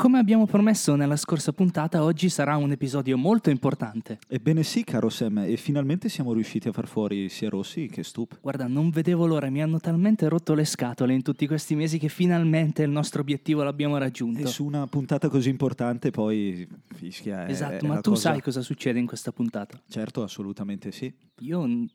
Come 0.00 0.18
abbiamo 0.18 0.46
promesso 0.46 0.94
nella 0.94 1.16
scorsa 1.16 1.52
puntata, 1.52 2.02
oggi 2.02 2.30
sarà 2.30 2.56
un 2.56 2.70
episodio 2.70 3.18
molto 3.18 3.50
importante. 3.50 4.18
Ebbene 4.28 4.62
sì, 4.62 4.82
caro 4.82 5.10
Sam, 5.10 5.40
e 5.46 5.58
finalmente 5.58 6.08
siamo 6.08 6.32
riusciti 6.32 6.68
a 6.68 6.72
far 6.72 6.86
fuori 6.88 7.28
sia 7.28 7.50
Rossi 7.50 7.86
che 7.86 8.02
Stup. 8.02 8.38
Guarda, 8.40 8.66
non 8.66 8.88
vedevo 8.88 9.26
l'ora, 9.26 9.50
mi 9.50 9.60
hanno 9.60 9.78
talmente 9.78 10.26
rotto 10.26 10.54
le 10.54 10.64
scatole 10.64 11.12
in 11.12 11.20
tutti 11.20 11.46
questi 11.46 11.74
mesi 11.74 11.98
che 11.98 12.08
finalmente 12.08 12.82
il 12.82 12.88
nostro 12.88 13.20
obiettivo 13.20 13.62
l'abbiamo 13.62 13.98
raggiunto. 13.98 14.40
E 14.40 14.46
su 14.46 14.64
una 14.64 14.86
puntata 14.86 15.28
così 15.28 15.50
importante 15.50 16.10
poi 16.10 16.66
fischia. 16.94 17.44
è- 17.44 17.50
Esatto, 17.50 17.84
è 17.84 17.88
ma 17.88 18.00
tu 18.00 18.10
cosa- 18.12 18.30
sai 18.30 18.40
cosa 18.40 18.62
succede 18.62 18.98
in 18.98 19.06
questa 19.06 19.32
puntata? 19.32 19.78
Certo, 19.86 20.22
assolutamente 20.22 20.92
sì. 20.92 21.12
Io 21.40 21.66
n- 21.66 21.86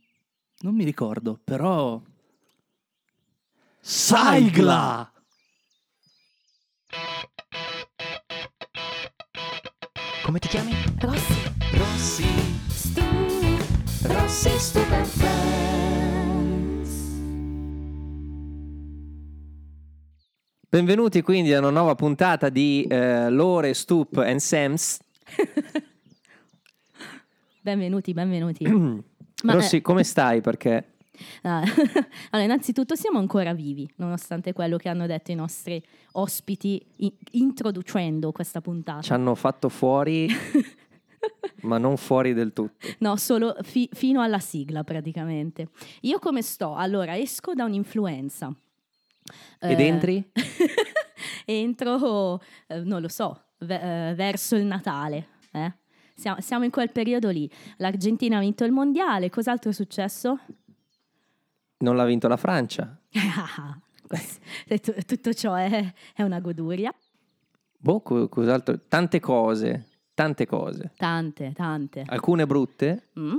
non 0.59 0.75
mi 0.75 0.83
ricordo, 0.83 1.39
però... 1.43 1.99
Sigla! 3.79 5.09
Come 10.25 10.39
ti 10.39 10.47
chiami? 10.47 10.71
Rossi, 11.01 11.51
Rossi. 11.73 12.25
Stu, 12.67 13.03
Rossi 14.07 14.49
Stupid 14.57 15.05
Friends. 15.05 16.89
Benvenuti 20.67 21.21
quindi 21.21 21.53
a 21.53 21.59
una 21.59 21.69
nuova 21.69 21.93
puntata 21.93 22.49
di 22.49 22.87
eh, 22.89 23.29
Lore, 23.29 23.75
Stoop 23.75 24.17
and 24.17 24.39
Sams. 24.39 24.97
Benvenuti, 27.61 28.13
benvenuti. 28.13 28.65
Ma, 28.67 29.53
Rossi, 29.53 29.75
eh, 29.75 29.81
come 29.81 30.03
stai? 30.03 30.41
Perché 30.41 30.94
ah, 31.43 31.61
allora, 32.31 32.43
innanzitutto 32.43 32.95
siamo 32.95 33.19
ancora 33.19 33.53
vivi, 33.53 33.89
nonostante 33.97 34.53
quello 34.53 34.77
che 34.77 34.89
hanno 34.89 35.05
detto 35.07 35.31
i 35.31 35.35
nostri 35.35 35.81
ospiti 36.13 36.83
i- 36.97 37.13
introducendo 37.31 38.31
questa 38.31 38.61
puntata. 38.61 39.01
ci 39.01 39.13
hanno 39.13 39.35
fatto 39.35 39.69
fuori, 39.69 40.27
ma 41.63 41.77
non 41.77 41.97
fuori 41.97 42.33
del 42.33 42.53
tutto. 42.53 42.87
No, 42.99 43.15
solo 43.17 43.55
fi- 43.61 43.89
fino 43.93 44.21
alla 44.21 44.39
sigla 44.39 44.83
praticamente. 44.83 45.69
Io 46.01 46.19
come 46.19 46.41
sto? 46.41 46.75
Allora, 46.75 47.17
esco 47.17 47.53
da 47.53 47.63
un'influenza. 47.65 48.53
Ed 49.59 49.79
Eh, 49.79 49.85
entri? 49.87 50.31
Entro, 51.45 52.39
eh, 52.67 52.79
non 52.81 53.01
lo 53.01 53.07
so, 53.07 53.39
ve- 53.59 54.09
eh, 54.09 54.13
verso 54.15 54.55
il 54.55 54.65
Natale. 54.65 55.27
eh. 55.51 55.73
Siamo, 56.17 56.39
siamo 56.39 56.63
in 56.63 56.71
quel 56.71 56.91
periodo 56.91 57.29
lì. 57.29 57.49
L'Argentina 57.77 58.37
ha 58.37 58.39
vinto 58.39 58.63
il 58.63 58.71
mondiale. 58.71 59.29
Cos'altro 59.29 59.71
è 59.71 59.73
successo? 59.73 60.39
Non 61.77 61.95
l'ha 61.95 62.05
vinto 62.05 62.27
la 62.27 62.37
Francia. 62.37 62.97
Questo- 64.07 64.93
tutto, 65.05 65.33
ciò 65.33 65.53
è, 65.55 65.93
è 66.13 66.21
una 66.21 66.39
goduria. 66.39 66.93
Boh, 67.77 68.01
co- 68.01 68.29
cos'altro? 68.29 68.79
Tante 68.87 69.19
cose, 69.19 69.87
tante 70.13 70.45
cose. 70.45 70.91
Tante, 70.97 71.51
tante. 71.53 72.03
Alcune 72.07 72.45
brutte, 72.45 73.09
Mm? 73.19 73.35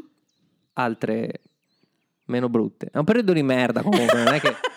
altre 0.75 1.41
meno 2.27 2.49
brutte. 2.49 2.89
È 2.93 2.99
un 2.99 3.05
periodo 3.05 3.33
di 3.33 3.43
merda 3.43 3.83
comunque, 3.83 4.23
non 4.23 4.35
è 4.35 4.41
che... 4.41 4.55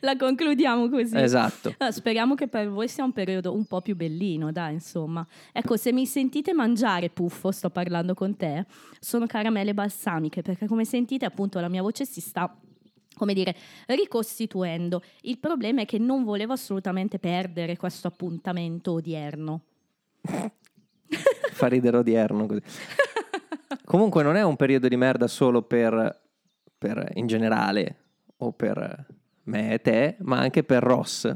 La 0.00 0.16
concludiamo 0.16 0.88
così. 0.88 1.16
Esatto. 1.16 1.74
Ah, 1.78 1.90
speriamo 1.90 2.34
che 2.34 2.48
per 2.48 2.68
voi 2.68 2.88
sia 2.88 3.04
un 3.04 3.12
periodo 3.12 3.54
un 3.54 3.64
po' 3.64 3.80
più 3.80 3.96
bellino, 3.96 4.52
dai, 4.52 4.74
insomma. 4.74 5.26
Ecco, 5.52 5.76
se 5.76 5.92
mi 5.92 6.06
sentite 6.06 6.52
mangiare, 6.52 7.10
Puffo, 7.10 7.50
sto 7.50 7.70
parlando 7.70 8.14
con 8.14 8.36
te, 8.36 8.66
sono 9.00 9.26
caramelle 9.26 9.74
balsamiche, 9.74 10.42
perché 10.42 10.66
come 10.66 10.84
sentite, 10.84 11.24
appunto, 11.24 11.60
la 11.60 11.68
mia 11.68 11.82
voce 11.82 12.04
si 12.04 12.20
sta 12.20 12.54
come 13.16 13.32
dire, 13.32 13.54
ricostituendo. 13.86 15.02
Il 15.22 15.38
problema 15.38 15.82
è 15.82 15.86
che 15.86 15.98
non 15.98 16.24
volevo 16.24 16.52
assolutamente 16.52 17.18
perdere 17.18 17.76
questo 17.76 18.08
appuntamento 18.08 18.92
odierno. 18.92 19.62
Fa 21.52 21.66
ridere 21.68 21.98
odierno 21.98 22.46
così. 22.46 22.60
Comunque 23.84 24.22
non 24.22 24.36
è 24.36 24.42
un 24.42 24.56
periodo 24.56 24.88
di 24.88 24.96
merda 24.96 25.26
solo 25.26 25.62
per, 25.62 26.20
per 26.76 27.12
in 27.14 27.26
generale 27.26 27.96
o 28.38 28.52
per 28.52 29.06
me 29.44 29.74
e 29.74 29.80
te, 29.80 30.16
ma 30.20 30.38
anche 30.38 30.62
per 30.64 30.82
Ross 30.82 31.34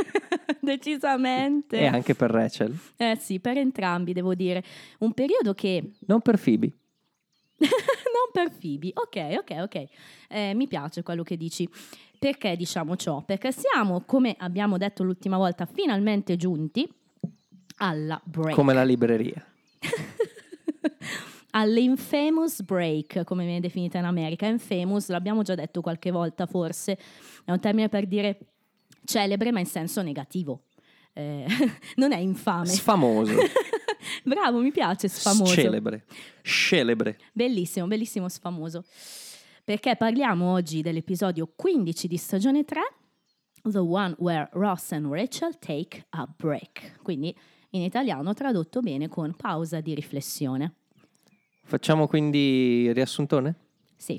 Decisamente. 0.60 1.78
e 1.78 1.86
anche 1.86 2.14
per 2.14 2.30
Rachel. 2.30 2.76
Eh 2.96 3.16
sì, 3.18 3.40
per 3.40 3.56
entrambi 3.56 4.12
devo 4.12 4.34
dire. 4.34 4.62
Un 4.98 5.12
periodo 5.12 5.54
che 5.54 5.92
Non 6.06 6.20
per 6.20 6.38
Phoebe. 6.38 6.70
non 7.58 8.30
per 8.32 8.50
Phoebe. 8.58 8.90
Ok, 8.94 9.38
ok, 9.38 9.62
ok. 9.62 9.84
Eh, 10.28 10.52
mi 10.54 10.66
piace 10.66 11.02
quello 11.02 11.22
che 11.22 11.36
dici. 11.36 11.68
Perché 12.18 12.56
diciamo 12.56 12.96
ciò? 12.96 13.22
Perché 13.22 13.52
siamo, 13.52 14.02
come 14.04 14.34
abbiamo 14.38 14.76
detto 14.76 15.04
l'ultima 15.04 15.36
volta, 15.36 15.66
finalmente 15.66 16.36
giunti 16.36 16.86
alla 17.76 18.20
break. 18.24 18.54
Come 18.54 18.74
la 18.74 18.84
libreria. 18.84 19.42
alle 21.50 21.80
infamous 21.80 22.62
break, 22.62 23.24
come 23.24 23.44
viene 23.44 23.60
definita 23.60 23.98
in 23.98 24.04
America. 24.04 24.46
Infamous, 24.46 25.08
l'abbiamo 25.08 25.42
già 25.42 25.54
detto 25.54 25.80
qualche 25.80 26.10
volta 26.10 26.46
forse, 26.46 26.98
è 27.44 27.50
un 27.50 27.60
termine 27.60 27.88
per 27.88 28.06
dire 28.06 28.38
celebre 29.04 29.50
ma 29.52 29.60
in 29.60 29.66
senso 29.66 30.02
negativo. 30.02 30.64
Eh, 31.12 31.46
non 31.96 32.12
è 32.12 32.18
infame. 32.18 32.66
Sfamoso. 32.66 33.34
Bravo, 34.22 34.60
mi 34.60 34.70
piace 34.70 35.08
sfamoso. 35.08 35.52
Celebre. 35.52 36.04
Celebre. 36.42 37.18
Bellissimo, 37.32 37.86
bellissimo 37.86 38.28
sfamoso. 38.28 38.84
Perché 39.64 39.96
parliamo 39.96 40.52
oggi 40.52 40.80
dell'episodio 40.80 41.52
15 41.54 42.06
di 42.06 42.16
stagione 42.16 42.64
3, 42.64 42.80
The 43.62 43.78
One 43.78 44.14
Where 44.18 44.48
Ross 44.52 44.92
and 44.92 45.06
Rachel 45.06 45.58
Take 45.58 46.06
a 46.10 46.26
Break. 46.34 47.00
Quindi 47.02 47.36
in 47.70 47.82
italiano 47.82 48.32
tradotto 48.32 48.80
bene 48.80 49.08
con 49.08 49.34
pausa 49.34 49.80
di 49.80 49.94
riflessione. 49.94 50.74
Facciamo 51.68 52.06
quindi 52.06 52.84
il 52.84 52.94
riassuntone? 52.94 53.54
Sì. 53.94 54.18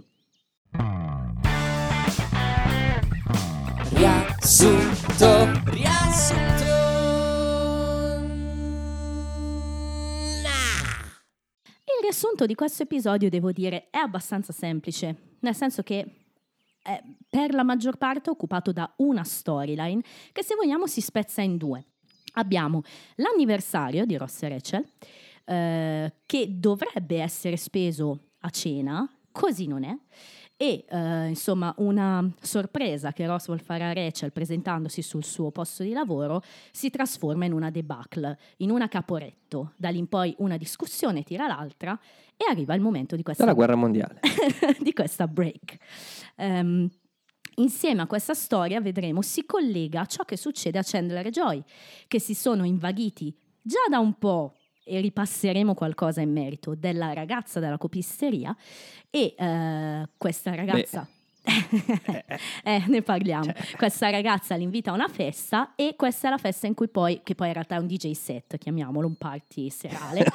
Riassunto. 3.89 5.25
Il 11.85 12.01
riassunto 12.03 12.45
di 12.45 12.53
questo 12.53 12.83
episodio, 12.83 13.29
devo 13.29 13.51
dire, 13.51 13.87
è 13.89 13.97
abbastanza 13.97 14.53
semplice, 14.53 15.37
nel 15.39 15.55
senso 15.55 15.81
che 15.81 16.05
è 16.83 17.01
per 17.27 17.55
la 17.55 17.63
maggior 17.63 17.97
parte 17.97 18.29
occupato 18.29 18.71
da 18.71 18.93
una 18.97 19.23
storyline 19.23 20.03
che 20.31 20.43
se 20.43 20.53
vogliamo 20.53 20.85
si 20.85 21.01
spezza 21.01 21.41
in 21.41 21.57
due. 21.57 21.83
Abbiamo 22.33 22.83
l'anniversario 23.15 24.05
di 24.05 24.17
Ross 24.17 24.43
e 24.43 24.49
Rachel, 24.49 24.87
eh, 25.49 26.13
che 26.25 26.59
dovrebbe 26.59 27.21
essere 27.21 27.57
speso 27.57 28.33
a 28.41 28.49
cena, 28.51 29.09
così 29.31 29.65
non 29.65 29.83
è, 29.83 29.97
e 30.55 30.85
eh, 30.87 31.27
insomma 31.27 31.73
una 31.77 32.29
sorpresa 32.41 33.13
che 33.13 33.25
Ross 33.25 33.47
vuol 33.47 33.61
fare 33.61 33.85
a 33.85 33.93
Rachel 33.93 34.31
presentandosi 34.31 35.01
sul 35.01 35.23
suo 35.23 35.51
posto 35.51 35.83
di 35.83 35.93
lavoro 35.93 36.43
si 36.71 36.89
trasforma 36.89 37.45
in 37.45 37.53
una 37.53 37.71
debacle, 37.71 38.37
in 38.57 38.69
una 38.69 38.87
caporetto. 38.87 39.73
Da 39.77 39.89
lì 39.89 39.97
in 39.97 40.07
poi 40.07 40.35
una 40.39 40.57
discussione 40.57 41.23
tira 41.23 41.47
l'altra 41.47 41.97
e 42.35 42.45
arriva 42.49 42.75
il 42.75 42.81
momento 42.81 43.15
di 43.15 43.23
questa 43.23 43.43
Dalla 43.43 43.55
guerra 43.55 43.75
mondiale. 43.75 44.19
di 44.79 44.93
questa 44.93 45.27
break. 45.27 45.77
Ehm, 46.35 46.89
insieme 47.55 48.01
a 48.01 48.07
questa 48.07 48.33
storia 48.33 48.81
vedremo 48.81 49.21
si 49.21 49.45
collega 49.45 50.01
a 50.01 50.05
ciò 50.05 50.25
che 50.25 50.37
succede 50.37 50.77
a 50.77 50.83
Chandler 50.83 51.25
e 51.25 51.31
Joy, 51.31 51.63
che 52.07 52.19
si 52.19 52.35
sono 52.35 52.65
invaghiti 52.65 53.35
già 53.61 53.85
da 53.89 53.99
un 53.99 54.13
po'. 54.13 54.55
E 54.91 54.99
ripasseremo 55.01 55.75
qualcosa 55.75 56.21
in 56.21 56.31
merito 56.31 56.73
della 56.73 57.13
ragazza 57.13 57.59
della 57.59 57.77
copisteria 57.77 58.55
e 59.11 59.35
eh, 59.37 60.09
questa 60.17 60.55
ragazza 60.55 61.07
eh, 62.63 62.83
ne 62.87 63.01
parliamo. 63.01 63.51
Questa 63.75 64.09
ragazza 64.09 64.55
li 64.55 64.63
invita 64.63 64.91
a 64.91 64.93
una 64.93 65.07
festa 65.07 65.73
e 65.75 65.95
questa 65.95 66.27
è 66.27 66.29
la 66.31 66.37
festa 66.37 66.67
in 66.67 66.73
cui 66.73 66.87
poi, 66.87 67.21
che 67.23 67.35
poi 67.35 67.47
in 67.47 67.53
realtà 67.53 67.75
è 67.75 67.79
un 67.79 67.87
DJ 67.87 68.11
set, 68.11 68.57
chiamiamolo 68.57 69.07
un 69.07 69.15
party 69.15 69.69
serale. 69.69 70.25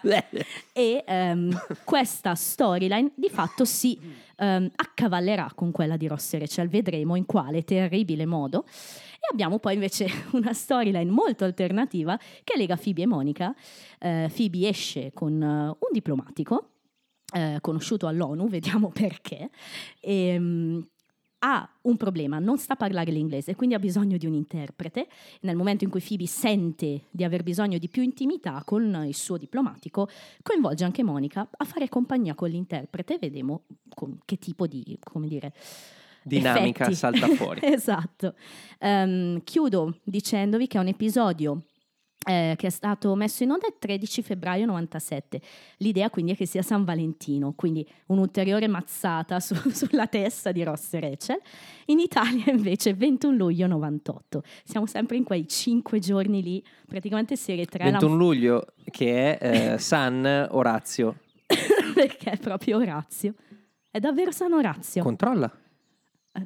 e 0.72 1.04
ehm, 1.06 1.60
questa 1.84 2.34
storyline 2.34 3.12
di 3.14 3.28
fatto 3.28 3.64
si 3.64 3.98
ehm, 4.36 4.70
accavallerà 4.74 5.52
con 5.54 5.70
quella 5.70 5.96
di 5.96 6.06
Ross 6.06 6.34
e 6.34 6.38
Rachel, 6.38 6.68
vedremo 6.68 7.16
in 7.16 7.26
quale 7.26 7.64
terribile 7.64 8.26
modo. 8.26 8.64
E 8.66 9.28
abbiamo 9.30 9.58
poi 9.58 9.74
invece 9.74 10.08
una 10.32 10.52
storyline 10.52 11.10
molto 11.10 11.44
alternativa 11.44 12.18
che 12.42 12.56
lega 12.56 12.76
Phoebe 12.76 13.02
e 13.02 13.06
Monica. 13.06 13.54
Eh, 13.98 14.30
Phoebe 14.34 14.68
esce 14.68 15.12
con 15.12 15.42
eh, 15.42 15.46
un 15.46 15.88
diplomatico 15.92 16.69
eh, 17.32 17.58
conosciuto 17.60 18.06
all'ONU, 18.06 18.48
vediamo 18.48 18.88
perché. 18.94 19.50
Ehm, 20.00 20.86
ha 21.42 21.68
un 21.82 21.96
problema, 21.96 22.38
non 22.38 22.58
sa 22.58 22.76
parlare 22.76 23.10
l'inglese, 23.10 23.54
quindi 23.54 23.74
ha 23.74 23.78
bisogno 23.78 24.16
di 24.16 24.26
un 24.26 24.34
interprete. 24.34 25.08
Nel 25.40 25.56
momento 25.56 25.84
in 25.84 25.90
cui 25.90 26.02
Phoebe 26.06 26.26
sente 26.26 27.04
di 27.10 27.24
aver 27.24 27.42
bisogno 27.42 27.78
di 27.78 27.88
più 27.88 28.02
intimità 28.02 28.62
con 28.64 29.04
il 29.06 29.14
suo 29.14 29.38
diplomatico, 29.38 30.08
coinvolge 30.42 30.84
anche 30.84 31.02
Monica 31.02 31.48
a 31.50 31.64
fare 31.64 31.88
compagnia 31.88 32.34
con 32.34 32.50
l'interprete 32.50 33.14
e 33.14 33.18
vediamo 33.18 33.62
con 33.94 34.18
che 34.24 34.36
tipo 34.36 34.66
di, 34.66 34.98
come 35.02 35.28
dire, 35.28 35.54
dinamica 36.22 36.82
effetti. 36.84 36.94
salta 36.94 37.26
fuori. 37.28 37.60
esatto. 37.64 38.34
Ehm, 38.78 39.42
chiudo 39.42 39.98
dicendovi 40.04 40.66
che 40.66 40.76
è 40.76 40.80
un 40.80 40.88
episodio 40.88 41.64
eh, 42.28 42.54
che 42.58 42.66
è 42.66 42.70
stato 42.70 43.14
messo 43.14 43.42
in 43.44 43.50
onda 43.50 43.66
il 43.66 43.76
13 43.78 44.22
febbraio 44.22 44.66
97. 44.66 45.40
L'idea 45.78 46.10
quindi 46.10 46.32
è 46.32 46.36
che 46.36 46.44
sia 46.46 46.60
San 46.62 46.84
Valentino, 46.84 47.52
quindi 47.54 47.86
un'ulteriore 48.06 48.66
mazzata 48.68 49.40
su- 49.40 49.54
sulla 49.70 50.06
testa 50.06 50.52
di 50.52 50.62
Ross 50.62 50.92
e 50.94 51.00
Rachel. 51.00 51.40
In 51.86 51.98
Italia 51.98 52.52
invece 52.52 52.92
21 52.94 53.34
luglio 53.36 53.66
98. 53.66 54.42
Siamo 54.64 54.86
sempre 54.86 55.16
in 55.16 55.24
quei 55.24 55.48
5 55.48 55.98
giorni 55.98 56.42
lì, 56.42 56.64
praticamente 56.86 57.36
serie 57.36 57.64
3. 57.64 57.84
21 57.84 58.14
luglio 58.16 58.66
che 58.90 59.38
è 59.38 59.72
eh, 59.74 59.78
San 59.78 60.46
Orazio. 60.50 61.20
perché 61.94 62.32
è 62.32 62.36
proprio 62.38 62.76
Orazio. 62.76 63.34
È 63.90 63.98
davvero 63.98 64.30
San 64.30 64.52
Orazio. 64.52 65.02
Controlla, 65.02 65.50
Eh, 66.32 66.44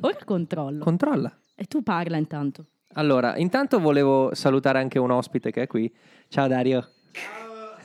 Ora 0.00 0.18
controllo. 0.24 0.82
controlla. 0.82 1.36
e 1.54 1.64
tu 1.66 1.82
parla 1.82 2.16
intanto. 2.16 2.66
Allora, 2.94 3.36
intanto 3.38 3.78
volevo 3.80 4.34
salutare 4.34 4.78
anche 4.78 4.98
un 4.98 5.10
ospite 5.10 5.50
che 5.50 5.62
è 5.62 5.66
qui. 5.66 5.92
Ciao 6.28 6.46
Dario. 6.46 6.90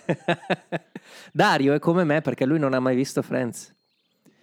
Dario 1.31 1.73
è 1.73 1.79
come 1.79 2.03
me 2.03 2.21
perché 2.21 2.45
lui 2.45 2.59
non 2.59 2.73
ha 2.73 2.79
mai 2.79 2.95
visto 2.95 3.21
Friends 3.21 3.73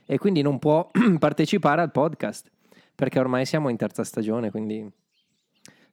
e 0.06 0.18
quindi 0.18 0.42
non 0.42 0.58
può 0.58 0.90
partecipare 1.18 1.82
al 1.82 1.90
podcast 1.90 2.50
perché 2.94 3.18
ormai 3.18 3.44
siamo 3.44 3.68
in 3.68 3.76
terza 3.76 4.04
stagione, 4.04 4.50
quindi 4.50 4.90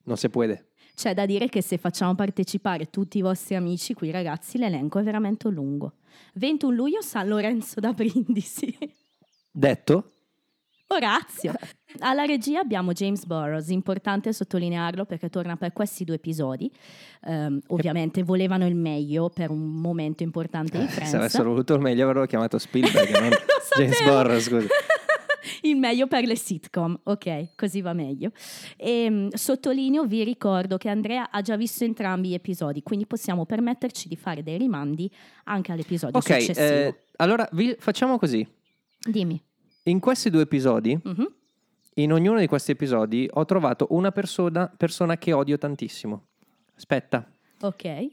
non 0.04 0.18
si 0.18 0.30
può. 0.30 0.46
C'è 0.96 1.14
da 1.14 1.26
dire 1.26 1.50
che 1.50 1.62
se 1.62 1.78
facciamo 1.78 2.16
partecipare 2.16 2.90
tutti 2.90 3.18
i 3.18 3.22
vostri 3.22 3.56
amici 3.56 3.94
qui, 3.94 4.12
ragazzi, 4.12 4.58
l'elenco 4.58 5.00
è 5.00 5.04
veramente 5.04 5.50
lungo. 5.50 5.96
21 6.36 6.74
luglio 6.74 7.02
San 7.02 7.28
Lorenzo 7.28 7.80
da 7.80 7.92
Brindisi. 7.92 8.78
Detto? 9.52 10.12
Orazio. 10.94 11.54
Alla 12.00 12.24
regia 12.26 12.60
abbiamo 12.60 12.92
James 12.92 13.26
Burrows, 13.26 13.70
importante 13.70 14.34
sottolinearlo 14.34 15.06
perché 15.06 15.30
torna 15.30 15.56
per 15.58 15.72
questi 15.74 16.04
due 16.04 16.16
episodi. 16.16 16.72
Ehm, 17.26 17.60
ovviamente 17.68 18.24
volevano 18.24 18.66
il 18.68 18.76
meglio 18.76 19.30
per 19.30 19.50
un 19.52 19.60
momento 19.80 20.24
importante 20.24 20.78
di 20.78 20.84
Eh, 20.84 20.88
Se 20.88 20.94
Friends. 20.94 21.14
avessero 21.14 21.50
voluto 21.50 21.74
il 21.76 21.82
meglio 21.82 22.06
avrò 22.08 22.26
chiamato 22.26 22.58
Spielberg, 22.58 23.10
non 23.20 23.30
James. 23.78 24.04
Burrows, 24.04 24.44
scusa. 24.44 24.68
il 25.64 25.76
meglio 25.78 26.08
per 26.08 26.26
le 26.26 26.36
sitcom, 26.36 27.00
ok, 27.04 27.56
così 27.56 27.82
va 27.82 27.94
meglio. 27.94 28.32
E, 28.78 29.28
sottolineo, 29.32 30.06
vi 30.06 30.24
ricordo 30.24 30.78
che 30.78 30.90
Andrea 30.90 31.30
ha 31.32 31.42
già 31.42 31.56
visto 31.56 31.84
entrambi 31.84 32.30
gli 32.30 32.34
episodi, 32.34 32.84
quindi 32.84 33.06
possiamo 33.06 33.46
permetterci 33.46 34.08
di 34.08 34.16
fare 34.16 34.44
dei 34.44 34.58
rimandi 34.58 35.10
anche 35.46 35.72
all'episodio 35.72 36.18
Ok, 36.18 36.26
successivo. 36.42 36.64
eh, 36.66 36.96
allora 37.18 37.48
vi- 37.54 37.76
facciamo 37.80 38.18
così. 38.18 38.46
Dimmi. 39.04 39.42
In 39.84 40.00
questi 40.00 40.30
due 40.30 40.42
episodi, 40.44 40.98
Mhm. 41.04 41.34
in 41.96 42.14
ognuno 42.14 42.40
di 42.40 42.48
questi 42.48 42.72
episodi, 42.72 43.28
ho 43.32 43.46
trovato 43.46 43.88
una 43.92 44.12
persona, 44.12 44.72
persona 44.76 45.18
che 45.18 45.34
odio 45.34 45.58
tantissimo. 45.58 46.28
Aspetta, 46.76 47.28
Ok. 47.62 48.08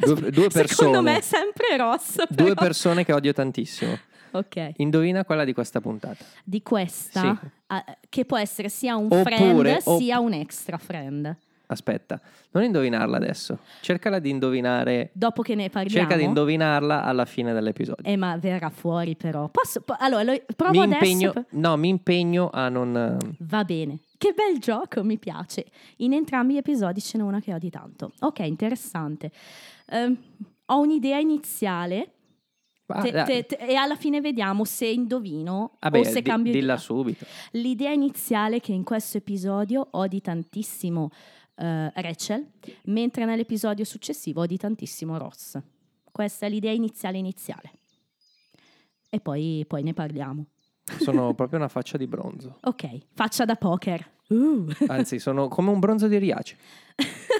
due, 0.00 0.30
due 0.30 0.48
persone. 0.48 0.66
Secondo 0.66 1.02
me 1.02 1.18
è 1.18 1.20
sempre 1.20 1.76
Ross. 1.76 2.14
però. 2.16 2.44
Due 2.46 2.54
persone 2.54 3.04
che 3.04 3.12
odio 3.12 3.32
tantissimo. 3.34 3.98
Ok. 4.32 4.72
Indovina 4.78 5.24
quella 5.24 5.44
di 5.44 5.52
questa 5.52 5.80
puntata. 5.80 6.24
Di 6.42 6.62
questa, 6.62 7.38
Sì. 7.40 7.48
ah, 7.68 7.84
che 8.08 8.24
può 8.24 8.36
essere 8.38 8.68
sia 8.68 8.96
un 8.96 9.04
Oppure- 9.04 9.36
friend 9.36 9.80
opp- 9.84 10.00
sia 10.00 10.18
un 10.20 10.32
extra 10.32 10.76
friend. 10.78 11.36
Aspetta, 11.66 12.20
non 12.50 12.62
indovinarla 12.62 13.16
adesso. 13.16 13.58
Cercala 13.80 14.18
di 14.18 14.28
indovinare. 14.30 15.10
Dopo 15.14 15.40
che 15.42 15.54
ne 15.54 15.70
parliamo. 15.70 15.98
Cerca 15.98 16.16
di 16.16 16.24
indovinarla 16.24 17.02
alla 17.02 17.24
fine 17.24 17.52
dell'episodio. 17.54 18.04
Eh, 18.04 18.16
ma 18.16 18.36
verrà 18.36 18.68
fuori 18.68 19.16
però. 19.16 19.48
Posso, 19.48 19.80
po- 19.80 19.96
allora, 19.98 20.22
lo- 20.24 20.42
provo 20.54 20.72
mi 20.72 20.84
adesso. 20.84 21.04
impegno, 21.04 21.32
per- 21.32 21.46
no, 21.50 21.76
mi 21.76 21.88
impegno 21.88 22.50
a 22.52 22.68
non. 22.68 22.94
eh, 22.96 23.34
Va 23.40 23.64
bene. 23.64 24.00
Che 24.18 24.32
bel 24.36 24.58
gioco, 24.60 25.02
mi 25.02 25.18
piace. 25.18 25.64
In 25.96 26.12
entrambi 26.12 26.54
gli 26.54 26.58
episodi 26.58 27.00
ce 27.00 27.16
n'è 27.18 27.24
una 27.24 27.40
che 27.40 27.54
odi 27.54 27.70
tanto. 27.70 28.12
Ok, 28.20 28.40
interessante. 28.40 29.30
Ehm, 29.86 30.16
ho 30.66 30.80
un'idea 30.80 31.18
iniziale 31.18 32.10
ah, 32.86 33.00
te- 33.02 33.10
te- 33.24 33.46
te- 33.46 33.56
e 33.56 33.74
alla 33.74 33.96
fine 33.96 34.20
vediamo 34.20 34.64
se 34.64 34.86
indovino 34.86 35.76
Vabbè, 35.80 35.98
o 36.00 36.04
se 36.04 36.20
di- 36.20 36.22
cambio 36.22 36.52
dilla 36.52 36.64
idea. 36.74 36.76
subito. 36.78 37.24
L'idea 37.52 37.90
iniziale 37.90 38.60
che 38.60 38.72
in 38.72 38.84
questo 38.84 39.16
episodio 39.18 39.88
odi 39.92 40.20
tantissimo 40.20 41.10
eh, 41.56 41.92
Rachel, 41.94 42.46
mentre 42.84 43.24
nell'episodio 43.24 43.84
successivo 43.84 44.42
odi 44.42 44.56
tantissimo 44.56 45.16
Ross. 45.18 45.58
Questa 46.10 46.46
è 46.46 46.48
l'idea 46.48 46.72
iniziale 46.72 47.18
iniziale. 47.18 47.72
E 49.08 49.20
poi, 49.20 49.64
poi 49.66 49.82
ne 49.82 49.94
parliamo. 49.94 50.46
Sono 51.00 51.32
proprio 51.36 51.58
una 51.58 51.68
faccia 51.68 51.96
di 51.96 52.06
bronzo. 52.06 52.58
Ok, 52.62 53.06
faccia 53.14 53.44
da 53.44 53.56
poker. 53.56 54.12
Uh. 54.28 54.66
Anzi, 54.88 55.18
sono 55.18 55.48
come 55.48 55.70
un 55.70 55.78
bronzo 55.78 56.08
di 56.08 56.18
Riace. 56.18 56.56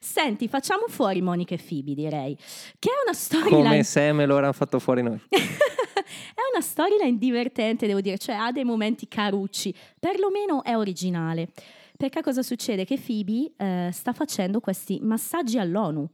Senti, 0.00 0.48
facciamo 0.48 0.86
fuori 0.88 1.20
Monica 1.20 1.54
e 1.54 1.58
Phoebe, 1.58 1.94
direi. 1.94 2.36
Che 2.36 2.88
è 2.88 2.92
una 3.04 3.16
Come 3.16 3.50
storyline. 3.50 3.82
se 3.82 4.12
me 4.12 4.26
lo 4.26 4.36
erano 4.36 4.52
fatto 4.52 4.78
fuori 4.78 5.02
noi. 5.02 5.20
è 5.28 6.40
una 6.52 6.62
storyline 6.62 7.18
divertente, 7.18 7.86
devo 7.86 8.00
dire, 8.00 8.18
cioè 8.18 8.34
ha 8.36 8.52
dei 8.52 8.64
momenti 8.64 9.08
carucci, 9.08 9.74
perlomeno 9.98 10.62
è 10.62 10.76
originale. 10.76 11.50
Perché 11.96 12.20
cosa 12.20 12.42
succede? 12.42 12.84
Che 12.84 12.98
Phoebe 12.98 13.52
eh, 13.56 13.90
sta 13.92 14.12
facendo 14.12 14.60
questi 14.60 14.98
massaggi 15.02 15.58
all'ONU. 15.58 16.08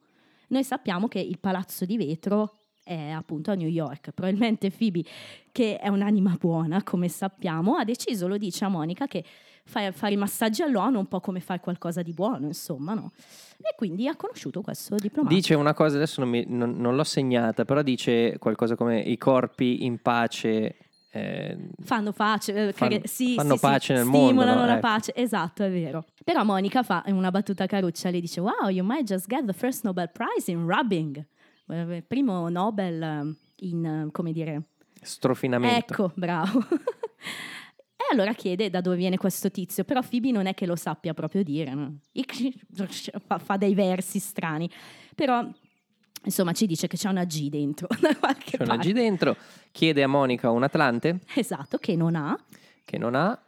Noi 0.48 0.64
sappiamo 0.64 1.08
che 1.08 1.18
il 1.18 1.38
palazzo 1.38 1.84
di 1.84 1.96
vetro 1.96 2.58
è 2.84 3.10
appunto 3.10 3.50
a 3.50 3.54
New 3.54 3.68
York. 3.68 4.10
Probabilmente 4.12 4.70
Phoebe, 4.70 5.02
che 5.50 5.78
è 5.78 5.88
un'anima 5.88 6.36
buona, 6.38 6.82
come 6.82 7.08
sappiamo, 7.08 7.76
ha 7.76 7.84
deciso, 7.84 8.26
lo 8.28 8.36
dice 8.36 8.64
a 8.64 8.68
Monica, 8.68 9.06
che 9.06 9.24
fa- 9.64 9.92
fare 9.92 10.12
i 10.12 10.16
massaggi 10.16 10.62
all'ONU 10.62 10.96
è 10.96 10.98
un 10.98 11.08
po' 11.08 11.20
come 11.20 11.40
fare 11.40 11.60
qualcosa 11.60 12.02
di 12.02 12.12
buono, 12.12 12.46
insomma, 12.46 12.94
no? 12.94 13.12
E 13.58 13.74
quindi 13.76 14.08
ha 14.08 14.16
conosciuto 14.16 14.60
questo 14.60 14.96
diplomatico. 14.96 15.40
Dice 15.40 15.54
una 15.54 15.74
cosa, 15.74 15.96
adesso 15.96 16.20
non, 16.20 16.30
mi- 16.30 16.44
non- 16.46 16.76
non 16.76 16.94
l'ho 16.96 17.04
segnata, 17.04 17.64
però 17.64 17.82
dice 17.82 18.36
qualcosa 18.38 18.76
come 18.76 19.00
i 19.00 19.16
corpi 19.16 19.84
in 19.84 20.00
pace. 20.02 20.76
Eh, 21.14 21.58
Fanno 21.82 22.12
pace, 22.12 22.68
eh, 22.68 22.72
Fan- 22.72 23.02
sì, 23.04 23.34
fanno 23.34 23.52
sì, 23.52 23.58
sì, 23.58 23.66
pace 23.66 23.92
nel 23.92 24.04
mondo, 24.06 24.26
stimolano 24.28 24.60
no? 24.60 24.66
la 24.66 24.72
Ecco. 24.72 24.80
pace, 24.80 25.14
esatto, 25.14 25.62
è 25.62 25.70
vero. 25.70 26.06
Però 26.24 26.42
Monica 26.42 26.82
fa 26.82 27.02
una 27.08 27.30
battuta 27.30 27.66
caruccia, 27.66 28.08
le 28.10 28.20
dice 28.20 28.40
"Wow, 28.40 28.68
you 28.68 28.84
might 28.84 29.04
just 29.04 29.26
get 29.26 29.44
the 29.44 29.52
first 29.52 29.84
Nobel 29.84 30.10
Prize 30.10 30.50
in 30.50 30.66
rubbing". 30.66 31.22
Eh, 31.68 32.02
Primo 32.06 32.48
Nobel 32.48 33.02
eh, 33.02 33.36
in 33.66 34.08
come 34.10 34.32
dire, 34.32 34.62
strofinamento. 35.02 35.92
Ecco, 35.92 36.12
bravo. 36.14 36.60
e 37.96 38.04
allora 38.12 38.32
chiede 38.32 38.70
da 38.70 38.80
dove 38.80 38.96
viene 38.96 39.16
questo 39.18 39.50
tizio, 39.50 39.84
però 39.84 40.00
Phoebe 40.00 40.30
non 40.30 40.46
è 40.46 40.54
che 40.54 40.64
lo 40.66 40.76
sappia 40.76 41.12
proprio 41.14 41.42
dire, 41.42 41.74
no? 41.74 41.98
fa, 43.26 43.38
fa 43.38 43.56
dei 43.58 43.74
versi 43.74 44.18
strani, 44.18 44.68
però 45.14 45.46
insomma 46.24 46.52
ci 46.52 46.66
dice 46.66 46.86
che 46.86 46.96
c'è 46.96 47.08
una 47.08 47.24
G 47.24 47.48
dentro 47.48 47.86
C'è 47.92 47.96
una 48.60 48.74
parte. 48.74 48.88
G 48.88 48.92
dentro, 48.92 49.36
chiede 49.70 50.02
a 50.02 50.06
Monica 50.08 50.50
un 50.50 50.62
Atlante 50.62 51.20
Esatto, 51.34 51.78
che 51.78 51.96
non 51.96 52.14
ha. 52.16 52.38
che 52.84 52.98
non 52.98 53.14
ha, 53.14 53.38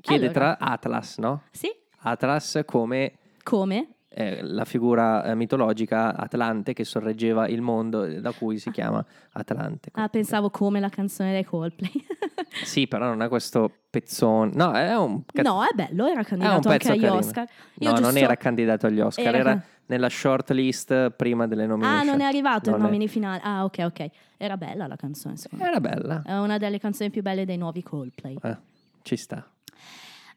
chiede 0.00 0.26
Allora. 0.28 0.56
tra 0.56 0.72
Atlas, 0.72 1.18
no? 1.18 1.42
Sì, 1.50 1.68
Atlas 2.04 2.62
come 2.66 3.12
come? 3.42 3.88
eh, 4.14 4.42
la 4.42 4.64
figura 4.64 5.24
eh, 5.24 5.34
mitologica 5.34 6.14
Atlante 6.16 6.72
che 6.74 6.84
sorreggeva 6.84 7.48
il 7.48 7.60
mondo, 7.62 8.04
eh, 8.04 8.20
da 8.20 8.32
cui 8.32 8.58
si 8.58 8.70
chiama 8.70 9.04
Atlante. 9.32 9.88
Ah, 9.94 10.08
pensavo 10.08 10.50
come 10.50 10.80
la 10.80 10.90
canzone 10.90 11.32
dei 11.32 11.44
Coldplay. 11.44 11.90
Sì, 12.64 12.86
però 12.86 13.06
non 13.06 13.22
è 13.22 13.28
questo 13.28 13.70
pezzone. 13.88 14.50
No, 14.54 14.72
è 14.72 14.94
un 14.94 15.22
cazzo- 15.24 15.48
no, 15.48 15.62
è 15.62 15.68
bello, 15.74 16.06
era 16.06 16.22
candidato 16.22 16.68
anche 16.68 16.90
agli 16.90 17.00
carino. 17.00 17.14
Oscar. 17.18 17.48
Io 17.78 17.88
No, 17.88 17.94
non 17.94 18.02
giusto- 18.10 18.18
era 18.18 18.36
candidato 18.36 18.86
agli 18.86 19.00
Oscar, 19.00 19.26
Era 19.26 19.38
era, 19.38 19.64
nella 19.92 20.08
short 20.08 20.50
list 20.52 21.10
prima 21.10 21.46
delle 21.46 21.66
nomination. 21.66 22.00
Ah, 22.00 22.02
non 22.10 22.20
è 22.22 22.24
arrivato 22.24 22.70
Non 22.70 22.78
il 22.78 22.84
nomini 22.86 23.08
finale. 23.08 23.42
Ah, 23.44 23.64
ok, 23.64 23.78
ok. 23.84 24.06
Era 24.38 24.56
bella 24.56 24.86
la 24.86 24.96
canzone, 24.96 25.36
secondo 25.36 25.62
me. 25.64 25.70
Era 25.70 25.80
bella. 25.80 26.22
È 26.24 26.38
una 26.38 26.56
delle 26.56 26.78
canzoni 26.80 27.10
più 27.10 27.20
belle 27.20 27.44
dei 27.44 27.58
nuovi 27.58 27.82
Coldplay. 27.82 28.36
Eh, 28.42 28.56
ci 29.02 29.16
sta. 29.16 29.46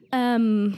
Ehm, 0.10 0.78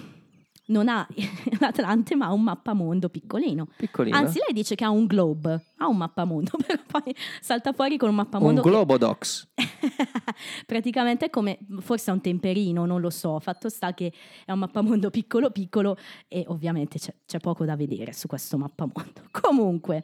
non 0.67 0.87
ha 0.89 1.07
l'Atlante, 1.59 2.15
ma 2.15 2.27
ha 2.27 2.33
un 2.33 2.43
mappamondo 2.43 3.09
piccolino. 3.09 3.67
Piccolino. 3.75 4.15
Anzi, 4.15 4.37
lei 4.45 4.53
dice 4.53 4.75
che 4.75 4.83
ha 4.85 4.89
un 4.91 5.07
globe, 5.07 5.59
ha 5.77 5.87
un 5.87 5.97
mappamondo, 5.97 6.51
però 6.65 6.79
poi 6.85 7.15
salta 7.41 7.73
fuori 7.73 7.97
con 7.97 8.09
un 8.09 8.15
un 8.15 8.21
mappamondo. 8.21 8.61
che- 8.61 8.69
Globodox. 8.69 9.47
Praticamente 10.65 11.25
è 11.25 11.29
come, 11.29 11.59
forse 11.79 12.11
è 12.11 12.13
un 12.13 12.21
temperino, 12.21 12.85
non 12.85 13.01
lo 13.01 13.09
so. 13.09 13.39
Fatto 13.39 13.69
sta 13.69 13.93
che 13.93 14.11
è 14.45 14.51
un 14.51 14.59
mappamondo 14.59 15.09
piccolo 15.09 15.51
piccolo 15.51 15.97
e 16.27 16.43
ovviamente 16.47 16.99
c'è, 16.99 17.13
c'è 17.25 17.39
poco 17.39 17.65
da 17.65 17.75
vedere 17.75 18.13
su 18.13 18.27
questo 18.27 18.57
mappamondo. 18.57 19.23
Comunque, 19.31 20.03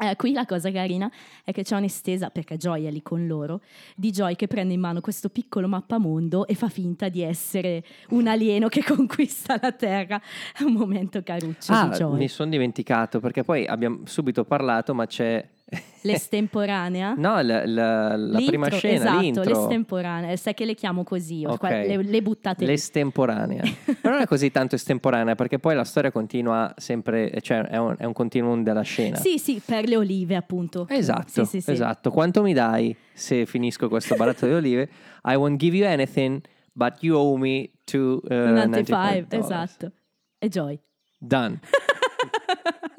eh, 0.00 0.16
qui 0.16 0.32
la 0.32 0.46
cosa 0.46 0.70
carina 0.70 1.10
è 1.44 1.52
che 1.52 1.62
c'è 1.62 1.76
un'estesa, 1.76 2.30
perché 2.30 2.56
Joy 2.56 2.86
è 2.86 2.90
lì 2.90 3.02
con 3.02 3.26
loro, 3.26 3.60
di 3.94 4.10
Joy 4.10 4.34
che 4.34 4.46
prende 4.46 4.72
in 4.72 4.80
mano 4.80 5.02
questo 5.02 5.28
piccolo 5.28 5.68
mappamondo 5.68 6.46
e 6.46 6.54
fa 6.54 6.68
finta 6.68 7.10
di 7.10 7.20
essere 7.20 7.84
un 8.10 8.26
alieno 8.26 8.68
che 8.68 8.82
conquista 8.86 9.58
la 9.60 9.72
Terra. 9.72 10.20
È 10.56 10.62
un 10.62 10.72
momento 10.72 11.22
caruccio 11.22 11.72
Ah, 11.72 12.08
mi 12.08 12.28
sono 12.28 12.48
dimenticato 12.48 13.20
perché 13.20 13.44
poi 13.44 13.66
abbiamo 13.66 14.00
subito 14.04 14.44
parlato, 14.44 14.94
ma 14.94 15.06
c'è 15.06 15.46
L'estemporanea? 16.02 17.14
No, 17.16 17.40
la, 17.42 17.64
la- 17.66 18.16
la 18.16 18.42
prima 18.44 18.68
scena, 18.70 18.94
esatto, 18.94 19.20
l'intro. 19.20 19.42
l'estemporanea. 19.44 20.36
Sai 20.36 20.54
che 20.54 20.64
le 20.64 20.74
chiamo 20.74 21.04
così, 21.04 21.40
io, 21.40 21.50
Ok. 21.50 21.58
qua- 21.58 21.68
le, 21.70 22.02
le 22.02 22.22
buttate. 22.22 22.64
L'estemporanea. 22.64 23.62
Però 24.00 24.14
non 24.14 24.22
è 24.22 24.26
così 24.26 24.50
tanto 24.50 24.74
estemporanea 24.76 25.34
perché 25.34 25.58
poi 25.58 25.74
la 25.74 25.84
storia 25.84 26.10
continua 26.10 26.72
sempre, 26.76 27.38
cioè 27.42 27.60
è 27.62 27.76
un, 27.76 27.94
è 27.98 28.04
un 28.04 28.12
continuum 28.12 28.62
della 28.62 28.82
scena. 28.82 29.16
Sì, 29.16 29.38
sì, 29.38 29.60
per 29.64 29.86
le 29.86 29.96
olive, 29.96 30.36
appunto. 30.36 30.86
Esatto, 30.88 31.44
Sì, 31.44 31.44
sì, 31.44 31.60
sì. 31.60 31.70
esatto. 31.72 32.10
Quanto 32.10 32.42
mi 32.42 32.52
dai 32.54 32.96
se 33.12 33.44
finisco 33.46 33.88
questo 33.88 34.16
baratto 34.16 34.46
di 34.46 34.52
olive? 34.52 34.88
I 35.24 35.34
won't 35.34 35.58
give 35.60 35.76
you 35.76 35.86
anything, 35.86 36.40
but 36.72 37.02
you 37.02 37.14
owe 37.16 37.38
me 37.38 37.70
to 37.84 38.20
uh, 38.24 38.34
95, 38.34 39.26
$95. 39.30 39.38
esatto. 39.38 39.92
E 40.38 40.48
Joy. 40.48 40.80
Done. 41.18 41.60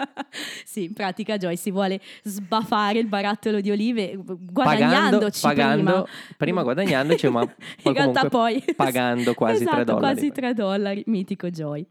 Sì, 0.66 0.86
in 0.86 0.94
pratica 0.94 1.38
Joy 1.38 1.58
si 1.58 1.72
vuole 1.72 2.00
sbaffare 2.24 3.00
il 3.00 3.08
barattolo 3.08 3.60
di 3.60 3.72
olive 3.72 4.18
guadagnandoci 4.18 5.42
pagando, 5.42 5.84
prima. 5.84 6.06
prima 6.38 6.64
guadagnandoci, 6.64 7.28
ma 7.30 7.46
poi 7.46 7.56
in 7.84 7.94
realtà 7.94 8.30
poi 8.30 8.64
pagando 8.76 9.34
quasi 9.34 9.64
esatto, 9.64 9.76
3 9.76 9.86
dollari. 9.86 10.14
quasi 10.14 10.32
3 10.32 10.54
dollari, 10.54 11.04
mitico 11.08 11.50
Joy. 11.50 11.86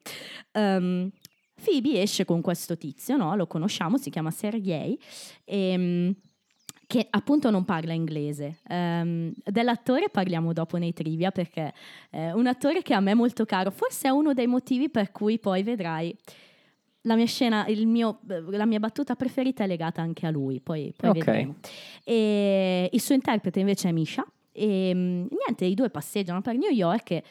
Ehm, 0.52 1.11
Phoebe 1.62 2.00
esce 2.00 2.25
con 2.25 2.40
questo 2.40 2.76
tizio, 2.79 3.17
no? 3.17 3.35
lo 3.37 3.47
conosciamo, 3.47 3.99
si 3.99 4.09
chiama 4.09 4.31
Sergei, 4.31 4.99
ehm, 5.45 6.14
che 6.87 7.07
appunto 7.11 7.50
non 7.50 7.64
parla 7.64 7.93
inglese. 7.93 8.59
Ehm, 8.67 9.33
dell'attore 9.45 10.09
parliamo 10.09 10.52
dopo 10.52 10.79
nei 10.79 10.93
trivia 10.93 11.31
perché 11.31 11.73
è 12.09 12.33
un 12.33 12.47
attore 12.47 12.83
che 12.83 12.95
a 12.95 13.00
me 13.00 13.12
è 13.12 13.14
molto 13.14 13.45
caro, 13.45 13.71
forse 13.71 14.09
è 14.09 14.11
uno 14.11 14.33
dei 14.33 14.47
motivi 14.47 14.88
per 14.88 15.12
cui 15.12 15.38
poi 15.38 15.62
vedrai 15.62 16.17
la 17.02 17.16
mia 17.16 17.26
scena, 17.26 17.66
il 17.66 17.87
mio- 17.87 18.21
la 18.26 18.66
mia 18.66 18.78
battuta 18.78 19.14
preferita 19.16 19.64
è 19.64 19.66
legata 19.66 20.02
anche 20.02 20.26
a 20.26 20.30
lui, 20.30 20.61
poi, 20.61 20.92
poi 20.97 21.11
Ok. 21.11 21.16
vedremo. 21.25 21.54
E 22.04 22.88
il 22.92 23.00
suo 23.00 23.14
interprete 23.14 23.61
invece 23.61 23.88
è 23.88 23.92
Misha. 23.92 24.25
E 24.52 24.92
mm, 24.95 25.26
niente, 25.47 25.64
i 25.64 25.75
due 25.75 25.90
passeggiano 25.90 26.42
per 26.42 26.57
New 26.57 26.71
York 26.71 27.11
e 27.12 27.23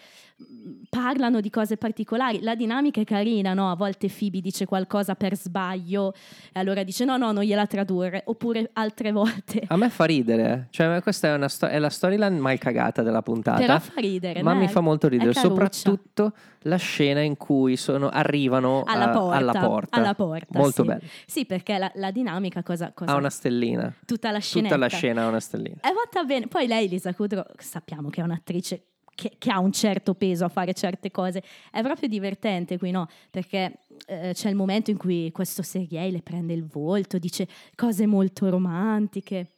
parlano 0.89 1.39
di 1.41 1.49
cose 1.49 1.77
particolari. 1.77 2.41
La 2.41 2.55
dinamica 2.55 3.01
è 3.01 3.03
carina, 3.03 3.53
no? 3.53 3.71
A 3.71 3.75
volte 3.75 4.09
Phoebe 4.09 4.41
dice 4.41 4.65
qualcosa 4.65 5.15
per 5.15 5.35
sbaglio 5.35 6.13
e 6.51 6.59
allora 6.59 6.83
dice 6.83 7.05
no, 7.05 7.17
no, 7.17 7.31
non 7.31 7.43
gliela 7.43 7.65
tradurre. 7.67 8.23
Oppure 8.25 8.69
altre 8.73 9.11
volte. 9.13 9.63
A 9.67 9.75
me 9.77 9.89
fa 9.89 10.05
ridere, 10.05 10.51
eh. 10.51 10.67
cioè 10.71 11.01
questa 11.01 11.35
è, 11.35 11.49
sto- 11.49 11.67
è 11.67 11.77
la 11.79 11.89
storyline 11.89 12.39
mal 12.39 12.57
cagata 12.57 13.01
della 13.03 13.21
puntata. 13.21 13.59
Però 13.59 13.79
fa 13.79 13.99
ridere. 14.01 14.41
Ma 14.41 14.53
no? 14.53 14.59
mi 14.59 14.67
fa 14.67 14.79
molto 14.81 15.07
ridere, 15.07 15.33
soprattutto 15.33 16.33
la 16.63 16.77
scena 16.77 17.21
in 17.21 17.37
cui 17.37 17.77
sono- 17.77 18.09
arrivano 18.09 18.83
alla 18.85 19.11
a- 19.11 19.17
porta. 19.17 19.37
alla 19.37 19.51
porta. 19.51 19.97
alla 19.97 20.13
porta, 20.13 20.57
Molto 20.59 20.81
sì. 20.81 20.87
bello. 20.87 21.01
Sì, 21.25 21.45
perché 21.45 21.77
la, 21.77 21.91
la 21.95 22.11
dinamica 22.11 22.63
cosa... 22.63 22.91
cosa 22.93 23.11
Ha 23.11 23.15
una 23.15 23.29
stellina. 23.29 23.93
tutta 24.05 24.31
la 24.31 24.39
scenetta. 24.39 24.75
Tutta 24.75 24.85
la 24.87 24.89
scena 24.89 25.23
ha 25.23 25.27
una 25.27 25.39
stellina. 25.39 25.77
È 25.81 25.93
fatta 25.93 26.23
bene. 26.23 26.47
Poi 26.47 26.67
lei, 26.67 26.87
Lisa 26.89 27.13
Kudrow, 27.13 27.45
sappiamo 27.57 28.09
che 28.09 28.21
è 28.21 28.23
un'attrice 28.23 28.83
che, 29.19 29.33
che 29.37 29.51
ha 29.51 29.59
un 29.59 29.73
certo 29.73 30.13
peso 30.13 30.45
a 30.45 30.49
fare 30.49 30.73
certe 30.73 31.11
cose. 31.11 31.43
È 31.69 31.81
proprio 31.81 32.07
divertente 32.07 32.77
qui, 32.77 32.91
no? 32.91 33.09
Perché 33.29 33.79
eh, 34.05 34.31
c'è 34.33 34.47
il 34.47 34.55
momento 34.55 34.91
in 34.91 34.97
cui 34.97 35.29
questo 35.33 35.61
Sergei 35.61 36.09
le 36.09 36.21
prende 36.21 36.53
il 36.53 36.65
volto, 36.65 37.17
dice 37.17 37.45
cose 37.75 38.05
molto 38.05 38.49
romantiche. 38.49 39.55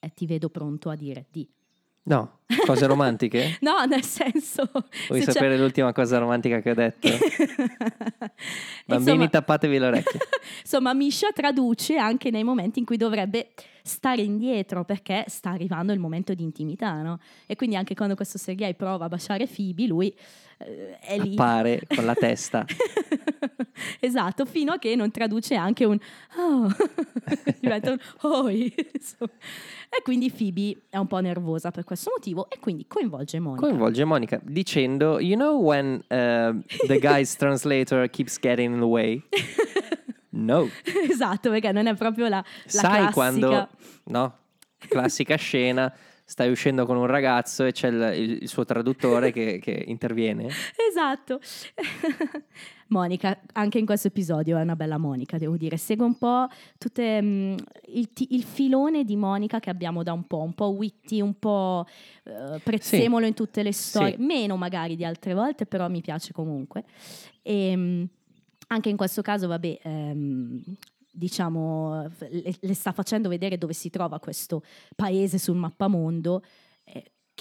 E 0.00 0.14
ti 0.14 0.24
vedo 0.24 0.48
pronto 0.48 0.88
a 0.88 0.96
dire 0.96 1.26
di. 1.30 1.46
No, 2.04 2.38
cose 2.66 2.86
romantiche? 2.86 3.58
No, 3.70 3.84
nel 3.86 4.04
senso... 4.04 4.68
Vuoi 5.08 5.20
se 5.20 5.26
c'è- 5.26 5.32
sapere 5.32 5.58
l'ultima 5.58 5.92
cosa 5.92 6.18
romantica 6.18 6.60
che 6.60 6.70
ho 6.70 6.74
detto? 6.74 7.08
Bambini, 8.86 9.12
Insomma- 9.12 9.28
tappatevi 9.28 9.78
le 9.78 9.86
orecchie. 9.86 10.20
Insomma, 10.62 10.94
Misha 10.94 11.28
traduce 11.32 11.96
anche 11.96 12.30
nei 12.30 12.44
momenti 12.44 12.78
in 12.78 12.84
cui 12.84 12.96
dovrebbe 12.96 13.50
stare 13.82 14.22
indietro 14.22 14.84
perché 14.84 15.24
sta 15.28 15.50
arrivando 15.50 15.92
il 15.92 15.98
momento 15.98 16.34
di 16.34 16.42
intimità, 16.42 17.02
no? 17.02 17.18
E 17.46 17.56
quindi 17.56 17.76
anche 17.76 17.94
quando 17.94 18.14
questo 18.14 18.38
Sergei 18.38 18.74
prova 18.74 19.06
a 19.06 19.08
baciare 19.08 19.46
Phoebe, 19.46 19.86
lui 19.86 20.14
eh, 20.58 20.98
è 20.98 21.18
lì. 21.18 21.32
Appare 21.32 21.82
con 21.94 22.04
la 22.04 22.14
testa. 22.14 22.64
esatto, 24.00 24.44
fino 24.44 24.72
a 24.72 24.78
che 24.78 24.94
non 24.94 25.10
traduce 25.10 25.54
anche 25.54 25.84
un 25.84 25.98
oh, 26.36 26.68
diventa 27.60 27.92
un 27.92 27.98
oi. 28.22 28.72
E 29.92 30.02
quindi 30.02 30.30
Phoebe 30.30 30.82
è 30.90 30.96
un 30.96 31.06
po' 31.06 31.20
nervosa 31.20 31.70
per 31.70 31.84
questo 31.84 32.10
motivo 32.14 32.39
e 32.48 32.58
quindi 32.60 32.86
coinvolge 32.86 33.38
Monica. 33.38 33.66
Coinvolge 33.66 34.04
Monica 34.04 34.40
dicendo: 34.42 35.18
You 35.20 35.36
know 35.36 35.60
when 35.60 35.94
uh, 36.08 36.60
the 36.86 36.98
guy's 37.00 37.34
translator 37.38 38.08
keeps 38.08 38.38
getting 38.38 38.72
in 38.74 38.78
the 38.80 38.86
way? 38.86 39.22
No. 40.32 40.68
esatto, 41.10 41.50
perché 41.50 41.72
non 41.72 41.86
è 41.86 41.94
proprio 41.96 42.28
la, 42.28 42.36
la 42.36 42.44
Sai 42.64 42.90
classica. 42.90 43.10
quando, 43.12 43.68
no? 44.04 44.36
Classica 44.78 45.34
scena, 45.36 45.92
stai 46.24 46.50
uscendo 46.50 46.86
con 46.86 46.96
un 46.96 47.06
ragazzo 47.06 47.64
e 47.64 47.72
c'è 47.72 47.88
il, 47.88 48.12
il- 48.16 48.38
il 48.42 48.48
suo 48.48 48.64
traduttore 48.64 49.32
che, 49.32 49.58
che 49.60 49.84
interviene. 49.88 50.46
Esatto. 50.88 51.40
Monica, 52.90 53.38
anche 53.52 53.78
in 53.78 53.86
questo 53.86 54.08
episodio 54.08 54.58
è 54.58 54.62
una 54.62 54.74
bella 54.74 54.98
Monica, 54.98 55.38
devo 55.38 55.56
dire. 55.56 55.76
Segue 55.76 56.04
un 56.04 56.18
po' 56.18 56.48
tutte, 56.76 57.22
mm, 57.22 57.56
il, 57.92 58.12
ti- 58.12 58.28
il 58.34 58.42
filone 58.42 59.04
di 59.04 59.14
Monica 59.14 59.60
che 59.60 59.70
abbiamo 59.70 60.02
da 60.02 60.12
un 60.12 60.26
po', 60.26 60.40
un 60.42 60.54
po' 60.54 60.70
witty, 60.70 61.20
un 61.20 61.38
po' 61.38 61.86
eh, 62.24 62.58
prezzemolo 62.62 63.26
in 63.26 63.34
tutte 63.34 63.62
le 63.62 63.72
storie, 63.72 64.16
Sì. 64.16 64.22
meno 64.22 64.56
magari 64.56 64.96
di 64.96 65.04
altre 65.04 65.34
volte, 65.34 65.66
però 65.66 65.88
mi 65.88 66.00
piace 66.00 66.32
comunque. 66.32 66.84
E 67.42 67.76
mm, 67.76 68.04
anche 68.68 68.88
in 68.88 68.96
questo 68.96 69.22
caso, 69.22 69.46
vabbè, 69.46 69.78
ehm, 69.82 70.60
diciamo, 71.12 72.08
le, 72.18 72.54
le 72.58 72.74
sta 72.74 72.90
facendo 72.92 73.28
vedere 73.28 73.56
dove 73.56 73.72
si 73.72 73.88
trova 73.90 74.18
questo 74.18 74.62
paese 74.96 75.38
sul 75.38 75.56
mappamondo. 75.56 76.42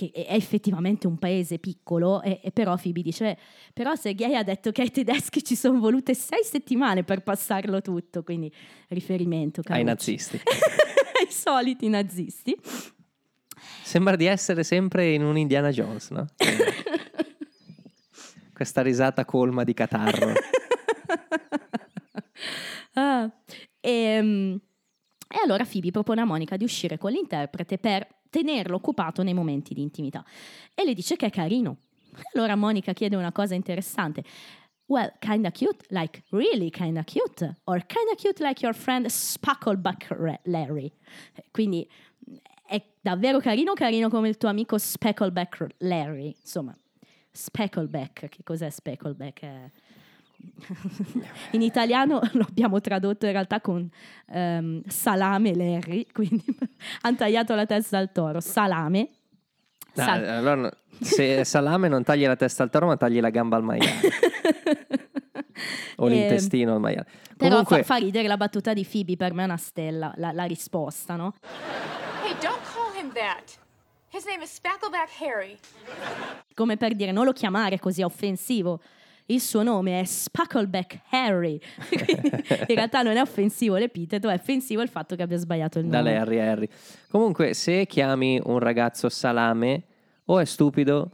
Che 0.07 0.11
è 0.25 0.33
effettivamente 0.33 1.07
un 1.07 1.17
paese 1.17 1.59
piccolo, 1.59 2.21
e, 2.21 2.39
e 2.41 2.51
però 2.51 2.77
Phoebe 2.77 3.01
dice, 3.01 3.29
"Eh, 3.31 3.37
però 3.73 3.95
Sergei 3.95 4.35
ha 4.35 4.43
detto 4.43 4.71
che 4.71 4.81
ai 4.83 4.91
tedeschi 4.91 5.43
ci 5.43 5.55
sono 5.55 5.79
volute 5.79 6.13
sei 6.13 6.43
settimane 6.43 7.03
per 7.03 7.21
passarlo 7.21 7.81
tutto, 7.81 8.23
quindi 8.23 8.49
riferimento 8.89 9.59
Ai 9.65 9.83
carucci. 9.83 9.83
nazisti. 9.85 10.39
ai 11.19 11.29
soliti 11.31 11.89
nazisti. 11.89 12.55
Sembra 13.83 14.15
di 14.15 14.25
essere 14.25 14.63
sempre 14.63 15.11
in 15.11 15.23
un 15.23 15.37
Indiana 15.37 15.69
Jones, 15.71 16.11
no? 16.11 16.25
Questa 18.53 18.81
risata 18.81 19.25
colma 19.25 19.63
di 19.65 19.73
catarro. 19.73 20.31
Ah, 22.93 23.29
ehm, 23.81 24.59
e 25.31 25.37
allora 25.43 25.63
Phoebe 25.63 25.91
propone 25.91 26.21
a 26.21 26.25
Monica 26.25 26.57
di 26.57 26.63
uscire 26.63 26.97
con 26.97 27.11
l'interprete 27.11 27.77
per 27.77 28.07
tenerlo 28.29 28.75
occupato 28.77 29.21
nei 29.23 29.33
momenti 29.33 29.73
di 29.73 29.81
intimità. 29.81 30.25
E 30.73 30.83
le 30.83 30.93
dice 30.93 31.15
che 31.15 31.27
è 31.27 31.29
carino. 31.29 31.77
Allora 32.33 32.55
Monica 32.55 32.93
chiede 32.93 33.15
una 33.15 33.31
cosa 33.31 33.53
interessante. 33.53 34.23
Well, 34.85 35.13
kinda 35.19 35.51
cute, 35.51 35.85
like 35.89 36.23
really 36.29 36.71
kinda 36.71 37.03
cute, 37.03 37.59
or 37.65 37.85
kinda 37.85 38.15
cute 38.19 38.43
like 38.43 38.65
your 38.65 38.75
friend 38.75 39.05
Spackleback 39.05 40.39
Larry. 40.45 40.91
Eh, 41.35 41.43
Quindi 41.51 41.87
è 42.65 42.83
davvero 42.99 43.39
carino, 43.39 43.73
carino 43.73 44.09
come 44.09 44.29
il 44.29 44.37
tuo 44.37 44.49
amico 44.49 44.77
Speckleback 44.79 45.67
Larry. 45.79 46.35
Insomma, 46.39 46.75
Speckleback, 47.31 48.29
che 48.29 48.43
cos'è 48.43 48.69
Speckleback? 48.69 49.39
È- 49.41 49.71
in 51.51 51.61
italiano 51.61 52.19
lo 52.33 52.45
abbiamo 52.47 52.79
tradotto 52.81 53.25
in 53.25 53.31
realtà 53.31 53.61
con 53.61 53.89
ehm, 54.27 54.81
salame 54.87 55.55
Larry, 55.55 56.05
quindi 56.13 56.43
hanno 57.01 57.17
tagliato 57.17 57.55
la 57.55 57.65
testa 57.65 57.97
al 57.97 58.11
toro. 58.11 58.39
Salame. 58.39 59.09
No, 59.93 60.03
Sal- 60.03 60.23
allora, 60.25 60.55
no, 60.55 60.69
se 61.01 61.39
è 61.39 61.43
salame 61.43 61.87
non 61.87 62.03
tagli 62.03 62.25
la 62.25 62.35
testa 62.35 62.63
al 62.63 62.69
toro, 62.69 62.85
ma 62.87 62.97
tagli 62.97 63.19
la 63.19 63.29
gamba 63.29 63.57
al 63.57 63.63
maiale. 63.63 63.99
o 65.97 66.05
Ehm, 66.07 66.13
l'intestino 66.13 66.73
al 66.73 66.79
maiale. 66.79 67.07
Però 67.35 67.49
Comunque, 67.49 67.83
fa, 67.83 67.95
fa 67.95 67.99
ridere 67.99 68.27
la 68.27 68.37
battuta 68.37 68.73
di 68.73 68.85
Phoebe, 68.89 69.15
per 69.15 69.33
me 69.33 69.41
è 69.41 69.45
una 69.45 69.57
stella, 69.57 70.13
la, 70.17 70.31
la 70.31 70.43
risposta, 70.43 71.15
no? 71.15 71.33
Hey, 72.23 72.35
don't 72.41 72.61
call 72.73 72.93
him 72.95 73.11
that. 73.13 73.57
His 74.11 74.25
name 74.25 74.43
is 74.43 74.51
Spackleback 74.51 75.09
Harry. 75.21 75.57
Come 76.53 76.77
per 76.77 76.95
dire, 76.95 77.11
non 77.11 77.25
lo 77.25 77.31
chiamare 77.31 77.79
così 77.79 78.01
è 78.01 78.05
offensivo. 78.05 78.81
Il 79.29 79.41
suo 79.41 79.61
nome 79.61 79.99
è 79.99 80.05
Spackleback 80.05 81.01
Harry. 81.11 81.59
In 82.67 82.75
realtà 82.75 83.03
non 83.03 83.15
è 83.15 83.21
offensivo 83.21 83.77
l'epiteto, 83.77 84.27
è 84.27 84.33
offensivo 84.33 84.81
il 84.81 84.89
fatto 84.89 85.15
che 85.15 85.21
abbia 85.21 85.37
sbagliato 85.37 85.77
il 85.77 85.85
da 85.85 85.99
nome. 85.99 86.13
Larry 86.13 86.39
a 86.39 86.51
Harry. 86.51 86.67
Comunque, 87.11 87.53
se 87.53 87.85
chiami 87.85 88.41
un 88.43 88.57
ragazzo 88.57 89.07
salame, 89.07 89.83
o 90.25 90.39
è 90.39 90.45
stupido, 90.45 91.11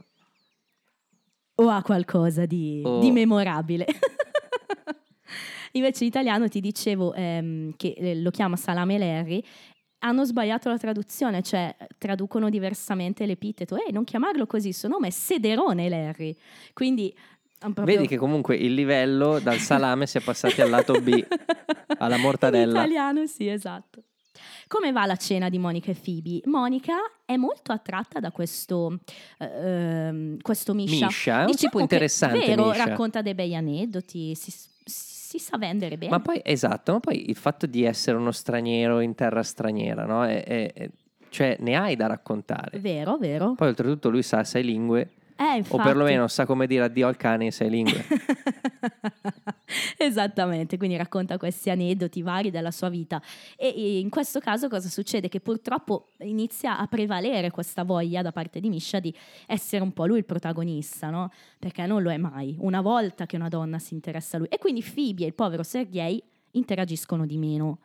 o 1.56 1.68
ha 1.68 1.82
qualcosa 1.82 2.46
di, 2.46 2.80
O- 2.84 3.00
di 3.00 3.10
memorabile. 3.10 3.84
Invece 5.72 6.04
in 6.04 6.08
italiano 6.08 6.48
ti 6.48 6.60
dicevo 6.60 7.12
ehm, 7.12 7.74
che 7.76 7.94
eh, 7.98 8.14
lo 8.16 8.30
chiama 8.30 8.56
Salame 8.56 8.96
Larry. 8.96 9.42
Hanno 9.98 10.24
sbagliato 10.24 10.68
la 10.70 10.78
traduzione, 10.78 11.42
cioè 11.42 11.74
traducono 11.98 12.48
diversamente 12.48 13.26
l'epiteto. 13.26 13.76
E 13.76 13.92
non 13.92 14.04
chiamarlo 14.04 14.46
così, 14.46 14.68
il 14.68 14.74
suo 14.74 14.88
nome 14.88 15.08
è 15.08 15.10
Sederone 15.10 15.88
Larry. 15.88 16.34
Quindi 16.72 17.14
proprio- 17.74 17.96
vedi 17.96 18.08
che 18.08 18.16
comunque 18.16 18.56
il 18.56 18.74
livello 18.74 19.38
dal 19.40 19.58
salame 19.58 20.06
si 20.06 20.18
è 20.18 20.20
passati 20.20 20.60
al 20.60 20.70
lato 20.70 21.00
B, 21.00 21.24
alla 21.98 22.16
mortadella. 22.18 22.80
In 22.80 22.86
italiano, 22.86 23.26
sì, 23.26 23.48
esatto. 23.48 24.02
Come 24.68 24.90
va 24.92 25.06
la 25.06 25.16
cena 25.16 25.48
di 25.48 25.58
Monica 25.58 25.90
e 25.92 25.94
Phoebe? 25.94 26.40
Monica 26.46 26.94
è 27.24 27.36
molto 27.36 27.72
attratta 27.72 28.18
da 28.20 28.32
questo, 28.32 28.98
ehm, 29.38 30.38
questo 30.40 30.74
Misha. 30.74 31.06
Misha, 31.06 31.42
è 31.42 31.44
un 31.44 31.54
tipo 31.54 31.76
che, 31.76 31.82
interessante, 31.82 32.38
Vero, 32.46 32.66
Misha. 32.66 32.84
racconta 32.84 33.22
dei 33.22 33.34
bei 33.34 33.54
aneddoti, 33.54 34.34
si, 34.34 34.52
si 34.84 35.38
sa 35.38 35.56
vendere 35.56 35.96
bene. 35.96 36.10
Ma 36.10 36.20
poi, 36.20 36.40
esatto, 36.44 36.92
ma 36.92 37.00
poi 37.00 37.28
il 37.30 37.36
fatto 37.36 37.66
di 37.66 37.84
essere 37.84 38.16
uno 38.16 38.32
straniero 38.32 39.00
in 39.00 39.14
terra 39.14 39.42
straniera, 39.42 40.04
no? 40.04 40.24
È- 40.24 40.42
è- 40.44 40.72
è- 40.72 40.90
cioè, 41.28 41.56
ne 41.60 41.76
hai 41.76 41.96
da 41.96 42.06
raccontare. 42.06 42.78
Vero, 42.78 43.18
vero. 43.18 43.54
Poi, 43.54 43.68
oltretutto, 43.68 44.08
lui 44.10 44.22
sa 44.22 44.42
sei 44.44 44.64
lingue, 44.64 45.10
Eh, 45.36 45.64
o 45.68 45.76
perlomeno 45.76 46.28
sa 46.28 46.46
come 46.46 46.66
dire 46.66 46.84
addio 46.84 47.06
al 47.06 47.16
cane 47.16 47.44
in 47.44 47.52
sei 47.52 47.70
lingue. 47.70 48.04
Esattamente, 49.98 50.76
quindi 50.78 50.96
racconta 50.96 51.36
questi 51.36 51.70
aneddoti 51.70 52.22
vari 52.22 52.50
della 52.50 52.70
sua 52.70 52.88
vita 52.88 53.20
e 53.56 53.74
e 53.76 53.98
in 53.98 54.08
questo 54.08 54.40
caso 54.40 54.68
cosa 54.68 54.88
succede? 54.88 55.28
Che 55.28 55.40
purtroppo 55.40 56.12
inizia 56.20 56.78
a 56.78 56.86
prevalere 56.86 57.50
questa 57.50 57.84
voglia 57.84 58.22
da 58.22 58.32
parte 58.32 58.58
di 58.58 58.70
Misha 58.70 59.00
di 59.00 59.14
essere 59.46 59.82
un 59.82 59.92
po' 59.92 60.06
lui 60.06 60.18
il 60.18 60.24
protagonista, 60.24 61.10
no? 61.10 61.30
Perché 61.58 61.84
non 61.86 62.02
lo 62.02 62.10
è 62.10 62.16
mai, 62.16 62.56
una 62.60 62.80
volta 62.80 63.26
che 63.26 63.36
una 63.36 63.48
donna 63.48 63.78
si 63.78 63.94
interessa 63.94 64.36
a 64.36 64.40
lui. 64.40 64.48
E 64.48 64.58
quindi 64.58 64.82
Phoebe 64.82 65.24
e 65.24 65.26
il 65.26 65.34
povero 65.34 65.62
Sergei 65.62 66.22
interagiscono 66.52 67.26
di 67.26 67.36
meno, 67.36 67.78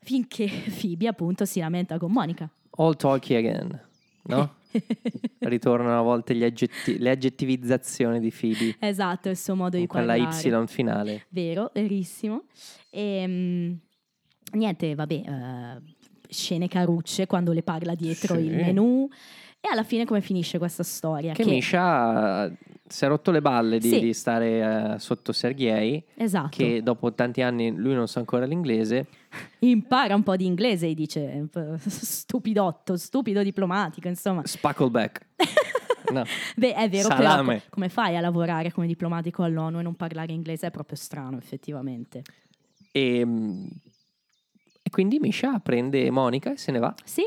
finché 0.00 0.48
Phoebe 0.80 1.08
appunto 1.08 1.44
si 1.44 1.60
lamenta 1.60 1.98
con 1.98 2.10
Monica. 2.10 2.48
All 2.78 2.96
talky 2.96 3.34
again, 3.34 3.78
no? 4.24 4.54
Ritornano 5.40 5.98
a 5.98 6.02
volte 6.02 6.34
gli 6.34 6.44
aggetti- 6.44 6.98
le 6.98 7.10
aggettivizzazioni 7.10 8.20
di 8.20 8.32
Phoebe, 8.32 8.76
esatto, 8.80 9.28
il 9.28 9.36
suo 9.36 9.54
modo 9.54 9.76
di 9.76 9.86
con 9.86 9.98
quella 9.98 10.14
parlare. 10.14 10.64
Y 10.64 10.66
finale. 10.66 11.26
Vero, 11.28 11.70
verissimo. 11.74 12.44
E, 12.90 13.24
mm, 13.26 13.72
niente, 14.52 14.94
vabbè, 14.94 15.14
eh, 15.14 15.82
scene 16.28 16.68
carucce 16.68 17.26
quando 17.26 17.52
le 17.52 17.62
parla 17.62 17.94
dietro 17.94 18.34
Sì. 18.34 18.40
il 18.42 18.54
menù. 18.54 19.08
E 19.60 19.68
alla 19.70 19.82
fine 19.82 20.04
come 20.04 20.20
finisce 20.20 20.58
questa 20.58 20.82
storia? 20.84 21.32
Che 21.32 21.44
Misha 21.44 22.46
eh, 22.46 22.52
si 22.88 23.04
è 23.04 23.08
rotto 23.08 23.30
le 23.30 23.40
balle 23.40 23.78
di, 23.78 23.88
Sì. 23.88 24.00
di 24.00 24.12
stare 24.14 24.94
eh, 24.94 24.98
sotto 24.98 25.32
Sergei, 25.32 26.02
Esatto, 26.14 26.48
che 26.56 26.82
dopo 26.82 27.12
tanti 27.12 27.42
anni 27.42 27.74
lui 27.74 27.94
non 27.94 28.08
sa 28.08 28.18
ancora 28.20 28.44
l'inglese. 28.46 29.06
impara 29.60 30.14
un 30.14 30.22
po' 30.22 30.36
di 30.36 30.46
inglese, 30.46 30.92
dice, 30.94 31.46
stupidotto, 31.86 32.96
stupido 32.96 33.42
diplomatico, 33.42 34.08
insomma. 34.08 34.42
Spackleback. 34.44 35.26
No. 36.08 36.22
Beh, 36.54 36.72
è 36.74 36.88
vero, 36.88 37.08
Salame. 37.08 37.44
però 37.46 37.58
co- 37.58 37.64
come 37.70 37.88
fai 37.88 38.16
a 38.16 38.20
lavorare 38.20 38.70
come 38.70 38.86
diplomatico 38.86 39.42
all'ONU 39.42 39.80
e 39.80 39.82
non 39.82 39.96
parlare 39.96 40.32
inglese? 40.32 40.68
È 40.68 40.70
proprio 40.70 40.96
strano, 40.96 41.36
effettivamente. 41.36 42.22
E, 42.92 43.24
mm, 43.26 43.66
e 44.86 44.90
quindi 44.90 45.18
Misha 45.18 45.58
prende 45.58 46.08
Monica 46.12 46.52
e 46.52 46.56
se 46.56 46.70
ne 46.70 46.78
va. 46.78 46.94
Sì, 47.02 47.22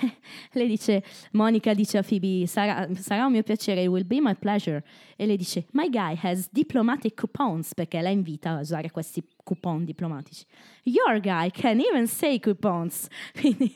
lei 0.52 0.66
dice, 0.66 1.04
Monica 1.32 1.74
dice 1.74 1.98
a 1.98 2.02
Phoebe, 2.02 2.46
sarà, 2.46 2.88
sarà 2.94 3.26
un 3.26 3.32
mio 3.32 3.42
piacere, 3.42 3.82
it 3.82 3.88
will 3.88 4.06
be 4.06 4.22
my 4.22 4.34
pleasure. 4.34 4.82
E 5.14 5.26
lei 5.26 5.36
dice, 5.36 5.66
my 5.72 5.90
guy 5.90 6.18
has 6.22 6.48
diplomatic 6.50 7.14
coupons, 7.14 7.74
perché 7.74 8.00
la 8.00 8.08
invita 8.08 8.52
a 8.52 8.60
usare 8.60 8.90
questi 8.90 9.22
coupon 9.44 9.84
diplomatici. 9.84 10.44
Your 10.86 11.20
guy 11.20 11.50
can 11.50 11.78
even 11.80 12.06
say 12.06 12.38
coupons. 12.40 13.06
Quindi 13.38 13.72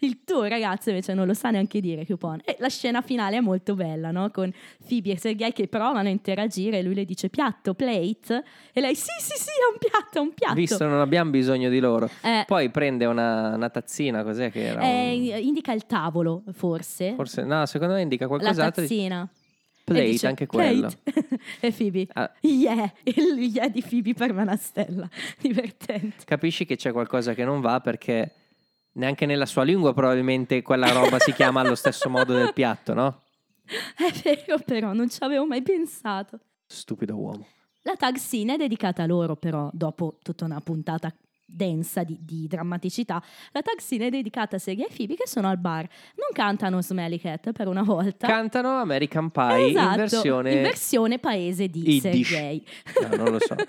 il 0.00 0.24
tuo 0.24 0.44
ragazzo 0.44 0.88
invece 0.90 1.12
non 1.14 1.26
lo 1.26 1.34
sa 1.34 1.50
neanche 1.50 1.80
dire 1.80 2.06
coupon. 2.06 2.40
E 2.44 2.56
la 2.60 2.68
scena 2.68 3.02
finale 3.02 3.36
è 3.36 3.40
molto 3.40 3.74
bella, 3.74 4.10
no? 4.10 4.30
Con 4.30 4.50
Phoebe 4.88 5.10
e 5.12 5.18
Sergei 5.18 5.52
che 5.52 5.68
provano 5.68 6.08
a 6.08 6.10
interagire 6.10 6.78
e 6.78 6.82
lui 6.82 6.94
le 6.94 7.04
dice 7.04 7.28
piatto, 7.28 7.74
plate. 7.74 8.44
E 8.72 8.80
lei, 8.80 8.94
sì, 8.94 9.10
sì, 9.20 9.36
sì, 9.36 9.48
è 9.50 9.72
un 9.72 9.78
piatto, 9.78 10.18
è 10.18 10.20
un 10.20 10.32
piatto. 10.34 10.54
Visto 10.54 10.86
non 10.88 11.00
abbiamo 11.00 11.30
bisogno 11.30 11.68
di 11.68 11.78
loro. 11.80 12.08
Eh, 12.22 12.44
Poi 12.46 12.70
prende 12.70 13.04
una, 13.04 13.54
una 13.54 13.68
tazzina, 13.70 14.22
cos'è 14.24 14.50
che 14.50 14.64
era? 14.66 14.80
eh, 14.82 15.32
Un- 15.36 15.42
indica 15.46 15.72
il 15.72 15.86
tavolo, 15.86 16.42
forse. 16.52 17.14
Forse, 17.14 17.42
no, 17.44 17.66
secondo 17.66 17.94
me 17.94 18.02
indica 18.02 18.24
la 18.24 18.28
qualcos'altro. 18.30 18.82
di- 18.82 18.88
tazzina. 18.88 19.28
Plate, 19.84 20.04
dice, 20.04 20.26
anche 20.26 20.46
quello. 20.46 20.90
"Plate". 21.02 21.38
e 21.60 21.72
Phoebe, 21.72 22.06
Ah. 22.12 22.32
yeah, 22.40 22.92
il 23.04 23.38
yeah 23.38 23.68
di 23.68 23.82
Phoebe 23.82 24.14
per 24.14 24.32
me 24.32 24.40
è 24.40 24.42
una 24.42 24.56
stella, 24.56 25.08
divertente. 25.40 26.24
Capisci 26.24 26.64
che 26.64 26.76
c'è 26.76 26.92
qualcosa 26.92 27.34
che 27.34 27.44
non 27.44 27.60
va 27.60 27.80
perché 27.80 28.32
neanche 28.92 29.26
nella 29.26 29.46
sua 29.46 29.62
lingua 29.64 29.92
probabilmente 29.94 30.62
quella 30.62 30.90
roba 30.92 31.18
si 31.18 31.32
chiama 31.32 31.60
allo 31.60 31.74
stesso 31.74 32.08
modo 32.10 32.34
del 32.34 32.52
piatto, 32.52 32.94
no? 32.94 33.22
È 33.96 34.12
vero 34.22 34.58
però, 34.64 34.92
non 34.92 35.08
ci 35.08 35.22
avevo 35.22 35.46
mai 35.46 35.62
pensato. 35.62 36.38
Stupido 36.66 37.16
uomo. 37.16 37.46
La 37.82 37.96
tag 37.96 38.16
scene 38.16 38.54
è 38.54 38.56
dedicata 38.56 39.02
a 39.02 39.06
loro 39.06 39.34
però, 39.36 39.68
dopo 39.72 40.18
tutta 40.22 40.44
una 40.44 40.60
puntata 40.60 41.12
densa 41.52 42.02
di, 42.04 42.18
di 42.20 42.46
drammaticità, 42.46 43.22
la 43.52 43.62
tag 43.62 43.78
scene 43.78 44.06
è 44.06 44.10
dedicata 44.10 44.56
a 44.56 44.58
Sergei 44.58 44.86
e 44.86 44.94
Phoebe 44.94 45.14
che 45.14 45.26
sono 45.26 45.48
al 45.48 45.58
bar. 45.58 45.86
Non 46.16 46.28
cantano 46.32 46.80
Smelly 46.82 47.18
Cat 47.18 47.52
per 47.52 47.68
una 47.68 47.82
volta. 47.82 48.26
Cantano 48.26 48.78
American 48.78 49.30
Pie 49.30 49.68
Esatto, 49.68 49.90
in 49.90 49.96
versione... 49.96 50.52
in 50.54 50.62
versione 50.62 51.18
paese 51.18 51.68
di 51.68 51.80
Yiddish. 51.80 52.28
Sergei. 52.28 52.66
No, 53.00 53.16
non 53.16 53.32
lo 53.32 53.38
so. 53.38 53.54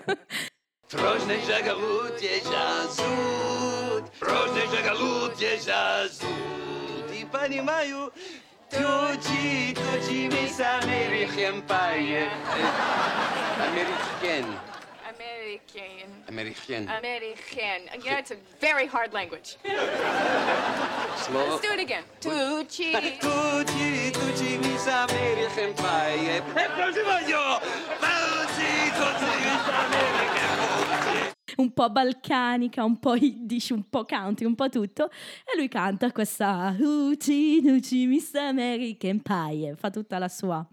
Prożny 0.88 1.34
żagalut 1.46 2.22
jeża 2.22 2.86
zud, 2.88 4.10
prożny 4.20 4.60
żagalut 4.76 5.40
jeża 5.40 6.08
zud. 6.08 7.16
I 7.20 7.26
pani 7.26 7.62
Maju, 7.62 8.10
tu 8.70 9.18
ci, 9.22 9.74
tu 9.74 10.08
ci 10.08 10.28
mi 10.28 10.44
American 10.64 11.62
Pie. 11.62 12.30
American. 13.58 14.73
American. 15.74 16.22
American. 16.28 16.88
American. 16.88 18.04
Yeah, 18.04 18.18
it's 18.18 18.30
a 18.30 18.36
very 18.60 18.86
hard 18.86 19.12
language. 19.12 19.56
Slow. 21.16 21.50
Let's 21.50 21.62
do 21.62 21.72
it 21.72 21.80
again. 21.80 22.04
Tucci. 22.20 22.92
Tu 23.18 23.64
ci, 23.72 24.10
tu 24.12 24.32
ci 24.36 24.58
mi 24.58 24.76
American 24.86 25.74
Pie. 25.74 26.36
E 26.36 26.68
prożny 26.76 27.02
Maju, 27.02 27.60
tu 28.00 28.46
ci, 28.54 28.70
tu 28.94 29.06
ci 29.18 29.32
mi 29.40 29.50
American 29.82 30.58
Pie. 30.58 31.34
un 31.56 31.72
po' 31.72 31.90
balcanica, 31.90 32.84
un 32.84 32.98
po' 32.98 33.14
yiddish, 33.16 33.70
un 33.70 33.88
po' 33.88 34.04
country, 34.04 34.46
un 34.46 34.54
po' 34.54 34.68
tutto. 34.68 35.06
E 35.44 35.56
lui 35.56 35.68
canta 35.68 36.12
questa 36.12 36.74
Uci, 36.78 37.62
Uci, 37.64 38.06
Miss 38.06 38.34
American 38.34 39.20
Pie. 39.20 39.74
Fa 39.76 39.90
tutta 39.90 40.18
la 40.18 40.28
sua, 40.28 40.64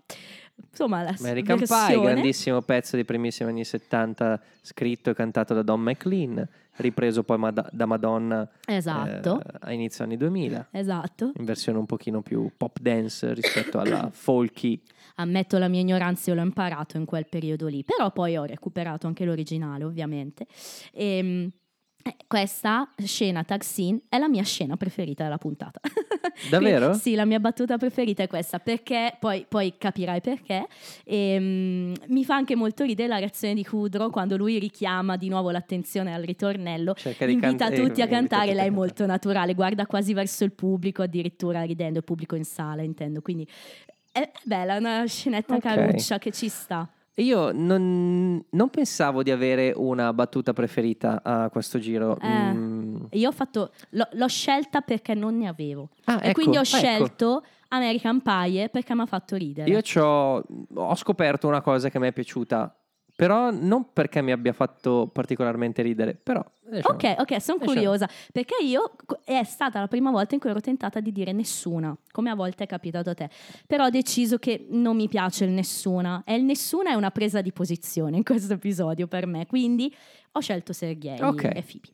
insomma, 0.72 1.04
la 1.04 1.14
American 1.20 1.60
Pie, 1.60 2.00
grandissimo 2.00 2.62
pezzo 2.62 2.96
dei 2.96 3.06
primissimi 3.06 3.50
anni 3.50 3.64
70, 3.64 4.42
scritto 4.62 5.10
e 5.10 5.14
cantato 5.14 5.54
da 5.54 5.62
Don 5.62 5.82
McLean, 5.82 6.48
ripreso 6.78 7.24
poi 7.24 7.38
ma- 7.38 7.52
da 7.52 7.86
Madonna 7.86 8.50
Esatto, 8.66 9.40
eh, 9.40 9.58
a 9.60 9.72
inizio 9.72 10.04
anni 10.04 10.18
2000, 10.18 10.70
esatto. 10.72 11.32
in 11.38 11.46
versione 11.46 11.78
un 11.78 11.86
pochino 11.86 12.22
più 12.22 12.50
pop 12.56 12.80
dance 12.80 13.34
rispetto 13.34 13.80
alla 13.80 14.10
folky. 14.12 14.82
Ammetto 15.16 15.58
la 15.58 15.68
mia 15.68 15.82
ignoranza, 15.82 16.32
io 16.32 16.38
l'ho 16.38 16.44
imparato 16.44 16.98
in 16.98 17.06
quel 17.06 17.28
periodo 17.28 17.68
lì, 17.68 17.84
però 17.84 18.12
poi 18.12 18.38
ho 18.38 18.46
recuperato 18.46 19.08
anche 19.08 19.26
l'originale, 19.26 19.84
ovviamente. 19.84 20.48
Ehm, 20.94 21.48
eh, 21.48 21.52
questa 22.28 22.92
scena 23.04 23.44
tag 23.44 23.62
scene 23.62 24.02
è 24.10 24.18
la 24.18 24.30
mia 24.30 24.44
scena 24.44 24.78
preferita 24.78 25.24
della 25.24 25.38
puntata. 25.38 25.80
Davvero? 26.50 26.86
Quindi, 26.86 27.00
sì, 27.00 27.16
la 27.16 27.26
mia 27.26 27.40
battuta 27.40 27.78
preferita 27.78 28.24
è 28.24 28.28
questa, 28.28 28.60
perché 28.60 29.16
poi, 29.20 29.46
poi 29.48 29.76
capirai 29.78 30.22
perché. 30.22 30.68
Ehm, 31.06 31.94
mi 32.08 32.24
fa 32.24 32.36
anche 32.36 32.56
molto 32.56 32.84
ridere 32.84 33.08
la 33.08 33.18
reazione 33.18 33.54
di 33.54 33.66
Kudro 33.66 34.10
quando 34.10 34.38
lui 34.38 34.60
richiama 34.60 35.18
di 35.18 35.30
nuovo 35.30 35.52
l'attenzione 35.52 36.14
al 36.14 36.24
ritornello, 36.24 36.94
Cerca 36.94 37.26
invita 37.26 37.70
tutti 37.70 38.00
eh, 38.00 38.04
a 38.04 38.08
cantare, 38.08 38.54
lei 38.54 38.66
è 38.66 38.68
tutti 38.68 38.76
molto 38.76 39.06
naturale, 39.06 39.54
guarda 39.54 39.86
quasi 39.86 40.14
verso 40.14 40.44
il 40.44 40.54
pubblico, 40.54 41.02
addirittura 41.02 41.64
ridendo, 41.64 42.00
il 42.00 42.06
pubblico 42.06 42.36
in 42.36 42.46
sala, 42.46 42.82
intendo. 42.82 43.22
Quindi 43.22 43.48
è 44.12 44.30
bella, 44.44 44.76
è 44.76 44.78
una 44.78 45.06
scenetta 45.06 45.56
Ok. 45.56 45.62
caruccia 45.62 46.18
che 46.20 46.32
ci 46.32 46.50
sta. 46.50 46.90
Io 47.16 47.52
non, 47.52 48.44
non 48.50 48.70
pensavo 48.70 49.22
di 49.22 49.32
avere 49.32 49.74
una 49.76 50.14
battuta 50.14 50.54
preferita 50.54 51.22
a 51.24 51.50
questo 51.50 51.78
giro. 51.78 52.18
Eh. 52.20 52.54
Mm. 52.54 53.04
Io 53.12 53.30
ho 53.30 53.32
fatto, 53.34 53.72
l'ho, 53.90 54.08
l'ho 54.14 54.28
scelta 54.28 54.82
perché 54.82 55.14
non 55.14 55.38
ne 55.38 55.48
avevo. 55.48 55.90
Ah, 56.06 56.20
e 56.22 56.30
ecco, 56.30 56.40
quindi 56.40 56.58
ho 56.58 56.62
ecco. 56.62 56.78
scelto 56.78 57.44
American 57.68 58.22
Pie 58.22 58.70
perché 58.70 58.96
mi 58.96 59.02
ha 59.02 59.06
fatto 59.06 59.36
ridere. 59.36 59.70
Io 59.70 59.82
ho 60.74 60.96
scoperto 60.96 61.48
una 61.48 61.62
cosa 61.62 61.90
che 61.90 62.00
mi 62.00 62.08
è 62.08 62.14
piaciuta, 62.14 62.81
però 63.22 63.52
non 63.52 63.94
perché 63.94 64.20
mi 64.24 64.32
abbia 64.32 64.52
fatto 64.52 65.08
particolarmente 65.14 65.84
ridere, 65.84 66.16
però... 66.16 66.44
diciamo, 66.64 66.96
Ok, 66.96 67.04
ok, 67.20 67.40
sono 67.40 67.60
Lasciamo. 67.60 67.66
curiosa 67.66 68.10
perché 68.32 68.56
io 68.64 68.94
è 69.24 69.44
stata 69.44 69.80
la 69.80 69.88
prima 69.88 70.10
volta 70.10 70.34
in 70.34 70.42
cui 70.42 70.50
ero 70.50 70.60
tentata 70.60 71.00
di 71.00 71.12
dire 71.12 71.32
nessuna, 71.32 71.96
come 72.10 72.32
a 72.32 72.36
volte 72.36 72.64
è 72.64 72.68
capitato 72.68 73.12
a 73.12 73.14
te. 73.14 73.30
Però 73.68 73.86
ho 73.86 73.90
deciso 73.92 74.40
che 74.40 74.66
non 74.72 74.96
mi 74.96 75.08
piace 75.08 75.44
il 75.46 75.52
nessuna 75.52 76.24
e 76.26 76.34
il 76.34 76.44
nessuna 76.44 76.90
è 76.90 76.94
una 76.96 77.12
presa 77.12 77.42
di 77.42 77.52
posizione 77.52 78.18
in 78.18 78.24
questo 78.24 78.54
episodio 78.54 79.06
per 79.06 79.28
me, 79.28 79.46
quindi 79.46 79.94
ho 80.32 80.40
scelto 80.40 80.74
Sergei 80.74 81.22
Ok. 81.22 81.44
e 81.44 81.62
Phoebe. 81.62 81.90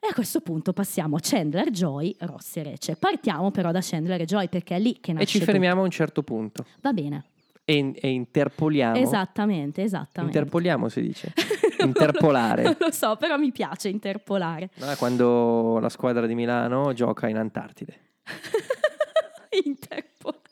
E 0.00 0.08
a 0.08 0.14
questo 0.14 0.40
punto 0.40 0.72
passiamo 0.72 1.16
a 1.16 1.20
Chandler, 1.20 1.68
Joy, 1.68 2.16
Ross 2.20 2.56
e 2.56 2.62
Rece. 2.62 2.96
Partiamo 2.96 3.50
però 3.50 3.72
da 3.72 3.80
Chandler 3.82 4.22
e 4.22 4.24
Joy 4.24 4.48
perché 4.48 4.76
è 4.76 4.78
lì 4.78 5.00
che 5.00 5.12
nasce 5.12 5.24
E 5.24 5.30
ci 5.30 5.38
tutto. 5.40 5.50
fermiamo 5.50 5.82
a 5.82 5.84
un 5.84 5.90
certo 5.90 6.22
punto. 6.22 6.64
Va 6.80 6.94
bene. 6.94 7.24
E, 7.68 7.92
e 8.00 8.10
interpoliamo. 8.10 8.96
Esattamente, 8.96 9.82
esattamente. 9.82 10.38
Interpoliamo 10.38 10.88
si 10.88 11.00
dice. 11.00 11.32
Interpolare. 11.82 12.62
non 12.62 12.76
lo 12.78 12.92
so, 12.92 13.16
però 13.16 13.36
mi 13.36 13.50
piace 13.50 13.88
interpolare. 13.88 14.70
No, 14.76 14.94
quando 14.96 15.80
la 15.80 15.88
squadra 15.88 16.26
di 16.26 16.36
Milano 16.36 16.92
gioca 16.92 17.26
in 17.28 17.36
Antartide. 17.36 18.20
Interpolare. 19.64 20.42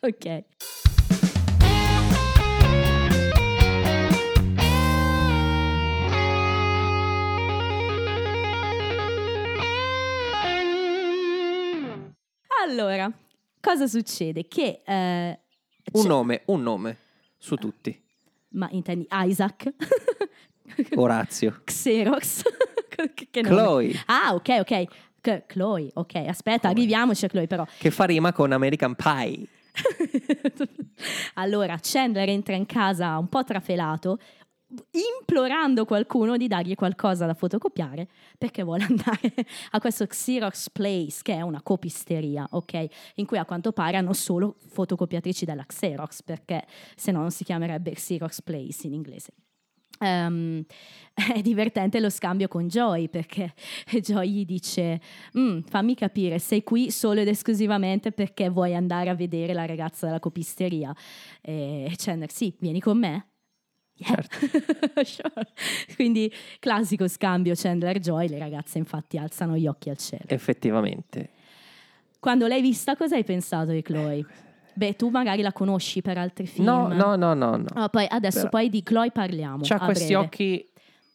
ok. 0.00 0.44
Allora, 12.66 13.12
cosa 13.60 13.86
succede? 13.86 14.48
Che 14.48 14.80
eh, 14.82 15.38
Un 15.92 16.02
c'è- 16.02 16.08
nome, 16.08 16.42
un 16.46 16.62
nome 16.62 16.98
su 17.38 17.56
tutti. 17.56 18.00
ma 18.50 18.68
intendi 18.70 19.06
Isaac, 19.10 19.72
Orazio. 20.96 21.60
Xerox, 21.64 22.42
che, 23.30 23.40
nome? 23.42 23.54
Chloe, 23.54 24.02
Ah, 24.06 24.34
ok, 24.34 24.48
ok. 24.60 24.84
Ch- 25.20 25.46
Chloe, 25.46 25.90
ok, 25.94 26.14
aspetta, 26.28 26.68
arriviamoci 26.68 27.24
a 27.24 27.28
Chloe 27.28 27.46
però. 27.46 27.66
che 27.78 27.90
fa 27.90 28.04
rima 28.04 28.32
con 28.32 28.52
American 28.52 28.94
Pie. 28.94 29.46
allora, 31.34 31.78
Chandler 31.80 32.28
entra 32.28 32.54
in 32.54 32.66
casa 32.66 33.18
un 33.18 33.28
po' 33.28 33.42
trafelato, 33.44 34.18
implorando 34.90 35.84
qualcuno 35.84 36.36
di 36.36 36.46
dargli 36.46 36.74
qualcosa 36.74 37.26
da 37.26 37.34
fotocopiare 37.34 38.08
perché 38.38 38.62
vuole 38.62 38.84
andare 38.88 39.34
a 39.70 39.80
questo 39.80 40.06
Xerox 40.06 40.70
Place, 40.70 41.20
che 41.22 41.34
è 41.34 41.40
una 41.40 41.62
copisteria, 41.62 42.46
ok? 42.50 42.86
In 43.16 43.26
cui 43.26 43.38
a 43.38 43.44
quanto 43.44 43.72
pare 43.72 43.96
hanno 43.96 44.12
solo 44.12 44.56
fotocopiatrici 44.66 45.44
della 45.44 45.64
Xerox, 45.64 46.22
perché 46.22 46.64
se 46.94 47.12
no 47.12 47.20
non 47.20 47.30
si 47.30 47.44
chiamerebbe 47.44 47.92
Xerox 47.92 48.42
Place 48.42 48.86
in 48.86 48.94
inglese. 48.94 49.32
Ehm, 50.00 50.64
è 51.34 51.40
divertente 51.40 52.00
lo 52.00 52.10
scambio 52.10 52.48
con 52.48 52.66
Joy 52.66 53.08
perché 53.08 53.54
Joy 54.02 54.28
gli 54.28 54.44
dice 54.44 55.00
"Mm, 55.38 55.60
fammi 55.60 55.94
capire 55.94 56.38
sei 56.38 56.62
qui 56.64 56.90
solo 56.90 57.20
ed 57.20 57.28
esclusivamente 57.28 58.12
perché 58.12 58.48
vuoi 58.48 58.74
andare 58.74 59.10
a 59.10 59.14
vedere 59.14 59.52
la 59.52 59.66
ragazza 59.66 60.06
della 60.06 60.18
copisteria 60.18 60.94
e 61.40 61.92
Chandler 61.96 62.32
sì 62.32 62.54
vieni 62.58 62.80
con 62.80 62.98
me 62.98 63.33
Yeah. 63.96 64.16
Sure. 65.04 65.46
quindi 65.94 66.32
classico 66.58 67.06
scambio 67.06 67.54
Chandler 67.56 67.98
Joy 68.00 68.28
le 68.28 68.38
ragazze 68.38 68.78
infatti 68.78 69.18
alzano 69.18 69.56
gli 69.56 69.66
occhi 69.68 69.88
al 69.90 69.96
cielo 69.98 70.24
Effettivamente. 70.26 71.30
quando 72.18 72.46
l'hai 72.48 72.60
vista 72.60 72.96
cosa 72.96 73.14
hai 73.14 73.24
pensato 73.24 73.70
di 73.70 73.82
Chloe? 73.82 74.24
beh 74.74 74.96
tu 74.96 75.10
magari 75.10 75.42
la 75.42 75.52
conosci 75.52 76.02
per 76.02 76.18
altri 76.18 76.46
film 76.46 76.64
No, 76.66 76.88
no, 76.88 77.14
no, 77.14 77.34
no, 77.34 77.56
no. 77.56 77.66
Ah, 77.74 77.88
poi 77.88 78.06
adesso 78.08 78.38
Però- 78.38 78.50
poi 78.50 78.68
di 78.68 78.82
Chloe 78.82 79.10
parliamo 79.12 79.62
C'ha 79.62 79.76
a 79.76 79.84
questi 79.84 80.06
breve. 80.12 80.24
occhi, 80.24 80.68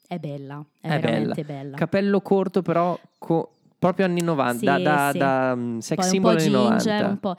è 0.08 0.18
bella 0.18 0.66
è, 0.80 0.88
è 0.88 0.90
bella. 0.90 1.00
veramente 1.02 1.44
bella, 1.44 1.76
Capello 1.76 2.22
corto 2.22 2.62
però 2.62 2.98
co- 3.18 3.56
proprio 3.78 4.06
anni 4.06 4.22
90, 4.22 4.58
Sì, 4.58 4.66
da, 4.66 4.78
da, 4.78 5.10
sì. 5.12 5.18
da, 5.18 5.56
mm, 5.56 5.78
sex 5.80 5.96
Poi 5.98 6.06
un 6.06 6.12
symbol 6.12 6.32
po' 6.36 6.42
anni 6.42 6.50
ginger, 6.50 7.02
90. 7.02 7.08
un 7.10 7.20
po'... 7.20 7.36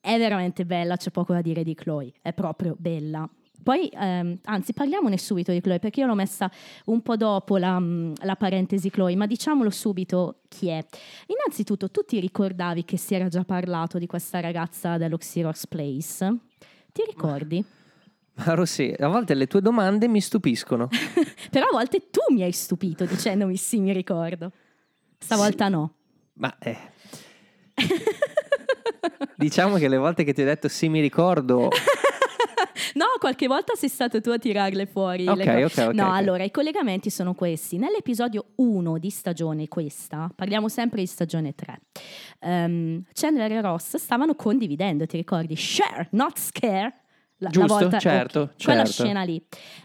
È 0.00 0.16
veramente 0.16 0.64
bella, 0.64 0.96
c'è 0.96 1.10
poco 1.10 1.32
da 1.32 1.42
dire 1.42 1.62
di 1.64 1.74
Chloe, 1.74 2.12
è 2.22 2.32
proprio 2.32 2.74
bella. 2.78 3.28
Poi, 3.62 3.88
ehm, 3.92 4.38
anzi, 4.44 4.72
parliamone 4.72 5.18
subito 5.18 5.52
di 5.52 5.60
Chloe, 5.60 5.78
perché 5.78 6.00
io 6.00 6.06
l'ho 6.06 6.14
messa 6.14 6.50
un 6.86 7.02
po' 7.02 7.16
dopo 7.16 7.56
la, 7.56 7.78
mm, 7.78 8.14
la 8.22 8.36
parentesi 8.36 8.90
Chloe, 8.90 9.16
ma 9.16 9.26
diciamolo 9.26 9.70
subito 9.70 10.40
chi 10.48 10.68
è. 10.68 10.84
Innanzitutto, 11.26 11.90
tu 11.90 12.02
ti 12.04 12.20
ricordavi 12.20 12.84
che 12.84 12.96
si 12.96 13.14
era 13.14 13.28
già 13.28 13.44
parlato 13.44 13.98
di 13.98 14.06
questa 14.06 14.40
ragazza 14.40 14.96
dello 14.96 15.18
Xerox 15.18 15.66
Place? 15.66 16.36
Ti 16.92 17.02
ricordi? 17.06 17.64
Ma 18.34 18.54
Rossi, 18.54 18.94
a 18.96 19.08
volte 19.08 19.34
le 19.34 19.46
tue 19.46 19.60
domande 19.60 20.06
mi 20.06 20.20
stupiscono. 20.20 20.88
Però 21.50 21.66
a 21.66 21.72
volte 21.72 22.08
tu 22.10 22.20
mi 22.32 22.42
hai 22.42 22.52
stupito 22.52 23.04
dicendomi 23.04 23.56
sì, 23.56 23.80
mi 23.80 23.92
ricordo. 23.92 24.52
Stavolta 25.18 25.68
no. 25.68 25.94
Ma 26.34 26.56
eh. 26.60 26.78
diciamo 29.36 29.76
che 29.76 29.88
le 29.88 29.96
volte 29.96 30.22
che 30.22 30.32
ti 30.32 30.42
ho 30.42 30.44
detto 30.44 30.68
sì 30.68 30.88
mi 30.88 31.00
ricordo, 31.00 31.68
No, 32.98 33.06
qualche 33.20 33.46
volta 33.46 33.74
sei 33.76 33.88
stato 33.88 34.20
tu 34.20 34.30
a 34.30 34.38
tirarle 34.38 34.84
fuori. 34.86 35.28
Ok, 35.28 35.44
co- 35.44 35.50
ok, 35.50 35.88
ok, 35.88 35.94
No, 35.94 36.06
ok. 36.08 36.12
allora 36.14 36.42
i 36.42 36.50
collegamenti 36.50 37.10
sono 37.10 37.32
questi. 37.32 37.78
Nell'episodio 37.78 38.46
1 38.56 38.98
di 38.98 39.08
stagione 39.10 39.68
questa, 39.68 40.28
parliamo 40.34 40.68
sempre 40.68 41.00
di 41.00 41.06
stagione 41.06 41.54
3, 41.54 41.80
ehm, 42.40 43.04
Chandler 43.12 43.52
e 43.52 43.60
Ross 43.60 43.96
stavano 43.98 44.34
condividendo, 44.34 45.06
ti 45.06 45.16
ricordi? 45.16 45.54
Share, 45.54 46.08
not 46.10 46.38
scare. 46.38 47.02
La, 47.40 47.46
la 47.46 47.50
Giusto, 47.52 47.78
volta, 47.78 47.98
certo, 48.00 48.40
ok, 48.40 48.64
quella 48.64 48.84
certo. 48.84 49.04
scena 49.04 49.22
lì. 49.22 49.40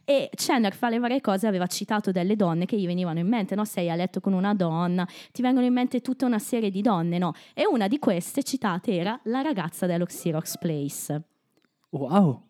E 0.06 0.32
Chandler 0.34 0.74
fa 0.74 0.90
le 0.90 0.98
varie 0.98 1.22
cose, 1.22 1.46
aveva 1.46 1.68
citato 1.68 2.10
delle 2.12 2.36
donne 2.36 2.66
che 2.66 2.80
gli 2.80 2.88
venivano 2.88 3.20
in 3.20 3.28
mente, 3.28 3.54
no? 3.54 3.64
Sei 3.64 3.92
a 3.92 3.96
letto 3.96 4.22
con 4.22 4.34
una 4.34 4.56
donna, 4.56 5.08
ti 5.32 5.44
vengono 5.44 5.68
in 5.68 5.74
mente 5.74 6.02
tutta 6.02 6.26
una 6.26 6.40
serie 6.40 6.72
di 6.72 6.82
donne, 6.82 7.20
no? 7.20 7.34
E 7.54 7.68
una 7.68 7.88
di 7.88 8.00
queste 8.00 8.42
citate 8.42 8.96
era 8.96 9.20
la 9.26 9.42
ragazza 9.42 9.86
dello 9.86 10.06
Xerox 10.06 10.58
Place. 10.58 11.22
Wow. 11.92 12.42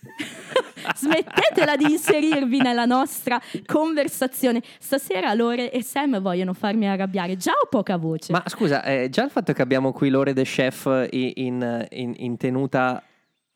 Smettetela 0.96 1.76
di 1.76 1.84
inserirvi 1.92 2.60
nella 2.60 2.84
nostra 2.84 3.40
conversazione. 3.66 4.62
Stasera 4.78 5.32
Lore 5.34 5.70
e 5.70 5.82
Sam 5.82 6.20
vogliono 6.20 6.54
farmi 6.54 6.88
arrabbiare. 6.88 7.36
Già 7.36 7.52
ho 7.52 7.66
poca 7.68 7.96
voce. 7.96 8.32
Ma 8.32 8.42
scusa, 8.46 8.82
eh, 8.84 9.08
già 9.10 9.24
il 9.24 9.30
fatto 9.30 9.52
che 9.52 9.62
abbiamo 9.62 9.92
qui 9.92 10.08
Lore 10.08 10.32
The 10.32 10.44
Chef 10.44 11.08
in, 11.10 11.86
in- 11.90 12.14
in 12.16 12.36
tenuta 12.36 13.02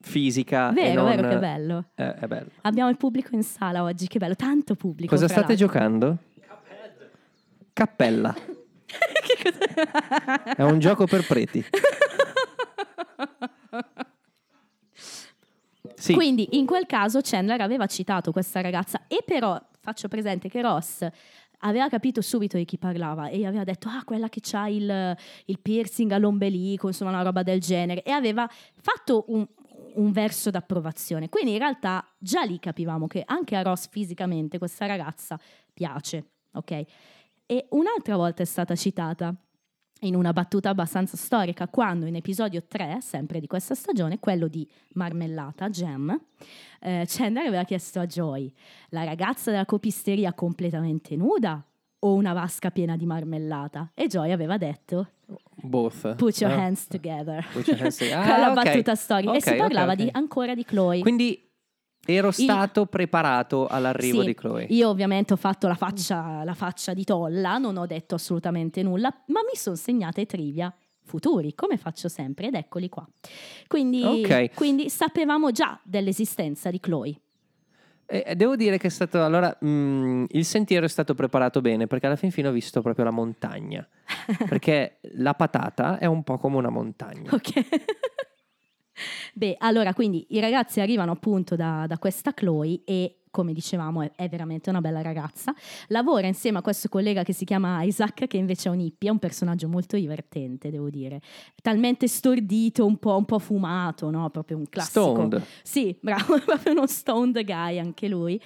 fisica. 0.01 0.71
vero, 0.73 1.03
non- 1.03 1.17
vero, 1.17 1.29
che 1.29 1.39
bello. 1.39 1.85
Eh, 1.95 2.15
è 2.15 2.27
bello. 2.27 2.49
Abbiamo 2.63 2.91
il 2.91 2.97
pubblico 2.97 3.35
in 3.35 3.43
sala 3.43 3.83
oggi, 3.83 4.07
che 4.09 4.19
bello, 4.19 4.35
tanto 4.35 4.75
pubblico. 4.75 5.15
Cosa 5.15 5.29
state 5.29 5.49
l'altro. 5.55 5.67
giocando? 5.67 6.17
Cappella. 7.73 8.35
È 10.57 10.63
un 10.63 10.79
gioco 10.79 11.07
per 11.07 11.25
preti. 11.27 11.65
Sì, 16.03 16.15
Quindi 16.15 16.49
in 16.59 16.67
quel 16.67 16.87
caso 16.87 17.21
Chandler 17.23 17.61
aveva 17.61 17.87
citato 17.87 18.33
questa 18.33 18.61
ragazza 18.61 19.07
e 19.07 19.23
però 19.25 19.57
faccio 19.81 20.09
presente 20.09 20.49
che 20.49 20.61
Ross 20.61 21.07
aveva 21.59 21.89
capito 21.89 22.21
subito 22.21 22.57
di 22.57 22.65
chi 22.65 22.77
parlava 22.77 23.29
e 23.29 23.47
aveva 23.47 23.63
detto 23.63 23.89
ah 23.89 24.03
quella 24.03 24.29
che 24.29 24.41
ha 24.57 24.69
il, 24.69 25.17
il 25.45 25.61
piercing 25.61 26.11
all'ombelico, 26.11 26.89
insomma 26.89 27.13
una 27.13 27.23
roba 27.23 27.45
del 27.45 27.61
genere 27.61 28.03
e 28.03 28.11
aveva 28.11 28.51
fatto 28.81 29.27
un, 29.29 29.47
un 29.95 30.11
verso 30.11 30.51
d'approvazione. 30.51 31.29
Quindi 31.29 31.53
in 31.53 31.59
realtà 31.59 32.05
già 32.19 32.43
lì 32.43 32.59
capivamo 32.59 33.07
che 33.07 33.23
anche 33.25 33.55
a 33.55 33.63
Ross 33.63 33.87
fisicamente 33.89 34.59
questa 34.59 34.87
ragazza 34.87 35.39
piace, 35.73 36.31
ok? 36.55 36.83
E 37.47 37.67
un'altra 37.71 38.17
volta 38.17 38.43
è 38.43 38.47
stata 38.47 38.75
citata 38.75 39.33
in 40.03 40.15
una 40.15 40.33
battuta 40.33 40.71
abbastanza 40.71 41.17
storica, 41.17 41.69
quando 41.69 42.07
in 42.07 42.17
episodio 42.17 42.63
3, 42.67 42.99
sempre 43.01 43.41
di 43.41 43.47
questa 43.47 43.75
stagione, 43.75 44.19
quello 44.19 44.49
di 44.49 44.69
Marmellata, 44.95 45.69
Jam, 45.71 46.19
eh, 46.81 47.05
Chandler 47.07 47.47
aveva 47.47 47.65
chiesto 47.65 48.01
a 48.01 48.07
Joy, 48.07 48.53
la 48.91 49.05
ragazza 49.05 49.51
della 49.51 49.65
copisteria 49.67 50.33
completamente 50.33 51.15
nuda 51.17 51.65
o 52.01 52.15
una 52.15 52.33
vasca 52.33 52.71
piena 52.73 52.97
di 52.97 53.07
marmellata? 53.07 53.93
E 53.95 54.09
Joy 54.09 54.33
aveva 54.33 54.57
detto, 54.59 55.11
both. 55.63 56.17
put 56.17 56.41
your 56.41 56.51
Eh. 56.53 56.57
hands 56.57 56.87
together. 56.89 57.47
Put 57.53 57.69
your 57.69 57.81
hands 57.81 57.97
together. 57.99 58.25
Quella 58.25 58.47
Ah, 58.47 58.51
ok. 58.51 58.55
battuta 58.65 58.95
storica. 58.97 59.31
Ok, 59.31 59.37
e 59.37 59.41
si 59.41 59.55
parlava 59.55 59.93
ok. 59.93 59.99
Di, 59.99 60.09
ancora 60.11 60.55
di 60.57 60.65
Chloe. 60.65 60.99
Quindi 61.01 61.49
ero 62.05 62.29
Il- 62.29 62.35
stato 62.35 62.87
preparato 62.87 63.67
all'arrivo 63.67 64.21
Sì, 64.21 64.27
di 64.27 64.35
Chloe. 64.35 64.67
Io 64.71 64.89
ovviamente 64.89 65.33
ho 65.33 65.37
fatto 65.37 65.69
la 65.69 65.75
faccia, 65.75 66.43
la 66.45 66.55
faccia 66.55 66.95
di 66.95 67.05
tolla, 67.05 67.59
non 67.59 67.77
ho 67.77 67.87
detto 67.87 68.15
assolutamente 68.17 68.83
nulla, 68.83 69.09
ma 69.27 69.41
mi 69.43 69.55
sono 69.57 69.77
segnate 69.77 70.27
trivia 70.27 70.75
futuri, 71.05 71.55
come 71.55 71.77
faccio 71.77 72.09
sempre, 72.09 72.47
ed 72.49 72.55
eccoli 72.55 72.89
qua. 72.89 73.07
Quindi, 73.67 74.03
Ok. 74.05 74.55
quindi 74.55 74.89
sapevamo 74.89 75.51
già 75.51 75.79
dell'esistenza 75.83 76.71
di 76.71 76.81
Chloe. 76.81 77.21
E 78.07 78.25
e 78.27 78.35
devo 78.37 78.57
dire 78.57 78.79
che 78.79 78.89
è 78.89 78.91
stato 78.91 79.23
allora 79.25 79.57
mm, 79.65 80.25
il 80.31 80.45
sentiero 80.45 80.85
è 80.85 80.89
stato 80.89 81.15
preparato 81.15 81.61
bene 81.61 81.87
perché 81.87 82.07
alla 82.07 82.17
fin 82.17 82.31
fine 82.31 82.49
ho 82.49 82.53
visto 82.53 82.83
proprio 82.83 83.05
la 83.05 83.11
montagna. 83.11 83.87
perché 84.49 84.99
la 85.15 85.35
patata 85.35 85.99
è 85.99 86.07
un 86.07 86.23
po' 86.23 86.37
come 86.39 86.57
una 86.57 86.69
montagna. 86.71 87.31
Ok. 87.33 87.53
Beh, 89.35 89.57
allora, 89.59 89.95
quindi 89.95 90.27
i 90.31 90.41
ragazzi 90.41 90.81
arrivano 90.81 91.13
appunto 91.13 91.57
da, 91.57 91.87
da 91.87 91.99
questa 91.99 92.33
Chloe 92.35 92.83
e, 92.85 93.19
come 93.31 93.53
dicevamo, 93.53 94.03
è, 94.03 94.13
è 94.15 94.29
veramente 94.29 94.71
una 94.71 94.81
bella 94.81 95.01
ragazza. 95.03 95.55
Lavora 95.89 96.27
insieme 96.27 96.59
a 96.59 96.63
questo 96.63 96.89
collega 96.89 97.23
che 97.23 97.33
si 97.33 97.45
chiama 97.45 97.83
Isaac, 97.83 98.27
che 98.27 98.37
invece 98.37 98.69
è 98.69 98.73
un 98.73 98.81
hippie, 98.81 99.09
è 99.09 99.13
un 99.13 99.19
personaggio 99.19 99.69
molto 99.69 99.97
divertente, 99.97 100.71
devo 100.71 100.91
dire. 100.91 101.21
Talmente 101.61 102.09
stordito, 102.09 102.85
un 102.85 102.99
po', 102.99 103.17
un 103.17 103.25
po' 103.25 103.39
fumato, 103.39 104.11
no? 104.11 104.29
Proprio 104.31 104.57
un 104.57 104.69
classico. 104.69 105.15
Stoned. 105.15 105.43
Sì, 105.63 105.97
bravo, 106.01 106.39
proprio 106.45 106.73
uno 106.73 106.87
stoned 106.87 107.45
guy 107.45 107.79
anche 107.79 108.09
lui, 108.09 108.41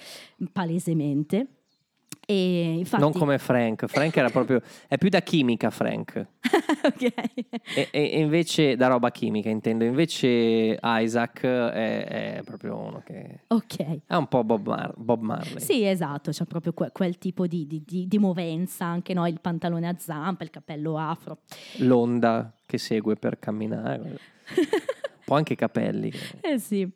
palesemente. 0.52 1.55
Infatti, 2.32 3.00
Non 3.00 3.12
come 3.12 3.38
Frank. 3.38 3.86
Frank 3.86 4.16
era 4.16 4.30
proprio. 4.30 4.60
È 4.88 4.98
più 4.98 5.08
da 5.08 5.20
chimica, 5.20 5.70
Frank. 5.70 6.26
Ok. 6.86 7.02
E, 7.74 7.88
e- 7.90 8.10
e 8.12 8.18
invece 8.20 8.76
da 8.76 8.86
roba 8.86 9.10
chimica, 9.10 9.48
intendo. 9.48 9.84
Invece 9.84 10.78
Isaac 10.80 11.40
è, 11.44 12.36
è 12.38 12.42
proprio 12.44 12.76
uno 12.76 13.02
che. 13.04 13.40
ok. 13.48 14.00
È 14.06 14.14
un 14.14 14.26
po' 14.28 14.44
Bob, 14.44 14.66
Mar- 14.66 14.94
Bob 14.96 15.20
Marley. 15.22 15.60
Sì, 15.60 15.84
esatto, 15.84 16.30
c'è 16.30 16.44
proprio 16.44 16.72
que- 16.72 16.90
quel 16.92 17.18
tipo 17.18 17.46
di, 17.46 17.66
di- 17.66 17.82
di- 17.84 18.06
di 18.06 18.18
movenza, 18.18 18.84
anche 18.84 19.14
no? 19.14 19.26
il 19.26 19.40
pantalone 19.40 19.88
a 19.88 19.96
zampa, 19.98 20.44
il 20.44 20.50
cappello 20.50 20.96
afro. 20.98 21.38
L'onda 21.78 22.52
che 22.66 22.78
segue 22.78 23.16
per 23.16 23.38
camminare. 23.40 24.00
Un 24.56 25.24
po' 25.24 25.34
anche 25.34 25.54
i 25.54 25.56
capelli. 25.56 26.12
Eh 26.40 26.58
sì. 26.58 26.88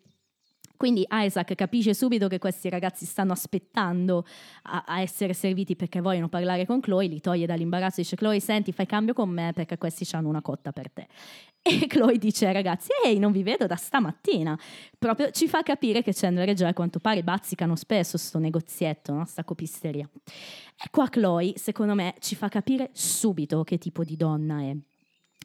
Quindi 0.81 1.05
Isaac 1.07 1.53
capisce 1.53 1.93
subito 1.93 2.27
che 2.27 2.39
questi 2.39 2.67
ragazzi 2.67 3.05
stanno 3.05 3.33
aspettando 3.33 4.25
a, 4.63 4.83
a 4.87 5.01
essere 5.01 5.31
serviti 5.33 5.75
perché 5.75 6.01
vogliono 6.01 6.27
parlare 6.27 6.65
con 6.65 6.79
Chloe, 6.79 7.05
li 7.05 7.21
toglie 7.21 7.45
dall'imbarazzo 7.45 7.99
e 7.99 8.01
dice 8.01 8.15
Chloe 8.15 8.39
senti 8.39 8.71
fai 8.71 8.87
cambio 8.87 9.13
con 9.13 9.29
me 9.29 9.51
perché 9.53 9.77
questi 9.77 10.07
hanno 10.15 10.27
una 10.27 10.41
cotta 10.41 10.71
per 10.71 10.89
te. 10.89 11.07
E 11.61 11.85
Chloe 11.85 12.17
dice 12.17 12.47
ai 12.47 12.53
ragazzi 12.53 12.89
ehi 13.05 13.19
non 13.19 13.31
vi 13.31 13.43
vedo 13.43 13.67
da 13.67 13.75
stamattina. 13.75 14.57
Proprio 14.97 15.29
ci 15.29 15.47
fa 15.47 15.61
capire 15.61 16.01
che 16.01 16.13
Chandler 16.15 16.49
e 16.49 16.55
Joe 16.55 16.69
a 16.69 16.73
quanto 16.73 16.97
pare 16.97 17.21
bazzicano 17.21 17.75
spesso 17.75 18.17
sto 18.17 18.39
negozietto, 18.39 19.13
no? 19.13 19.23
sta 19.25 19.43
copisteria. 19.43 20.09
E 20.23 20.89
qua 20.89 21.09
Chloe 21.09 21.53
secondo 21.57 21.93
me 21.93 22.15
ci 22.17 22.33
fa 22.33 22.49
capire 22.49 22.89
subito 22.93 23.63
che 23.63 23.77
tipo 23.77 24.03
di 24.03 24.15
donna 24.17 24.61
è. 24.61 24.75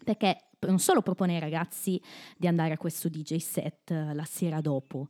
Perché 0.02 0.46
non 0.60 0.78
solo 0.78 1.02
propone 1.02 1.34
ai 1.34 1.40
ragazzi 1.40 2.00
di 2.38 2.46
andare 2.46 2.72
a 2.72 2.78
questo 2.78 3.10
DJ 3.10 3.36
set 3.36 3.90
eh, 3.90 4.14
la 4.14 4.24
sera 4.24 4.62
dopo, 4.62 5.08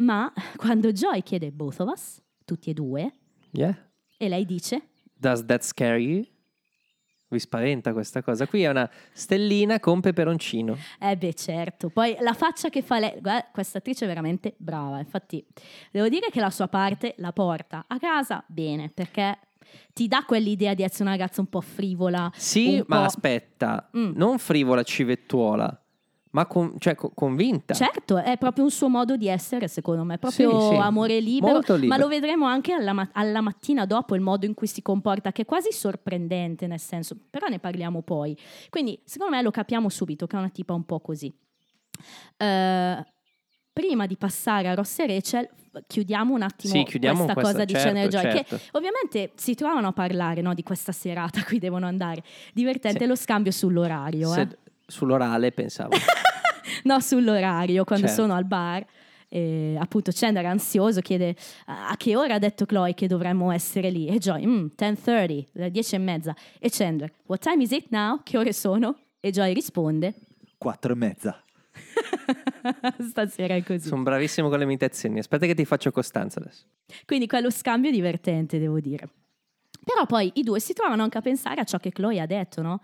ma 0.00 0.32
quando 0.56 0.92
Joy 0.92 1.22
chiede 1.22 1.50
both 1.52 1.80
of 1.80 1.90
us, 1.90 2.20
tutti 2.44 2.70
e 2.70 2.74
due, 2.74 3.14
Yeah. 3.52 3.76
e 4.18 4.28
lei 4.28 4.44
dice 4.44 4.88
Does 5.14 5.44
that 5.46 5.62
scare 5.62 5.98
you? 5.98 6.24
Vi 7.28 7.38
spaventa 7.38 7.92
questa 7.92 8.22
cosa? 8.22 8.46
Qui 8.48 8.62
è 8.62 8.68
una 8.70 8.90
stellina 9.12 9.78
con 9.78 10.00
peperoncino. 10.00 10.76
Eh 10.98 11.16
beh, 11.16 11.34
certo. 11.34 11.88
Poi 11.88 12.16
la 12.20 12.32
faccia 12.32 12.70
che 12.70 12.82
fa 12.82 12.98
lei, 12.98 13.20
guarda, 13.20 13.48
questa 13.52 13.78
attrice 13.78 14.04
è 14.04 14.08
veramente 14.08 14.54
brava. 14.56 14.98
Infatti, 14.98 15.44
devo 15.92 16.08
dire 16.08 16.28
che 16.30 16.40
la 16.40 16.50
sua 16.50 16.66
parte 16.66 17.14
la 17.18 17.32
porta 17.32 17.84
a 17.86 17.98
casa 18.00 18.42
bene, 18.48 18.88
perché 18.92 19.38
ti 19.92 20.08
dà 20.08 20.24
quell'idea 20.26 20.74
di 20.74 20.82
essere 20.82 21.02
una 21.04 21.12
ragazza 21.12 21.40
un 21.40 21.46
po' 21.48 21.60
frivola. 21.60 22.32
Sì, 22.34 22.76
un 22.78 22.84
ma 22.88 22.98
po'- 22.98 23.04
aspetta, 23.04 23.90
Mm. 23.96 24.12
non 24.16 24.38
frivola 24.40 24.82
civettuola, 24.82 25.80
ma 26.32 26.46
con- 26.46 26.74
cioè, 26.78 26.94
co- 26.94 27.10
convinta. 27.14 27.74
Certo, 27.74 28.18
è 28.18 28.38
proprio 28.38 28.64
un 28.64 28.70
suo 28.70 28.88
modo 28.88 29.16
di 29.16 29.26
essere, 29.28 29.66
secondo 29.68 30.04
me, 30.04 30.18
proprio 30.18 30.60
Sì, 30.60 30.66
sì. 30.68 30.80
amore 30.80 31.18
libero, 31.20 31.58
libero. 31.60 31.86
ma 31.86 31.96
lo 31.96 32.06
vedremo 32.08 32.46
anche 32.46 32.72
alla, 32.72 32.92
ma- 32.92 33.08
alla 33.12 33.40
mattina 33.40 33.84
dopo, 33.86 34.14
il 34.14 34.20
modo 34.20 34.46
in 34.46 34.54
cui 34.54 34.66
si 34.68 34.80
comporta, 34.82 35.32
che 35.32 35.42
è 35.42 35.44
quasi 35.44 35.72
sorprendente, 35.72 36.66
nel 36.66 36.78
senso, 36.80 37.16
però 37.28 37.48
ne 37.48 37.58
parliamo 37.58 38.02
poi. 38.02 38.36
Quindi, 38.70 39.00
secondo 39.04 39.34
me 39.36 39.42
lo 39.42 39.50
capiamo 39.50 39.88
subito 39.88 40.26
che 40.26 40.36
è 40.36 40.38
una 40.38 40.50
tipa 40.50 40.72
un 40.72 40.84
po' 40.84 41.00
così. 41.00 41.32
Eh, 42.36 43.04
prima 43.72 44.06
di 44.06 44.16
passare 44.16 44.68
a 44.68 44.74
Ross 44.74 44.98
e 45.00 45.06
Rachel, 45.06 45.48
chiudiamo 45.86 46.34
un 46.34 46.42
attimo 46.42 46.74
Sì, 46.74 46.82
chiudiamo 46.84 47.24
questa, 47.24 47.34
questa- 47.34 47.52
cosa 47.52 47.64
di 47.64 47.72
certo, 47.72 47.86
Chandler 47.88 48.06
e 48.06 48.08
Joy, 48.10 48.22
certo. 48.32 48.56
che 48.56 48.62
ovviamente 48.72 49.32
si 49.36 49.54
trovano 49.54 49.88
a 49.88 49.92
parlare 49.92 50.40
no, 50.42 50.52
di 50.54 50.62
questa 50.62 50.90
serata 50.92 51.40
a 51.40 51.44
cui 51.44 51.58
devono 51.58 51.86
andare. 51.86 52.22
Divertente 52.52 53.00
Sì. 53.00 53.06
lo 53.06 53.14
scambio 53.14 53.52
sull'orario. 53.52 54.28
Se- 54.32 54.40
eh. 54.40 54.58
Sull'orale 54.90 55.52
pensavo. 55.52 55.96
No, 56.84 56.98
sull'orario, 57.00 57.84
quando 57.84 58.06
Certo. 58.06 58.22
sono 58.22 58.34
al 58.34 58.44
bar. 58.46 58.84
eh, 59.32 59.76
appunto 59.78 60.10
Chandler 60.14 60.44
è 60.44 60.48
ansioso, 60.48 61.00
chiede 61.00 61.36
"Ah, 61.66 61.90
a 61.90 61.96
che 61.96 62.16
ora 62.16 62.34
ha 62.34 62.38
detto 62.38 62.64
Chloe 62.66 62.94
che 62.94 63.06
dovremmo 63.06 63.50
essere 63.52 63.90
lì 63.90 64.06
e 64.08 64.18
Joy, 64.18 64.44
"Mm, 64.46 64.66
10.30, 64.74 65.46
le 65.52 65.70
10 65.70 65.94
e 65.94 65.98
mezza 65.98 66.34
e 66.58 66.68
Chandler, 66.70 67.12
what 67.26 67.40
time 67.40 67.62
is 67.62 67.70
it 67.72 67.86
now? 67.90 68.20
Che 68.24 68.36
ore 68.38 68.52
sono? 68.52 68.96
E 69.20 69.30
Joy 69.30 69.52
risponde, 69.52 70.14
Quattro 70.58 70.92
e 70.92 70.96
mezza. 70.96 71.44
stasera 73.08 73.54
è 73.54 73.62
così. 73.62 73.86
Sono 73.88 74.02
bravissimo 74.02 74.48
con 74.48 74.58
le 74.58 74.64
imitazioni. 74.64 75.18
Aspetta 75.18 75.46
che 75.46 75.54
ti 75.54 75.64
faccio 75.64 75.90
Costanza 75.90 76.40
adesso. 76.40 76.64
Quindi 77.04 77.26
quello 77.26 77.50
scambio 77.50 77.90
è 77.90 77.92
divertente, 77.92 78.58
devo 78.58 78.80
dire. 78.80 79.08
Però 79.84 80.06
poi 80.06 80.30
i 80.34 80.42
due 80.42 80.60
si 80.60 80.72
trovano 80.72 81.02
anche 81.02 81.18
a 81.18 81.22
pensare 81.22 81.60
a 81.60 81.64
ciò 81.64 81.78
che 81.78 81.90
Chloe 81.92 82.20
ha 82.20 82.26
detto, 82.26 82.62
no? 82.62 82.80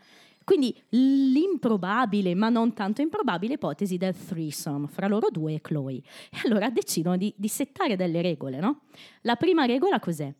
Quindi 0.46 0.80
l'improbabile, 0.90 2.34
ma 2.36 2.48
non 2.48 2.72
tanto 2.72 3.00
improbabile 3.02 3.54
ipotesi 3.54 3.96
del 3.96 4.14
threesome 4.14 4.86
fra 4.86 5.08
loro 5.08 5.28
due 5.28 5.54
e 5.54 5.60
Chloe. 5.60 5.96
E 5.96 6.38
allora 6.44 6.70
decidono 6.70 7.16
di, 7.16 7.34
di 7.36 7.48
settare 7.48 7.96
delle 7.96 8.22
regole, 8.22 8.60
no? 8.60 8.82
La 9.22 9.34
prima 9.34 9.64
regola 9.64 9.98
cos'è? 9.98 10.32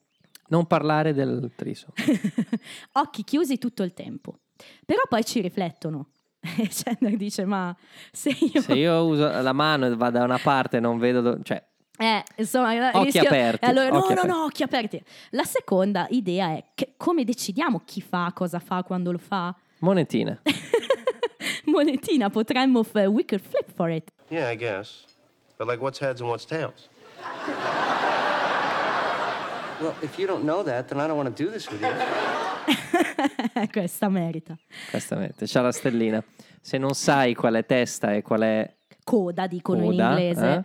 Non 0.48 0.66
parlare 0.66 1.12
del 1.12 1.50
triso. 1.56 1.88
Occhi 2.92 3.24
chiusi 3.24 3.58
tutto 3.58 3.82
il 3.82 3.94
tempo. 3.94 4.38
Però 4.84 5.00
poi 5.08 5.24
ci 5.24 5.40
riflettono. 5.40 6.08
E 6.58 6.68
Chandler 6.70 7.16
dice, 7.16 7.44
ma 7.44 7.76
se 8.12 8.30
io... 8.30 8.60
Se 8.60 8.74
io 8.74 9.04
uso 9.04 9.28
la 9.28 9.52
mano 9.52 9.86
e 9.86 9.96
va 9.96 10.10
da 10.10 10.22
una 10.22 10.38
parte 10.38 10.76
e 10.76 10.80
non 10.80 10.98
vedo... 10.98 11.20
do- 11.20 11.42
Cioè, 11.42 11.60
Eh, 11.98 12.22
insomma, 12.36 12.90
Occhi 12.92 13.04
rischio- 13.06 13.22
aperti, 13.24 13.64
E 13.64 13.68
allora, 13.68 13.88
no, 13.88 13.96
occhi 13.98 14.14
no, 14.14 14.20
aperti. 14.20 14.28
no, 14.38 14.44
occhi 14.44 14.62
aperti. 14.62 15.04
La 15.30 15.42
seconda 15.42 16.06
idea 16.10 16.50
è 16.50 16.64
che 16.74 16.94
come 16.96 17.24
decidiamo 17.24 17.80
chi 17.84 18.00
fa, 18.00 18.30
cosa 18.32 18.60
fa, 18.60 18.84
quando 18.84 19.10
lo 19.10 19.18
fa? 19.18 19.52
Monetina. 19.86 20.38
Monetina, 21.66 22.30
potremmo 22.30 22.80
f- 22.84 23.08
we 23.08 23.22
could 23.24 23.40
flip 23.40 23.70
for 23.76 23.90
it. 23.90 24.10
Yeah, 24.30 24.48
I 24.50 24.56
guess. 24.56 25.04
But 25.58 25.68
like, 25.68 25.80
what's 25.80 25.98
heads 26.00 26.20
and 26.20 26.28
what's 26.30 26.44
tails? 26.44 26.88
Well, 29.80 29.94
if 30.00 30.18
you 30.18 30.26
don't 30.26 30.44
know 30.44 30.62
that, 30.64 30.88
then 30.88 31.00
I 31.00 31.06
don't 31.06 31.16
want 31.16 31.36
to 31.36 31.44
do 31.44 31.50
this 31.50 31.68
with 31.70 31.80
you. 31.82 33.66
Questa 33.72 34.08
merita. 34.08 34.56
Questa 34.90 35.16
mette, 35.16 35.46
c'ha 35.46 35.60
la 35.60 35.70
stellina. 35.72 36.22
Se 36.62 36.78
non 36.78 36.94
sai 36.94 37.34
qual 37.34 37.54
è 37.54 37.64
testa 37.66 38.14
e 38.14 38.22
qual 38.22 38.40
è... 38.40 38.74
Coda, 39.04 39.46
dicono 39.46 39.84
Coda, 39.84 39.92
in 39.92 40.00
inglese. 40.00 40.46
eh? 40.46 40.64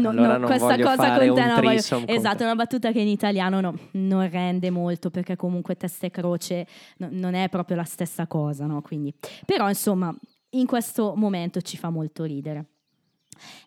No, 0.00 0.10
Allora 0.10 0.32
no, 0.32 0.38
non 0.38 0.46
questa 0.46 0.76
cosa 0.78 1.18
con 1.18 1.34
te 1.34 1.46
no, 1.46 1.60
voglio- 1.60 2.04
Esatto, 2.06 2.42
è 2.42 2.44
una 2.44 2.54
battuta 2.54 2.92
che 2.92 3.00
in 3.00 3.08
italiano 3.08 3.60
no, 3.60 3.78
non 3.92 4.28
rende 4.30 4.70
molto 4.70 5.10
perché 5.10 5.36
comunque 5.36 5.76
testa 5.76 6.06
e 6.06 6.10
croce 6.10 6.66
no- 6.98 7.08
non 7.10 7.34
è 7.34 7.48
proprio 7.48 7.76
la 7.76 7.84
stessa 7.84 8.26
cosa, 8.26 8.66
no? 8.66 8.82
Quindi, 8.82 9.14
però 9.44 9.68
insomma, 9.68 10.14
in 10.50 10.66
questo 10.66 11.14
momento 11.16 11.60
ci 11.60 11.76
fa 11.76 11.90
molto 11.90 12.24
ridere. 12.24 12.66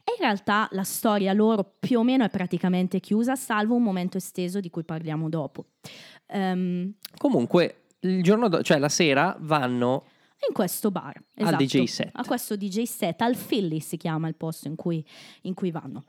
E 0.04 0.13
in 0.18 0.22
realtà 0.26 0.68
la 0.72 0.84
storia 0.84 1.32
loro 1.34 1.76
più 1.80 2.00
o 2.00 2.04
meno 2.04 2.24
è 2.24 2.30
praticamente 2.30 3.00
chiusa, 3.00 3.36
salvo 3.36 3.76
un 3.76 3.84
momento 3.84 4.18
esteso 4.18 4.60
di 4.60 4.70
cui 4.70 4.84
parliamo 4.84 5.30
dopo. 5.30 5.65
Ehm, 6.28 6.94
Comunque, 7.18 7.84
il 8.02 8.24
giorno 8.24 8.48
dopo, 8.50 8.63
cioè 8.63 8.80
la 8.80 8.89
sera, 8.89 9.36
vanno... 9.39 10.06
in 10.48 10.54
questo 10.54 10.89
bar, 10.89 11.15
Al 11.36 11.48
esatto, 11.48 11.63
DJ 11.63 11.84
set. 11.84 12.10
A 12.13 12.24
questo 12.26 12.56
DJ 12.56 12.84
set, 12.84 13.22
al 13.22 13.36
Philly 13.36 13.80
si 13.80 13.98
chiama 13.98 14.28
il 14.28 14.36
posto 14.36 14.68
in 14.68 14.76
cui, 14.76 15.06
in 15.42 15.54
cui 15.54 15.70
vanno. 15.70 16.06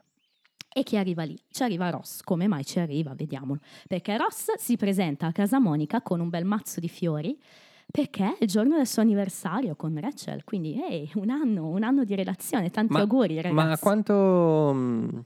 E 0.73 0.83
chi 0.85 0.97
arriva 0.97 1.25
lì? 1.25 1.37
Ci 1.51 1.63
arriva 1.63 1.91
Ross. 1.91 2.23
Come 2.23 2.47
mai 2.47 2.65
ci 2.65 2.79
arriva? 2.79 3.13
Vediamolo. 3.15 3.61
Perché 3.89 4.17
Ross 4.17 4.55
si 4.57 4.77
presenta 4.77 5.27
a 5.27 5.33
casa 5.33 5.59
Monica 5.59 6.01
con 6.01 6.21
un 6.21 6.29
bel 6.29 6.45
mazzo 6.45 6.79
di 6.81 6.89
fiori 6.89 7.39
perché 7.91 8.25
è 8.25 8.37
il 8.41 8.47
giorno 8.47 8.77
del 8.77 8.87
suo 8.87 9.03
anniversario 9.03 9.75
con 9.75 9.99
Rachel. 9.99 10.45
Quindi, 10.45 10.81
ehi, 10.81 11.11
un 11.15 11.29
anno, 11.29 11.67
un 11.69 11.83
anno 11.83 12.05
di 12.05 12.15
relazione. 12.15 12.71
Tanti 12.71 12.95
auguri, 12.97 13.35
ragazzi. 13.41 13.55
Ma 13.55 13.77
quanto... 13.79 14.73
mh, 14.73 15.25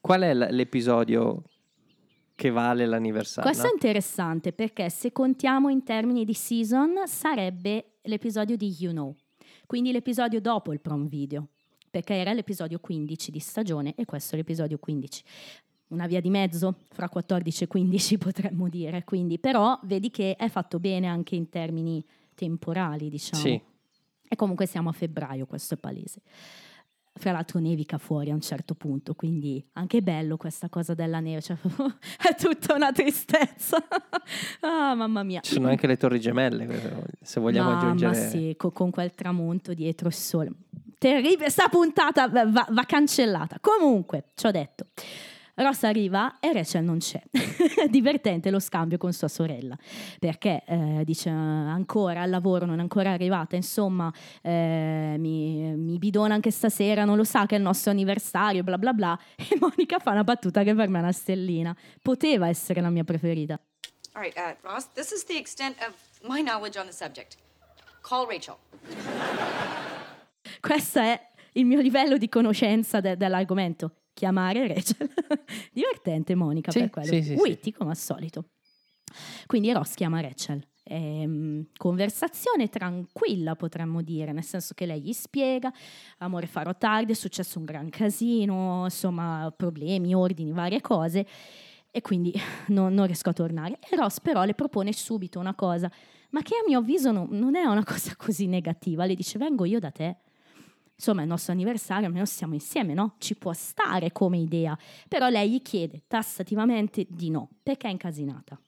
Qual 0.00 0.20
è 0.20 0.32
l'episodio 0.34 1.42
che 2.36 2.50
vale 2.50 2.86
l'anniversario? 2.86 3.50
Questo 3.50 3.68
è 3.68 3.72
interessante 3.72 4.52
perché 4.52 4.90
se 4.90 5.10
contiamo 5.12 5.70
in 5.70 5.82
termini 5.82 6.24
di 6.24 6.34
season 6.34 7.06
sarebbe 7.06 7.94
l'episodio 8.02 8.56
di 8.56 8.76
You 8.78 8.92
Know, 8.92 9.16
quindi 9.66 9.92
l'episodio 9.92 10.40
dopo 10.42 10.72
il 10.72 10.80
prom 10.80 11.08
video, 11.08 11.48
perché 11.94 12.14
era 12.14 12.32
l'episodio 12.32 12.80
15 12.80 13.30
di 13.30 13.38
stagione 13.38 13.94
e 13.94 14.04
questo 14.04 14.34
è 14.34 14.38
l'episodio 14.38 14.78
15. 14.78 15.22
Una 15.88 16.08
via 16.08 16.20
di 16.20 16.28
mezzo 16.28 16.78
fra 16.90 17.08
14 17.08 17.62
e 17.62 17.66
15 17.68 18.18
potremmo 18.18 18.68
dire, 18.68 19.04
quindi 19.04 19.38
però 19.38 19.78
vedi 19.84 20.10
che 20.10 20.34
è 20.34 20.48
fatto 20.48 20.80
bene 20.80 21.06
anche 21.06 21.36
in 21.36 21.48
termini 21.48 22.04
temporali, 22.34 23.08
diciamo. 23.08 23.40
Sì. 23.40 23.62
E 24.28 24.34
comunque 24.34 24.66
siamo 24.66 24.88
a 24.88 24.92
febbraio, 24.92 25.46
questo 25.46 25.74
è 25.74 25.76
palese. 25.76 26.20
Fra 27.16 27.30
l'altro 27.30 27.60
nevica 27.60 27.96
fuori 27.96 28.30
a 28.30 28.34
un 28.34 28.40
certo 28.40 28.74
punto, 28.74 29.14
quindi 29.14 29.64
anche 29.74 30.02
bello 30.02 30.36
questa 30.36 30.68
cosa 30.68 30.94
della 30.94 31.20
neve, 31.20 31.40
cioè, 31.40 31.56
è 32.18 32.34
tutta 32.34 32.74
una 32.74 32.90
tristezza. 32.90 33.76
ah, 34.60 34.94
mamma 34.94 35.22
mia. 35.22 35.40
Ci 35.40 35.52
sono 35.52 35.68
anche 35.68 35.86
le 35.86 35.96
torri 35.96 36.18
gemelle, 36.18 37.16
se 37.22 37.38
vogliamo 37.38 37.70
Mamma 37.70 37.90
aggiungere... 37.90 38.28
sì, 38.28 38.54
co- 38.56 38.72
con 38.72 38.90
quel 38.90 39.14
tramonto 39.14 39.74
dietro 39.74 40.08
il 40.08 40.14
sole. 40.14 40.50
Terribile, 40.98 41.50
sta 41.50 41.68
puntata 41.68 42.28
va- 42.28 42.66
va 42.68 42.84
cancellata. 42.84 43.58
Comunque, 43.60 44.30
ci 44.34 44.46
ho 44.46 44.50
detto. 44.50 44.86
Ross 45.56 45.84
arriva 45.84 46.38
e 46.40 46.52
Rachel 46.52 46.82
non 46.84 46.98
c'è. 46.98 47.22
Divertente 47.88 48.50
lo 48.50 48.58
scambio 48.58 48.98
con 48.98 49.12
sua 49.12 49.28
sorella, 49.28 49.76
perché 50.18 50.62
eh, 50.66 51.02
dice 51.04 51.28
ancora 51.28 52.22
al 52.22 52.30
lavoro 52.30 52.66
non 52.66 52.78
è 52.78 52.82
ancora 52.82 53.12
arrivata, 53.12 53.54
insomma 53.54 54.12
eh, 54.42 55.16
mi, 55.18 55.76
mi 55.76 55.98
bidona 55.98 56.34
anche 56.34 56.50
stasera, 56.50 57.04
non 57.04 57.16
lo 57.16 57.24
sa 57.24 57.46
che 57.46 57.54
è 57.54 57.58
il 57.58 57.64
nostro 57.64 57.90
anniversario, 57.92 58.62
bla 58.62 58.78
bla 58.78 58.92
bla. 58.92 59.18
E 59.54 59.56
Monica 59.60 59.98
fa 59.98 60.10
una 60.10 60.24
battuta 60.24 60.62
che 60.62 60.74
per 60.74 60.88
me 60.88 60.98
è 60.98 61.02
una 61.02 61.12
stellina. 61.12 61.76
Poteva 62.00 62.48
essere 62.48 62.80
la 62.80 62.90
mia 62.90 63.04
preferita. 63.04 63.60
All 64.14 64.22
right, 64.22 64.36
uh, 64.36 64.56
Ross, 64.66 64.88
this 64.94 65.10
is 65.10 65.24
the 65.24 65.36
extent 65.36 65.76
of 65.80 65.94
my 66.22 66.40
knowledge 66.42 66.78
on 66.78 66.86
the 66.86 66.92
subject. 66.92 67.36
Call 68.00 68.26
Rachel. 68.26 68.56
Questo 70.60 70.98
è 70.98 71.20
il 71.52 71.64
mio 71.64 71.80
livello 71.80 72.16
di 72.16 72.28
conoscenza 72.28 73.00
de- 73.00 73.16
dell'argomento. 73.16 74.03
Chiamare 74.14 74.68
Rachel. 74.68 75.10
Divertente, 75.72 76.34
Monica, 76.34 76.70
Sì, 76.70 76.78
per 76.78 76.90
quello. 76.90 77.08
sì, 77.08 77.22
sì, 77.22 77.34
Witty, 77.34 77.72
come 77.72 77.90
al 77.90 77.96
solito. 77.96 78.46
Quindi 79.46 79.72
Ross 79.72 79.94
chiama 79.94 80.20
Rachel. 80.20 80.66
Ehm, 80.86 81.66
conversazione 81.76 82.68
tranquilla, 82.68 83.56
potremmo 83.56 84.02
dire, 84.02 84.32
nel 84.32 84.44
senso 84.44 84.74
che 84.74 84.86
lei 84.86 85.00
gli 85.00 85.12
spiega: 85.12 85.72
Amore, 86.18 86.46
farò 86.46 86.74
tardi, 86.76 87.12
è 87.12 87.14
successo 87.14 87.58
un 87.58 87.64
gran 87.64 87.88
casino, 87.90 88.82
insomma, 88.84 89.52
problemi, 89.56 90.14
ordini, 90.14 90.52
varie 90.52 90.80
cose. 90.80 91.26
E 91.90 92.00
quindi 92.00 92.32
non, 92.68 92.92
non 92.94 93.06
riesco 93.06 93.30
a 93.30 93.32
tornare. 93.32 93.78
E 93.88 93.96
Ross, 93.96 94.20
però, 94.20 94.44
le 94.44 94.54
propone 94.54 94.92
subito 94.92 95.38
una 95.38 95.54
cosa, 95.54 95.90
ma 96.30 96.42
che 96.42 96.54
a 96.54 96.64
mio 96.66 96.78
avviso 96.80 97.12
no- 97.12 97.28
non 97.30 97.56
è 97.56 97.64
una 97.64 97.82
cosa 97.84 98.14
così 98.16 98.46
negativa. 98.46 99.06
Le 99.06 99.14
dice: 99.14 99.38
Vengo 99.38 99.64
io 99.64 99.78
da 99.80 99.90
te. 99.90 100.16
Insomma, 100.96 101.20
è 101.20 101.22
il 101.24 101.28
nostro 101.30 101.52
anniversario, 101.52 102.06
almeno 102.06 102.24
siamo 102.24 102.54
insieme, 102.54 102.94
no? 102.94 103.14
Ci 103.18 103.34
può 103.36 103.52
stare 103.52 104.12
come 104.12 104.38
idea. 104.38 104.76
Però 105.08 105.28
lei 105.28 105.50
gli 105.50 105.62
chiede 105.62 106.02
tassativamente 106.06 107.06
di 107.08 107.30
no, 107.30 107.48
perché 107.62 107.88
è 107.88 107.90
incasinata. 107.90 108.58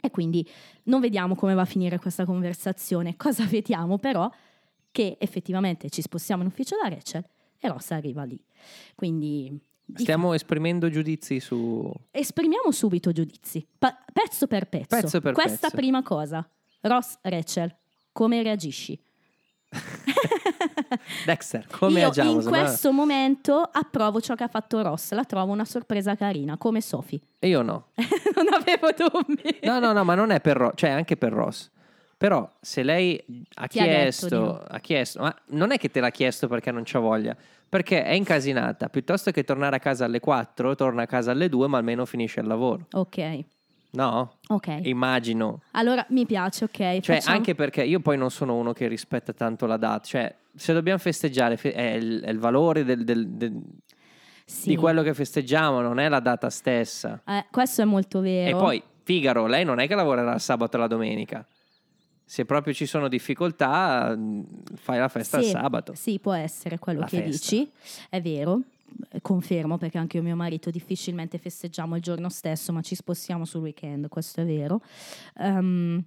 E 0.00 0.10
quindi 0.10 0.48
non 0.84 1.00
vediamo 1.00 1.34
come 1.34 1.52
va 1.54 1.62
a 1.62 1.66
finire 1.66 1.98
questa 1.98 2.24
conversazione. 2.24 3.16
Cosa 3.16 3.44
vediamo 3.46 3.98
però? 3.98 4.30
Che 4.90 5.16
effettivamente 5.20 5.90
ci 5.90 6.00
spostiamo 6.02 6.42
in 6.42 6.48
ufficio 6.48 6.76
da 6.82 6.88
Rachel 6.88 7.24
e 7.58 7.68
Ross 7.68 7.90
arriva 7.90 8.24
lì. 8.24 8.42
Quindi 8.94 9.60
di 9.84 10.02
Stiamo 10.02 10.32
esprimendo 10.34 10.88
giudizi 10.88 11.40
su... 11.40 11.92
esprimiamo 12.12 12.70
subito 12.70 13.12
giudizi, 13.12 13.66
pa- 13.78 14.02
pezzo 14.12 14.46
per 14.46 14.68
pezzo. 14.68 14.86
Pezzo 15.00 15.20
per 15.20 15.34
Questa 15.34 15.68
pezzo. 15.68 15.76
prima 15.76 16.02
cosa. 16.02 16.48
Ross, 16.82 17.18
Rachel, 17.22 17.76
come 18.12 18.42
reagisci? 18.42 18.98
Dexter, 21.24 21.66
come 21.70 22.00
Io 22.00 22.08
agiamo? 22.08 22.30
in 22.32 22.44
questo 22.44 22.92
momento 22.92 23.60
approvo 23.70 24.20
ciò 24.20 24.34
che 24.34 24.44
ha 24.44 24.48
fatto 24.48 24.82
Ross, 24.82 25.12
la 25.12 25.24
trovo 25.24 25.52
una 25.52 25.64
sorpresa 25.64 26.14
carina, 26.16 26.56
come 26.56 26.80
Sophie. 26.80 27.20
E 27.38 27.48
io 27.48 27.62
no. 27.62 27.88
non 28.34 28.52
avevo 28.52 28.88
dubbi. 28.96 29.58
No, 29.62 29.78
no, 29.78 29.92
no, 29.92 30.04
ma 30.04 30.14
non 30.14 30.30
è 30.30 30.40
per 30.40 30.56
Ross, 30.56 30.72
cioè 30.74 30.90
anche 30.90 31.16
per 31.16 31.32
Ross. 31.32 31.70
Però 32.16 32.50
se 32.60 32.82
lei 32.82 33.18
ha 33.54 33.66
Ti 33.66 33.78
ha 33.78 33.82
detto 33.84 33.96
chiesto, 33.96 34.28
di 34.28 34.34
no. 34.34 34.62
ha 34.68 34.78
chiesto, 34.80 35.20
ma 35.20 35.34
non 35.48 35.72
è 35.72 35.78
che 35.78 35.90
te 35.90 36.00
l'ha 36.00 36.10
chiesto 36.10 36.48
perché 36.48 36.70
non 36.70 36.82
c'ha 36.84 36.98
voglia, 36.98 37.34
perché 37.66 38.04
è 38.04 38.12
incasinata, 38.12 38.88
piuttosto 38.90 39.30
che 39.30 39.42
tornare 39.44 39.76
a 39.76 39.78
casa 39.78 40.04
alle 40.04 40.20
4, 40.20 40.74
torna 40.74 41.02
a 41.02 41.06
casa 41.06 41.30
alle 41.30 41.48
2, 41.48 41.66
ma 41.68 41.78
almeno 41.78 42.04
finisce 42.04 42.40
il 42.40 42.46
lavoro. 42.46 42.88
Ok, 42.92 43.44
No? 43.92 44.36
ok. 44.48 44.80
Immagino. 44.82 45.62
Allora 45.72 46.04
mi 46.10 46.24
piace, 46.26 46.64
ok. 46.64 46.76
Cioè, 47.00 47.00
facciamo- 47.16 47.36
anche 47.36 47.54
perché 47.54 47.82
io 47.82 47.98
poi 48.00 48.16
non 48.16 48.30
sono 48.30 48.54
uno 48.56 48.72
che 48.72 48.86
rispetta 48.86 49.32
tanto 49.32 49.66
la 49.66 49.76
data, 49.76 50.04
cioè, 50.04 50.32
se 50.54 50.72
dobbiamo 50.72 50.98
festeggiare 50.98 51.56
fe- 51.56 51.72
è, 51.72 51.94
il, 51.94 52.20
è 52.22 52.30
il 52.30 52.38
valore 52.38 52.84
del- 52.84 53.02
del- 53.04 53.26
del- 53.28 53.60
Sì. 54.44 54.68
di 54.68 54.76
quello 54.76 55.02
che 55.02 55.12
festeggiamo, 55.14 55.80
non 55.80 55.98
è 55.98 56.08
la 56.08 56.20
data 56.20 56.50
stessa. 56.50 57.20
Eh, 57.26 57.46
questo 57.50 57.82
è 57.82 57.84
molto 57.84 58.20
vero. 58.20 58.56
E 58.56 58.60
poi, 58.60 58.82
Figaro, 59.02 59.46
lei 59.46 59.64
non 59.64 59.78
è 59.80 59.88
che 59.88 59.94
lavorerà 59.96 60.34
il 60.34 60.40
sabato 60.40 60.76
e 60.76 60.80
la 60.80 60.86
domenica. 60.86 61.44
Se 62.24 62.44
proprio 62.44 62.72
ci 62.72 62.86
sono 62.86 63.08
difficoltà, 63.08 64.14
mh, 64.16 64.44
fai 64.76 64.98
la 65.00 65.08
festa 65.08 65.38
sì, 65.40 65.46
il 65.46 65.50
sabato. 65.50 65.94
Sì, 65.94 66.20
può 66.20 66.32
essere 66.32 66.78
quello 66.78 67.00
La 67.00 67.06
che 67.06 67.22
festa. 67.22 67.54
dici, 67.56 67.70
è 68.08 68.20
vero. 68.22 68.60
Eh, 69.10 69.20
Confermo 69.20 69.78
perché 69.78 69.98
anche 69.98 70.16
io 70.16 70.22
e 70.22 70.26
mio 70.26 70.36
marito 70.36 70.70
difficilmente 70.70 71.38
festeggiamo 71.38 71.96
il 71.96 72.02
giorno 72.02 72.28
stesso, 72.28 72.72
ma 72.72 72.80
ci 72.80 72.94
spostiamo 72.94 73.44
sul 73.44 73.62
weekend, 73.62 74.08
questo 74.08 74.40
è 74.40 74.44
vero. 74.44 74.80
Ehm, 75.38 76.04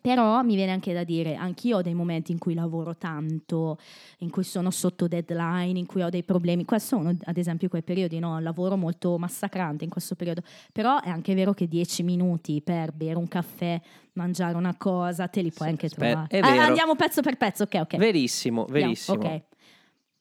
però 0.00 0.42
mi 0.42 0.54
viene 0.54 0.72
anche 0.72 0.92
da 0.92 1.02
dire, 1.04 1.34
anch'io 1.34 1.78
ho 1.78 1.82
dei 1.82 1.94
momenti 1.94 2.30
in 2.30 2.38
cui 2.38 2.54
lavoro 2.54 2.96
tanto, 2.96 3.78
in 4.18 4.30
cui 4.30 4.44
sono 4.44 4.70
sotto 4.70 5.08
deadline, 5.08 5.78
in 5.78 5.86
cui 5.86 6.02
ho 6.02 6.10
dei 6.10 6.22
problemi. 6.22 6.64
Questi 6.64 6.88
sono 6.88 7.16
ad 7.24 7.36
esempio 7.36 7.68
quei 7.68 7.82
periodi, 7.82 8.18
no? 8.18 8.38
Lavoro 8.38 8.76
molto 8.76 9.18
massacrante 9.18 9.84
in 9.84 9.90
questo 9.90 10.14
periodo. 10.14 10.42
Però 10.70 11.00
è 11.00 11.08
anche 11.08 11.34
vero 11.34 11.54
che 11.54 11.66
10 11.66 12.02
minuti 12.04 12.60
per 12.62 12.92
bere 12.92 13.16
un 13.16 13.26
caffè, 13.26 13.80
mangiare 14.12 14.56
una 14.56 14.76
cosa, 14.76 15.26
te 15.28 15.40
li 15.40 15.50
puoi 15.50 15.70
anche 15.70 15.86
aspetta, 15.86 16.26
trovare. 16.28 16.52
vero. 16.52 16.66
andiamo 16.66 16.94
pezzo 16.94 17.20
per 17.20 17.36
pezzo, 17.36 17.64
ok, 17.64 17.74
ok. 17.74 17.96
Verissimo, 17.96 18.60
Andiamo, 18.66 18.84
verissimo. 18.84 19.18
ok. 19.18 19.42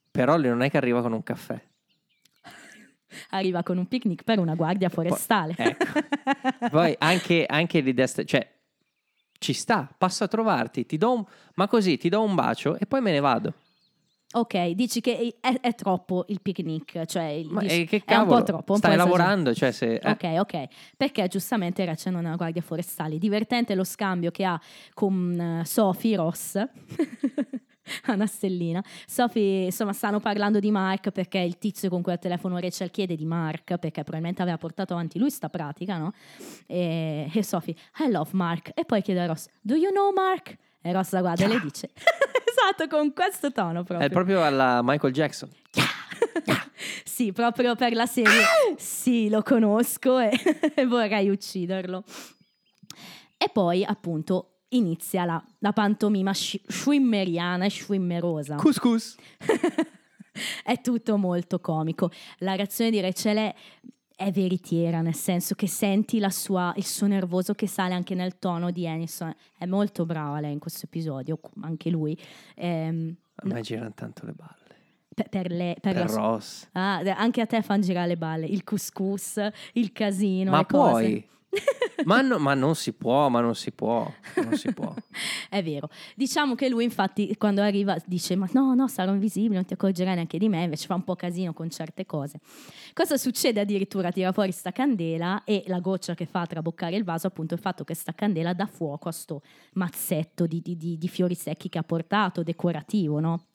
Però 0.10 0.36
lei 0.38 0.50
non 0.50 0.64
è 0.64 0.70
che 0.72 0.78
arriva 0.78 1.02
con 1.02 1.14
un 1.14 1.22
caffè. 1.22 1.62
Arriva 3.30 3.64
con 3.64 3.78
un 3.78 3.88
picnic 3.88 4.24
per 4.24 4.40
una 4.40 4.56
guardia 4.56 4.90
forestale. 4.90 5.54
ecco. 5.58 6.00
Poi 6.70 6.96
anche, 7.00 7.46
anche 7.48 7.80
l'idea, 7.82 8.08
st- 8.08 8.24
cioè, 8.26 8.48
ci 9.38 9.54
sta, 9.54 9.94
passo 9.98 10.24
a 10.24 10.28
trovarti, 10.28 10.86
ti 10.86 10.98
do 10.98 11.14
un, 11.14 11.26
ma 11.56 11.68
così 11.68 11.98
ti 11.98 12.10
do 12.10 12.22
un 12.24 12.36
bacio 12.36 12.78
e 12.78 12.86
poi 12.86 13.02
me 13.02 13.12
ne 13.12 13.20
vado. 13.20 13.54
ok, 14.34 14.70
dici 14.72 15.00
che 15.02 15.36
è, 15.40 15.60
è 15.62 15.76
troppo 15.76 16.26
il 16.30 16.42
picnic, 16.42 17.06
cioè 17.06 17.24
il- 17.26 17.48
dici- 17.60 17.82
eh, 17.82 17.86
che 17.86 17.98
è 18.06 18.16
un 18.16 18.24
cavolo? 18.24 18.40
po' 18.40 18.44
troppo. 18.46 18.72
un 18.74 18.78
Stai 18.80 18.92
po' 18.92 18.98
lavorando, 18.98 19.54
cioè 19.54 19.72
se... 19.72 19.96
eh, 19.96 20.10
Ok, 20.10 20.24
ok, 20.40 20.64
perché 20.98 21.28
giustamente 21.28 21.86
Rachel 21.86 22.14
non 22.14 22.24
è 22.24 22.28
una 22.28 22.36
guardia 22.36 22.62
forestale. 22.62 23.18
Divertente 23.18 23.76
lo 23.76 23.84
scambio 23.84 24.32
che 24.32 24.44
ha 24.46 24.60
con 24.94 25.60
eh, 25.62 25.66
Sophie 25.66 26.16
Ross, 26.18 26.56
una 28.08 28.26
stellina. 28.26 28.84
Sophie, 29.06 29.66
insomma, 29.66 29.94
stanno 29.94 30.20
parlando 30.20 30.60
di 30.60 30.72
Mark 30.72 31.12
perché 31.12 31.40
il 31.40 31.58
tizio 31.58 31.90
con 31.90 32.02
cui 32.02 32.12
al 32.12 32.20
telefono 32.20 32.58
Rachel 32.58 32.92
chiede 32.92 33.16
di 33.16 33.26
Mark 33.26 33.78
perché 33.78 34.02
probabilmente 34.02 34.42
aveva 34.42 34.58
portato 34.58 34.94
avanti 34.94 35.20
lui 35.20 35.30
sta 35.30 35.50
pratica, 35.50 35.98
no? 35.98 36.14
E, 36.66 37.30
e 37.34 37.44
Sophie, 37.44 37.76
I 38.00 38.12
love 38.12 38.32
Mark. 38.34 38.72
E 38.74 38.86
poi 38.86 39.02
chiede 39.02 39.22
a 39.22 39.26
Ross, 39.28 39.48
Do 39.62 39.76
you 39.76 39.92
know 39.92 40.12
Mark? 40.14 40.58
E 40.82 40.92
Ross 40.92 41.12
la 41.12 41.22
guarda 41.22 41.46
e 41.46 41.48
le 41.48 41.60
dice, 41.60 41.90
esatto, 42.46 42.88
con 42.88 43.14
questo 43.14 43.52
tono 43.52 43.84
proprio. 43.84 44.08
è 44.08 44.12
proprio 44.12 44.44
alla 44.44 44.82
Michael 44.84 45.14
Jackson. 45.14 45.50
Sì, 47.04 47.32
proprio 47.32 47.76
per 47.76 47.94
la 47.94 48.06
serie. 48.06 48.44
Sì, 48.76 49.30
lo 49.30 49.42
conosco 49.42 50.20
e 50.20 50.86
vorrei 50.86 51.30
ucciderlo. 51.30 52.04
E 53.38 53.50
poi, 53.54 53.86
appunto, 53.86 54.55
inizia 54.70 55.26
la, 55.26 55.44
la 55.60 55.72
pantomima 55.74 56.34
schwimmeriana 56.34 57.66
e 57.66 57.70
schwimmerosa. 57.70 58.56
Couscous. 58.56 59.16
è 60.64 60.82
tutto 60.82 61.18
molto 61.18 61.60
comico. 61.60 62.12
La 62.40 62.56
reazione 62.56 62.92
di 62.92 63.00
Rachel 63.00 63.54
è, 64.18 64.32
veritiera, 64.32 65.02
nel 65.02 65.16
senso 65.16 65.56
che 65.56 65.68
senti 65.68 66.20
la 66.20 66.30
sua- 66.30 66.74
il 66.78 66.86
suo 66.86 67.08
nervoso 67.08 67.54
che 67.54 67.68
sale 67.68 67.94
anche 67.94 68.16
nel 68.16 68.38
tono 68.40 68.72
di 68.72 68.88
Aniston. 68.88 69.34
È 69.58 69.66
molto 69.66 70.06
brava 70.06 70.40
lei 70.40 70.54
in 70.54 70.60
questo 70.60 70.86
episodio, 70.86 71.40
anche 71.62 71.90
lui. 71.90 72.18
Ehm, 72.56 73.16
A 73.36 73.48
me 73.48 73.62
girano 73.62 73.94
tanto 73.94 74.26
le 74.26 74.32
balle. 74.34 74.54
per, 75.14 75.30
per 75.30 75.52
le, 75.52 75.76
per 75.80 75.94
Per 75.94 76.10
sua- 76.10 76.20
Ross. 76.22 76.68
Ah, 76.74 76.98
anche 77.16 77.40
a 77.42 77.46
te 77.46 77.62
fanno 77.62 77.84
girare 77.84 78.08
le 78.08 78.18
balle, 78.18 78.46
il 78.46 78.64
couscous, 78.66 79.40
il 79.74 79.92
casino, 79.94 80.52
Ma 80.52 80.58
le 80.60 80.66
cose. 80.66 81.28
Ma, 82.06 82.22
no- 82.22 82.38
ma 82.40 82.54
non 82.54 82.76
si 82.76 82.94
può, 82.94 83.30
ma 83.30 83.40
non 83.42 83.56
si 83.56 83.72
può. 83.72 84.12
Non 84.36 84.56
si 84.58 84.72
può. 84.74 84.94
È 85.50 85.64
vero. 85.64 85.90
Diciamo 86.16 86.56
che 86.56 86.70
lui 86.70 86.84
infatti 86.84 87.36
quando 87.38 87.62
arriva 87.62 87.98
dice 88.06 88.36
ma 88.36 88.48
no, 88.54 88.74
no, 88.76 88.88
sarò 88.88 89.12
invisibile, 89.14 89.56
non 89.56 89.66
ti 89.66 89.74
accorgerai 89.74 90.16
neanche 90.16 90.38
di 90.38 90.50
me, 90.50 90.64
invece 90.64 90.86
fa 90.88 90.96
un 90.96 91.04
po' 91.04 91.16
casino 91.16 91.54
con 91.54 91.70
certe 91.70 92.06
cose. 92.06 92.40
Cosa 92.94 93.18
succede 93.18 93.60
addirittura? 93.60 94.12
Tira 94.12 94.32
fuori 94.32 94.52
sta 94.52 94.72
candela 94.72 95.44
e 95.44 95.64
la 95.68 95.80
goccia 95.80 96.14
che 96.16 96.26
fa 96.26 96.46
traboccare 96.46 96.96
il 96.96 97.04
vaso 97.04 97.28
appunto 97.28 97.54
è 97.54 97.58
il 97.58 97.64
fatto 97.64 97.84
che 97.84 97.94
sta 97.96 98.14
candela 98.14 98.54
dà 98.54 98.66
fuoco 98.66 99.10
a 99.10 99.12
sto 99.12 99.42
mazzetto 99.74 100.46
di, 100.48 100.62
di- 100.62 100.78
di- 100.78 100.98
di 100.98 101.08
fiori 101.08 101.36
secchi 101.36 101.70
che 101.70 101.78
ha 101.78 101.84
portato, 101.84 102.44
decorativo, 102.44 103.20
no? 103.20 103.46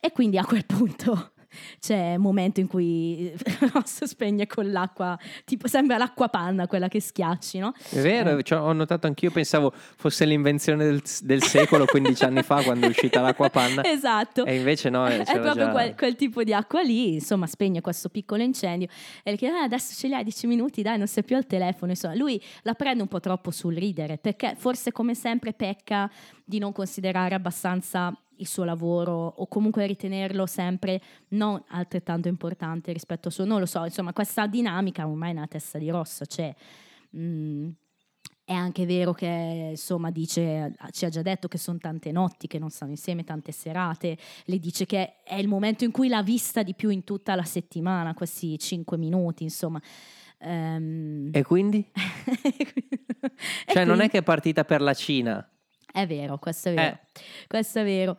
E 0.00 0.12
quindi 0.12 0.38
a 0.38 0.44
quel 0.44 0.64
punto 0.64 1.32
c'è 1.78 2.14
un 2.14 2.22
momento 2.22 2.60
in 2.60 2.66
cui 2.66 3.32
Ross 3.72 4.04
spegne 4.04 4.46
con 4.46 4.70
l'acqua, 4.70 5.18
tipo 5.44 5.66
sembra 5.68 5.96
l'acqua 5.96 6.28
panna 6.28 6.66
quella 6.66 6.88
che 6.88 7.00
schiacci, 7.00 7.58
no? 7.58 7.72
È 7.90 8.00
vero, 8.00 8.40
cioè, 8.42 8.60
ho 8.60 8.72
notato 8.72 9.06
anch'io, 9.06 9.30
pensavo 9.30 9.72
fosse 9.74 10.24
l'invenzione 10.24 10.84
del, 10.84 11.02
del 11.22 11.42
secolo 11.42 11.84
15 11.86 12.24
anni 12.24 12.42
fa 12.42 12.62
quando 12.62 12.86
è 12.86 12.88
uscita 12.88 13.20
l'acqua 13.20 13.48
panna. 13.50 13.84
Esatto. 13.84 14.44
E 14.44 14.56
invece 14.56 14.90
no, 14.90 15.06
eh, 15.08 15.22
è 15.22 15.40
proprio 15.40 15.66
già- 15.66 15.70
quel, 15.70 15.94
quel 15.94 16.16
tipo 16.16 16.42
di 16.42 16.52
acqua 16.52 16.82
lì, 16.82 17.14
insomma, 17.14 17.46
spegne 17.46 17.80
questo 17.80 18.08
piccolo 18.08 18.42
incendio 18.42 18.88
e 19.22 19.36
chiede, 19.36 19.56
"Ah, 19.58 19.62
adesso 19.62 19.94
ce 19.94 20.06
li 20.08 20.14
hai 20.14 20.24
10 20.24 20.46
minuti, 20.46 20.82
dai, 20.82 20.98
non 20.98 21.06
sei 21.06 21.24
più 21.24 21.36
al 21.36 21.46
telefono. 21.46 21.92
Insomma, 21.92 22.14
lui 22.14 22.40
la 22.62 22.74
prende 22.74 23.02
un 23.02 23.08
po' 23.08 23.20
troppo 23.20 23.50
sul 23.50 23.74
ridere, 23.74 24.18
perché 24.18 24.54
forse 24.56 24.92
come 24.92 25.14
sempre 25.14 25.52
pecca 25.52 26.10
di 26.44 26.58
non 26.58 26.72
considerare 26.72 27.34
abbastanza 27.34 28.12
il 28.38 28.46
suo 28.46 28.64
lavoro 28.64 29.12
o 29.36 29.46
comunque 29.46 29.86
ritenerlo 29.86 30.46
sempre 30.46 31.00
non 31.28 31.62
altrettanto 31.68 32.28
importante 32.28 32.92
rispetto 32.92 33.28
al 33.28 33.34
suo, 33.34 33.44
non 33.44 33.60
lo 33.60 33.66
so, 33.66 33.84
insomma, 33.84 34.12
questa 34.12 34.46
dinamica 34.46 35.06
ormai 35.06 35.32
nella 35.32 35.46
testa 35.46 35.78
di 35.78 35.90
Ross 35.90 36.22
c'è. 36.26 36.54
Mm, 37.16 37.70
è 38.44 38.54
anche 38.54 38.86
vero 38.86 39.12
che, 39.12 39.68
insomma, 39.72 40.10
dice, 40.10 40.74
ci 40.92 41.04
ha 41.04 41.10
già 41.10 41.20
detto 41.20 41.48
che 41.48 41.58
sono 41.58 41.76
tante 41.76 42.10
notti 42.12 42.46
che 42.46 42.58
non 42.58 42.70
stanno 42.70 42.92
insieme, 42.92 43.22
tante 43.22 43.52
serate. 43.52 44.16
Le 44.44 44.58
dice 44.58 44.86
che 44.86 45.22
è 45.22 45.34
il 45.34 45.48
momento 45.48 45.84
in 45.84 45.90
cui 45.90 46.08
l'ha 46.08 46.22
vista 46.22 46.62
di 46.62 46.72
più 46.72 46.88
in 46.88 47.04
tutta 47.04 47.34
la 47.34 47.42
settimana, 47.42 48.14
questi 48.14 48.58
cinque 48.58 48.96
minuti, 48.96 49.42
insomma. 49.42 49.78
Ehm, 50.38 51.28
E 51.32 51.42
quindi? 51.42 51.86
e 51.92 52.72
Cioè, 53.66 53.84
non 53.84 54.00
è 54.00 54.08
che 54.08 54.18
è 54.18 54.22
partita 54.22 54.64
per 54.64 54.80
la 54.80 54.94
Cina. 54.94 55.46
È 55.98 56.06
vero, 56.06 56.38
questo 56.38 56.68
è 56.68 56.74
vero. 56.74 56.96
Eh. 56.96 57.20
Questo 57.48 57.80
è 57.80 57.84
vero. 57.84 58.16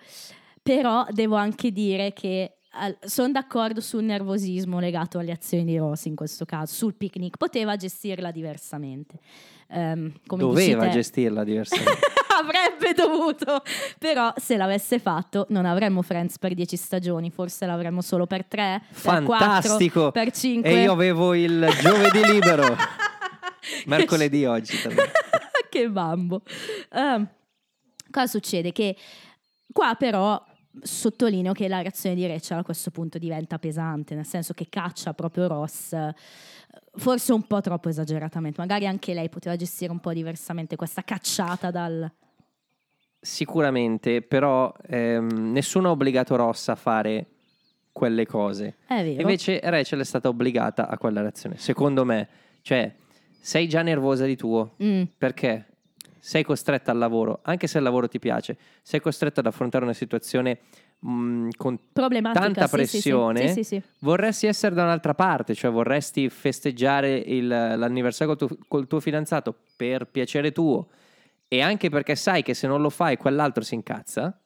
Però 0.61 1.05
devo 1.11 1.35
anche 1.35 1.71
dire 1.71 2.11
che 2.11 2.57
sono 3.05 3.31
d'accordo 3.31 3.79
sul 3.79 4.03
nervosismo 4.03 4.79
legato 4.79 5.17
alle 5.17 5.31
azioni 5.31 5.63
di 5.63 5.77
Ross 5.77 6.03
in 6.05 6.15
questo 6.15 6.43
caso, 6.43 6.73
sul 6.73 6.95
picnic. 6.95 7.37
Poteva 7.37 7.77
gestirla 7.77 8.31
diversamente. 8.31 9.17
Dici 9.65 10.19
Doveva 10.25 10.87
te- 10.87 10.89
gestirla 10.89 11.45
diversamente. 11.45 11.99
avrebbe 12.39 12.93
dovuto, 12.93 13.63
però 13.97 14.33
se 14.35 14.57
l'avesse 14.57 14.99
fatto 14.99 15.45
non 15.49 15.65
avremmo 15.65 16.01
Friends 16.01 16.37
per 16.37 16.53
10 16.53 16.75
stagioni, 16.75 17.31
forse 17.31 17.65
l'avremmo 17.65 18.01
solo 18.01 18.27
per 18.27 18.45
3, 18.45 18.81
per 19.01 19.23
4, 19.23 19.25
Fantastico. 19.25 20.11
per 20.11 20.31
5. 20.31 20.69
E 20.69 20.81
io 20.81 20.91
avevo 20.91 21.33
il 21.33 21.65
giovedì 21.81 22.25
libero. 22.33 22.75
Mercoledì 23.87 24.43
oggi. 24.43 24.77
che 25.69 25.89
bambo. 25.89 26.41
Ehm, 26.91 27.27
cosa 28.09 28.27
succede? 28.27 28.71
Che 28.71 28.95
qua 29.71 29.95
però 29.95 30.43
sottolineo 30.81 31.53
che 31.53 31.67
la 31.67 31.81
reazione 31.81 32.15
di 32.15 32.25
Rachel 32.27 32.59
a 32.59 32.63
questo 32.63 32.91
punto 32.91 33.17
diventa 33.17 33.57
pesante, 33.59 34.15
nel 34.15 34.25
senso 34.25 34.53
che 34.53 34.67
caccia 34.69 35.13
proprio 35.13 35.47
Ross, 35.47 35.95
forse 36.95 37.33
un 37.33 37.45
po' 37.47 37.61
troppo 37.61 37.89
esageratamente, 37.89 38.61
magari 38.61 38.87
anche 38.87 39.13
lei 39.13 39.29
poteva 39.29 39.55
gestire 39.55 39.91
un 39.91 39.99
po' 39.99 40.13
diversamente 40.13 40.75
questa 40.75 41.03
cacciata 41.03 41.71
dal... 41.71 42.11
Sicuramente, 43.21 44.21
però 44.21 44.73
ehm, 44.87 45.51
nessuno 45.51 45.89
ha 45.89 45.91
obbligato 45.91 46.35
Ross 46.37 46.69
a 46.69 46.75
fare 46.75 47.27
quelle 47.91 48.25
cose. 48.25 48.77
È 48.87 49.03
vero. 49.03 49.19
Invece 49.19 49.59
Rachel 49.61 49.99
è 49.99 50.05
stata 50.05 50.29
obbligata 50.29 50.87
a 50.87 50.97
quella 50.97 51.19
reazione, 51.19 51.57
secondo 51.57 52.05
me. 52.05 52.29
Cioè, 52.61 52.95
sei 53.41 53.67
già 53.67 53.81
nervosa 53.81 54.25
di 54.25 54.37
tuo. 54.37 54.75
Mm. 54.81 55.03
Perché? 55.17 55.65
Sei 56.29 56.43
costretta 56.43 56.91
al 56.91 56.99
lavoro, 56.99 57.39
anche 57.41 57.65
se 57.65 57.79
il 57.79 57.83
lavoro 57.83 58.07
ti 58.07 58.19
piace, 58.19 58.55
sei 58.83 58.99
costretta 58.99 59.39
ad 59.39 59.47
affrontare 59.47 59.83
una 59.83 59.95
situazione 59.95 60.59
mh, 60.99 61.47
con 61.57 61.79
Problematica, 61.91 62.45
tanta 62.45 62.67
sì, 62.67 62.75
pressione. 62.75 63.47
Sì, 63.47 63.63
sì, 63.63 63.63
sì. 63.63 63.81
Vorresti 64.01 64.45
essere 64.45 64.75
da 64.75 64.83
un'altra 64.83 65.15
parte, 65.15 65.55
cioè 65.55 65.71
vorresti 65.71 66.29
festeggiare 66.29 67.15
il- 67.17 67.47
l'anniversario 67.47 68.35
col 68.35 68.47
tuo, 68.47 68.57
col 68.67 68.85
tuo 68.85 68.99
fidanzato 68.99 69.55
per 69.75 70.05
piacere 70.05 70.51
tuo 70.51 70.89
e 71.47 71.61
anche 71.61 71.89
perché 71.89 72.15
sai 72.15 72.43
che 72.43 72.53
se 72.53 72.67
non 72.67 72.79
lo 72.79 72.91
fai 72.91 73.17
quell'altro 73.17 73.63
si 73.63 73.73
incazza. 73.73 74.39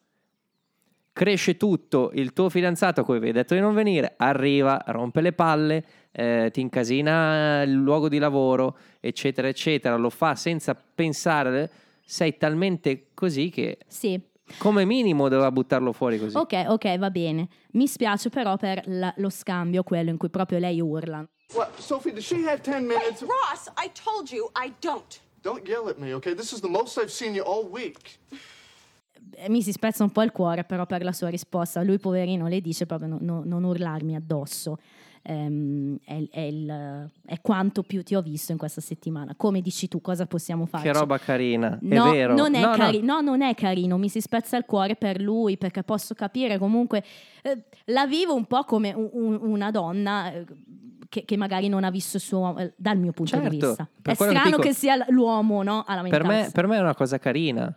Cresce 1.11 1.57
tutto, 1.57 2.11
il 2.13 2.31
tuo 2.31 2.49
fidanzato 2.49 3.01
a 3.01 3.03
cui 3.03 3.17
avevi 3.17 3.34
detto 3.34 3.53
di 3.55 3.59
non 3.59 3.73
venire, 3.73 4.13
arriva, 4.15 4.81
rompe 4.88 5.19
le 5.19 5.34
palle, 5.34 5.84
eh, 6.16 6.49
ti 6.53 6.61
incasina 6.61 7.64
il 7.64 7.72
luogo 7.74 8.07
di 8.07 8.20
lavoro, 8.20 8.78
eccetera, 8.99 9.47
eccetera, 9.47 9.95
lo 9.95 10.09
fa 10.11 10.36
senza 10.36 10.76
pensare, 10.76 11.70
sei 12.05 12.38
talmente 12.38 13.07
così 13.16 13.49
che 13.49 13.80
Sì. 13.88 14.20
come 14.59 14.86
minimo 14.86 15.28
doveva 15.28 15.51
buttarlo 15.51 15.91
fuori 15.91 16.20
così. 16.20 16.38
Ok, 16.38 16.66
ok, 16.68 16.97
va 16.99 17.09
bene. 17.09 17.47
Mi 17.72 17.88
spiace 17.88 18.30
però 18.30 18.57
per 18.57 18.84
la- 18.86 19.14
lo 19.18 19.30
scambio, 19.30 19.82
quello 19.84 20.11
in 20.11 20.18
cui 20.18 20.30
proprio 20.30 20.59
lei 20.59 20.80
urla. 20.80 21.28
What, 21.55 21.78
Sophie, 21.80 22.14
does 22.14 22.24
she 22.26 22.47
have 22.47 22.61
10 22.61 22.86
minutes? 22.86 23.22
Ross, 23.22 23.68
I 23.84 23.89
told 23.93 24.30
you 24.30 24.49
I 24.64 24.72
don't. 24.80 25.22
Don't 25.41 25.68
yell 25.68 25.88
at 25.89 25.97
me, 25.97 26.14
okay? 26.14 26.34
This 26.36 26.51
is 26.51 26.59
the 26.61 26.70
most 26.70 26.97
I've 26.97 27.09
seen 27.11 27.34
you 27.34 27.43
all 27.43 27.68
week. 27.70 28.20
Eh, 29.36 29.49
Mi 29.49 29.61
si 29.61 29.72
spezza 29.72 30.03
un 30.03 30.11
po' 30.11 30.22
il 30.22 30.32
cuore 30.32 30.64
però 30.64 30.86
per 30.86 31.03
la 31.03 31.11
sua 31.11 31.30
risposta. 31.30 31.82
Lui, 31.84 31.97
poverino, 31.97 32.47
le 32.47 32.61
dice 32.61 32.86
proprio 32.86 33.07
no- 33.09 33.18
no- 33.20 33.41
non 33.43 33.64
urlarmi 33.64 34.16
addosso. 34.16 34.78
Ehm, 35.26 35.97
è, 36.03 36.21
è 36.32 36.39
il- 36.41 37.09
è 37.26 37.39
quanto 37.41 37.82
più 37.84 38.03
ti 38.03 38.13
ho 38.13 38.21
visto 38.21 38.51
in 38.51 38.57
questa 38.57 38.82
settimana. 38.82 39.34
Come 39.38 39.61
dici 39.61 39.88
tu, 39.88 40.01
cosa 40.01 40.26
possiamo 40.26 40.65
fare? 40.65 40.84
Che 40.84 40.91
roba 40.97 41.17
carina, 41.17 41.78
No, 41.82 42.09
è 42.09 42.11
vero. 42.11 42.36
Non 42.36 42.53
è 42.55 42.61
No, 42.61 42.71
no. 42.71 42.76
cari- 42.76 43.01
no, 43.01 43.21
non 43.21 43.41
è 43.41 43.55
carino, 43.55 43.97
mi 43.97 44.09
si 44.09 44.19
spezza 44.19 44.57
il 44.57 44.65
cuore 44.65 44.95
per 44.97 45.21
lui 45.21 45.57
perché 45.57 45.82
posso 45.84 46.13
capire 46.13 46.57
comunque, 46.57 47.03
eh, 47.41 47.63
la 47.86 48.05
vivo 48.05 48.36
un 48.36 48.45
po' 48.45 48.63
come 48.65 48.91
un- 48.93 49.09
un- 49.13 49.39
una 49.41 49.71
donna 49.71 50.30
eh, 50.34 50.45
che, 51.07 51.24
che 51.24 51.38
magari 51.38 51.69
non 51.69 51.84
ha 51.86 51.89
visto 51.89 52.17
il 52.17 52.24
suo, 52.24 52.57
eh, 52.57 52.74
dal 52.76 52.97
mio 52.97 53.13
punto 53.13 53.38
di 53.38 53.43
Certo, 53.43 53.67
vista. 53.67 53.88
per 54.01 54.13
È 54.13 54.17
quello 54.17 54.32
che 54.34 54.38
strano 54.39 54.55
dico- 54.57 54.67
che 54.67 54.74
sia 54.76 55.05
l'uomo 55.07 55.63
no, 55.63 55.80
a 55.80 55.84
Per 55.86 55.95
lamentarsi. 55.95 56.28
me, 56.28 56.49
per 56.51 56.67
me 56.67 56.76
è 56.78 56.82
una 56.82 56.95
cosa 56.95 57.17
carina. 57.17 57.74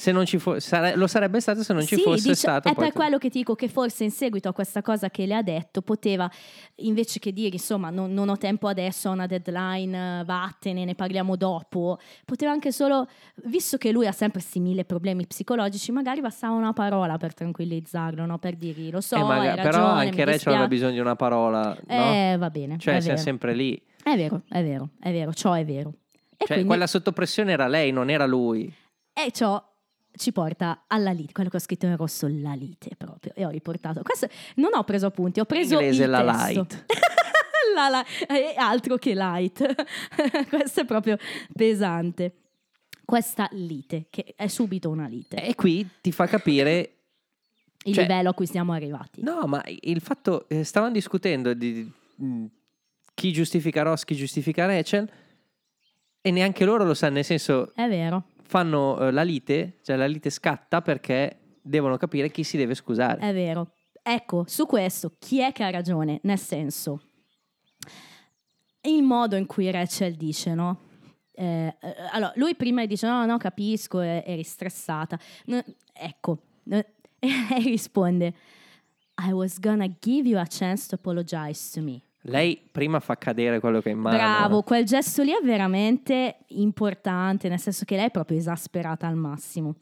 Se 0.00 0.12
non 0.12 0.24
ci 0.24 0.38
fo- 0.38 0.58
sare- 0.60 0.96
lo 0.96 1.06
sarebbe 1.06 1.40
stato 1.40 1.62
se 1.62 1.74
non 1.74 1.84
ci 1.84 1.96
Sì, 1.96 2.00
fosse 2.00 2.22
dice- 2.22 2.34
stato. 2.34 2.68
È 2.70 2.74
per 2.74 2.88
tu- 2.88 2.94
quello 2.96 3.18
che 3.18 3.28
ti 3.28 3.36
dico 3.40 3.54
che 3.54 3.68
forse 3.68 4.04
in 4.04 4.10
seguito 4.10 4.48
a 4.48 4.54
questa 4.54 4.80
cosa 4.80 5.10
che 5.10 5.26
le 5.26 5.34
ha 5.34 5.42
detto 5.42 5.82
poteva, 5.82 6.30
invece 6.76 7.18
che 7.18 7.32
dire 7.34 7.50
insomma 7.52 7.90
non, 7.90 8.10
non 8.14 8.30
ho 8.30 8.38
tempo 8.38 8.66
adesso, 8.66 9.10
ho 9.10 9.12
una 9.12 9.26
deadline, 9.26 10.20
eh, 10.20 10.24
vattene, 10.24 10.86
ne 10.86 10.94
parliamo 10.94 11.36
dopo, 11.36 11.98
poteva 12.24 12.50
anche 12.50 12.72
solo, 12.72 13.06
visto 13.44 13.76
che 13.76 13.92
lui 13.92 14.06
ha 14.06 14.12
sempre 14.12 14.40
questi 14.40 14.58
mille 14.58 14.86
problemi 14.86 15.26
psicologici, 15.26 15.92
magari 15.92 16.22
bastava 16.22 16.54
una 16.54 16.72
parola 16.72 17.18
per 17.18 17.34
tranquillizzarlo, 17.34 18.24
no? 18.24 18.38
per 18.38 18.56
dirgli 18.56 18.90
lo 18.90 19.02
so, 19.02 19.16
Eh, 19.16 19.22
maga- 19.22 19.50
hai 19.50 19.56
però 19.56 19.78
ragione, 19.82 20.00
anche 20.06 20.24
Rachel 20.24 20.52
aveva 20.54 20.66
bisogno 20.68 20.92
di 20.92 20.98
una 21.00 21.16
parola. 21.16 21.76
no? 21.86 21.94
Eh, 21.94 22.36
va 22.38 22.48
bene, 22.48 22.78
Cioè, 22.78 23.00
siamo 23.02 23.18
sempre 23.18 23.52
lì. 23.54 23.78
È 24.02 24.16
vero, 24.16 24.40
è 24.48 24.62
vero, 24.62 24.88
è 24.98 25.12
vero, 25.12 25.34
ciò 25.34 25.52
è 25.52 25.64
vero. 25.66 25.90
E 25.90 26.36
Cioè, 26.38 26.46
quindi- 26.46 26.66
quella 26.68 26.86
sottopressione 26.86 27.52
era 27.52 27.66
lei, 27.68 27.92
non 27.92 28.08
era 28.08 28.24
lui. 28.24 28.72
E 29.12 29.30
ciò 29.32 29.62
ci 30.16 30.32
porta 30.32 30.84
alla 30.86 31.12
lite, 31.12 31.32
quello 31.32 31.48
che 31.50 31.56
ho 31.56 31.60
scritto 31.60 31.86
in 31.86 31.96
rosso, 31.96 32.26
la 32.28 32.54
lite 32.54 32.90
proprio. 32.96 33.32
E 33.34 33.44
ho 33.44 33.48
riportato. 33.50 34.02
Questo 34.02 34.28
non 34.56 34.70
ho 34.74 34.84
preso 34.84 35.06
appunti, 35.06 35.40
ho 35.40 35.44
preso 35.44 35.74
Inglese 35.74 36.04
il 36.04 36.10
la 36.10 36.24
testo. 36.44 36.66
light. 36.68 36.84
La 37.72 37.88
la- 37.88 38.04
eh, 38.26 38.54
altro 38.56 38.96
che 38.96 39.14
light. 39.14 39.64
Questo 40.50 40.80
è 40.80 40.84
proprio 40.84 41.16
pesante. 41.54 42.34
Questa 43.04 43.48
lite, 43.52 44.06
che 44.10 44.34
è 44.36 44.48
subito 44.48 44.90
una 44.90 45.06
lite. 45.06 45.36
E 45.44 45.54
qui 45.54 45.86
ti 46.00 46.10
fa 46.10 46.26
capire. 46.26 46.96
il 47.84 47.94
cioè- 47.94 48.02
livello 48.06 48.30
a 48.30 48.34
cui 48.34 48.46
siamo 48.46 48.72
arrivati. 48.72 49.22
No, 49.22 49.46
ma 49.46 49.62
il 49.66 50.00
fatto. 50.00 50.48
eh, 50.48 50.64
stavano 50.64 50.92
discutendo 50.92 51.54
di 51.54 51.88
mh, 52.16 52.44
chi 53.14 53.32
giustifica 53.32 53.82
Ross, 53.82 54.02
chi 54.04 54.16
giustifica 54.16 54.66
Rachel. 54.66 55.08
E 56.20 56.30
neanche 56.32 56.64
loro 56.64 56.84
lo 56.84 56.94
sanno, 56.94 57.14
nel 57.14 57.24
senso, 57.24 57.72
È 57.74 57.86
vero, 57.88 58.24
fanno 58.50 58.98
eh, 58.98 59.12
la 59.12 59.22
lite, 59.22 59.78
cioè 59.84 59.94
la 59.94 60.06
lite 60.06 60.28
scatta 60.28 60.82
perché 60.82 61.58
devono 61.62 61.96
capire 61.96 62.32
chi 62.32 62.42
si 62.42 62.56
deve 62.56 62.74
scusare. 62.74 63.20
è 63.20 63.32
vero. 63.32 63.74
Ecco, 64.02 64.44
su 64.48 64.66
questo, 64.66 65.12
chi 65.20 65.40
è 65.40 65.52
che 65.52 65.62
ha 65.62 65.70
ragione? 65.70 66.18
Nel 66.24 66.38
senso, 66.38 67.00
il 68.80 69.04
modo 69.04 69.36
in 69.36 69.46
cui 69.46 69.70
Rachel 69.70 70.16
dice, 70.16 70.54
no? 70.54 70.80
Eh, 71.32 71.76
eh, 71.80 71.94
allora, 72.10 72.32
lui 72.34 72.56
prima 72.56 72.84
dice: 72.86 73.06
No, 73.06 73.24
no, 73.24 73.36
capisco, 73.36 74.00
eri 74.00 74.42
stressata. 74.42 75.16
No, 75.44 75.62
ecco, 75.92 76.42
e 76.68 76.84
lei 77.50 77.62
risponde: 77.62 78.34
I 79.28 79.30
was 79.30 79.60
gonna 79.60 79.94
give 80.00 80.28
you 80.28 80.40
a 80.40 80.46
chance 80.46 80.88
to 80.88 80.96
apologize 80.96 81.70
to 81.72 81.82
me. 81.82 82.02
Lei 82.24 82.60
prima 82.70 83.00
fa 83.00 83.16
cadere 83.16 83.60
quello 83.60 83.80
che 83.80 83.88
è 83.88 83.92
in 83.92 83.98
mano. 83.98 84.16
Bravo, 84.16 84.62
quel 84.62 84.84
gesto 84.84 85.22
lì 85.22 85.30
è 85.30 85.40
veramente 85.42 86.40
importante, 86.48 87.48
nel 87.48 87.58
senso 87.58 87.84
che 87.84 87.96
lei 87.96 88.06
è 88.06 88.10
proprio 88.10 88.36
esasperata 88.36 89.06
al 89.06 89.16
massimo. 89.16 89.76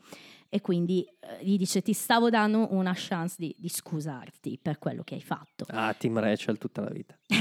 E 0.49 0.61
quindi 0.61 1.05
eh, 1.05 1.45
gli 1.45 1.59
dice: 1.59 1.83
Ti 1.83 1.93
stavo 1.93 2.31
dando 2.31 2.73
una 2.73 2.93
chance 2.95 3.35
di, 3.39 3.55
di 3.59 3.69
scusarti 3.69 4.59
per 4.63 4.79
quello 4.79 5.03
che 5.03 5.15
hai 5.15 5.21
fatto. 5.21 5.67
Ah, 5.69 5.93
Team 5.93 6.19
Rachel 6.21 6.59
tutta 6.59 6.83
la 6.83 6.91
vita. 6.91 7.19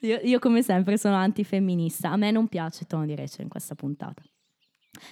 io, 0.00 0.18
io, 0.22 0.38
come 0.38 0.62
sempre, 0.62 0.96
sono 0.96 1.14
antifemminista. 1.14 2.10
A 2.10 2.16
me 2.16 2.30
non 2.30 2.48
piace 2.48 2.80
il 2.82 2.88
tono 2.88 3.04
di 3.04 3.14
Rachel 3.14 3.42
in 3.42 3.50
questa 3.50 3.74
puntata. 3.74 4.22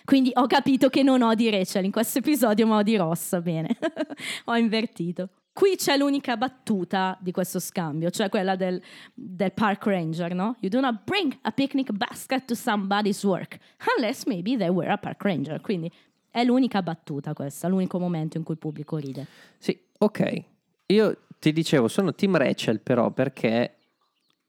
Quindi 0.04 0.32
ho 0.34 0.46
capito 0.46 0.88
che 0.88 1.04
non 1.04 1.22
ho 1.22 1.34
di 1.34 1.50
Rachel 1.50 1.84
in 1.84 1.92
questo 1.92 2.18
episodio, 2.18 2.66
ma 2.66 2.78
ho 2.78 2.82
di 2.82 2.96
Ross. 2.96 3.38
Bene, 3.40 3.76
ho 4.46 4.56
invertito. 4.56 5.28
Qui 5.57 5.76
c'è 5.76 5.96
l'unica 5.96 6.36
battuta 6.36 7.16
di 7.18 7.32
questo 7.32 7.61
scambio, 7.61 8.11
cioè 8.11 8.28
quella 8.28 8.57
del, 8.57 8.78
del 9.14 9.52
park 9.52 9.86
ranger, 9.86 10.34
no? 10.34 10.54
You 10.61 10.68
do 10.68 10.80
not 10.80 11.04
bring 11.04 11.34
a 11.40 11.50
picnic 11.50 11.92
basket 11.92 12.44
to 12.44 12.54
somebody's 12.54 13.24
work, 13.24 13.57
unless 13.96 14.26
maybe 14.26 14.59
they 14.59 14.68
were 14.68 14.90
a 14.90 14.98
park 14.98 15.22
ranger. 15.22 15.62
Quindi 15.62 15.90
è 16.30 16.44
l'unica 16.44 16.82
battuta 16.82 17.32
questa, 17.32 17.68
l'unico 17.68 17.98
momento 17.98 18.36
in 18.36 18.42
cui 18.42 18.52
il 18.52 18.61
pubblico 18.61 18.98
ride. 18.98 19.26
Sì, 19.57 19.80
ok. 19.96 20.42
Io 20.88 21.16
ti 21.38 21.54
dicevo, 21.54 21.88
sono 21.88 22.14
team 22.14 22.36
Rachel 22.36 22.80
però 22.80 23.11
perché 23.11 23.76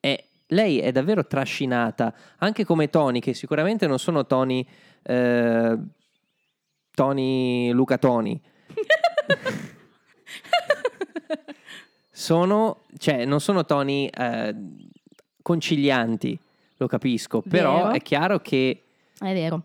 è, 0.01 0.21
lei 0.47 0.79
è 0.79 0.91
davvero 0.91 1.25
trascinata, 1.25 2.13
anche 2.39 2.65
come 2.65 2.89
Tony, 2.89 3.21
che 3.21 3.33
sicuramente 3.33 3.87
non 3.87 3.97
sono 3.97 4.25
Tony, 4.25 4.67
eh, 5.03 5.77
Tony 6.93 7.71
Luca 7.71 7.97
Tony. 7.97 8.37
sono, 12.19 12.79
cioè, 12.97 13.25
non 13.25 13.39
sono 13.39 13.63
Tony 13.63 14.07
eh, 14.07 14.55
concilianti, 15.41 16.37
lo 16.77 16.87
capisco, 16.87 17.41
però 17.47 17.77
Vero. 17.83 17.91
è 17.91 18.01
chiaro 18.01 18.39
che 18.39 18.83
È 19.19 19.33
vero. 19.33 19.63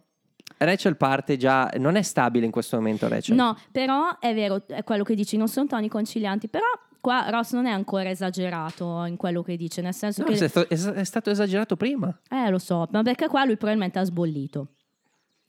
Rachel 0.59 0.97
parte 0.97 1.37
già, 1.39 1.71
non 1.79 1.97
è 1.97 2.03
stabile 2.03 2.45
in 2.45 2.53
questo 2.53 2.77
momento 2.77 3.09
Rachel. 3.09 3.35
No, 3.35 3.57
però 3.73 4.19
è 4.19 4.33
vero, 4.35 4.63
è 4.69 4.85
quello 4.85 5.03
che 5.03 5.15
dici, 5.15 5.37
non 5.37 5.49
sono 5.49 5.67
toni 5.67 5.89
concilianti, 5.89 6.49
però 6.49 6.67
qua 7.01 7.31
Ross 7.31 7.53
non 7.53 7.67
è 7.67 7.71
ancora 7.71 8.11
esagerato 8.11 9.05
in 9.07 9.17
quello 9.17 9.43
che 9.43 9.57
dice, 9.57 9.81
nel 9.81 9.95
senso 9.95 10.21
No, 10.23 10.29
che... 10.29 10.35
è, 10.35 10.49
stato, 10.49 10.69
è 10.69 10.77
sta- 10.77 10.93
è 10.93 11.05
stato 11.05 11.31
esagerato 11.31 11.75
prima. 11.77 12.17
Eh, 12.31 12.49
lo 12.51 12.59
so, 12.59 12.87
ma 12.93 13.03
perché 13.03 13.27
qua 13.29 13.45
lui 13.45 13.57
probabilmente 13.57 13.99
ha 13.99 14.05
sbollito. 14.05 14.69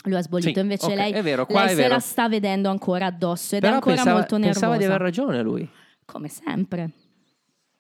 Lui 0.06 0.16
ha 0.16 0.22
sbollito, 0.22 0.54
Sì, 0.54 0.60
invece 0.60 0.86
ok, 0.88 0.96
lei, 0.96 1.12
è 1.12 1.22
vero, 1.22 1.46
lei 1.50 1.70
se 1.70 1.76
vero. 1.76 1.94
la 1.94 2.00
sta 2.00 2.28
vedendo 2.28 2.70
ancora 2.70 3.06
addosso 3.06 3.56
ed 3.56 3.62
Però 3.62 3.74
è 3.74 3.76
ancora 3.76 3.96
pensava, 3.96 4.18
molto 4.18 4.38
nervosa. 4.38 4.60
pensava 4.60 4.78
di 4.78 4.84
aver 4.86 5.00
ragione 5.02 5.42
lui. 5.42 5.70
Come 6.06 6.28
sempre. 6.30 6.92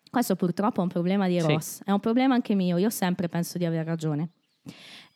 Questo 0.09 0.36
purtroppo 0.36 0.80
è 0.80 0.84
un 0.84 0.89
problema 0.89 1.28
di 1.28 1.39
Sì. 1.39 1.47
Ross, 1.47 1.84
è 1.84 1.91
un 1.91 1.99
problema 1.99 2.36
anche 2.36 2.53
mio, 2.53 2.78
io 2.78 2.89
sempre 2.89 3.28
penso 3.30 3.57
di 3.57 3.65
aver 3.65 3.86
ragione. 3.86 4.30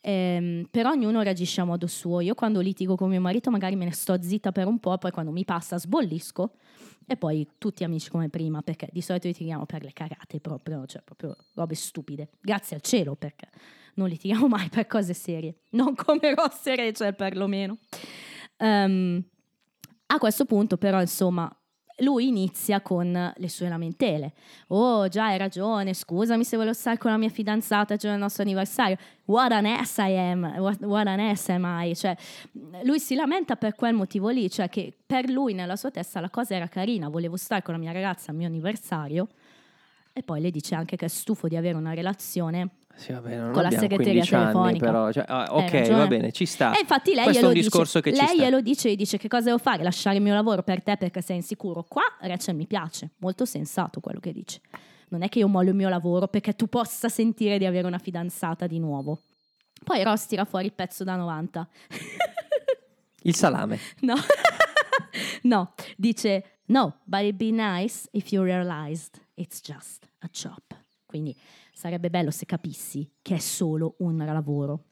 Ehm, 0.00 0.66
però 0.70 0.90
ognuno 0.90 1.22
reagisce 1.22 1.60
a 1.60 1.64
modo 1.64 1.86
suo. 1.86 2.20
Io 2.20 2.34
quando 2.34 2.60
litigo 2.60 2.96
con 2.96 3.08
mio 3.08 3.20
marito 3.20 3.50
magari 3.50 3.76
me 3.76 3.84
ne 3.84 3.92
sto 3.92 4.20
zitta 4.20 4.52
per 4.52 4.66
un 4.66 4.78
po', 4.78 4.96
poi 4.98 5.10
quando 5.10 5.30
mi 5.32 5.44
passa 5.44 5.78
sbollisco 5.78 6.52
e 7.06 7.16
poi 7.16 7.48
tutti 7.58 7.84
amici 7.84 8.10
come 8.10 8.28
prima, 8.28 8.60
perché 8.62 8.88
di 8.92 9.00
solito 9.00 9.28
litighiamo 9.28 9.66
per 9.66 9.82
le 9.82 9.92
cagate 9.92 10.40
proprio, 10.40 10.84
cioè 10.86 11.02
proprio 11.02 11.36
robe 11.54 11.74
stupide. 11.74 12.30
Grazie 12.40 12.76
al 12.76 12.82
cielo 12.82 13.14
perché 13.14 13.48
non 13.94 14.08
litighiamo 14.08 14.46
mai 14.48 14.68
per 14.68 14.86
cose 14.86 15.14
serie, 15.14 15.60
non 15.70 15.94
come 15.94 16.34
Ross 16.34 16.66
e 16.66 16.76
Rachel 16.76 17.14
perlomeno. 17.14 17.78
Ehm, 18.58 19.22
a 20.06 20.18
questo 20.18 20.44
punto 20.44 20.76
però 20.76 21.00
insomma 21.00 21.50
lui 21.98 22.28
inizia 22.28 22.80
con 22.80 23.32
le 23.34 23.48
sue 23.48 23.68
lamentele. 23.68 24.32
Oh, 24.68 25.08
già 25.08 25.26
hai 25.26 25.38
ragione, 25.38 25.94
scusami 25.94 26.44
se 26.44 26.56
volevo 26.56 26.74
stare 26.74 26.98
con 26.98 27.10
la 27.10 27.16
mia 27.16 27.28
fidanzata 27.28 27.94
il 27.94 27.98
giorno 27.98 28.16
del 28.16 28.24
nostro 28.24 28.42
anniversario. 28.42 28.96
What 29.24 29.52
an 29.52 29.66
ass 29.66 29.98
I 29.98 30.16
am, 30.16 30.44
what, 30.58 30.80
what 30.82 31.06
an 31.06 31.20
ass 31.20 31.48
am 31.48 31.64
I. 31.64 31.94
Cioè, 31.94 32.16
lui 32.82 33.00
si 33.00 33.14
lamenta 33.14 33.56
per 33.56 33.74
quel 33.74 33.94
motivo 33.94 34.28
lì, 34.28 34.50
cioè 34.50 34.68
che 34.68 34.92
per 35.04 35.28
lui 35.28 35.54
nella 35.54 35.76
sua 35.76 35.90
testa 35.90 36.20
la 36.20 36.30
cosa 36.30 36.54
era 36.54 36.68
carina, 36.68 37.08
volevo 37.08 37.36
stare 37.36 37.62
con 37.62 37.74
la 37.74 37.80
mia 37.80 37.92
ragazza 37.92 38.30
al 38.30 38.36
mio 38.36 38.46
anniversario. 38.46 39.28
E 40.12 40.22
poi 40.22 40.40
le 40.40 40.50
dice 40.50 40.74
anche 40.74 40.96
che 40.96 41.04
è 41.04 41.08
stufo 41.08 41.48
di 41.48 41.56
avere 41.56 41.76
una 41.76 41.94
relazione 41.94 42.68
Sì, 42.98 43.12
vabbè, 43.12 43.36
non 43.36 43.52
con 43.52 43.62
la 43.62 43.70
segreteria 43.70 44.24
15 44.24 44.34
anni, 44.34 44.44
telefonica. 44.52 44.86
però, 44.86 45.12
cioè, 45.12 45.24
ah, 45.28 45.44
Hai 45.44 45.64
ok, 45.64 45.70
ragione. 45.72 45.98
va 45.98 46.06
bene, 46.08 46.32
ci 46.32 46.46
sta. 46.46 46.76
E 46.76 46.80
infatti 46.80 47.14
lei 47.14 47.24
Questo 47.24 47.52
glielo 47.52 47.52
dice, 47.84 48.00
che 48.00 48.10
lei 48.10 48.36
glielo 48.36 48.60
dice, 48.60 48.96
dice 48.96 49.18
che 49.18 49.28
cosa 49.28 49.44
devo 49.44 49.58
fare, 49.58 49.84
lasciare 49.84 50.16
il 50.16 50.22
mio 50.22 50.34
lavoro 50.34 50.62
per 50.64 50.82
te 50.82 50.96
perché 50.96 51.22
sei 51.22 51.36
insicuro. 51.36 51.84
Qua 51.88 52.02
Rachel 52.20 52.56
mi 52.56 52.66
piace, 52.66 53.10
molto 53.18 53.44
sensato 53.44 54.00
quello 54.00 54.18
che 54.18 54.32
dice. 54.32 54.60
Non 55.10 55.22
è 55.22 55.28
che 55.28 55.38
io 55.38 55.46
mollo 55.46 55.68
il 55.70 55.76
mio 55.76 55.88
lavoro 55.88 56.26
perché 56.26 56.54
tu 56.54 56.66
possa 56.66 57.08
sentire 57.08 57.56
di 57.56 57.64
avere 57.66 57.86
una 57.86 57.98
fidanzata 57.98 58.66
di 58.66 58.80
nuovo. 58.80 59.22
Poi 59.84 60.02
Ross 60.02 60.26
tira 60.26 60.44
fuori 60.44 60.66
il 60.66 60.72
pezzo 60.72 61.04
da 61.04 61.14
90. 61.14 61.68
Il 63.22 63.34
salame. 63.34 63.78
No, 64.00 64.14
no, 65.42 65.72
dice 65.96 66.44
no, 66.66 66.98
but 67.04 67.20
it'd 67.20 67.36
be 67.36 67.50
nice 67.52 68.08
if 68.12 68.32
you 68.32 68.42
realized 68.42 69.20
it's 69.34 69.60
just 69.60 70.08
a 70.20 70.28
job. 70.32 70.60
Quindi 71.06 71.34
sarebbe 71.78 72.10
bello 72.10 72.32
se 72.32 72.44
capissi 72.44 73.08
che 73.22 73.36
è 73.36 73.38
solo 73.38 73.94
un 73.98 74.16
lavoro. 74.16 74.86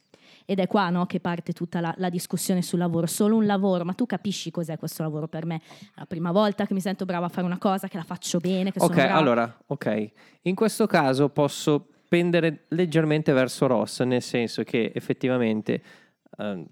Ed 0.44 0.60
è 0.60 0.68
qua 0.68 0.88
no, 0.90 1.04
che 1.06 1.18
parte 1.18 1.52
tutta 1.52 1.80
la, 1.80 1.92
la 1.98 2.08
discussione 2.08 2.62
sul 2.62 2.78
lavoro, 2.78 3.06
solo 3.06 3.34
un 3.34 3.44
lavoro, 3.44 3.84
ma 3.84 3.92
tu 3.92 4.06
capisci 4.06 4.52
cos'è 4.52 4.78
questo 4.78 5.02
lavoro 5.02 5.26
per 5.26 5.44
me? 5.46 5.56
È 5.56 5.62
la 5.96 6.06
prima 6.06 6.30
volta 6.30 6.64
che 6.64 6.74
mi 6.74 6.80
sento 6.80 7.04
brava 7.04 7.26
a 7.26 7.28
fare 7.28 7.44
una 7.44 7.58
cosa, 7.58 7.88
che 7.88 7.96
la 7.96 8.04
faccio 8.04 8.38
bene, 8.38 8.70
che 8.70 8.78
Ok, 8.78 8.92
sono 8.92 8.94
brava. 9.04 9.18
allora, 9.18 9.58
ok. 9.66 10.10
In 10.42 10.54
questo 10.54 10.86
caso 10.86 11.28
posso 11.30 11.88
pendere 12.08 12.66
leggermente 12.68 13.32
verso 13.32 13.66
Ross, 13.66 14.02
nel 14.02 14.22
senso 14.22 14.62
che 14.62 14.92
effettivamente 14.94 15.82
eh, 16.38 16.64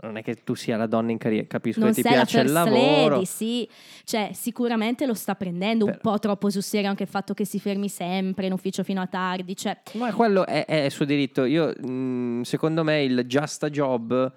non 0.00 0.16
è 0.16 0.22
che 0.22 0.36
tu 0.42 0.54
sia 0.54 0.76
la 0.76 0.86
donna 0.86 1.10
in 1.10 1.18
carriera, 1.18 1.46
capisco 1.46 1.80
non 1.80 1.90
che 1.90 2.02
ti 2.02 2.02
piace 2.02 2.40
il 2.40 2.52
lavoro. 2.52 3.14
lady, 3.16 3.26
sì. 3.26 3.68
Cioè, 4.04 4.30
sicuramente 4.32 5.06
lo 5.06 5.14
sta 5.14 5.34
prendendo 5.34 5.86
un 5.86 5.98
po' 6.00 6.18
troppo 6.18 6.50
sul 6.50 6.62
serio 6.62 6.88
anche 6.88 7.04
il 7.04 7.08
fatto 7.08 7.34
che 7.34 7.44
si 7.44 7.58
fermi 7.58 7.88
sempre 7.88 8.46
in 8.46 8.52
ufficio 8.52 8.82
fino 8.82 9.00
a 9.00 9.06
tardi. 9.06 9.56
Cioè, 9.56 9.80
Ma 9.94 10.12
quello 10.12 10.46
è, 10.46 10.64
è 10.64 10.84
il 10.84 10.90
suo 10.90 11.04
diritto. 11.04 11.44
Io, 11.44 11.68
mh, 11.68 12.42
secondo 12.42 12.84
me, 12.84 13.02
il 13.02 13.24
just 13.26 13.62
a 13.64 13.70
job 13.70 14.32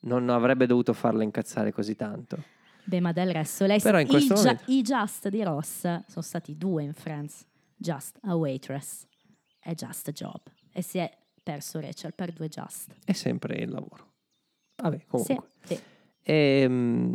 non 0.00 0.28
avrebbe 0.28 0.66
dovuto 0.66 0.92
farla 0.92 1.22
incazzare 1.22 1.72
così 1.72 1.96
tanto. 1.96 2.42
Beh, 2.84 3.00
ma 3.00 3.12
del 3.12 3.32
resto, 3.32 3.64
lei 3.64 3.80
Però 3.80 3.98
in 3.98 4.06
i, 4.06 4.10
momento- 4.28 4.62
i 4.66 4.82
Just 4.82 5.28
di 5.28 5.42
Ross 5.42 5.80
sono 5.80 6.22
stati 6.22 6.56
due 6.56 6.82
in 6.82 6.92
Friends. 6.92 7.46
Just 7.76 8.18
a 8.22 8.34
waitress 8.36 9.06
e 9.62 9.74
Just 9.74 10.08
a 10.08 10.12
job. 10.12 10.40
E 10.72 10.82
si 10.82 10.98
è 10.98 11.10
perso 11.42 11.80
Rachel 11.80 12.14
per 12.14 12.32
due 12.32 12.48
Just. 12.48 12.94
È 13.04 13.12
sempre 13.12 13.56
il 13.56 13.70
lavoro. 13.70 14.12
Vabbè, 14.76 15.04
comunque. 15.06 15.48
Sì, 15.62 15.74
sì. 15.74 15.80
Ehm, 16.22 17.14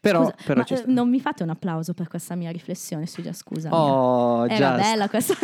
però, 0.00 0.24
Scusa, 0.24 0.36
però 0.44 0.64
ma, 0.68 0.76
eh, 0.76 0.84
non 0.86 1.08
mi 1.08 1.20
fate 1.20 1.42
un 1.42 1.50
applauso 1.50 1.92
per 1.94 2.08
questa 2.08 2.34
mia 2.34 2.50
riflessione 2.50 3.06
su 3.06 3.20
Just, 3.22 3.40
scusa. 3.40 3.74
Oh, 3.74 4.46
Era 4.46 4.76
Just. 4.76 4.80
bella 4.80 5.08
questa. 5.08 5.34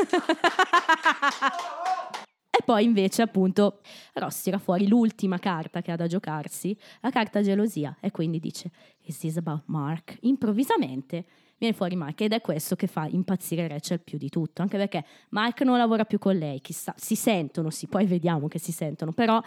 e 2.51 2.63
poi 2.65 2.85
invece 2.85 3.23
appunto 3.23 3.81
Ross 4.15 4.43
tira 4.43 4.59
fuori 4.59 4.87
l'ultima 4.87 5.39
carta 5.39 5.83
che 5.83 5.91
ha 5.91 5.97
da 5.97 6.07
giocarsi, 6.07 6.77
la 7.01 7.11
carta 7.11 7.43
gelosia, 7.43 7.97
e 8.01 8.11
quindi 8.11 8.39
dice 8.39 8.71
Is 9.03 9.19
this 9.19 9.37
about 9.39 9.63
Mark? 9.67 10.19
Improvvisamente 10.21 11.25
viene 11.59 11.75
fuori 11.75 11.97
Mark 11.97 12.21
ed 12.21 12.33
è 12.33 12.41
questo 12.41 12.77
che 12.77 12.87
fa 12.87 13.07
impazzire 13.09 13.67
Rachel 13.67 14.01
più 14.01 14.19
di 14.19 14.29
tutto, 14.29 14.63
anche 14.63 14.77
perché 14.77 15.05
Mark 15.31 15.63
non 15.63 15.79
lavora 15.79 16.05
più 16.05 16.19
con 16.19 16.37
lei, 16.37 16.61
chissà, 16.61 16.95
si 16.97 17.17
sentono, 17.17 17.71
sì, 17.71 17.87
poi 17.87 18.07
vediamo 18.07 18.47
che 18.49 18.59
si 18.59 18.71
sentono, 18.73 19.13
però 19.13 19.41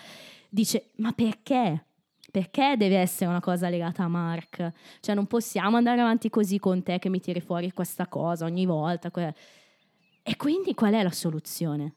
dice 0.49 0.91
ma 0.97 1.11
perché? 1.11 1.85
Perché 2.29 2.75
deve 2.77 2.97
essere 2.97 3.29
una 3.29 3.39
cosa 3.39 3.69
legata 3.69 4.03
a 4.03 4.07
Mark? 4.07 4.71
Cioè 4.99 5.15
non 5.15 5.25
possiamo 5.27 5.77
andare 5.77 6.01
avanti 6.01 6.29
così 6.29 6.59
con 6.59 6.83
te 6.83 6.99
che 6.99 7.09
mi 7.09 7.19
tiri 7.19 7.39
fuori 7.41 7.71
questa 7.71 8.07
cosa 8.07 8.45
ogni 8.45 8.65
volta. 8.65 9.09
que- 9.11 9.33
E 10.23 10.35
quindi 10.35 10.73
qual 10.73 10.93
è 10.93 11.03
la 11.03 11.11
soluzione? 11.11 11.95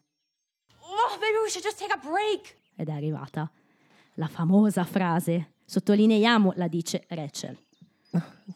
Oh, 0.81 1.19
maybe 1.21 1.39
we 1.43 1.49
should 1.51 1.65
just 1.65 1.79
take 1.79 1.93
a 1.93 1.97
break. 2.01 2.57
Ed 2.77 2.89
è 2.89 2.93
arrivata 2.93 3.51
la 4.15 4.29
famosa 4.29 4.85
frase, 4.85 5.55
sottolineiamo, 5.65 6.53
la 6.57 6.69
dice 6.69 7.05
Rachel. 7.09 7.57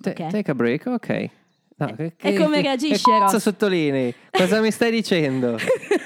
Te- 0.01 0.11
ok. 0.11 0.27
Take 0.31 0.51
a 0.51 0.55
break, 0.55 0.87
ok. 0.87 1.31
No, 1.77 1.93
che- 1.97 2.15
e 2.19 2.35
come 2.37 2.63
reagisce, 2.63 3.03
Cosa 3.03 3.39
sottolinei? 3.41 4.15
Cosa 4.31 4.61
mi 4.61 4.71
stai 4.71 4.91
dicendo? 4.93 5.57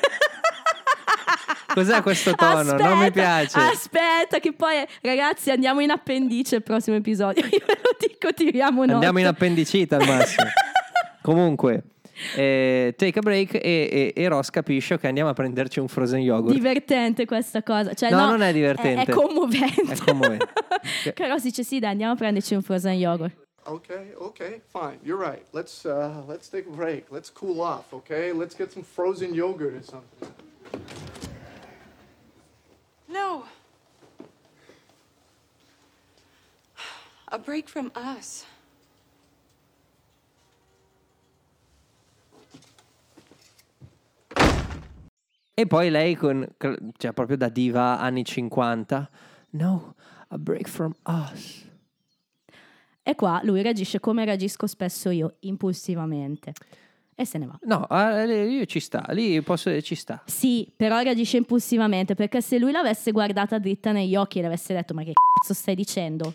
Cos'è 1.78 2.02
questo 2.02 2.34
tono? 2.34 2.62
non 2.62 2.98
mi 2.98 3.06
Aspetta, 3.06 3.10
piace. 3.10 3.58
Aspetta, 3.58 4.38
che 4.40 4.52
poi, 4.52 4.84
ragazzi, 5.02 5.50
andiamo 5.50 5.80
in 5.80 5.90
appendice 5.90 6.56
il 6.56 6.62
prossimo 6.62 6.96
episodio. 6.96 7.42
Io 7.50 7.64
ve 7.66 7.80
lo 7.82 7.96
dico, 7.98 8.32
tiriamo 8.32 8.80
note. 8.80 8.92
Andiamo 8.94 9.18
in 9.20 9.26
appendicita 9.26 9.96
al 9.96 10.06
massimo. 10.06 10.48
Comunque, 11.22 11.82
eh, 12.36 12.94
take 12.96 13.18
a 13.18 13.22
break 13.22 13.54
e, 13.54 13.60
e- 13.62 14.12
e 14.14 14.28
Ross 14.28 14.50
capisce 14.50 14.98
che 14.98 15.06
andiamo 15.06 15.30
a 15.30 15.34
prenderci 15.34 15.78
un 15.78 15.88
frozen 15.88 16.20
yogurt. 16.20 16.54
Divertente 16.54 17.26
questa 17.26 17.62
cosa. 17.62 17.92
Cioè, 17.94 18.10
No, 18.10 18.20
no, 18.20 18.26
non 18.30 18.42
è 18.42 18.52
divertente. 18.52 19.02
È, 19.02 19.06
è 19.06 19.14
commovente. 19.14 19.92
È 19.92 19.96
commovente. 20.04 20.46
Che 21.14 21.28
Ross 21.28 21.42
dice 21.42 21.64
sì, 21.64 21.78
dai, 21.80 21.90
andiamo 21.90 22.12
a 22.12 22.16
prenderci 22.16 22.54
un 22.54 22.62
frozen 22.62 22.94
yogurt. 22.94 23.34
Okay, 23.64 24.12
okay, 24.16 24.60
fine. 24.72 24.98
You're 25.02 25.22
right. 25.22 25.42
Let's 25.52 25.84
uh, 25.84 26.22
let's 26.26 26.48
take 26.48 26.66
a 26.66 26.74
break. 26.74 27.10
Let's 27.10 27.30
cool 27.30 27.60
off. 27.60 27.92
Okay, 27.92 28.32
let's 28.32 28.56
get 28.56 28.72
some 28.72 28.82
frozen 28.84 29.34
yogurt 29.34 29.74
or 29.74 29.82
something. 29.82 31.27
No. 33.08 33.44
A 37.30 37.38
break 37.38 37.68
from 37.68 37.90
us. 37.94 38.46
E 45.54 45.66
poi 45.66 45.90
lei 45.90 46.14
con, 46.14 46.46
cioè 46.96 47.12
proprio 47.12 47.36
da 47.36 47.48
diva 47.48 47.98
anni 47.98 48.24
50. 48.24 49.10
No, 49.50 49.96
a 50.28 50.38
break 50.38 50.68
from 50.68 50.94
us. 51.06 51.66
E 53.02 53.14
qua 53.16 53.40
lui 53.42 53.62
reagisce 53.62 53.98
come 53.98 54.24
reagisco 54.24 54.68
spesso 54.68 55.10
io, 55.10 55.36
impulsivamente. 55.40 56.52
E 57.20 57.24
se 57.24 57.36
ne 57.38 57.46
va. 57.46 57.58
No, 57.62 57.84
io 58.26 58.64
ci 58.66 58.78
sta, 58.78 59.04
lì 59.08 59.42
posso, 59.42 59.80
ci 59.80 59.96
sta. 59.96 60.22
Sì, 60.24 60.70
però 60.76 61.00
reagisce 61.00 61.36
impulsivamente 61.36 62.14
perché 62.14 62.40
se 62.40 62.58
lui 62.58 62.70
l'avesse 62.70 63.10
guardata 63.10 63.58
dritta 63.58 63.90
negli 63.90 64.14
occhi 64.14 64.38
e 64.38 64.42
le 64.42 64.46
avesse 64.46 64.72
detto 64.72 64.94
ma 64.94 65.02
che 65.02 65.14
cazzo 65.40 65.52
stai 65.52 65.74
dicendo? 65.74 66.32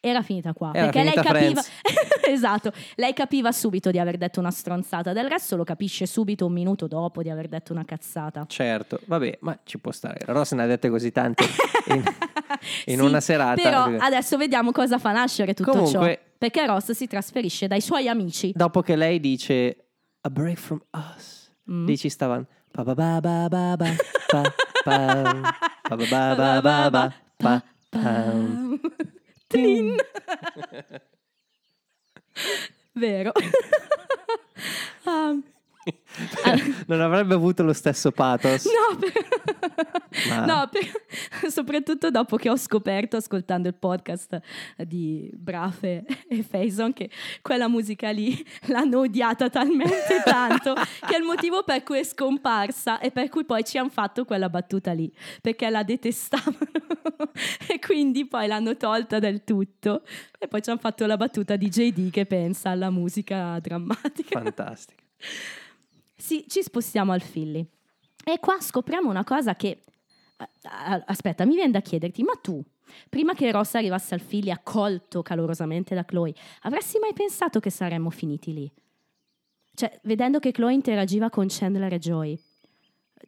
Era 0.00 0.22
finita 0.22 0.52
qua. 0.52 0.72
Era 0.74 0.88
perché 0.90 1.08
finita 1.12 1.32
lei 1.32 1.54
capiva. 1.54 1.62
Esatto, 2.26 2.72
lei 2.96 3.12
capiva 3.12 3.52
subito 3.52 3.90
di 3.92 3.98
aver 3.98 4.16
detto 4.16 4.40
una 4.40 4.50
stronzata, 4.50 5.12
del 5.12 5.28
resto 5.28 5.54
lo 5.56 5.62
capisce 5.62 6.04
subito 6.06 6.46
un 6.46 6.52
minuto 6.52 6.88
dopo 6.88 7.22
di 7.22 7.30
aver 7.30 7.46
detto 7.48 7.72
una 7.72 7.84
cazzata. 7.84 8.44
Certo, 8.48 8.98
vabbè, 9.04 9.38
ma 9.42 9.56
ci 9.62 9.78
può 9.78 9.92
stare. 9.92 10.18
Ross 10.26 10.52
ne 10.54 10.62
ha 10.64 10.66
dette 10.66 10.88
così 10.88 11.12
tante 11.12 11.44
in, 11.88 12.02
in 12.86 12.98
Sì, 12.98 13.04
una 13.04 13.20
serata. 13.20 13.62
Però 13.62 13.84
adesso 13.98 14.36
vediamo 14.36 14.72
cosa 14.72 14.98
fa 14.98 15.12
nascere 15.12 15.54
tutto 15.54 15.70
Comunque- 15.70 16.16
ciò. 16.16 16.32
Perché 16.38 16.66
Ross 16.66 16.90
si 16.90 17.06
trasferisce 17.06 17.68
dai 17.68 17.80
suoi 17.80 18.08
amici. 18.08 18.52
Dopo 18.54 18.82
che 18.82 18.96
lei 18.96 19.20
dice 19.20 19.83
a 20.24 20.30
break 20.30 20.58
from 20.58 20.80
us, 20.92 21.50
Mm. 21.68 21.86
lì 21.88 21.96
ci 21.96 22.08
stavano 22.10 22.44
pa 22.72 22.82
ba 22.84 22.92
ba 22.94 23.20
ba 23.24 23.48
ba 23.48 23.76
ba 23.76 23.88
pa 24.28 24.42
pa 24.84 24.98
pa 25.88 25.94
ba 25.96 26.04
ba 26.04 26.24
ba 26.36 26.50
ba 26.60 26.76
ba 26.90 27.02
pa 27.40 27.54
pam. 27.92 28.76
Tlin. 29.48 29.96
Vero. 32.94 33.32
Um, 35.06 35.44
non 36.86 37.00
avrebbe 37.00 37.34
avuto 37.34 37.62
lo 37.62 37.72
stesso 37.72 38.10
pathos. 38.10 38.64
No, 38.64 38.96
per- 38.98 39.28
Ma- 40.28 40.44
no, 40.44 40.68
per- 40.70 41.50
soprattutto 41.50 42.10
dopo 42.10 42.36
che 42.36 42.48
ho 42.48 42.56
scoperto 42.56 43.16
ascoltando 43.16 43.68
il 43.68 43.74
podcast 43.74 44.40
di 44.86 45.30
Brafe 45.34 46.04
e 46.28 46.42
Faison 46.42 46.92
che 46.92 47.10
quella 47.42 47.68
musica 47.68 48.10
lì 48.10 48.44
l'hanno 48.68 49.00
odiata 49.00 49.50
talmente 49.50 50.22
tanto 50.24 50.74
che 50.74 51.14
è 51.14 51.18
il 51.18 51.24
motivo 51.24 51.64
per 51.64 51.82
cui 51.82 51.98
è 51.98 52.04
scomparsa 52.04 53.00
e 53.00 53.10
per 53.10 53.28
cui 53.28 53.44
poi 53.44 53.64
ci 53.64 53.78
hanno 53.78 53.88
fatto 53.90 54.24
quella 54.24 54.48
battuta 54.48 54.92
lì, 54.92 55.12
perché 55.40 55.68
la 55.70 55.82
detestavano 55.82 56.58
e 57.68 57.78
quindi 57.84 58.26
poi 58.26 58.46
l'hanno 58.46 58.76
tolta 58.76 59.18
del 59.18 59.42
tutto 59.44 60.02
e 60.38 60.46
poi 60.48 60.62
ci 60.62 60.70
hanno 60.70 60.78
fatto 60.78 61.06
la 61.06 61.16
battuta 61.16 61.56
di 61.56 61.68
JD 61.68 62.10
che 62.10 62.26
pensa 62.26 62.70
alla 62.70 62.90
musica 62.90 63.58
drammatica. 63.60 64.40
Fantastico. 64.40 65.02
Sì, 66.24 66.46
ci 66.48 66.62
spostiamo 66.62 67.12
al 67.12 67.22
Philly. 67.22 67.62
E 68.24 68.38
qua 68.40 68.58
scopriamo 68.58 69.10
una 69.10 69.24
cosa 69.24 69.54
che... 69.56 69.84
eh, 70.38 71.02
Aspetta, 71.06 71.44
mi 71.44 71.54
viene 71.54 71.70
da 71.70 71.80
chiederti, 71.82 72.22
ma 72.22 72.32
tu, 72.40 72.64
prima 73.10 73.34
che 73.34 73.52
Ross 73.52 73.74
arrivasse 73.74 74.14
al 74.14 74.22
Philly 74.22 74.50
accolto 74.50 75.20
calorosamente 75.20 75.94
da 75.94 76.06
Chloe, 76.06 76.32
avresti 76.62 76.98
mai 76.98 77.12
pensato 77.12 77.60
che 77.60 77.68
saremmo 77.68 78.08
finiti 78.08 78.54
lì? 78.54 78.72
Cioè, 79.74 80.00
vedendo 80.04 80.38
che 80.38 80.50
Chloe 80.50 80.72
interagiva 80.72 81.28
con 81.28 81.44
Chandler 81.46 81.92
e 81.92 81.98
Joy, 81.98 82.40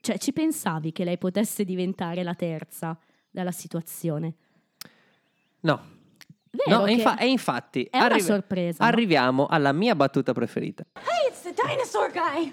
cioè, 0.00 0.16
ci 0.16 0.32
pensavi 0.32 0.92
che 0.92 1.04
lei 1.04 1.18
potesse 1.18 1.64
diventare 1.66 2.22
la 2.22 2.34
terza 2.34 2.98
della 3.30 3.52
situazione? 3.52 4.34
No. 5.60 5.94
Vero 6.50 6.78
No, 6.80 6.86
infa- 6.86 7.18
e 7.18 7.28
infatti 7.28 7.84
è 7.90 7.98
una 8.02 8.18
sorpresa, 8.18 8.82
no? 8.82 8.90
arriviamo 8.90 9.46
alla 9.46 9.72
mia 9.72 9.94
battuta 9.94 10.32
preferita. 10.32 10.86
Hey, 10.94 11.28
it's 11.28 11.42
the 11.42 11.52
dinosaur 11.52 12.10
guy. 12.10 12.50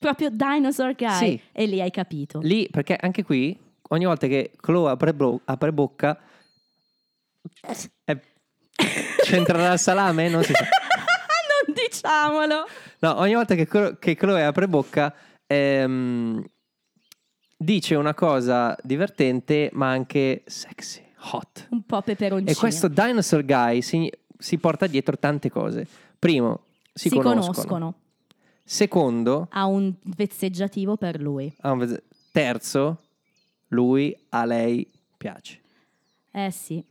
Proprio 0.00 0.30
Dinosaur 0.30 0.94
Guy. 0.94 1.12
Sì. 1.12 1.40
E 1.52 1.66
lì 1.66 1.78
hai 1.82 1.90
capito. 1.90 2.40
Lì, 2.40 2.66
perché 2.70 2.96
anche 2.98 3.22
qui, 3.22 3.54
ogni 3.90 4.06
volta 4.06 4.26
che 4.26 4.50
Chloe 4.58 4.90
apre, 4.90 5.12
bro- 5.12 5.42
apre 5.44 5.74
bocca, 5.74 6.18
è- 8.04 8.18
c'entrerà 9.22 9.74
il 9.74 9.78
salame? 9.78 10.30
Non 10.30 10.42
si 10.42 10.54
sa. 10.54 10.64
non 10.64 11.74
diciamolo! 11.74 12.64
No, 13.00 13.18
ogni 13.18 13.34
volta 13.34 13.54
che, 13.54 13.68
che 13.98 14.16
Chloe 14.16 14.42
apre 14.42 14.68
bocca, 14.68 15.14
ehm, 15.46 16.42
dice 17.58 17.94
una 17.94 18.14
cosa 18.14 18.74
divertente, 18.82 19.68
ma 19.74 19.90
anche 19.90 20.44
sexy, 20.46 21.04
hot. 21.32 21.66
Un 21.72 21.84
po' 21.84 22.00
peperoncino. 22.00 22.50
E 22.50 22.54
questo 22.54 22.88
Dinosaur 22.88 23.44
Guy 23.44 23.82
si, 23.82 24.10
si 24.38 24.56
porta 24.56 24.86
dietro 24.86 25.18
tante 25.18 25.50
cose. 25.50 25.86
Primo, 26.18 26.64
si, 26.94 27.10
si 27.10 27.18
conoscono. 27.18 27.96
Secondo, 28.64 29.48
Ha 29.50 29.64
un 29.66 29.92
vezzeggiativo 30.04 30.96
per 30.96 31.20
lui. 31.20 31.52
ha 31.60 31.72
un 31.72 31.78
vez- 31.78 32.02
terzo, 32.32 33.00
lui 33.68 34.16
a 34.30 34.44
lei 34.44 34.88
piace. 35.16 35.60
Eh 36.30 36.50
sì. 36.50 36.84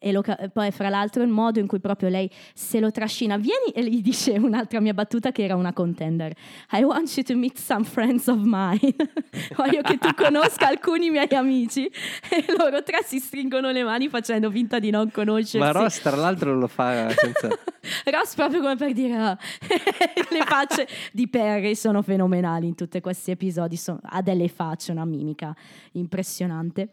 E 0.00 0.12
lo 0.12 0.22
poi, 0.52 0.70
fra 0.70 0.88
l'altro, 0.88 1.22
il 1.22 1.28
modo 1.28 1.58
in 1.58 1.66
cui 1.66 1.80
proprio 1.80 2.08
lei 2.08 2.30
se 2.54 2.78
lo 2.78 2.90
trascina. 2.92 3.36
Vieni 3.36 3.70
e 3.74 3.84
gli 3.84 4.00
dice 4.00 4.32
un'altra 4.38 4.80
mia 4.80 4.94
battuta 4.94 5.32
che 5.32 5.42
era 5.42 5.56
una 5.56 5.72
contender. 5.72 6.32
I 6.72 6.82
want 6.82 7.12
you 7.16 7.24
to 7.24 7.34
meet 7.34 7.58
some 7.58 7.84
friends 7.84 8.28
of 8.28 8.38
mine. 8.40 8.94
Voglio 9.56 9.82
che 9.82 9.98
tu 9.98 10.14
conosca 10.14 10.68
alcuni 10.68 11.10
miei 11.10 11.34
amici. 11.34 11.90
E 12.30 12.44
loro 12.56 12.82
tre 12.84 13.02
si 13.02 13.18
stringono 13.18 13.70
le 13.70 13.82
mani 13.82 14.08
facendo 14.08 14.50
finta 14.50 14.78
di 14.78 14.90
non 14.90 15.10
conoscersi. 15.10 15.58
Ma 15.58 15.72
Ross, 15.72 16.00
tra 16.00 16.14
l'altro, 16.14 16.54
lo 16.54 16.68
fa 16.68 17.08
senza. 17.10 17.48
Ross 18.06 18.34
proprio 18.34 18.60
come 18.60 18.76
per 18.76 18.92
dire 18.92 19.14
ah. 19.14 19.36
le 20.30 20.44
facce 20.44 20.86
di 21.12 21.28
Perry 21.28 21.74
sono 21.74 22.02
fenomenali 22.02 22.66
in 22.66 22.74
tutti 22.74 23.00
questi 23.00 23.30
episodi 23.30 23.76
sono- 23.76 24.00
ha 24.02 24.22
delle 24.22 24.48
facce 24.48 24.92
una 24.92 25.04
mimica 25.04 25.54
impressionante 25.92 26.90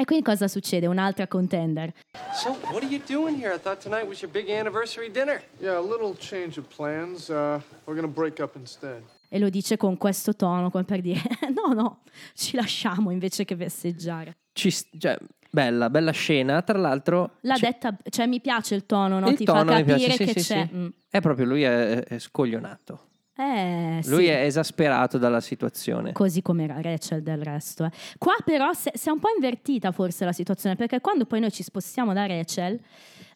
e 0.00 0.04
quindi 0.04 0.24
cosa 0.24 0.46
succede 0.46 0.86
un'altra 0.86 1.26
contender 1.26 1.92
So, 2.32 2.50
what 2.70 2.84
are 2.84 2.86
you 2.86 3.00
doing 3.08 3.36
here? 3.36 3.52
I 3.52 3.58
thought 3.58 3.80
tonight 3.82 4.06
was 4.06 4.20
your 4.22 4.30
big 4.30 4.48
anniversary 4.48 5.10
dinner. 5.10 5.42
Yeah, 5.60 5.76
a 5.76 5.82
little 5.82 6.14
change 6.16 6.56
of 6.58 6.66
plans. 6.74 7.28
Uh, 7.28 7.60
we're 7.84 8.00
gonna 8.00 8.06
break 8.12 8.38
up 8.38 8.54
instead. 8.54 9.02
e 9.28 9.38
lo 9.38 9.48
dice 9.50 9.76
con 9.76 9.98
questo 9.98 10.34
tono 10.34 10.70
come 10.70 10.84
per 10.84 11.00
dire 11.02 11.20
no 11.54 11.74
no 11.74 11.98
ci 12.32 12.56
lasciamo 12.56 13.10
invece 13.10 13.44
che 13.44 13.54
festeggiare 13.56 14.36
Ci 14.52 14.72
cioè, 14.98 15.18
bella, 15.50 15.90
bella 15.90 16.12
scena. 16.12 16.62
Tra 16.62 16.78
l'altro, 16.78 17.32
l'ha 17.40 17.54
c'è- 17.54 17.66
detta 17.66 17.96
cioè 18.08 18.26
mi 18.26 18.40
piace 18.40 18.74
il 18.74 18.86
tono 18.86 19.18
no? 19.18 19.28
il 19.28 19.36
ti 19.36 19.44
tono 19.44 19.64
fa 19.72 19.78
mi 19.78 19.84
capire 19.84 19.96
piace. 20.06 20.12
Sì, 20.12 20.32
che 20.32 20.40
sì, 20.40 20.52
c'è 20.52 20.66
sì. 20.68 20.74
mm. 20.74 20.88
È 21.10 21.20
proprio 21.20 21.44
lui 21.46 21.62
è, 21.64 22.04
è 22.04 22.18
scoglionato. 22.18 23.07
Eh 23.40 24.00
Lui 24.06 24.24
sì. 24.24 24.30
è 24.30 24.42
esasperato 24.44 25.16
dalla 25.16 25.40
situazione. 25.40 26.12
Così 26.12 26.42
come 26.42 26.64
era 26.64 26.80
Rachel 26.80 27.22
del 27.22 27.42
resto. 27.42 27.84
eh. 27.84 27.90
Qua 28.18 28.34
però 28.44 28.72
si 28.72 28.88
è 28.90 29.10
un 29.10 29.20
po' 29.20 29.28
invertita 29.34 29.92
forse 29.92 30.24
la 30.24 30.32
situazione, 30.32 30.74
perché 30.74 31.00
quando 31.00 31.24
poi 31.24 31.38
noi 31.40 31.52
ci 31.52 31.62
spostiamo 31.62 32.12
da 32.12 32.26
Rachel, 32.26 32.80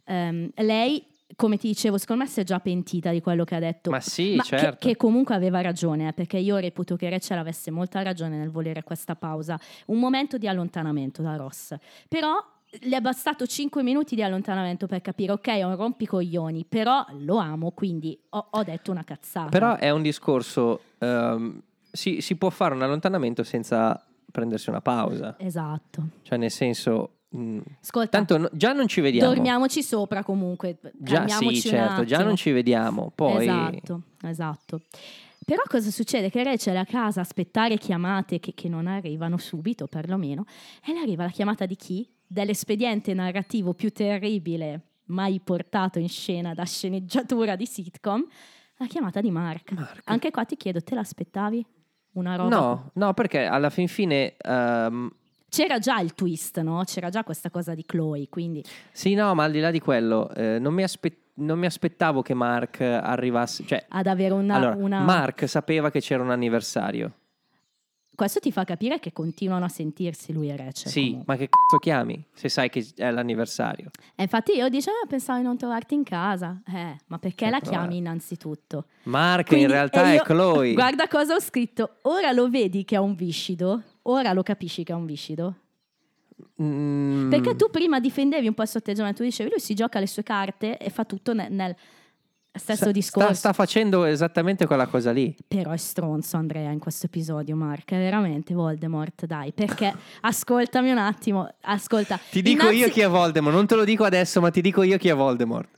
ehm, 0.04 0.50
lei, 0.56 1.04
come 1.36 1.56
ti 1.56 1.68
dicevo, 1.68 1.98
secondo 1.98 2.24
me 2.24 2.28
si 2.28 2.40
è 2.40 2.44
già 2.44 2.58
pentita 2.58 3.10
di 3.12 3.20
quello 3.20 3.44
che 3.44 3.54
ha 3.54 3.60
detto. 3.60 3.90
Ma 3.90 4.00
sì, 4.00 4.36
che- 4.38 4.56
certo. 4.56 4.88
che, 4.88 4.96
comunque 4.96 5.34
aveva 5.36 5.60
ragione, 5.60 6.08
eh, 6.08 6.12
perché 6.12 6.36
io 6.38 6.56
reputo 6.56 6.96
che 6.96 7.08
Rachel 7.08 7.38
avesse 7.38 7.70
molta 7.70 8.02
ragione 8.02 8.36
nel 8.36 8.50
volere 8.50 8.82
questa 8.82 9.14
pausa, 9.14 9.58
un 9.86 9.98
momento 10.00 10.36
di 10.36 10.48
allontanamento 10.48 11.22
da 11.22 11.36
Ross. 11.36 11.74
Però 12.08 12.32
le 12.80 12.96
è 12.96 13.00
bastato 13.00 13.46
5 13.46 13.82
minuti 13.82 14.14
di 14.14 14.22
allontanamento 14.22 14.86
per 14.86 15.00
capire, 15.02 15.32
ok, 15.32 15.48
è 15.48 15.62
un 15.62 15.76
rompicoglioni, 15.76 16.64
però 16.68 17.04
lo 17.18 17.36
amo, 17.36 17.70
quindi 17.72 18.18
ho, 18.30 18.46
ho 18.50 18.62
detto 18.62 18.90
una 18.90 19.04
cazzata. 19.04 19.48
Però 19.50 19.76
è 19.76 19.90
un 19.90 20.02
discorso. 20.02 20.80
ehm, 20.98 21.60
si, 21.92 22.20
si 22.22 22.36
può 22.36 22.48
fare 22.48 22.74
un 22.74 22.82
allontanamento 22.82 23.42
senza 23.44 24.02
prendersi 24.30 24.70
una 24.70 24.80
pausa. 24.80 25.36
Esatto. 25.38 26.08
Cioè, 26.22 26.38
nel 26.38 26.50
senso. 26.50 27.16
mh, 27.28 27.58
Ascolta, 27.82 28.16
tanto 28.16 28.38
no- 28.38 28.50
già 28.52 28.72
non 28.72 28.88
ci 28.88 29.02
vediamo. 29.02 29.34
Dormiamoci 29.34 29.82
sopra 29.82 30.22
comunque. 30.22 30.78
Già 30.94 31.28
sì, 31.28 31.60
certo, 31.60 32.04
già 32.04 32.22
non 32.22 32.36
ci 32.36 32.50
vediamo. 32.50 33.12
Poi. 33.14 33.42
Esatto, 33.42 34.02
esatto. 34.22 34.80
Però 35.44 35.60
cosa 35.66 35.90
succede? 35.90 36.30
Che 36.30 36.42
Rachel 36.42 36.76
è 36.76 36.78
a 36.78 36.84
casa 36.86 37.20
a 37.20 37.24
aspettare 37.24 37.76
chiamate 37.76 38.38
che, 38.40 38.54
che 38.54 38.68
non 38.70 38.86
arrivano 38.86 39.36
subito, 39.36 39.88
perlomeno, 39.88 40.46
e 40.86 40.92
le 40.94 41.00
arriva 41.00 41.24
la 41.24 41.30
chiamata 41.30 41.66
di 41.66 41.76
chi? 41.76 42.08
Dell'espediente 42.36 43.12
narrativo 43.12 43.74
più 43.74 43.92
terribile 43.92 44.80
mai 45.08 45.38
portato 45.44 45.98
in 45.98 46.08
scena 46.08 46.54
da 46.54 46.64
sceneggiatura 46.64 47.56
di 47.56 47.66
sitcom, 47.66 48.24
la 48.78 48.86
chiamata 48.86 49.20
di 49.20 49.30
Mark. 49.30 49.74
Anche 50.04 50.30
qua 50.30 50.46
ti 50.46 50.56
chiedo, 50.56 50.80
te 50.80 50.94
l'aspettavi? 50.94 51.62
Una 52.12 52.36
roba? 52.36 52.56
No, 52.58 52.90
no, 52.94 53.12
perché 53.12 53.44
alla 53.44 53.68
fin 53.68 53.86
fine. 53.86 54.34
ehm, 54.38 55.10
C'era 55.50 55.78
già 55.78 56.00
il 56.00 56.14
twist, 56.14 56.58
no? 56.60 56.82
C'era 56.86 57.10
già 57.10 57.22
questa 57.22 57.50
cosa 57.50 57.74
di 57.74 57.84
Chloe, 57.84 58.26
quindi 58.30 58.64
sì, 58.92 59.12
no, 59.12 59.34
ma 59.34 59.44
al 59.44 59.50
di 59.52 59.60
là 59.60 59.70
di 59.70 59.80
quello, 59.80 60.30
eh, 60.34 60.58
non, 60.58 60.72
mi 60.72 60.82
aspe- 60.84 61.32
non 61.34 61.58
mi 61.58 61.66
aspettavo 61.66 62.22
che 62.22 62.32
Mark 62.32 62.80
arrivasse. 62.80 63.66
Cioè, 63.66 63.84
ad 63.90 64.06
avere 64.06 64.32
una... 64.32 64.54
allora, 64.54 64.74
una- 64.74 65.00
Mark 65.02 65.46
sapeva 65.46 65.90
che 65.90 66.00
c'era 66.00 66.22
un 66.22 66.30
anniversario. 66.30 67.12
Questo 68.14 68.40
ti 68.40 68.52
fa 68.52 68.64
capire 68.64 69.00
che 69.00 69.12
continuano 69.12 69.64
a 69.64 69.68
sentirsi 69.68 70.32
lui 70.32 70.48
e 70.50 70.56
Rachel. 70.56 70.90
sì, 70.92 71.00
comunque. 71.10 71.24
ma 71.32 71.38
che 71.40 71.48
cazzo 71.48 71.78
chiami 71.78 72.24
se 72.34 72.48
sai 72.50 72.68
che 72.68 72.86
è 72.96 73.10
l'anniversario? 73.10 73.90
E 74.14 74.22
infatti 74.24 74.52
io 74.52 74.68
dicevo, 74.68 74.96
"Ah, 75.02 75.06
pensavo 75.08 75.38
di 75.38 75.44
non 75.46 75.56
trovarti 75.56 75.94
in 75.94 76.02
casa. 76.04 76.60
Eh, 76.72 76.96
ma 77.06 77.18
perché 77.18 77.46
Eh, 77.46 77.50
la 77.50 77.58
però, 77.58 77.70
chiami 77.72 77.96
innanzitutto? 77.96 78.86
Mark 79.04 79.46
Quindi- 79.46 79.64
in 79.64 79.70
realtà 79.70 80.04
è 80.04 80.14
io- 80.16 80.22
Chloe. 80.22 80.74
Guarda 80.74 81.08
cosa 81.08 81.34
ho 81.34 81.40
scritto. 81.40 81.96
Ora 82.02 82.32
lo 82.32 82.48
vedi 82.50 82.84
che 82.84 82.96
è 82.96 82.98
un 82.98 83.14
viscido? 83.14 83.82
Ora 84.02 84.32
lo 84.34 84.42
capisci 84.42 84.84
che 84.84 84.92
è 84.92 84.94
un 84.94 85.06
viscido? 85.06 85.54
Mm, 86.62 87.30
Perché 87.30 87.56
tu 87.56 87.70
prima 87.70 87.98
difendevi 87.98 88.46
un 88.46 88.54
po' 88.54 88.62
il 88.62 88.68
suo 88.68 88.78
atteggiamento, 88.80 89.18
tu 89.18 89.24
dicevi 89.24 89.50
lui 89.50 89.58
si 89.60 89.74
gioca 89.74 89.98
le 89.98 90.06
sue 90.06 90.22
carte 90.22 90.76
e 90.76 90.90
fa 90.90 91.04
tutto 91.04 91.32
nel, 91.32 91.50
nel 91.52 91.74
stesso 92.58 92.82
sta- 92.82 92.90
discorso. 92.90 93.28
Sta, 93.28 93.34
sta 93.34 93.52
facendo 93.52 94.04
esattamente 94.04 94.66
quella 94.66 94.86
cosa 94.86 95.10
lì. 95.10 95.34
Però 95.48 95.70
è 95.70 95.76
stronzo 95.76 96.36
Andrea 96.36 96.70
in 96.70 96.78
questo 96.78 97.06
episodio, 97.06 97.56
Mark. 97.56 97.90
È 97.90 97.96
veramente 97.96 98.54
Voldemort, 98.54 99.24
dai. 99.26 99.52
Perché 99.52 99.94
ascoltami 100.22 100.90
un 100.90 100.98
attimo. 100.98 101.48
Ascolta. 101.62 102.18
Ti 102.30 102.42
dico 102.42 102.66
io 102.66 102.72
innanzi- 102.72 102.92
chi 102.92 103.00
è 103.00 103.08
Voldemort, 103.08 103.54
non 103.54 103.66
te 103.66 103.74
lo 103.74 103.84
dico 103.84 104.04
adesso, 104.04 104.40
ma 104.40 104.50
ti 104.50 104.60
dico 104.60 104.82
io 104.82 104.98
chi 104.98 105.08
è 105.08 105.14
Voldemort. 105.14 105.68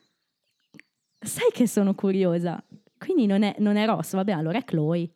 Sai 1.21 1.51
che 1.53 1.67
sono 1.67 1.95
curiosa. 1.95 2.63
Quindi 2.99 3.27
non 3.27 3.43
è, 3.43 3.55
non 3.59 3.77
è 3.77 3.87
Ross, 3.87 4.15
vabbè, 4.15 4.33
allora 4.33 4.59
è 4.59 4.65
Chloe. 4.65 5.09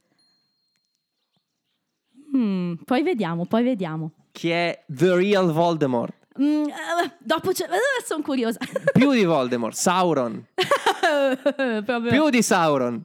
Mm, 2.36 2.74
poi 2.84 3.02
vediamo, 3.02 3.46
poi 3.46 3.62
vediamo. 3.62 4.12
Chi 4.32 4.50
è 4.50 4.84
The 4.86 5.14
Real 5.16 5.50
Voldemort? 5.52 6.14
Mm, 6.41 6.64
eh, 6.68 7.12
dopo 7.18 7.51
sono 8.05 8.22
curiosa. 8.22 8.59
Più 8.93 9.12
di 9.12 9.24
Voldemort, 9.24 9.74
Sauron. 9.76 10.47
Più 12.11 12.30
di 12.30 12.43
Sauron. 12.43 13.03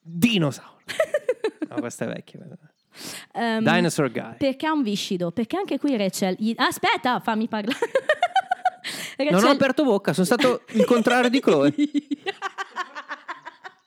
Dinosauro. 0.00 0.74
No, 1.68 1.80
questa 1.80 2.04
è 2.04 2.08
vecchia. 2.08 2.38
Ehm, 3.34 3.62
Dinosaur 3.64 4.10
Guy. 4.10 4.36
Perché 4.38 4.66
ha 4.66 4.72
un 4.72 4.82
viscido? 4.82 5.32
Perché 5.32 5.56
anche 5.56 5.78
qui 5.78 5.96
Rachel... 5.96 6.36
gli- 6.38 6.54
Aspetta, 6.56 7.18
fammi 7.20 7.48
parlare. 7.48 7.76
Non 9.18 9.26
ho 9.28 9.30
Rachel- 9.32 9.50
aperto 9.50 9.84
bocca, 9.84 10.12
sono 10.12 10.24
stato 10.24 10.62
il 10.74 10.84
contrario 10.84 11.28
di 11.28 11.40
Chloe. 11.40 11.74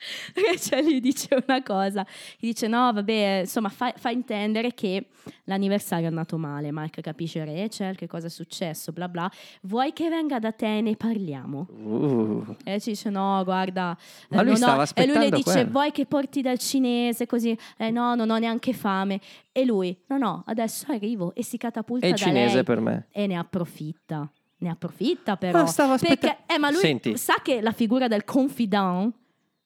Rachel 0.35 0.85
gli 0.85 0.99
dice 0.99 1.37
una 1.47 1.61
cosa, 1.63 2.05
gli 2.37 2.47
dice 2.47 2.67
no 2.67 2.91
vabbè 2.93 3.39
insomma 3.41 3.69
fa, 3.69 3.93
fa 3.97 4.09
intendere 4.09 4.73
che 4.73 5.07
l'anniversario 5.45 6.05
è 6.05 6.09
andato 6.09 6.37
male, 6.37 6.69
Mike 6.71 7.01
capisce 7.01 7.43
Rachel 7.45 7.95
che 7.95 8.07
cosa 8.07 8.27
è 8.27 8.29
successo, 8.29 8.91
bla 8.91 9.07
bla, 9.09 9.29
vuoi 9.63 9.93
che 9.93 10.09
venga 10.09 10.39
da 10.39 10.51
te 10.51 10.77
e 10.77 10.81
ne 10.81 10.95
parliamo? 10.95 11.67
Uh. 11.69 12.55
E 12.63 12.79
ci 12.79 12.91
dice 12.91 13.09
no 13.09 13.41
guarda, 13.43 13.97
Ma 14.29 14.41
eh, 14.41 14.43
lui 14.43 14.53
ho-" 14.53 14.55
stava 14.55 14.71
e 14.93 15.05
lui 15.05 15.13
le 15.13 15.19
aspettando 15.19 15.35
dice 15.35 15.51
quello. 15.51 15.69
vuoi 15.71 15.91
che 15.91 16.05
porti 16.05 16.41
dal 16.41 16.57
cinese 16.59 17.25
così, 17.25 17.57
eh 17.77 17.89
no 17.91 18.15
non 18.15 18.29
ho 18.29 18.37
neanche 18.37 18.73
fame 18.73 19.19
e 19.51 19.65
lui 19.65 19.97
no 20.07 20.17
no 20.17 20.43
adesso 20.47 20.91
arrivo 20.91 21.33
e 21.33 21.43
si 21.43 21.57
catapulta 21.57 22.05
il 22.05 22.11
da 22.13 22.17
cinese 22.17 22.55
lei 22.55 22.63
per 22.63 22.79
me. 22.79 23.07
e 23.11 23.27
ne 23.27 23.35
approfitta. 23.37 24.31
Ne 24.61 24.69
approfitta 24.69 25.37
però. 25.37 25.59
Ma 25.61 25.65
stava 25.67 25.93
aspetta- 25.93 26.27
perché, 26.35 26.53
eh, 26.53 26.57
ma 26.57 26.69
lui 26.69 26.81
Senti. 26.81 27.17
sa 27.17 27.35
che 27.41 27.61
la 27.61 27.71
figura 27.71 28.09
del 28.09 28.25
confidant 28.25 29.13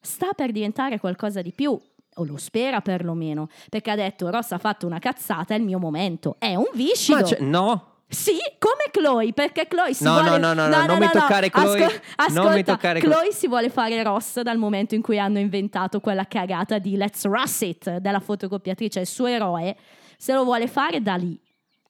sta 0.03 0.33
per 0.33 0.51
diventare 0.51 0.99
qualcosa 0.99 1.41
di 1.41 1.51
più. 1.51 1.71
O 2.17 2.25
lo 2.25 2.37
spera 2.37 2.81
perlomeno. 2.81 3.49
Perché 3.69 3.89
ha 3.89 3.95
detto 3.95 4.29
Ross 4.29 4.51
ha 4.51 4.59
fatto 4.59 4.85
una 4.85 4.99
cazzata, 4.99 5.55
è 5.55 5.57
il 5.57 5.63
mio 5.63 5.79
momento. 5.79 6.35
È 6.37 6.53
un 6.53 6.67
viscido. 6.75 7.17
Ma 7.17 7.23
c'è- 7.23 7.39
no, 7.39 7.87
Sì, 8.07 8.37
come 8.59 8.91
Chloe, 8.91 9.33
perché 9.33 9.67
Chloe 9.67 9.95
si 9.95 10.03
No, 10.03 10.21
vuole... 10.21 10.37
no, 10.37 10.53
no, 10.53 10.67
no, 10.67 10.85
non 10.85 10.99
mi 10.99 11.07
toccare 11.09 11.49
Chloe, 11.49 11.79
non 11.79 11.87
mi 11.87 11.99
ascolta, 12.17 12.61
toccare 12.73 12.99
Chloe 12.99 13.31
si 13.31 13.47
vuole 13.47 13.71
fare 13.71 14.03
Ross 14.03 14.41
dal 14.41 14.59
momento 14.59 14.93
in 14.93 15.01
cui 15.01 15.17
hanno 15.17 15.39
inventato 15.39 15.99
quella 15.99 16.25
cagata 16.27 16.77
di 16.77 16.95
Let's 16.95 17.23
Russ 17.25 17.61
It 17.61 17.97
della 17.97 18.19
fotocopiatrice, 18.19 18.99
il 18.99 19.07
suo 19.07 19.25
eroe, 19.25 19.75
se 20.15 20.33
lo 20.33 20.43
vuole 20.43 20.67
fare 20.67 21.01
da 21.01 21.15
lì, 21.15 21.39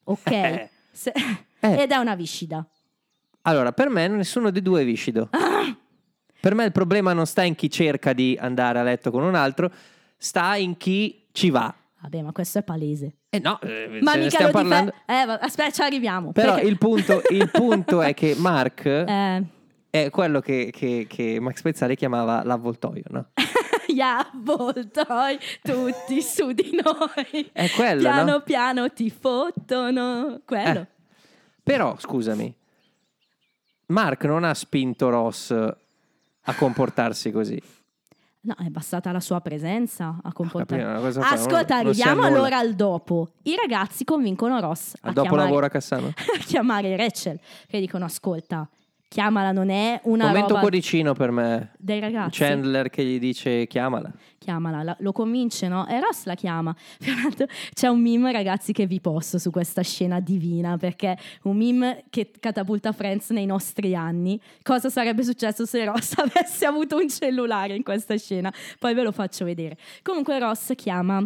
ok? 0.04 0.30
Eh. 0.30 0.70
Se- 0.90 1.12
Eh. 1.60 1.82
Ed 1.82 1.90
è 1.90 1.96
una 1.96 2.14
viscida. 2.14 2.66
Allora, 3.42 3.72
per 3.72 3.90
me 3.90 4.06
nessuno 4.08 4.50
dei 4.50 4.62
due 4.62 4.80
è 4.80 4.84
viscido. 4.86 5.28
Per 6.44 6.54
me 6.54 6.64
il 6.66 6.72
problema 6.72 7.14
non 7.14 7.24
sta 7.24 7.42
in 7.42 7.54
chi 7.54 7.70
cerca 7.70 8.12
di 8.12 8.36
andare 8.38 8.78
a 8.78 8.82
letto 8.82 9.10
con 9.10 9.22
un 9.22 9.34
altro, 9.34 9.70
sta 10.18 10.56
in 10.56 10.76
chi 10.76 11.26
ci 11.32 11.48
va. 11.48 11.74
Vabbè, 12.02 12.20
ma 12.20 12.32
questo 12.32 12.58
è 12.58 12.62
palese. 12.62 13.14
Eh 13.30 13.38
no, 13.38 13.58
eh, 13.62 13.98
Ma 14.02 14.14
mica 14.14 14.28
stiamo 14.28 14.52
lo 14.52 14.58
dife- 14.58 14.68
parlando. 14.68 14.92
Eh, 15.06 15.38
aspetta, 15.40 15.70
ci 15.70 15.80
arriviamo. 15.80 16.32
Però 16.32 16.58
il 16.58 16.76
punto, 16.76 17.22
il 17.30 17.48
punto 17.50 18.02
è 18.02 18.12
che 18.12 18.34
Mark 18.36 18.84
Eh, 19.08 19.44
è 19.88 20.10
quello 20.10 20.40
che, 20.40 20.68
che- 20.70 21.06
che 21.08 21.40
Max 21.40 21.62
Pezzali 21.62 21.96
chiamava 21.96 22.44
l'avvoltoio, 22.44 23.04
no? 23.08 23.28
gli 23.88 24.00
avvoltoi 24.02 25.38
tutti 25.62 26.20
su 26.20 26.52
di 26.52 26.78
noi. 26.78 27.48
È 27.54 27.70
quello, 27.70 28.00
piano 28.02 28.30
no? 28.32 28.40
piano 28.42 28.92
ti 28.92 29.08
fottono. 29.08 30.42
Quello. 30.44 30.80
Eh. 30.80 30.86
Però, 31.62 31.96
scusami, 31.98 32.54
Mark 33.86 34.24
non 34.24 34.44
ha 34.44 34.52
spinto 34.52 35.08
Ross 35.08 35.82
a 36.44 36.54
comportarsi 36.54 37.30
così. 37.30 37.60
No, 38.42 38.54
è 38.58 38.68
bastata 38.68 39.10
la 39.10 39.20
sua 39.20 39.40
presenza 39.40 40.18
a 40.22 40.32
comportarsi. 40.32 40.84
capito, 40.84 41.20
fa- 41.22 41.30
Ascolta, 41.30 41.76
arriviamo 41.76 42.22
allora 42.24 42.58
al 42.58 42.74
dopo. 42.74 43.30
I 43.44 43.56
ragazzi 43.56 44.04
convincono 44.04 44.60
Ross 44.60 44.94
a 45.00 45.08
Al 45.08 45.14
dopo 45.14 45.28
chiamare, 45.28 45.48
lavoro 45.48 45.66
a 45.66 45.68
Cassano. 45.70 46.08
a 46.12 46.38
chiamare 46.44 46.94
Rachel, 46.96 47.40
che 47.66 47.80
dicono 47.80 48.04
ascolta, 48.04 48.68
chiamala, 49.14 49.52
non 49.52 49.70
è 49.70 50.00
una 50.06 50.26
Momento 50.26 50.56
cuoricino 50.56 51.12
per 51.12 51.30
me. 51.30 51.70
dei 51.78 52.00
ragazzi. 52.00 52.40
Chandler 52.40 52.90
che 52.90 53.04
gli 53.04 53.20
dice 53.20 53.68
chiamala. 53.68 54.10
chiamala, 54.38 54.82
la- 54.82 54.96
lo 54.98 55.12
convince, 55.12 55.68
no? 55.68 55.86
E 55.86 56.00
Ross 56.00 56.24
la 56.24 56.34
chiama. 56.34 56.74
C'è 57.72 57.86
un 57.86 58.00
meme, 58.00 58.32
ragazzi, 58.32 58.72
che 58.72 58.86
vi 58.86 59.00
posto 59.00 59.38
su 59.38 59.52
questa 59.52 59.82
scena 59.82 60.18
divina, 60.18 60.76
perché 60.78 61.16
un 61.44 61.56
meme 61.56 62.06
che 62.10 62.32
catapulta 62.40 62.90
Friends 62.90 63.30
nei 63.30 63.46
nostri 63.46 63.94
anni. 63.94 64.40
Cosa 64.64 64.90
sarebbe 64.90 65.22
successo 65.22 65.64
se 65.64 65.84
Ross 65.84 66.14
avesse 66.18 66.66
avuto 66.66 66.96
un 66.96 67.08
cellulare 67.08 67.76
in 67.76 67.84
questa 67.84 68.16
scena? 68.18 68.52
Poi 68.80 68.94
ve 68.94 69.02
lo 69.04 69.12
faccio 69.12 69.44
vedere. 69.44 69.78
Comunque 70.02 70.40
Ross 70.40 70.72
chiama 70.74 71.24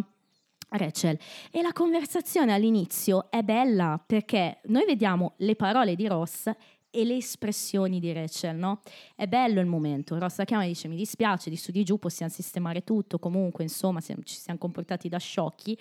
Rachel 0.71 1.17
e 1.49 1.63
la 1.63 1.73
conversazione 1.73 2.53
all'inizio 2.53 3.31
è 3.31 3.41
bella 3.41 3.99
perché 4.05 4.59
noi 4.65 4.85
vediamo 4.85 5.33
le 5.37 5.55
parole 5.55 5.95
di 5.95 6.07
Ross 6.07 6.51
e 6.91 7.05
le 7.05 7.15
espressioni 7.17 7.99
di 7.99 8.11
Rachel, 8.13 8.55
no? 8.55 8.81
È 9.15 9.27
bello 9.27 9.59
il 9.59 9.67
momento. 9.67 10.17
Ross 10.17 10.37
la 10.37 10.45
chiama 10.45 10.63
e 10.63 10.67
dice: 10.67 10.87
Mi 10.87 10.95
dispiace, 10.95 11.49
di 11.49 11.55
su 11.57 11.71
di 11.71 11.83
giù 11.83 11.97
possiamo 11.99 12.31
sistemare 12.31 12.83
tutto. 12.83 13.19
Comunque, 13.19 13.63
insomma, 13.63 13.99
ci 14.01 14.15
siamo 14.25 14.59
comportati 14.59 15.07
da 15.09 15.17
sciocchi. 15.17 15.77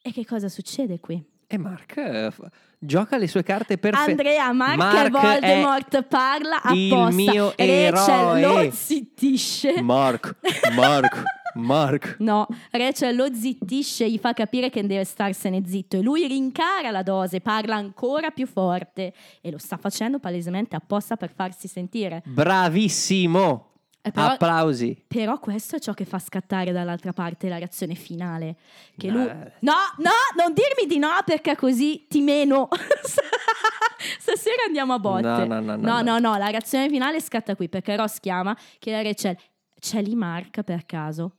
E 0.00 0.12
che 0.12 0.24
cosa 0.24 0.48
succede 0.48 0.98
qui? 1.00 1.22
E 1.46 1.58
Mark 1.58 1.96
eh, 1.98 2.30
gioca 2.78 3.18
le 3.18 3.28
sue 3.28 3.42
carte 3.42 3.76
perfette. 3.76 4.10
Andrea, 4.12 4.52
Mark, 4.52 4.76
Mark 4.76 5.10
Voldemort 5.10 6.02
parla 6.04 6.60
il 6.72 6.90
apposta. 6.90 7.14
mio 7.14 7.52
Rachel 7.56 8.38
eroe. 8.38 8.40
lo 8.40 8.70
zittisce. 8.70 9.82
Mark, 9.82 10.34
Mark, 10.74 11.22
Mark. 11.54 12.16
No, 12.18 12.46
Rachel 12.70 13.14
lo 13.16 13.32
zittisce, 13.32 14.10
gli 14.10 14.18
fa 14.18 14.32
capire 14.32 14.70
che 14.70 14.86
deve 14.86 15.04
starsene 15.04 15.62
zitto 15.66 15.96
e 15.96 16.00
lui 16.00 16.26
rincara 16.26 16.90
la 16.90 17.02
dose, 17.02 17.40
parla 17.40 17.76
ancora 17.76 18.30
più 18.30 18.46
forte 18.46 19.12
e 19.40 19.50
lo 19.50 19.58
sta 19.58 19.76
facendo 19.76 20.18
palesemente 20.18 20.76
apposta 20.76 21.16
per 21.16 21.32
farsi 21.34 21.68
sentire. 21.68 22.22
Bravissimo. 22.26 23.68
Eh, 24.04 24.10
però- 24.10 24.32
Applausi. 24.32 25.00
Però 25.06 25.38
questo 25.38 25.76
è 25.76 25.78
ciò 25.78 25.92
che 25.92 26.04
fa 26.04 26.18
scattare 26.18 26.72
dall'altra 26.72 27.12
parte 27.12 27.48
la 27.48 27.58
reazione 27.58 27.94
finale. 27.94 28.56
Che 28.96 29.08
lui... 29.08 29.22
Eh. 29.22 29.52
No, 29.60 29.74
no, 29.98 30.10
non 30.36 30.52
dirmi 30.52 30.88
di 30.88 30.98
no 30.98 31.10
perché 31.24 31.54
così 31.54 32.06
ti 32.08 32.20
meno. 32.20 32.68
Stasera 34.18 34.64
andiamo 34.66 34.94
a 34.94 34.98
botte. 34.98 35.22
No, 35.22 35.44
no, 35.44 35.60
no, 35.60 35.76
no, 35.76 36.02
no, 36.02 36.18
no. 36.18 36.36
la 36.36 36.48
reazione 36.48 36.88
finale 36.88 37.20
scatta 37.20 37.54
qui 37.54 37.68
perché 37.68 37.94
Ross 37.94 38.18
chiama, 38.18 38.50
a 38.50 39.02
Rachel, 39.02 39.36
c'è 39.78 40.02
lì 40.02 40.16
Mark 40.16 40.62
per 40.62 40.84
caso? 40.84 41.36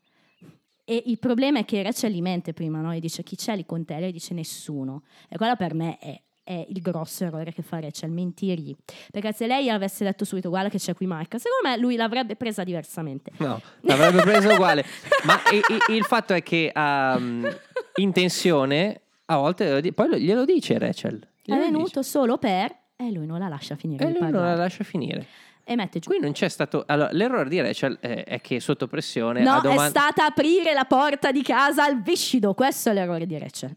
E 0.86 1.04
il 1.08 1.18
problema 1.20 1.60
è 1.60 1.66
che 1.66 1.82
Rachel 1.82 2.12
li 2.12 2.22
mente 2.22 2.54
prima, 2.54 2.82
no? 2.82 2.92
E 2.92 3.00
dice 3.00 3.24
chi 3.24 3.36
c'è 3.36 3.56
lì 3.56 3.66
con 3.66 3.86
te? 3.86 4.00
Lei 4.00 4.12
dice 4.12 4.34
nessuno. 4.34 5.04
E 5.30 5.38
quello 5.38 5.56
per 5.56 5.74
me 5.74 5.98
è, 5.98 6.22
è 6.44 6.66
il 6.70 6.82
grosso 6.82 7.24
errore 7.24 7.54
che 7.54 7.62
fa 7.62 7.80
Rachel, 7.80 8.10
mentirgli. 8.12 8.76
Perché 9.12 9.32
se 9.32 9.48
lei 9.48 9.70
avesse 9.70 10.04
detto 10.04 10.26
subito 10.26 10.50
guarda 10.50 10.68
che 10.70 10.78
c'è 10.80 10.94
qui 10.94 11.06
Mark, 11.06 11.40
secondo 11.40 11.68
me 11.70 11.78
lui 11.78 11.96
l'avrebbe 11.96 12.36
presa 12.36 12.64
diversamente. 12.66 13.32
No, 13.38 13.62
l'avrebbe 13.82 14.22
preso 14.24 14.50
uguale. 14.52 14.84
Ma 15.24 15.40
i- 15.52 15.92
i- 15.92 15.96
il 15.96 16.04
fatto 16.04 16.34
è 16.34 16.44
che 16.44 16.72
um, 16.76 17.48
in 17.96 18.12
tensione 18.12 19.02
a 19.26 19.38
volte 19.38 19.94
poi 19.94 20.10
lo- 20.10 20.18
glielo 20.18 20.44
dice 20.44 20.78
Rachel. 20.78 21.18
È 21.22 21.28
Glielo 21.52 21.62
venuto 21.62 22.02
solo 22.04 22.38
per... 22.38 22.76
E 22.96 23.12
lui 23.12 23.26
non 23.26 23.40
la 23.40 23.48
lascia 23.48 23.76
finire 23.76 24.06
dice. 24.06 24.18
E 24.18 24.20
lui 24.20 24.22
non 24.22 24.32
parlare. 24.32 24.56
la 24.58 24.64
lascia 24.64 24.84
finire. 24.84 25.26
E 25.66 25.76
mette 25.76 26.00
giù. 26.00 26.10
Qui 26.10 26.20
non 26.20 26.34
c'è 26.34 26.50
stato. 26.50 26.84
Allora, 26.88 27.10
l'errore 27.12 27.48
di 27.48 27.62
Rachel 27.62 27.98
è, 28.00 28.24
è 28.26 28.42
che 28.42 28.60
sotto 28.60 28.88
pressione. 28.88 29.42
No, 29.42 29.54
a 29.54 29.86
è 29.86 29.90
stata 29.90 30.26
aprire 30.26 30.74
la 30.74 30.86
porta 30.86 31.32
di 31.32 31.42
casa 31.42 31.86
al 31.86 32.02
viscido. 32.02 32.54
Questo 32.54 32.90
è 32.90 32.94
l'errore 32.94 33.26
di 33.26 33.38
Rachel. 33.38 33.74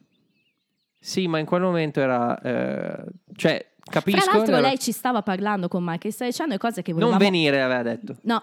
Sì, 0.99 1.28
ma 1.28 1.39
in 1.39 1.47
quel 1.47 1.61
momento 1.61 2.01
era. 2.01 2.41
eh, 2.41 3.05
cioè, 3.37 3.64
capisco. 3.84 4.24
Tra 4.24 4.37
l'altro 4.37 4.59
lei 4.59 4.78
ci 4.78 4.91
stava 4.91 5.22
parlando 5.22 5.68
con 5.68 5.84
Mike 5.84 6.09
e 6.09 6.11
stava 6.11 6.30
dicendo 6.30 6.53
le 6.55 6.59
cose 6.59 6.82
che 6.82 6.93
volevamo... 6.93 7.16
Non 7.16 7.24
venire, 7.24 7.62
aveva 7.62 7.82
detto. 7.82 8.16
No. 8.22 8.43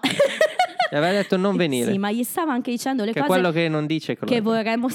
Aveva 0.90 1.12
detto 1.12 1.36
non 1.36 1.56
venire. 1.56 1.92
Sì, 1.92 1.98
ma 1.98 2.10
gli 2.10 2.24
stava 2.24 2.52
anche 2.52 2.70
dicendo 2.70 3.04
le 3.04 3.12
che 3.12 3.20
cose 3.20 3.32
quello 3.32 3.50
che 3.50 3.68
non 3.68 3.84
dice 3.86 4.16
Chloe. 4.16 4.30
che 4.30 4.40
vorremmo 4.40 4.88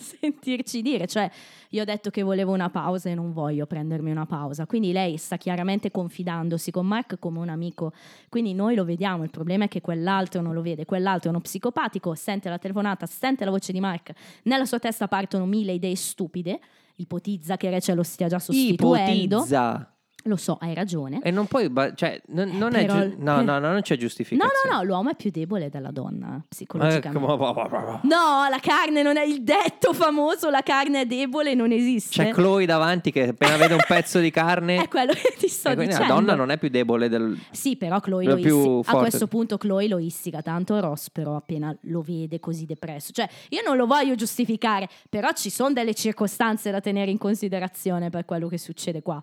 sentirci 0.00 0.82
dire. 0.82 1.06
Cioè, 1.06 1.30
io 1.70 1.82
ho 1.82 1.84
detto 1.84 2.10
che 2.10 2.22
volevo 2.22 2.52
una 2.52 2.70
pausa 2.70 3.10
e 3.10 3.14
non 3.14 3.32
voglio 3.32 3.66
prendermi 3.66 4.10
una 4.10 4.26
pausa. 4.26 4.66
Quindi 4.66 4.92
lei 4.92 5.16
sta 5.16 5.36
chiaramente 5.36 5.90
confidandosi 5.90 6.70
con 6.70 6.86
Mark 6.86 7.18
come 7.18 7.38
un 7.38 7.48
amico. 7.48 7.92
Quindi 8.28 8.54
noi 8.54 8.74
lo 8.74 8.84
vediamo. 8.84 9.22
Il 9.24 9.30
problema 9.30 9.64
è 9.64 9.68
che 9.68 9.80
quell'altro 9.80 10.40
non 10.40 10.54
lo 10.54 10.62
vede. 10.62 10.84
Quell'altro 10.84 11.28
è 11.28 11.32
uno 11.32 11.40
psicopatico, 11.40 12.14
sente 12.14 12.48
la 12.48 12.58
telefonata, 12.58 13.06
sente 13.06 13.44
la 13.44 13.50
voce 13.50 13.72
di 13.72 13.80
Mark. 13.80 14.12
Nella 14.44 14.64
sua 14.64 14.78
testa 14.78 15.08
partono 15.08 15.46
mille 15.46 15.72
idee 15.72 15.94
stupide. 15.94 16.60
Ipotizza 16.96 17.56
che 17.56 17.70
Rachel 17.70 17.96
lo 17.96 18.02
stia 18.02 18.28
già 18.28 18.38
sostituendo. 18.38 19.36
Ipotizza. 19.36 19.94
Lo 20.24 20.36
so, 20.36 20.58
hai 20.60 20.74
ragione. 20.74 21.20
E 21.22 21.30
non 21.30 21.46
puoi. 21.46 21.72
cioè, 21.94 22.20
non, 22.28 22.50
non 22.50 22.74
è. 22.74 22.84
però- 22.84 23.06
giu- 23.06 23.16
no, 23.18 23.40
no, 23.42 23.58
no, 23.58 23.70
non 23.72 23.80
c'è 23.80 23.94
No, 23.94 24.00
giustificazione. 24.00 24.52
no, 24.70 24.76
no, 24.76 24.82
l'uomo 24.82 25.10
è 25.10 25.14
più 25.16 25.30
debole 25.30 25.70
della 25.70 25.90
donna 25.90 26.36
Eh, 26.36 26.42
psicologicamente. 26.48 27.18
come- 27.26 28.00
No, 28.02 28.46
la 28.50 28.58
carne 28.60 29.02
non 29.02 29.16
è 29.16 29.24
il 29.24 29.42
detto 29.42 29.92
famoso, 29.94 30.50
la 30.50 30.62
carne 30.62 31.00
è 31.02 31.06
debole, 31.06 31.54
non 31.54 31.72
esiste. 31.72 32.22
C'è 32.24 32.30
Chloe 32.32 32.66
davanti 32.66 33.10
che 33.10 33.28
appena 33.28 33.56
vede 33.56 33.74
un 33.74 33.84
pezzo 33.86 34.18
di 34.18 34.30
carne. 34.30 34.76
È 34.84 34.88
quello 34.88 35.12
che 35.12 35.34
ti 35.38 35.48
sto 35.48 35.70
quindi 35.74 35.86
dicendo. 35.92 36.08
la 36.08 36.14
donna 36.20 36.34
non 36.34 36.50
è 36.50 36.58
più 36.58 36.68
debole 36.68 37.08
del. 37.08 37.38
Sì, 37.50 37.76
però 37.76 37.98
Chloe 38.00 38.24
Lo 38.26 38.36
lo. 38.36 38.82
A 38.84 38.96
questo 38.98 39.26
punto 39.26 39.56
Chloe 39.56 39.88
lo 39.88 39.98
istiga 39.98 40.42
tanto 40.42 40.78
Ross, 40.80 41.08
però 41.10 41.36
appena 41.36 41.74
lo 41.82 42.02
vede 42.02 42.40
così 42.40 42.66
depresso. 42.66 43.12
Cioè, 43.12 43.28
io 43.50 43.60
non 43.64 43.76
lo 43.76 43.86
voglio 43.86 44.14
giustificare, 44.14 44.88
però 45.08 45.30
ci 45.32 45.48
sono 45.50 45.72
delle 45.72 45.94
circostanze 45.94 46.70
da 46.70 46.80
tenere 46.80 47.10
in 47.10 47.18
considerazione 47.18 48.10
per 48.10 48.24
quello 48.26 48.48
che 48.48 48.58
succede 48.58 49.02
qua. 49.02 49.22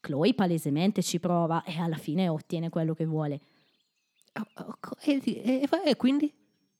Chloe 0.00 0.34
palesemente 0.34 1.02
ci 1.02 1.20
prova 1.20 1.62
e 1.64 1.78
alla 1.78 1.96
fine 1.96 2.28
ottiene 2.28 2.68
quello 2.68 2.94
che 2.94 3.04
vuole. 3.04 3.40
E, 5.02 5.20
e- 5.24 5.68
e 5.84 5.96
quindi? 5.96 6.32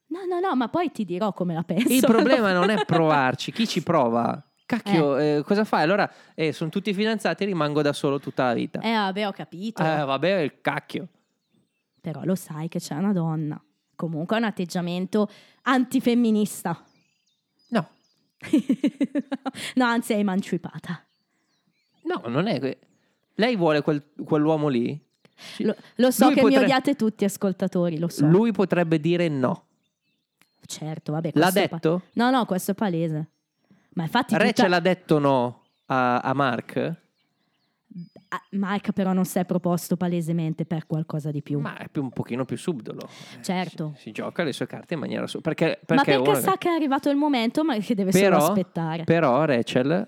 No, 0.07 0.25
no, 0.25 0.41
no, 0.41 0.57
ma 0.57 0.69
poi 0.69 0.91
ti 0.91 1.05
dirò 1.05 1.33
come 1.33 1.55
la 1.55 1.63
penso. 1.63 1.93
Il 1.93 2.01
problema 2.01 2.53
non 2.55 2.71
è 2.71 2.85
provarci, 2.85 3.53
chi 3.53 3.67
ci 3.67 3.83
prova? 3.83 4.43
Cacchio, 4.67 5.19
eh, 5.19 5.43
cosa 5.45 5.65
fai? 5.65 5.83
Allora, 5.83 6.09
eh, 6.35 6.53
sono 6.53 6.71
tutti 6.71 6.95
fidanzati 6.95 7.43
e 7.43 7.47
rimango 7.47 7.83
da 7.83 7.93
solo 7.93 8.21
tutta 8.21 8.45
la 8.45 8.55
vita. 8.55 8.81
Eh, 8.81 8.93
vabbè, 8.93 9.27
ho 9.27 9.33
capito. 9.33 9.83
Eh, 9.83 10.05
vabbè, 10.05 10.39
il 10.39 10.61
cacchio. 10.61 11.09
Però 12.01 12.23
lo 12.25 12.35
sai 12.37 12.69
che 12.69 12.79
c'è 12.79 12.95
una 12.95 13.13
donna. 13.13 13.61
comunque 13.97 14.37
è 14.37 14.39
un 14.39 14.47
atteggiamento 14.47 15.29
antifemminista. 15.63 16.83
No. 17.71 17.89
no, 19.75 19.85
anzi 19.85 20.13
è 20.15 20.17
emancipata. 20.17 21.05
No, 22.05 22.23
non 22.27 22.47
è... 22.47 22.79
Lei 23.35 23.57
vuole 23.57 23.83
quel- 23.83 24.03
quell'uomo 24.25 24.69
lì? 24.69 24.99
Lo, 25.59 25.75
lo 25.97 26.11
so 26.11 26.27
Lui 26.27 26.35
che 26.35 26.43
mi 26.43 26.49
potre- 26.51 26.65
odiate 26.65 26.95
tutti 26.97 27.25
ascoltatori, 27.25 27.99
lo 27.99 28.09
so. 28.09 28.27
Lui 28.27 28.53
potrebbe 28.53 29.01
dire 29.01 29.29
no. 29.29 29.65
Certo, 30.67 31.13
vabbè. 31.13 31.31
L'ha 31.35 31.49
è 31.49 31.69
pa- 31.69 31.77
detto? 31.77 32.03
no, 32.13 32.31
no, 32.31 32.45
questo 32.45 32.73
è 32.73 32.75
palese. 32.75 33.29
Ma 33.95 34.03
infatti 34.05 34.35
Rachel 34.35 34.53
tutta- 34.55 34.69
l'ha 34.69 34.81
detto 34.81 35.19
no 35.19 35.63
a, 35.87 36.19
a 36.19 36.33
Mark? 36.35 36.97
Mike 38.51 38.93
però 38.93 39.13
non 39.13 39.25
si 39.25 39.39
è 39.41 39.45
proposto 39.45 39.97
palesemente 39.97 40.65
per 40.65 40.87
qualcosa 40.87 41.33
di 41.33 41.43
più. 41.43 41.59
Ma 41.59 41.77
è 41.79 41.89
più, 41.89 42.03
un 42.03 42.11
pochino 42.11 42.45
più 42.45 42.57
subdolo. 42.57 43.09
certo. 43.43 43.95
Si 43.97 44.13
gioca 44.13 44.45
le 44.45 44.53
sue 44.53 44.67
carte 44.67 44.95
in 44.95 45.01
maniera... 45.01 45.27
su- 45.27 45.41
perché, 45.41 45.81
Ma 45.81 45.97
perché, 45.97 46.13
perché 46.13 46.29
uno- 46.31 46.39
sa 46.39 46.57
che 46.57 46.69
è 46.69 46.73
arrivato 46.73 47.11
il 47.11 47.17
momento, 47.17 47.65
ma 47.65 47.77
che 47.79 47.95
deve 47.97 48.13
però, 48.13 48.39
solo 48.39 48.53
aspettare. 48.53 49.03
Però 49.05 49.45
Rachel 49.45 50.07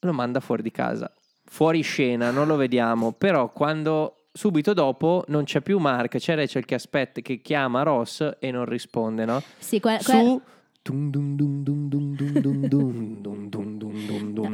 lo 0.00 0.12
manda 0.12 0.40
fuori 0.40 0.62
di 0.62 0.70
casa. 0.70 1.10
Fuori 1.46 1.82
scena, 1.82 2.30
non 2.30 2.46
lo 2.46 2.56
vediamo. 2.56 3.12
Però 3.12 3.50
quando 3.52 4.26
subito 4.32 4.72
dopo 4.72 5.24
non 5.28 5.44
c'è 5.44 5.60
più 5.60 5.78
Mark, 5.78 6.16
c'è 6.16 6.34
Rachel 6.34 6.64
che 6.64 6.74
aspetta, 6.74 7.20
che 7.20 7.40
chiama 7.40 7.82
Ross 7.82 8.36
e 8.40 8.50
non 8.50 8.64
risponde, 8.64 9.24
no? 9.24 9.42
Sì, 9.58 9.78
que- 9.80 9.98
que- 10.02 10.12
Su... 10.12 10.42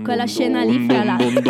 Quella 0.04 0.26
scena 0.26 0.62
lì 0.62 0.86
fra 0.86 1.02
l'altro. 1.02 1.42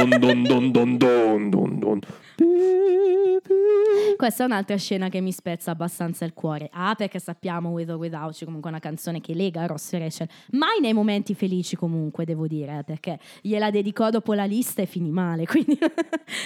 Questa 4.17 4.43
è 4.43 4.47
un'altra 4.47 4.77
scena 4.79 5.11
che 5.11 5.21
mi 5.21 5.33
spezza 5.33 5.73
abbastanza 5.73 6.25
il 6.25 6.33
cuore. 6.33 6.71
Ah, 6.73 6.95
perché 6.95 7.19
sappiamo 7.19 7.69
With 7.69 7.91
or 7.91 7.97
Without 7.97 8.35
You, 8.37 8.47
comunque 8.47 8.71
una 8.71 8.79
canzone 8.79 9.21
che 9.21 9.35
lega 9.35 9.67
Ross 9.67 9.93
e 9.93 9.99
Rachel. 9.99 10.31
Mai 10.53 10.81
nei 10.81 10.95
momenti 10.95 11.35
felici, 11.35 11.77
comunque, 11.77 12.25
devo 12.25 12.47
dire, 12.47 12.83
perché 12.87 13.19
gliela 13.43 13.71
dedicò 13.71 14.09
dopo 14.09 14.33
la 14.33 14.47
lista 14.47 14.81
e 14.81 14.87
finì 14.87 15.11
male. 15.11 15.45
Quindi 15.45 15.79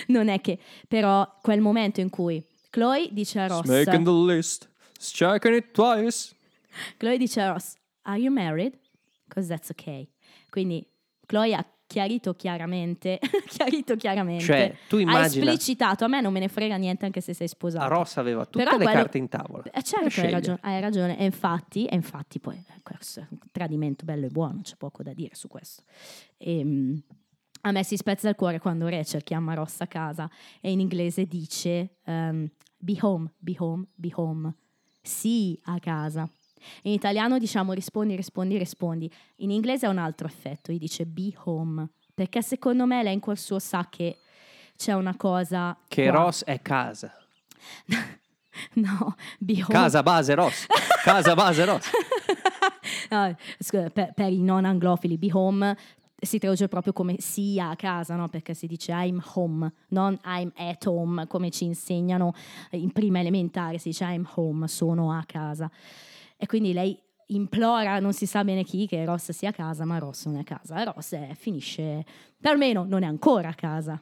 non 0.09 0.26
è 0.26 0.41
che. 0.41 0.59
Però 0.89 1.39
quel 1.41 1.61
momento 1.61 2.01
in 2.01 2.11
cui 2.11 2.45
Chloe 2.70 3.11
dice 3.12 3.39
a 3.39 3.47
Ross: 3.47 3.68
Making 3.68 4.05
the 4.05 4.35
list, 4.35 4.68
checking 4.99 5.55
it 5.55 5.70
twice. 5.70 6.35
Chloe 6.97 7.16
dice 7.16 7.41
a 7.41 7.53
Ross: 7.53 7.74
Are 8.05 8.18
you 8.18 8.30
married? 8.32 8.78
Because 9.26 9.48
that's 9.48 9.70
okay. 9.70 10.09
Quindi 10.50 10.86
Chloe 11.26 11.55
ha 11.55 11.64
chiarito 11.86 12.34
chiaramente, 12.34 13.18
chiarito 13.48 13.94
chiaramente, 13.96 14.44
Cioè, 14.44 14.76
tu 14.88 14.96
ha 14.96 15.00
immagina- 15.00 15.44
esplicitato, 15.50 16.05
a 16.05 16.09
me 16.09 16.20
non 16.20 16.32
me 16.32 16.40
ne 16.40 16.48
frega 16.48 16.76
niente 16.76 17.05
anche 17.05 17.20
se 17.20 17.34
sei 17.34 17.48
sposato. 17.48 17.88
Ross 17.88 18.16
aveva 18.16 18.44
tutte 18.44 18.64
Però 18.64 18.76
le 18.76 18.84
quello- 18.84 18.98
carte 19.00 19.18
in 19.18 19.28
tavola. 19.28 19.62
Eh, 19.64 19.82
certo, 19.82 20.20
hai 20.20 20.30
ragione, 20.30 20.59
hai 20.62 20.80
ragione. 20.80 21.18
E 21.18 21.24
infatti, 21.24 21.86
e 21.86 21.94
infatti 21.94 22.40
poi 22.40 22.57
eh, 22.57 22.80
questo 22.82 23.20
è 23.20 23.26
un 23.30 23.38
tradimento 23.52 24.05
bello 24.05 24.26
e 24.26 24.30
buono, 24.30 24.61
c'è 24.62 24.76
poco 24.76 25.02
da 25.02 25.12
dire 25.12 25.34
su 25.34 25.48
questo. 25.48 25.82
Ehm, 26.38 27.02
a 27.62 27.70
me 27.70 27.82
si 27.84 27.96
spezza 27.96 28.28
il 28.28 28.34
cuore 28.34 28.59
quando 28.61 28.86
Rachel 28.88 29.22
chiama 29.22 29.55
Ross 29.55 29.80
a 29.80 29.86
casa 29.86 30.28
e 30.61 30.70
in 30.70 30.80
inglese 30.80 31.24
dice 31.26 31.96
ehm, 32.05 32.50
be 32.76 32.96
home, 33.00 33.32
be 33.38 33.55
home, 33.59 33.86
be 33.94 34.11
home. 34.14 34.55
Sì, 35.00 35.59
a 35.64 35.78
casa. 35.78 36.28
In 36.82 36.92
italiano 36.92 37.38
diciamo 37.38 37.72
rispondi, 37.72 38.16
rispondi, 38.16 38.58
rispondi. 38.58 39.10
In 39.36 39.50
inglese 39.50 39.86
ha 39.86 39.90
un 39.90 39.98
altro 39.98 40.26
effetto, 40.26 40.72
gli 40.72 40.78
dice 40.78 41.06
be 41.06 41.32
home. 41.44 41.88
Perché 42.14 42.42
secondo 42.42 42.86
me 42.86 43.02
lei 43.02 43.14
in 43.14 43.20
quel 43.20 43.38
suo 43.38 43.58
sa 43.58 43.88
che 43.90 44.18
c'è 44.76 44.92
una 44.92 45.16
cosa... 45.16 45.76
Che 45.88 46.08
qua. 46.08 46.12
Ross 46.12 46.44
è 46.44 46.60
casa. 46.60 47.12
No, 48.74 49.16
be 49.40 49.54
home. 49.54 49.64
Casa 49.66 50.00
base 50.04 50.32
Ross. 50.32 50.66
Casa 51.02 51.34
base 51.34 51.64
Ross. 51.64 51.90
No, 53.10 53.36
scusa, 53.58 53.90
per, 53.90 54.12
per 54.14 54.30
i 54.30 54.40
non 54.40 54.64
anglofili, 54.64 55.18
be 55.18 55.28
home 55.32 55.76
si 56.24 56.38
traduce 56.38 56.68
proprio 56.68 56.92
come 56.92 57.16
sia 57.18 57.70
a 57.70 57.76
casa, 57.76 58.16
no? 58.16 58.28
perché 58.28 58.54
si 58.54 58.66
dice 58.66 58.92
I'm 58.92 59.22
home, 59.34 59.72
non 59.88 60.18
I'm 60.24 60.52
at 60.56 60.84
home, 60.86 61.26
come 61.26 61.50
ci 61.50 61.64
insegnano 61.64 62.34
in 62.70 62.92
prima 62.92 63.20
elementare, 63.20 63.78
si 63.78 63.90
dice 63.90 64.04
I'm 64.04 64.28
home, 64.34 64.66
sono 64.68 65.12
a 65.12 65.22
casa. 65.26 65.70
E 66.37 66.47
quindi 66.47 66.72
lei 66.72 66.99
implora, 67.28 67.99
non 68.01 68.12
si 68.12 68.26
sa 68.26 68.45
bene 68.45 68.64
chi, 68.64 68.87
che 68.87 69.05
Ross 69.05 69.30
sia 69.32 69.49
a 69.49 69.53
casa, 69.53 69.85
ma 69.85 69.99
Ross 69.99 70.26
non 70.26 70.37
è 70.37 70.41
a 70.41 70.45
casa. 70.45 70.82
Ross 70.85 71.12
eh, 71.12 71.35
finisce, 71.39 72.05
perlomeno 72.41 72.85
non 72.85 73.03
è 73.03 73.07
ancora 73.07 73.49
a 73.49 73.55
casa. 73.55 74.01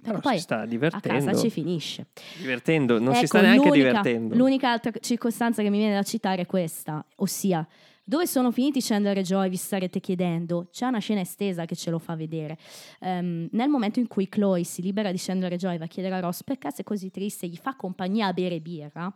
Però 0.00 0.14
Però 0.18 0.20
poi 0.20 0.36
si 0.36 0.42
sta 0.42 0.60
a 0.60 0.66
divertendo. 0.66 1.24
casa 1.26 1.38
ci 1.40 1.50
finisce. 1.50 2.06
Divertendo, 2.38 2.98
non 2.98 3.12
si 3.14 3.18
Ecco, 3.20 3.26
sta 3.26 3.40
neanche 3.42 3.68
l'unica- 3.68 3.86
divertendo. 3.88 4.34
L'unica 4.34 4.70
altra 4.72 4.90
circostanza 5.00 5.62
che 5.62 5.70
mi 5.70 5.78
viene 5.78 5.94
da 5.94 6.02
citare 6.02 6.42
è 6.42 6.46
questa, 6.46 7.04
ossia 7.16 7.66
dove 8.04 8.26
sono 8.26 8.50
finiti 8.50 8.80
Chandler 8.82 9.18
e 9.18 9.22
Joy, 9.22 9.48
vi 9.48 9.56
starete 9.56 10.00
chiedendo. 10.00 10.66
C'è 10.72 10.86
una 10.86 10.98
scena 10.98 11.20
estesa 11.20 11.66
che 11.66 11.76
ce 11.76 11.90
lo 11.90 12.00
fa 12.00 12.16
vedere. 12.16 12.58
Ehm, 13.00 13.46
nel 13.52 13.68
momento 13.68 14.00
in 14.00 14.08
cui 14.08 14.28
Chloe 14.28 14.64
si 14.64 14.82
libera 14.82 15.12
di 15.12 15.18
Chandler 15.20 15.52
e 15.52 15.56
Joy, 15.56 15.78
va 15.78 15.84
a 15.84 15.88
chiedere 15.88 16.16
a 16.16 16.20
Ross 16.20 16.42
perché 16.42 16.72
sei 16.72 16.82
così 16.84 17.10
triste, 17.10 17.46
gli 17.46 17.56
fa 17.56 17.76
compagnia 17.76 18.26
a 18.26 18.32
bere 18.32 18.60
birra. 18.60 19.14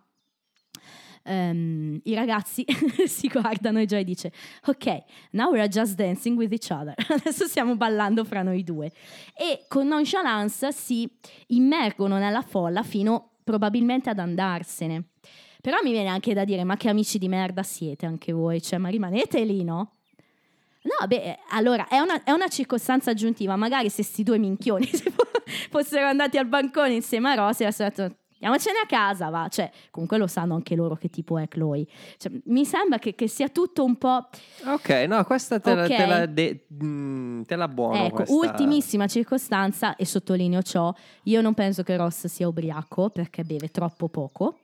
Ehm, 1.27 2.01
I 2.05 2.15
ragazzi 2.15 2.65
si 3.07 3.29
guardano 3.29 3.81
e 3.81 3.87
Joy 3.87 4.05
dice: 4.05 4.33
Ok, 4.67 5.05
now 5.33 5.51
we 5.51 5.59
are 5.59 5.69
just 5.69 5.97
dancing 5.97 6.37
with 6.37 6.53
each 6.53 6.71
other. 6.71 6.95
Adesso 7.09 7.47
stiamo 7.47 7.77
ballando 7.77 8.25
fra 8.25 8.43
noi 8.43 8.63
due. 8.63 8.93
E 9.35 9.65
con 9.69 9.87
nonchalance 9.89 10.73
si 10.73 11.11
immergono 11.49 12.19
nella 12.19 12.43
folla 12.43 12.83
fino 12.83 13.33
probabilmente 13.45 14.11
ad 14.11 14.19
andarsene. 14.19 15.05
Però 15.61 15.79
mi 15.83 15.91
viene 15.91 16.09
anche 16.09 16.33
da 16.33 16.45
dire, 16.45 16.63
ma 16.63 16.77
che 16.77 16.89
amici 16.89 17.19
di 17.19 17.29
merda 17.29 17.63
siete 17.63 18.07
anche 18.07 18.33
voi? 18.33 18.63
Cioè, 18.63 18.79
ma 18.79 18.89
rimanete 18.89 19.43
lì, 19.45 19.65
no? 19.65 19.95
No, 20.83 21.07
beh, 21.07 21.23
eh, 21.23 21.39
allora, 21.51 21.89
è 21.89 21.99
una, 21.99 22.23
è 22.23 22.31
una 22.31 22.47
circostanza 22.47 23.11
aggiuntiva. 23.11 23.57
Magari 23.57 23.91
se 23.91 24.05
sti 24.05 24.23
due 24.23 24.39
minchioni 24.39 24.89
fossero 25.71 26.07
andati 26.07 26.39
al 26.39 26.47
bancone 26.47 26.95
insieme 26.95 27.33
a 27.33 27.49
avessero 27.49 27.89
detto, 27.89 28.17
andiamocene 28.37 28.79
a 28.83 28.87
casa, 28.87 29.29
va. 29.29 29.49
Cioè, 29.49 29.71
comunque 29.91 30.19
lo 30.19 30.27
sanno 30.27 30.55
anche 30.55 30.75
loro 30.75 30.95
che 30.97 31.09
tipo 31.09 31.39
è 31.39 31.49
Chloe. 31.49 31.87
Cioè, 32.17 32.33
mi 32.45 32.65
sembra 32.65 32.99
che, 32.99 33.15
che 33.15 33.29
sia 33.29 33.49
tutto 33.49 33.85
un 33.85 33.97
po'... 33.97 34.29
Ok, 34.67 34.89
no, 35.09 35.25
questa 35.25 35.59
te, 35.61 35.75
la, 35.75 35.83
Ok. 35.85 35.97
te 35.97 36.07
la, 36.07 36.27
de- 36.27 36.67
mm, 36.83 37.43
te 37.43 37.57
la 37.57 37.69
buono. 37.69 38.05
ecco, 38.05 38.15
questa. 38.17 38.35
ultimissima 38.35 39.07
circostanza, 39.07 39.97
e 39.97 40.05
sottolineo 40.05 40.63
ciò, 40.63 40.93
io 41.25 41.41
non 41.41 41.55
penso 41.55 41.83
che 41.83 41.97
Ross 41.97 42.27
sia 42.27 42.49
ubriaco, 42.49 43.11
perché 43.11 43.45
beve 43.45 43.71
troppo 43.71 44.09
poco. 44.09 44.59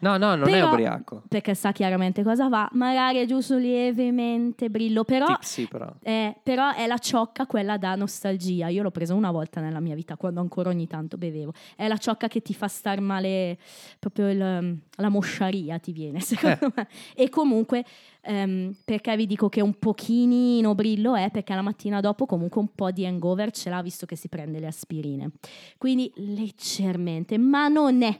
No, 0.00 0.16
no, 0.16 0.34
non 0.36 0.44
Però- 0.44 0.68
è 0.68 0.70
ubriaco. 0.72 1.22
Perché 1.28 1.54
sa 1.54 1.72
chiaramente 1.72 2.22
cosa 2.22 2.48
va, 2.48 2.68
magari 2.72 3.18
è 3.18 3.26
giusto 3.26 3.56
lievemente 3.56 4.68
brillo, 4.70 5.04
però, 5.04 5.26
Tipsy 5.26 5.66
però. 5.68 5.92
eh, 6.02 6.36
però 6.42 6.72
è 6.74 6.86
la 6.86 6.98
ciocca 6.98 7.46
quella 7.46 7.76
da 7.78 7.94
nostalgia. 7.94 8.68
Io 8.68 8.82
l'ho 8.82 8.90
presa 8.90 9.14
una 9.14 9.30
volta 9.30 9.60
nella 9.60 9.80
mia 9.80 9.94
vita, 9.94 10.16
quando 10.16 10.40
ancora 10.40 10.70
ogni 10.70 10.86
tanto 10.86 11.16
bevevo. 11.16 11.52
È 11.74 11.86
la 11.88 11.96
ciocca 11.96 12.28
che 12.28 12.42
ti 12.42 12.54
fa 12.54 12.68
star 12.68 13.00
male, 13.00 13.58
proprio 13.98 14.28
il- 14.30 14.78
la 14.96 15.08
mosciaria 15.08 15.78
ti 15.78 15.92
viene, 15.92 16.20
secondo 16.58 16.72
me. 16.74 16.88
E 17.14 17.28
comunque, 17.28 17.84
ehm, 18.22 18.74
perché 18.84 19.16
vi 19.16 19.26
dico 19.26 19.48
che 19.48 19.60
un 19.60 19.74
pochino 19.78 20.74
brillo 20.74 21.14
è? 21.14 21.30
Perché 21.30 21.54
la 21.54 21.62
mattina 21.62 22.00
dopo 22.00 22.26
comunque 22.26 22.60
un 22.60 22.68
po' 22.74 22.90
di 22.90 23.06
hangover 23.06 23.50
ce 23.50 23.70
l'ha, 23.70 23.82
visto 23.82 24.06
che 24.06 24.16
si 24.16 24.28
prende 24.28 24.60
le 24.60 24.66
aspirine. 24.66 25.30
Quindi 25.78 26.12
leggermente, 26.16 27.38
ma 27.38 27.68
non 27.68 28.02
è 28.02 28.18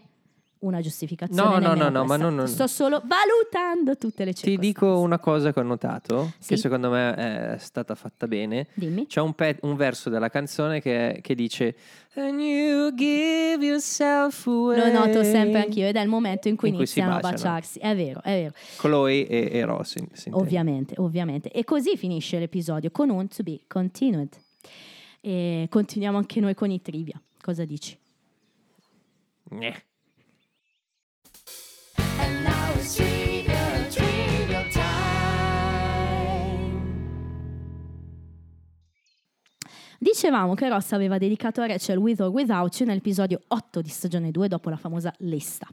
una 0.67 0.81
giustificazione. 0.81 1.59
No, 1.59 1.59
no, 1.59 1.75
no, 1.75 1.89
no, 1.89 2.05
ma 2.05 2.17
non- 2.17 2.35
non- 2.35 2.49
Sto 2.49 2.67
solo 2.67 3.03
valutando 3.05 3.97
tutte 3.97 4.25
le 4.25 4.33
Ti 4.33 4.39
circostanze. 4.43 4.61
dico 4.61 5.01
una 5.01 5.19
cosa 5.19 5.53
che 5.53 5.61
ho 5.61 5.63
notato, 5.63 6.33
Sì. 6.39 6.49
che 6.49 6.57
secondo 6.57 6.91
me 6.91 7.15
è 7.55 7.59
stata 7.59 7.95
fatta 7.95 8.27
bene. 8.27 8.67
Dimmi. 8.75 9.07
C'è 9.07 9.21
un, 9.21 9.35
pe- 9.35 9.59
un 9.63 9.77
verso 9.77 10.11
della 10.11 10.29
canzone 10.29 10.81
che, 10.81 11.21
che 11.23 11.35
dice 11.35 11.77
And 12.15 12.41
you 12.41 12.95
give 12.95 13.63
yourself 13.65 14.47
away. 14.47 14.79
Lo 14.79 14.91
noto 15.05 15.23
sempre 15.23 15.61
anch'io 15.63 15.87
ed 15.87 15.97
è 15.97 16.01
il 16.01 16.09
momento 16.09 16.49
in 16.49 16.57
cui 16.57 16.69
In 16.69 16.75
cui 16.77 16.85
iniziano 16.85 17.15
a 17.17 17.21
baciarsi. 17.21 17.79
È 17.79 17.95
vero, 17.95 18.23
è 18.23 18.33
vero. 18.33 18.53
Chloe 18.79 19.27
e, 19.27 19.51
e 19.53 19.65
Ross. 19.67 19.97
Ovviamente, 20.31 20.95
ovviamente. 20.99 21.51
E 21.51 21.65
così 21.65 21.97
finisce 21.99 22.39
l'episodio 22.39 22.91
con 22.91 23.11
un 23.11 23.29
to 23.29 23.43
be 23.43 23.61
continued. 23.69 24.31
E 25.21 25.67
continuiamo 25.69 26.17
anche 26.17 26.41
noi 26.41 26.55
con 26.55 26.71
i 26.71 26.81
trivia. 26.81 27.21
Cosa 27.43 27.65
dici? 27.67 27.99
Gneh. 29.51 29.83
Dicevamo 39.99 40.55
che 40.55 40.69
Ross 40.69 40.93
aveva 40.93 41.19
dedicato 41.19 41.63
a 41.63 41.67
Rachel 41.67 41.99
With 41.99 42.21
or 42.21 42.29
Without 42.29 42.79
You 42.79 42.89
nell'episodio 42.89 43.41
8 43.49 43.81
di 43.81 43.89
stagione 43.89 44.31
2 44.31 44.49
dopo 44.49 44.71
la 44.71 44.77
famosa 44.77 45.13
lista. 45.19 45.67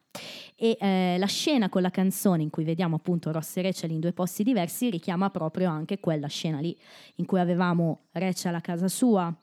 E 0.55 0.77
eh, 0.79 1.17
la 1.19 1.25
scena 1.27 1.69
con 1.69 1.81
la 1.81 1.89
canzone 1.89 2.41
in 2.41 2.49
cui 2.49 2.63
vediamo 2.63 2.95
appunto 2.95 3.31
Ross 3.31 3.57
e 3.57 3.61
Rachel 3.61 3.91
in 3.91 3.99
due 3.99 4.13
posti 4.13 4.43
diversi 4.43 4.89
richiama 4.89 5.29
proprio 5.29 5.69
anche 5.69 5.99
quella 5.99 6.27
scena 6.27 6.59
lì 6.59 6.77
in 7.15 7.25
cui 7.25 7.39
avevamo 7.39 8.05
Rachel 8.11 8.55
a 8.55 8.61
casa 8.61 8.87
sua, 8.87 9.33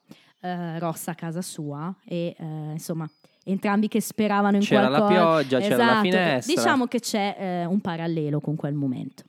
eh, 0.41 0.79
Ross 0.79 1.09
a 1.09 1.14
casa 1.14 1.43
sua 1.43 1.95
e 2.05 2.35
eh, 2.39 2.45
insomma 2.73 3.09
entrambi 3.45 3.88
che 3.88 4.01
speravano 4.01 4.57
in 4.57 4.62
C'era 4.62 4.88
la 4.88 4.99
qualcosa. 4.99 5.20
pioggia, 5.20 5.59
c'era 5.61 5.76
la 5.76 5.82
Esatto. 5.84 6.03
finestra. 6.03 6.55
Diciamo 6.55 6.86
che 6.86 7.01
c'è 7.01 7.36
eh, 7.38 7.64
un 7.64 7.80
parallelo 7.80 8.41
con 8.41 8.57
quel 8.57 8.74
momento. 8.74 9.24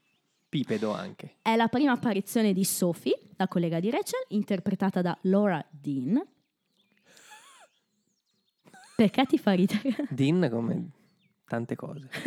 Pipedo 0.50 0.94
anche. 0.94 1.36
È 1.42 1.56
la 1.56 1.68
prima 1.70 1.94
apparizione 1.94 2.52
di 2.54 2.64
Sophie, 2.66 3.18
la 3.38 3.48
collega 3.48 3.80
di 3.80 3.90
Rachel, 3.90 4.26
interpretata 4.30 5.02
da 5.02 5.18
Laura 5.22 5.66
Dean. 5.70 6.22
Perché 8.96 9.26
ti 9.26 9.38
fa 9.38 9.54
ridere? 9.54 9.96
Din 10.12 10.48
come 10.52 10.90
tante 11.48 11.76
cose. 11.76 12.08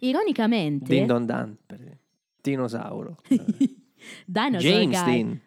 Ironicamente, 0.00 0.92
Din 0.94 1.06
Don 1.06 1.24
Dan. 1.26 1.56
per 1.66 1.80
esempio. 1.80 2.00
Dinosauro. 2.40 3.16
Dinosaur 4.26 4.60
James. 4.60 5.04
Dean. 5.04 5.40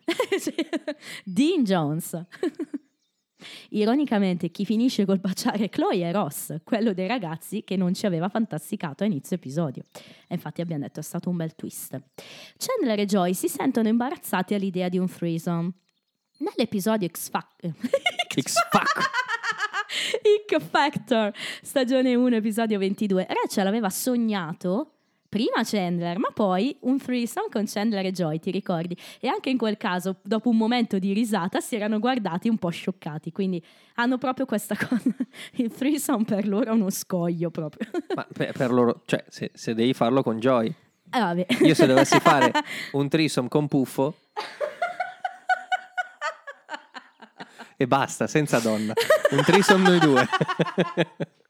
Dean 1.26 1.63
Jones. 1.63 2.26
Ironicamente, 3.69 4.49
chi 4.49 4.65
finisce 4.65 5.05
col 5.05 5.19
baciare 5.19 5.69
Chloe 5.69 6.01
è 6.01 6.11
Ross, 6.11 6.57
quello 6.63 6.93
dei 6.93 7.07
ragazzi 7.07 7.63
che 7.63 7.75
non 7.75 7.93
ci 7.93 8.05
aveva 8.05 8.29
fantasticato 8.29 9.03
a 9.03 9.05
inizio 9.05 9.35
episodio. 9.35 9.83
E 10.27 10.35
infatti 10.35 10.61
abbiamo 10.61 10.83
detto 10.83 10.99
è 10.99 11.03
stato 11.03 11.29
un 11.29 11.37
bel 11.37 11.55
twist. 11.55 11.99
Chandler 12.57 12.99
e 12.99 13.05
Joy 13.05 13.33
si 13.33 13.47
sentono 13.47 13.87
imbarazzati 13.87 14.53
all'idea 14.53 14.89
di 14.89 14.97
un 14.97 15.07
threesome. 15.07 15.71
Nell'episodio 16.37 17.07
X 17.07 17.29
Factor 17.29 17.71
X-Fac. 18.41 19.13
Ick 20.23 20.59
Factor, 20.59 21.31
stagione 21.61 22.15
1, 22.15 22.35
episodio 22.35 22.77
22. 22.77 23.27
Rachel 23.29 23.67
aveva 23.67 23.89
sognato 23.89 24.94
prima 25.36 25.65
Chandler, 25.65 26.17
ma 26.17 26.29
poi 26.33 26.77
un 26.83 26.97
threesome 26.97 27.47
con 27.51 27.65
Chandler 27.65 28.05
e 28.05 28.13
Joy, 28.13 28.39
ti 28.39 28.51
ricordi? 28.51 28.95
E 29.19 29.27
anche 29.27 29.49
in 29.49 29.57
quel 29.57 29.75
caso, 29.75 30.15
dopo 30.21 30.47
un 30.47 30.55
momento 30.55 30.97
di 30.97 31.11
risata, 31.11 31.59
si 31.59 31.75
erano 31.75 31.99
guardati 31.99 32.47
un 32.47 32.57
po' 32.57 32.69
scioccati. 32.69 33.33
Quindi 33.33 33.61
hanno 33.95 34.17
proprio 34.17 34.45
questa 34.45 34.77
cosa. 34.79 35.13
Il 35.55 35.73
threesome 35.73 36.23
per 36.23 36.47
loro 36.47 36.71
è 36.71 36.73
uno 36.73 36.89
scoglio 36.89 37.49
proprio. 37.49 37.89
Ma 38.15 38.25
per, 38.31 38.53
per 38.53 38.71
loro, 38.71 39.01
cioè, 39.03 39.25
se, 39.27 39.51
se 39.53 39.73
devi 39.73 39.93
farlo 39.93 40.23
con 40.23 40.39
Joy. 40.39 40.67
Eh, 40.67 41.19
vabbè. 41.19 41.47
Io 41.63 41.73
se 41.73 41.86
dovessi 41.86 42.17
fare 42.21 42.53
un 42.93 43.09
threesome 43.09 43.49
con 43.49 43.67
Puffo 43.67 44.15
e 47.75 47.88
basta, 47.88 48.25
senza 48.25 48.59
donna. 48.59 48.93
Un 49.31 49.43
threesome 49.43 49.83
noi 49.83 49.99
due. 49.99 50.25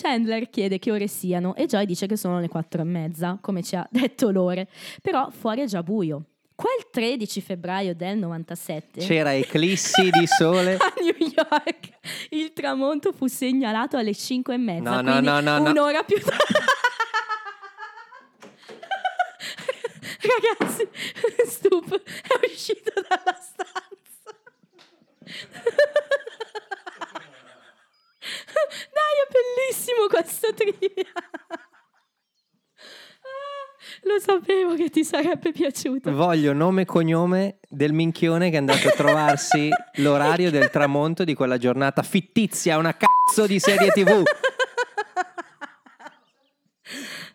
Chandler 0.00 0.50
chiede 0.50 0.78
che 0.78 0.90
ore 0.92 1.06
siano 1.06 1.54
e 1.54 1.66
Joy 1.66 1.86
dice 1.86 2.06
che 2.06 2.16
sono 2.16 2.38
le 2.40 2.48
quattro 2.48 2.80
e 2.82 2.84
mezza, 2.84 3.38
come 3.40 3.62
ci 3.62 3.76
ha 3.76 3.86
detto 3.90 4.30
l'ore. 4.30 4.68
Però 5.00 5.30
fuori 5.30 5.62
è 5.62 5.66
già 5.66 5.82
buio. 5.82 6.24
Quel 6.54 6.88
13 6.90 7.40
febbraio 7.42 7.94
del 7.94 8.16
97 8.16 9.00
C'era 9.00 9.34
eclissi 9.34 10.08
di 10.10 10.24
sole. 10.38 10.76
a 10.76 10.92
New 11.02 11.14
York 11.18 11.88
il 12.30 12.52
tramonto 12.54 13.12
fu 13.12 13.26
segnalato 13.26 13.98
alle 13.98 14.14
5 14.14 14.54
e 14.54 14.56
mezza, 14.56 15.00
No, 15.02 15.02
no, 15.02 15.20
no, 15.20 15.40
no, 15.40 15.58
no. 15.58 15.70
un'ora 15.70 16.02
più 16.02 16.18
tardi. 16.18 16.54
Ragazzi, 20.58 20.88
Stup 21.46 21.94
è 21.94 22.46
uscito 22.46 22.90
dalla 22.94 23.38
stanza. 23.38 24.34
È 29.16 29.28
bellissimo 29.32 30.06
questo 30.08 30.52
trivia. 30.54 31.10
Ah, 32.76 34.02
Lo 34.02 34.18
sapevo 34.20 34.74
che 34.74 34.90
ti 34.90 35.04
sarebbe 35.04 35.52
piaciuto. 35.52 36.12
Voglio 36.12 36.52
nome 36.52 36.82
e 36.82 36.84
cognome 36.84 37.58
del 37.68 37.92
minchione 37.92 38.50
che 38.50 38.56
è 38.56 38.58
andato 38.58 38.88
a 38.88 38.92
trovarsi 38.92 39.68
l'orario 39.96 40.50
del 40.50 40.70
tramonto 40.70 41.24
di 41.24 41.34
quella 41.34 41.58
giornata 41.58 42.02
fittizia, 42.02 42.78
una 42.78 42.96
cazzo 42.96 43.46
di 43.46 43.58
serie 43.58 43.90
TV. 43.90 44.22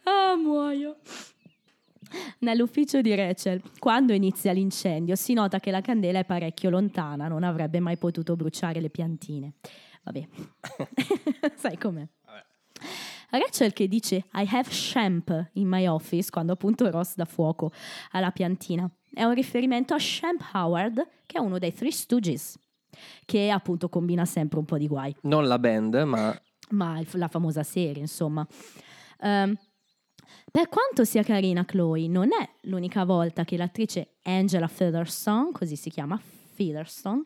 Ah, 0.04 0.36
muoio. 0.36 0.98
Nell'ufficio 2.40 3.02
di 3.02 3.14
Rachel, 3.16 3.62
quando 3.80 4.14
inizia 4.14 4.52
l'incendio, 4.52 5.16
si 5.16 5.34
nota 5.34 5.60
che 5.60 5.72
la 5.72 5.82
candela 5.82 6.20
è 6.20 6.26
parecchio 6.26 6.70
lontana, 6.70 7.28
non 7.28 7.44
avrebbe 7.44 7.80
mai 7.80 7.98
potuto 7.98 8.36
bruciare 8.36 8.82
le 8.82 8.90
piantine. 8.90 9.54
Vabbè, 10.04 10.28
sai 11.56 11.78
com'è. 11.78 12.08
Rachel 13.32 13.72
che 13.72 13.88
dice 13.88 14.26
I 14.34 14.48
have 14.52 14.68
Champ 14.70 15.52
in 15.54 15.68
my 15.68 15.88
office 15.88 16.30
quando 16.30 16.54
appunto 16.54 16.90
Ross 16.90 17.16
dà 17.16 17.26
fuoco 17.26 17.72
alla 18.12 18.32
piantina. 18.32 18.90
È 19.14 19.24
un 19.24 19.34
riferimento 19.34 19.94
a 19.94 19.98
Champ 20.00 20.42
Howard, 20.54 21.08
che 21.26 21.38
è 21.38 21.40
uno 21.40 21.58
dei 21.58 21.74
Three 21.74 21.92
Stooges, 21.92 22.58
che 23.26 23.50
appunto 23.50 23.88
combina 23.90 24.26
sempre 24.26 24.60
un 24.60 24.66
po' 24.66 24.78
di 24.78 24.88
guai 24.88 25.16
Non 25.22 25.48
la 25.48 25.60
band, 25.60 25.96
ma 25.96 26.42
ma 26.72 27.02
la 27.14 27.28
famosa 27.28 27.64
serie, 27.64 28.02
insomma. 28.02 28.46
Ehm, 29.20 29.58
per 30.50 30.70
quanto 30.70 31.04
sia 31.04 31.24
carina 31.24 31.66
Chloe, 31.66 32.08
non 32.08 32.30
è 32.32 32.50
l'unica 32.64 33.04
volta 33.04 33.44
che 33.44 33.58
l'attrice 33.58 34.16
Angela 34.24 34.68
Featherstone, 34.68 35.52
così 35.52 35.76
si 35.76 35.90
chiama, 35.90 36.20
Featherstone, 36.62 37.24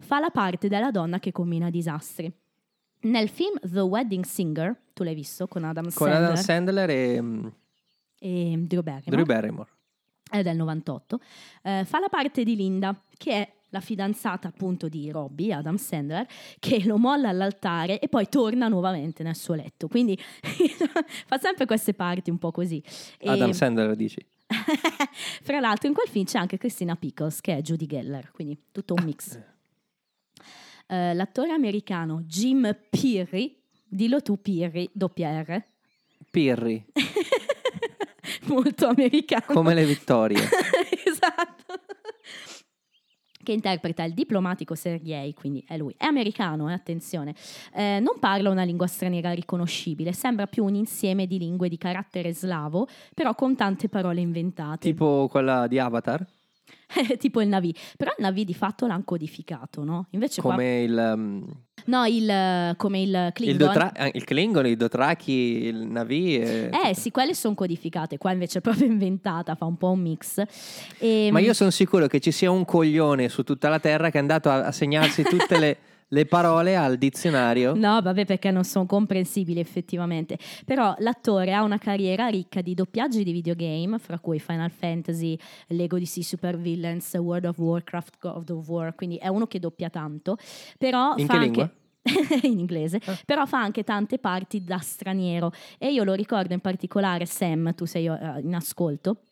fa 0.00 0.18
la 0.18 0.30
parte 0.30 0.66
della 0.68 0.90
donna 0.90 1.20
che 1.20 1.30
combina 1.30 1.70
disastri. 1.70 2.32
Nel 3.02 3.28
film 3.28 3.58
The 3.62 3.80
Wedding 3.80 4.24
Singer, 4.24 4.76
tu 4.92 5.04
l'hai 5.04 5.14
visto 5.14 5.46
con 5.46 5.62
Adam 5.62 5.84
con 5.84 6.08
Sandler 6.08 6.22
Adam 6.22 6.36
Sandler 6.36 6.90
e 6.90 7.22
mm, 7.22 7.46
e 8.18 8.54
Drew 8.66 8.82
Barrymore, 8.82 9.10
Drew 9.10 9.24
Barrymore. 9.24 9.70
è 10.30 10.42
del 10.42 10.56
98, 10.56 11.20
eh, 11.62 11.84
fa 11.84 12.00
la 12.00 12.08
parte 12.08 12.42
di 12.42 12.56
Linda, 12.56 12.98
che 13.16 13.32
è 13.32 13.52
la 13.68 13.80
fidanzata 13.80 14.48
appunto 14.48 14.88
di 14.88 15.10
Robbie, 15.10 15.52
Adam 15.52 15.76
Sandler, 15.76 16.26
che 16.58 16.84
lo 16.84 16.96
molla 16.96 17.28
all'altare 17.28 17.98
e 17.98 18.08
poi 18.08 18.28
torna 18.28 18.68
nuovamente 18.68 19.22
nel 19.22 19.36
suo 19.36 19.54
letto. 19.54 19.88
Quindi 19.88 20.18
fa 21.26 21.38
sempre 21.38 21.66
queste 21.66 21.92
parti 21.92 22.30
un 22.30 22.38
po' 22.38 22.50
così. 22.50 22.82
E, 23.18 23.28
Adam 23.28 23.50
Sandler 23.50 23.94
dici. 23.94 24.24
Fra 25.42 25.60
l'altro 25.60 25.88
in 25.88 25.94
quel 25.94 26.08
film 26.08 26.24
c'è 26.24 26.38
anche 26.38 26.58
Christina 26.58 26.96
Pickles, 26.96 27.40
che 27.40 27.56
è 27.56 27.60
Judy 27.60 27.86
Geller, 27.86 28.30
quindi 28.32 28.58
tutto 28.72 28.94
un 28.94 29.04
mix. 29.04 29.38
Eh, 30.86 31.14
l'attore 31.14 31.52
americano 31.52 32.22
Jim 32.22 32.76
Pirri, 32.90 33.60
dillo 33.84 34.20
tu 34.20 34.40
Pirri, 34.40 34.88
doppia 34.92 35.40
R, 35.40 35.62
Pirri, 36.30 36.84
molto 38.46 38.88
americano. 38.88 39.44
come 39.46 39.74
le 39.74 39.84
vittorie. 39.84 40.38
Che 43.44 43.52
interpreta 43.52 44.02
il 44.02 44.14
diplomatico 44.14 44.74
Sergei, 44.74 45.34
quindi 45.34 45.62
è 45.68 45.76
lui. 45.76 45.94
È 45.96 46.06
americano, 46.06 46.68
eh, 46.68 46.72
attenzione. 46.72 47.34
Eh, 47.72 48.00
non 48.00 48.18
parla 48.18 48.50
una 48.50 48.64
lingua 48.64 48.86
straniera 48.88 49.30
riconoscibile, 49.30 50.12
sembra 50.12 50.46
più 50.46 50.64
un 50.64 50.74
insieme 50.74 51.26
di 51.26 51.38
lingue 51.38 51.68
di 51.68 51.78
carattere 51.78 52.32
slavo, 52.32 52.88
però 53.14 53.34
con 53.34 53.54
tante 53.54 53.88
parole 53.88 54.20
inventate. 54.20 54.88
tipo 54.88 55.28
quella 55.30 55.66
di 55.66 55.78
Avatar, 55.78 56.26
tipo 57.18 57.40
il 57.40 57.48
Navi. 57.48 57.74
Però 57.96 58.10
il 58.16 58.22
Navi 58.22 58.44
di 58.44 58.54
fatto 58.54 58.86
l'hanno 58.86 59.04
codificato, 59.04 59.84
no? 59.84 60.06
Invece 60.10 60.40
qua- 60.40 60.52
come 60.52 60.82
il, 60.82 61.14
mm, 61.16 61.42
No, 61.86 62.04
il, 62.06 62.74
come 62.76 63.02
il 63.02 63.08
il, 63.08 63.30
Klingon. 63.34 63.56
Dothra- 63.58 63.92
eh, 63.92 64.10
il 64.14 64.24
Klingon, 64.24 64.66
i 64.66 64.76
Dothraki, 64.76 65.32
il 65.32 65.76
Navi. 65.86 66.38
e- 66.38 66.70
Eh 66.86 66.94
sì, 66.94 67.10
quelle 67.10 67.34
sono 67.34 67.54
codificate, 67.54 68.16
qua 68.16 68.32
invece 68.32 68.58
è 68.58 68.60
proprio 68.62 68.86
inventata, 68.90 69.54
fa 69.54 69.64
un 69.66 69.76
po' 69.76 69.90
un 69.90 70.00
mix. 70.00 70.42
E, 70.98 71.28
Ma 71.30 71.40
io 71.40 71.52
sono 71.52 71.70
sicuro 71.70 72.06
che 72.06 72.20
ci 72.20 72.30
sia 72.30 72.50
un 72.50 72.64
coglione 72.64 73.28
su 73.28 73.42
tutta 73.42 73.68
la 73.68 73.78
Terra 73.80 74.10
che 74.10 74.16
è 74.18 74.20
andato 74.20 74.48
a, 74.48 74.66
a 74.66 74.72
segnarsi 74.72 75.22
tutte 75.24 75.58
le, 75.58 75.76
le 76.08 76.26
parole 76.26 76.76
al 76.76 76.96
dizionario. 76.96 77.74
No, 77.74 78.00
vabbè, 78.00 78.24
perché 78.24 78.50
non 78.50 78.64
sono 78.64 78.86
comprensibili 78.86 79.60
effettivamente. 79.60 80.38
Però 80.64 80.94
l'attore 80.98 81.52
ha 81.52 81.62
una 81.62 81.78
carriera 81.78 82.28
ricca 82.28 82.60
di 82.60 82.74
doppiaggi 82.74 83.24
di 83.24 83.32
videogame, 83.32 83.98
fra 83.98 84.18
cui 84.18 84.38
Final 84.38 84.70
Fantasy, 84.70 85.38
Lego 85.68 85.98
DC 85.98 86.22
Super 86.22 86.56
Villains, 86.56 87.14
World 87.14 87.46
of 87.46 87.58
Warcraft, 87.58 88.18
God 88.20 88.50
of 88.50 88.68
War, 88.68 88.94
quindi 88.94 89.16
è 89.16 89.28
uno 89.28 89.46
che 89.46 89.58
doppia 89.58 89.90
tanto. 89.90 90.36
Però 90.78 91.14
In 91.16 91.26
fa 91.26 91.32
che 91.32 91.38
anche... 91.38 91.44
lingua? 91.44 91.64
Ah. 91.64 91.82
in 92.42 92.58
inglese, 92.58 93.00
però 93.24 93.46
fa 93.46 93.60
anche 93.60 93.82
tante 93.82 94.18
parti 94.18 94.62
da 94.62 94.78
straniero 94.78 95.52
e 95.78 95.90
io 95.90 96.04
lo 96.04 96.12
ricordo 96.12 96.52
in 96.52 96.60
particolare 96.60 97.24
Sam, 97.24 97.74
tu 97.74 97.86
sei 97.86 98.06
eh, 98.06 98.40
in 98.42 98.54
ascolto, 98.54 99.22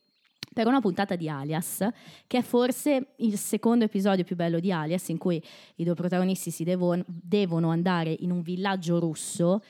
per 0.52 0.66
una 0.66 0.80
puntata 0.80 1.16
di 1.16 1.28
Alias, 1.28 1.86
che 2.26 2.38
è 2.38 2.42
forse 2.42 3.14
il 3.16 3.38
secondo 3.38 3.84
episodio 3.84 4.24
più 4.24 4.36
bello 4.36 4.60
di 4.60 4.70
Alias, 4.70 5.08
in 5.08 5.18
cui 5.18 5.42
i 5.76 5.84
due 5.84 5.94
protagonisti 5.94 6.50
si 6.50 6.64
devono, 6.64 7.04
devono 7.06 7.70
andare 7.70 8.14
in 8.20 8.30
un 8.30 8.42
villaggio 8.42 8.98
russo 8.98 9.62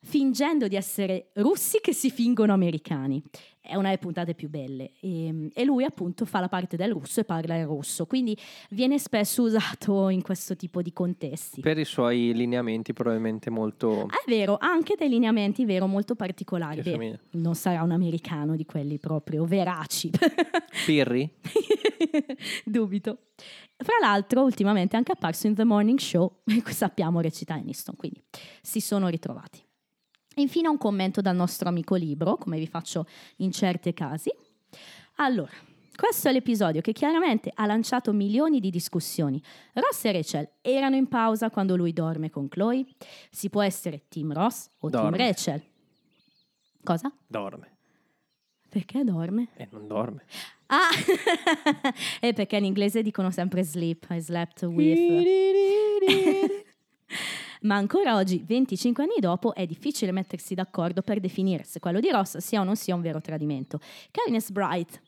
fingendo 0.00 0.68
di 0.68 0.76
essere 0.76 1.30
russi 1.34 1.80
che 1.80 1.92
si 1.92 2.10
fingono 2.10 2.52
americani. 2.52 3.22
È 3.68 3.74
una 3.74 3.88
delle 3.88 3.98
puntate 3.98 4.34
più 4.34 4.48
belle. 4.48 4.92
E, 5.00 5.50
e 5.52 5.64
lui 5.64 5.84
appunto 5.84 6.24
fa 6.24 6.40
la 6.40 6.48
parte 6.48 6.76
del 6.76 6.90
russo 6.90 7.20
e 7.20 7.24
parla 7.24 7.54
in 7.54 7.66
russo, 7.66 8.06
quindi 8.06 8.36
viene 8.70 8.98
spesso 8.98 9.42
usato 9.42 10.08
in 10.08 10.22
questo 10.22 10.56
tipo 10.56 10.80
di 10.80 10.92
contesti. 10.92 11.60
Per 11.60 11.78
i 11.78 11.84
suoi 11.84 12.32
lineamenti 12.32 12.94
probabilmente 12.94 13.50
molto... 13.50 14.06
È 14.06 14.28
vero, 14.28 14.56
ha 14.56 14.68
anche 14.68 14.94
dei 14.96 15.10
lineamenti 15.10 15.66
vero 15.66 15.86
molto 15.86 16.14
particolari. 16.14 16.80
Beh, 16.80 17.18
non 17.32 17.54
sarà 17.54 17.82
un 17.82 17.90
americano 17.90 18.56
di 18.56 18.64
quelli 18.64 18.98
proprio 18.98 19.44
veraci. 19.44 20.10
Pirri? 20.86 21.30
Dubito. 22.64 23.18
Fra 23.76 23.98
l'altro, 24.00 24.42
ultimamente 24.42 24.94
è 24.94 24.98
anche 24.98 25.12
apparso 25.12 25.46
in 25.46 25.54
The 25.54 25.64
Morning 25.64 25.98
Show, 25.98 26.40
e 26.46 26.62
sappiamo 26.72 27.20
recita 27.20 27.54
Aniston, 27.54 27.96
quindi 27.96 28.22
si 28.62 28.80
sono 28.80 29.08
ritrovati. 29.08 29.66
Infine 30.38 30.68
un 30.68 30.78
commento 30.78 31.20
dal 31.20 31.34
nostro 31.34 31.68
amico 31.68 31.96
libro, 31.96 32.36
come 32.36 32.58
vi 32.58 32.66
faccio 32.66 33.06
in 33.36 33.50
certi 33.50 33.92
casi. 33.92 34.30
Allora, 35.16 35.50
questo 35.96 36.28
è 36.28 36.32
l'episodio 36.32 36.80
che 36.80 36.92
chiaramente 36.92 37.50
ha 37.52 37.66
lanciato 37.66 38.12
milioni 38.12 38.60
di 38.60 38.70
discussioni. 38.70 39.42
Ross 39.72 40.04
e 40.04 40.12
Rachel 40.12 40.48
erano 40.60 40.94
in 40.94 41.08
pausa 41.08 41.50
quando 41.50 41.74
lui 41.74 41.92
dorme 41.92 42.30
con 42.30 42.48
Chloe? 42.48 42.86
Si 43.30 43.50
può 43.50 43.62
essere 43.62 44.04
Team 44.08 44.32
Ross 44.32 44.70
o 44.78 44.88
Dorme. 44.88 45.16
Team 45.16 45.28
Rachel? 45.28 45.62
Cosa? 46.84 47.12
Dorme. 47.26 47.76
Perché 48.68 49.02
dorme? 49.02 49.48
E 49.56 49.66
non 49.72 49.88
dorme. 49.88 50.22
Ah, 50.66 50.90
è 52.20 52.32
perché 52.34 52.58
in 52.58 52.64
inglese 52.64 53.02
dicono 53.02 53.32
sempre 53.32 53.64
sleep, 53.64 54.06
I 54.10 54.20
slept 54.20 54.62
with. 54.62 54.98
Ma 57.62 57.76
ancora 57.76 58.16
oggi, 58.16 58.42
25 58.46 59.02
anni 59.02 59.16
dopo, 59.18 59.54
è 59.54 59.66
difficile 59.66 60.12
mettersi 60.12 60.54
d'accordo 60.54 61.02
per 61.02 61.20
definire 61.20 61.64
se 61.64 61.80
quello 61.80 62.00
di 62.00 62.10
Ross 62.10 62.38
sia 62.38 62.60
o 62.60 62.64
non 62.64 62.76
sia 62.76 62.94
un 62.94 63.00
vero 63.00 63.20
tradimento. 63.20 63.80
Kevin. 64.10 64.40
Bright 64.52 65.00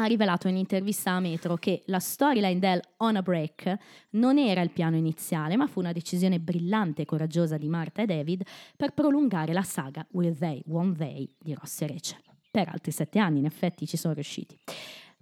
ha 0.00 0.04
rivelato 0.04 0.46
in 0.46 0.54
un'intervista 0.54 1.12
a 1.12 1.20
Metro 1.20 1.56
che 1.56 1.82
la 1.86 1.98
storyline 1.98 2.58
del 2.58 2.80
On 2.98 3.16
a 3.16 3.22
Break 3.22 3.76
non 4.10 4.38
era 4.38 4.60
il 4.60 4.70
piano 4.70 4.96
iniziale, 4.96 5.56
ma 5.56 5.66
fu 5.66 5.80
una 5.80 5.92
decisione 5.92 6.38
brillante 6.38 7.02
e 7.02 7.04
coraggiosa 7.04 7.56
di 7.56 7.68
Marta 7.68 8.02
e 8.02 8.06
David 8.06 8.44
per 8.76 8.92
prolungare 8.92 9.52
la 9.52 9.62
saga 9.62 10.06
Will 10.12 10.36
They, 10.36 10.62
Won't 10.66 10.98
They 10.98 11.28
di 11.38 11.52
Ross 11.54 11.80
e 11.82 11.86
Rachel. 11.88 12.22
Per 12.50 12.68
altri 12.68 12.92
sette 12.92 13.18
anni, 13.18 13.40
in 13.40 13.44
effetti, 13.44 13.86
ci 13.86 13.96
sono 13.96 14.14
riusciti. 14.14 14.56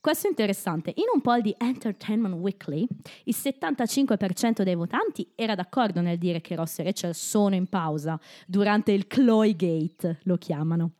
Questo 0.06 0.28
è 0.28 0.30
interessante. 0.30 0.92
In 0.94 1.06
un 1.12 1.20
poll 1.20 1.40
di 1.40 1.52
Entertainment 1.58 2.36
Weekly, 2.36 2.86
il 3.24 3.34
75% 3.36 4.62
dei 4.62 4.76
votanti 4.76 5.32
era 5.34 5.56
d'accordo 5.56 6.00
nel 6.00 6.16
dire 6.16 6.40
che 6.40 6.54
Ross 6.54 6.78
e 6.78 6.84
Rachel 6.84 7.12
sono 7.12 7.56
in 7.56 7.66
pausa 7.66 8.16
durante 8.46 8.92
il 8.92 9.08
Chloe 9.08 9.56
Gate, 9.56 10.20
lo 10.22 10.36
chiamano. 10.36 10.92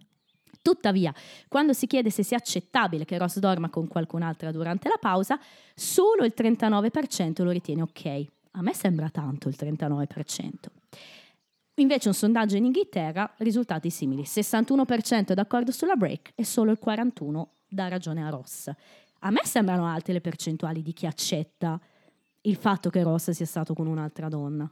Tuttavia, 0.60 1.14
quando 1.46 1.72
si 1.72 1.86
chiede 1.86 2.10
se 2.10 2.24
sia 2.24 2.38
accettabile 2.38 3.04
che 3.04 3.16
Ross 3.16 3.38
dorma 3.38 3.70
con 3.70 3.86
qualcun'altra 3.86 4.50
durante 4.50 4.88
la 4.88 4.98
pausa, 4.98 5.38
solo 5.72 6.24
il 6.24 6.34
39% 6.36 7.44
lo 7.44 7.50
ritiene 7.52 7.82
ok. 7.82 8.24
A 8.54 8.62
me 8.62 8.74
sembra 8.74 9.08
tanto 9.08 9.48
il 9.48 9.54
39%. 9.56 10.50
Invece 11.76 12.08
un 12.08 12.14
sondaggio 12.14 12.56
in 12.56 12.64
Inghilterra, 12.64 13.32
risultati 13.36 13.88
simili. 13.88 14.22
61% 14.22 15.26
è 15.26 15.34
d'accordo 15.34 15.70
sulla 15.70 15.94
break 15.94 16.32
e 16.34 16.44
solo 16.44 16.72
il 16.72 16.80
41% 16.84 17.55
dà 17.68 17.88
ragione 17.88 18.24
a 18.24 18.30
Ross. 18.30 18.70
A 19.20 19.30
me 19.30 19.40
sembrano 19.44 19.86
alte 19.86 20.12
le 20.12 20.20
percentuali 20.20 20.82
di 20.82 20.92
chi 20.92 21.06
accetta 21.06 21.80
il 22.42 22.56
fatto 22.56 22.90
che 22.90 23.02
Ross 23.02 23.30
sia 23.30 23.46
stato 23.46 23.74
con 23.74 23.86
un'altra 23.86 24.28
donna. 24.28 24.70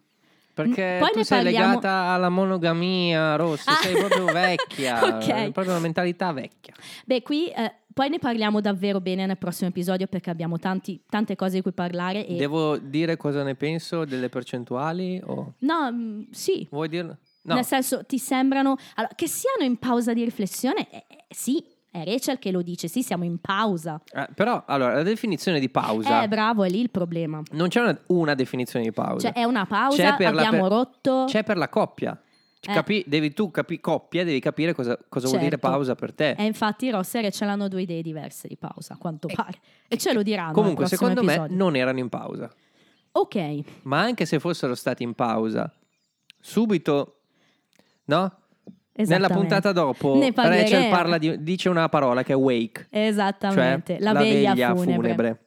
Perché 0.54 0.98
Poi 1.00 1.10
tu 1.10 1.22
sei 1.22 1.42
parliamo- 1.42 1.66
legata 1.74 1.90
alla 2.12 2.28
monogamia, 2.28 3.34
Rossi, 3.34 3.68
Ah. 3.68 3.74
sei 3.82 3.96
proprio 3.96 4.26
vecchia, 4.26 5.02
Ok. 5.04 5.26
è 5.28 5.50
proprio 5.50 5.72
una 5.74 5.82
mentalità 5.82 6.30
vecchia. 6.32 6.74
Beh, 7.04 7.22
qui 7.22 7.48
eh, 7.50 7.72
poi 7.92 8.08
ne 8.08 8.20
parliamo 8.20 8.60
davvero 8.60 9.00
bene 9.00 9.26
nel 9.26 9.36
prossimo 9.36 9.68
episodio 9.70 10.06
perché 10.06 10.30
abbiamo 10.30 10.58
tanti- 10.60 11.02
tante 11.08 11.34
cose 11.34 11.56
di 11.56 11.62
cui 11.62 11.72
parlare. 11.72 12.24
E... 12.24 12.36
Devo 12.36 12.76
dire 12.78 13.16
cosa 13.16 13.42
ne 13.42 13.56
penso 13.56 14.04
delle 14.04 14.28
percentuali? 14.28 15.20
O... 15.24 15.54
No, 15.58 15.90
mm, 15.90 16.22
sì. 16.30 16.64
Vuoi 16.70 16.88
dirlo? 16.88 17.16
No, 17.42 17.54
Nel 17.56 17.64
senso, 17.64 18.04
ti 18.04 18.18
sembrano 18.18 18.76
allora, 18.94 19.12
che 19.16 19.26
siano 19.26 19.64
in 19.64 19.76
pausa 19.78 20.12
di 20.14 20.22
riflessione? 20.24 20.88
Eh, 20.88 21.04
eh, 21.08 21.24
sì, 21.30 21.62
è 21.94 22.04
Rachel 22.04 22.40
che 22.40 22.50
lo 22.50 22.60
dice, 22.60 22.88
sì, 22.88 23.02
siamo 23.04 23.22
in 23.22 23.38
pausa. 23.38 24.02
Eh, 24.12 24.26
però 24.34 24.64
allora 24.66 24.94
la 24.94 25.02
definizione 25.04 25.60
di 25.60 25.68
pausa 25.68 26.24
Eh, 26.24 26.28
bravo, 26.28 26.64
è 26.64 26.68
lì 26.68 26.80
il 26.80 26.90
problema. 26.90 27.40
non 27.52 27.68
c'è 27.68 27.80
una, 27.80 27.96
una 28.08 28.34
definizione 28.34 28.84
di 28.84 28.90
pausa. 28.90 29.28
Cioè, 29.30 29.40
è 29.40 29.44
una 29.44 29.64
pausa, 29.64 29.96
C'è 30.10 30.16
per 30.16 30.34
la 30.34 30.42
abbiamo 30.46 30.66
per- 30.68 30.76
rotto. 30.76 31.24
C'è 31.28 31.44
per 31.44 31.56
la 31.56 31.68
coppia. 31.68 32.20
Eh. 32.66 32.72
Capi- 32.72 33.04
devi 33.06 33.32
tu 33.32 33.50
capi 33.50 33.78
coppia, 33.78 34.24
devi 34.24 34.40
capire 34.40 34.72
cosa, 34.74 34.98
cosa 35.08 35.26
vuol 35.28 35.38
dire 35.40 35.52
Certo. 35.52 35.68
pausa 35.68 35.94
per 35.94 36.12
te. 36.14 36.30
E 36.30 36.44
infatti 36.44 36.90
Ross 36.90 37.14
e 37.14 37.20
Rachel 37.22 37.48
hanno 37.50 37.68
due 37.68 37.82
idee 37.82 38.02
diverse 38.02 38.48
di 38.48 38.56
pausa, 38.56 38.94
a 38.94 38.96
quanto 38.96 39.28
pare. 39.32 39.58
E 39.86 39.96
ce 39.96 40.12
lo 40.12 40.22
diranno. 40.22 40.52
Comunque, 40.52 40.86
secondo 40.86 41.22
me 41.22 41.34
episodio. 41.34 41.56
non 41.56 41.76
erano 41.76 41.98
in 42.00 42.08
pausa. 42.08 42.50
Ok, 43.12 43.60
Ma 43.82 44.00
anche 44.00 44.26
se 44.26 44.40
fossero 44.40 44.74
stati 44.74 45.04
in 45.04 45.14
pausa, 45.14 45.72
subito, 46.40 47.20
no? 48.06 48.38
Nella 48.96 49.28
puntata 49.28 49.72
dopo, 49.72 50.14
Ne. 50.16 50.32
Rachel 50.34 50.88
parla 50.88 51.18
di- 51.18 51.42
dice 51.42 51.68
una 51.68 51.88
parola 51.88 52.22
che 52.22 52.32
è 52.32 52.36
wake, 52.36 52.86
esattamente. 52.90 53.94
cioè 53.94 54.02
la, 54.02 54.12
veglia, 54.12 54.74
funebre. 54.74 55.46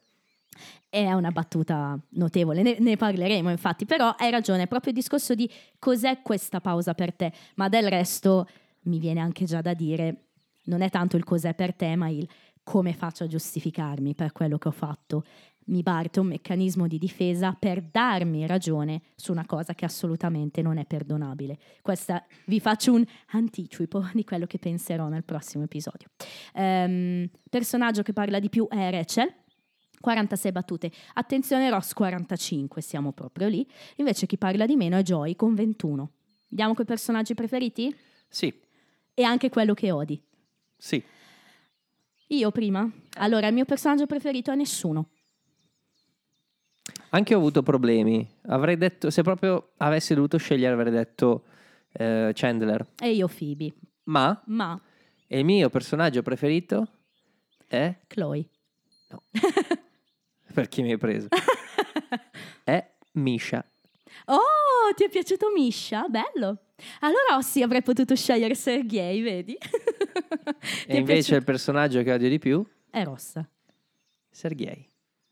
È 0.90 1.12
una 1.12 1.30
battuta 1.30 1.98
notevole, 2.10 2.62
ne, 2.62 2.76
ne 2.78 2.96
parleremo 2.96 3.50
infatti, 3.50 3.84
però 3.84 4.14
hai 4.18 4.30
ragione, 4.30 4.62
è 4.62 4.66
proprio 4.66 4.92
il 4.92 4.98
discorso 4.98 5.34
di 5.34 5.50
cos'è 5.78 6.20
questa 6.22 6.60
pausa 6.60 6.94
per 6.94 7.14
te, 7.14 7.32
ma 7.56 7.68
del 7.68 7.88
resto 7.88 8.46
mi 8.82 8.98
viene 8.98 9.20
anche 9.20 9.44
già 9.44 9.60
da 9.60 9.74
dire, 9.74 10.24
non 10.64 10.82
è 10.82 10.90
tanto 10.90 11.16
il 11.16 11.24
cos'è 11.24 11.54
per 11.54 11.74
te, 11.74 11.94
ma 11.96 12.08
il 12.08 12.28
come 12.62 12.92
faccio 12.92 13.24
a 13.24 13.26
giustificarmi 13.26 14.14
per 14.14 14.32
quello 14.32 14.58
che 14.58 14.68
ho 14.68 14.72
fatto. 14.72 15.24
Mi 15.68 15.82
parte 15.82 16.18
un 16.18 16.28
meccanismo 16.28 16.86
di 16.86 16.96
difesa 16.96 17.52
per 17.52 17.82
darmi 17.82 18.46
ragione 18.46 19.02
su 19.16 19.32
una 19.32 19.44
cosa 19.44 19.74
che 19.74 19.84
assolutamente 19.84 20.62
non 20.62 20.78
è 20.78 20.86
perdonabile. 20.86 21.58
Questa 21.82 22.24
vi 22.46 22.58
faccio 22.58 22.94
un 22.94 23.04
anticipo 23.32 24.08
di 24.14 24.24
quello 24.24 24.46
che 24.46 24.58
penserò 24.58 25.08
nel 25.08 25.24
prossimo 25.24 25.64
episodio. 25.64 26.08
Ehm, 26.54 27.28
personaggio 27.50 28.02
che 28.02 28.14
parla 28.14 28.38
di 28.38 28.48
più 28.48 28.66
è 28.66 28.90
Rachel. 28.90 29.30
46 30.00 30.52
battute. 30.52 30.90
Attenzione 31.14 31.68
Ross 31.68 31.92
45, 31.92 32.80
siamo 32.80 33.12
proprio 33.12 33.48
lì. 33.48 33.66
Invece 33.96 34.26
chi 34.26 34.38
parla 34.38 34.64
di 34.64 34.76
meno 34.76 34.96
è 34.96 35.02
Joy 35.02 35.34
con 35.36 35.54
21. 35.54 36.10
Andiamo 36.50 36.72
con 36.72 36.84
i 36.84 36.86
personaggi 36.86 37.34
preferiti? 37.34 37.94
Sì, 38.28 38.54
E 39.12 39.22
anche 39.22 39.50
quello 39.50 39.74
che 39.74 39.90
odi. 39.90 40.22
sì. 40.76 41.02
Io 42.30 42.50
prima? 42.50 42.86
Allora, 43.16 43.46
il 43.48 43.54
mio 43.54 43.64
personaggio 43.64 44.06
preferito 44.06 44.52
è 44.52 44.54
nessuno. 44.54 45.08
Anche 47.10 47.32
io 47.32 47.38
ho 47.38 47.40
avuto 47.40 47.62
problemi. 47.62 48.28
Avrei 48.46 48.76
detto, 48.76 49.10
se 49.10 49.22
proprio 49.22 49.72
avessi 49.78 50.14
dovuto 50.14 50.36
scegliere, 50.38 50.74
avrei 50.74 50.92
detto 50.92 51.44
eh, 51.92 52.32
Chandler. 52.34 52.86
E 53.00 53.10
io 53.12 53.28
Phoebe. 53.28 53.72
Ma 54.04 54.40
Ma 54.46 54.80
il 55.28 55.44
mio 55.44 55.68
personaggio 55.68 56.22
preferito 56.22 56.86
è... 57.66 57.94
Chloe. 58.06 58.46
No. 59.08 59.22
per 60.52 60.68
chi 60.68 60.82
mi 60.82 60.92
hai 60.92 60.98
preso? 60.98 61.28
è 62.64 62.90
Misha. 63.12 63.64
Oh, 64.26 64.94
ti 64.94 65.04
è 65.04 65.08
piaciuto 65.08 65.50
Misha? 65.54 66.06
Bello. 66.08 66.58
Allora 67.00 67.42
sì, 67.42 67.62
avrei 67.62 67.82
potuto 67.82 68.14
scegliere 68.14 68.54
Sergei, 68.54 69.20
vedi? 69.20 69.56
E 70.86 70.96
invece 70.96 71.04
piaciuto? 71.04 71.34
il 71.36 71.44
personaggio 71.44 72.02
che 72.02 72.12
odio 72.12 72.28
di 72.28 72.38
più? 72.38 72.64
È 72.90 73.04
rossa. 73.04 73.46
Sergei. 74.30 74.87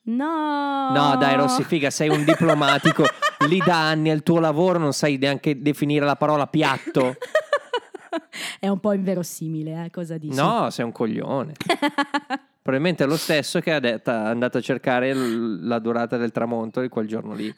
No. 0.06 0.92
No, 0.92 1.16
dai, 1.16 1.34
Rossi, 1.36 1.64
figa, 1.64 1.90
sei 1.90 2.08
un 2.08 2.24
diplomatico. 2.24 3.04
Lì 3.48 3.58
da 3.64 3.88
anni 3.88 4.10
al 4.10 4.22
tuo 4.22 4.38
lavoro 4.40 4.78
non 4.78 4.92
sai 4.92 5.16
neanche 5.18 5.60
definire 5.60 6.04
la 6.04 6.16
parola 6.16 6.46
piatto. 6.46 7.16
È 8.58 8.68
un 8.68 8.80
po' 8.80 8.92
inverosimile, 8.92 9.84
eh, 9.86 9.90
cosa 9.90 10.16
dici? 10.16 10.34
No, 10.36 10.70
sei 10.70 10.84
un 10.84 10.92
coglione. 10.92 11.52
Probabilmente 12.66 13.04
è 13.04 13.06
lo 13.06 13.16
stesso 13.16 13.60
che 13.60 13.72
ha 13.72 13.78
detto, 13.78 14.10
è 14.10 14.14
andato 14.14 14.58
a 14.58 14.60
cercare 14.60 15.14
l- 15.14 15.64
la 15.68 15.78
durata 15.78 16.16
del 16.16 16.32
tramonto 16.32 16.80
di 16.80 16.88
quel 16.88 17.06
giorno 17.06 17.32
lì. 17.32 17.52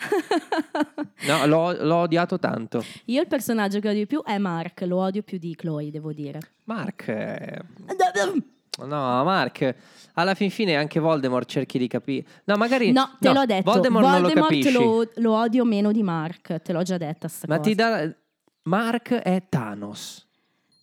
No, 1.27 1.47
l'ho, 1.47 1.73
l'ho 1.83 1.95
odiato 1.97 2.39
tanto. 2.39 2.85
Io 3.07 3.23
il 3.23 3.27
personaggio 3.27 3.81
che 3.81 3.89
odio 3.89 4.01
di 4.01 4.07
più 4.07 4.23
è 4.23 4.37
Mark, 4.37 4.83
lo 4.83 4.99
odio 4.99 5.23
più 5.23 5.39
di 5.39 5.55
Chloe, 5.55 5.91
devo 5.91 6.12
dire. 6.12 6.41
Mark. 6.65 7.09
eh, 7.09 7.62
No, 8.87 9.25
Mark. 9.25 9.75
Alla 10.15 10.35
fin 10.35 10.51
fine 10.51 10.77
anche 10.77 11.01
Voldemort 11.01 11.49
cerchi 11.49 11.79
di 11.79 11.87
capire. 11.89 12.27
No, 12.45 12.57
magari. 12.57 12.91
No, 12.93 13.11
te 13.21 13.33
l'ho 13.33 13.45
detto. 13.45 13.71
Voldemort, 13.71 14.05
non 14.07 14.23
lo 14.23 14.71
lo, 14.73 15.09
lo 15.17 15.33
odio 15.35 15.65
meno 15.65 15.93
di 15.93 16.03
Mark, 16.03 16.61
te 16.63 16.73
l'ho 16.73 16.83
già 16.83 16.97
detta 16.97 17.29
Ma 17.47 17.57
cosa. 17.59 17.69
ti 17.69 17.75
dà. 17.75 18.13
Mark 18.65 19.13
è 19.15 19.45
Thanos. 19.49 20.27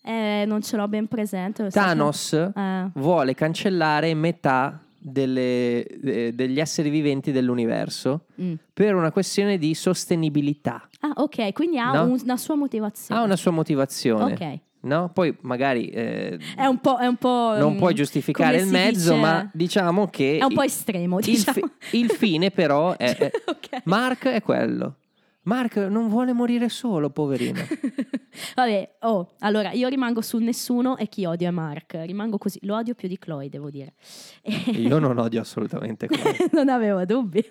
Eh, 0.02 0.44
non 0.46 0.62
ce 0.62 0.78
l'ho 0.78 0.88
ben 0.88 1.08
presente. 1.08 1.70
sai 1.70 1.84
che- 1.84 1.90
Thanos 1.90 2.34
Eh. 2.34 2.90
vuole 2.96 3.34
cancellare 3.34 4.14
metà 4.14 4.80
delle- 4.98 5.86
eh, 5.86 6.32
degli 6.34 6.60
esseri 6.60 6.90
viventi 6.90 7.32
dell'universo 7.32 8.26
Mm. 8.42 8.54
per 8.74 8.96
una 8.96 9.12
questione 9.12 9.58
di 9.58 9.74
sostenibilità. 9.76 10.88
Ah, 11.02 11.12
ok, 11.16 11.54
quindi 11.54 11.78
ha 11.78 11.92
No? 11.92 12.04
un- 12.06 12.20
una 12.24 12.38
sua 12.38 12.56
motivazione. 12.56 13.20
Ha 13.22 13.24
una 13.24 13.36
sua 13.36 13.52
motivazione. 13.52 14.34
Ok. 14.34 14.60
No? 14.86 15.10
Poi 15.14 15.36
magari 15.42 15.90
eh, 15.90 16.40
È 16.56 16.66
un 16.66 16.80
po'... 16.80 16.98
È 16.98 17.06
un 17.08 17.18
po' 17.18 17.56
non 17.58 17.74
mm, 17.74 17.78
puoi 17.78 17.94
giustificare 17.94 18.58
il 18.62 18.68
mezzo, 18.68 19.12
dice- 19.12 19.22
ma 19.22 19.50
diciamo 19.54 20.08
che 20.10 20.38
È 20.38 20.44
un 20.44 20.54
po' 20.54 20.64
estremo, 20.64 21.20
il, 21.20 21.26
diciamo. 21.26 21.58
fi- 21.80 21.98
il 21.98 22.10
fine 22.12 22.52
però 22.52 22.96
è, 22.98 23.16
è- 23.18 23.32
Ok. 23.46 23.82
Mark 23.86 24.28
è 24.28 24.42
quello. 24.42 24.96
Mark 25.46 25.76
non 25.76 26.08
vuole 26.10 26.34
morire 26.34 26.70
solo, 26.70 27.12
poverino. 27.12 27.62
Vabbè, 28.56 28.96
oh, 29.02 29.34
allora 29.42 29.72
io 29.74 29.88
rimango 29.90 30.22
sul 30.22 30.42
nessuno 30.42 30.98
e 30.98 31.08
chi 31.08 31.24
odio 31.26 31.48
è 31.48 31.52
Mark. 31.52 31.94
Rimango 32.04 32.40
così. 32.40 32.58
Lo 32.64 32.76
odio 32.76 32.96
più 32.96 33.08
di 33.08 33.20
Chloe, 33.20 33.48
devo 33.50 33.70
dire. 33.70 33.94
Io 34.74 34.98
non 34.98 35.20
odio 35.20 35.42
assolutamente 35.42 36.08
Chloe. 36.08 36.50
non 36.54 36.68
avevo 36.68 37.06
dubbi. 37.06 37.46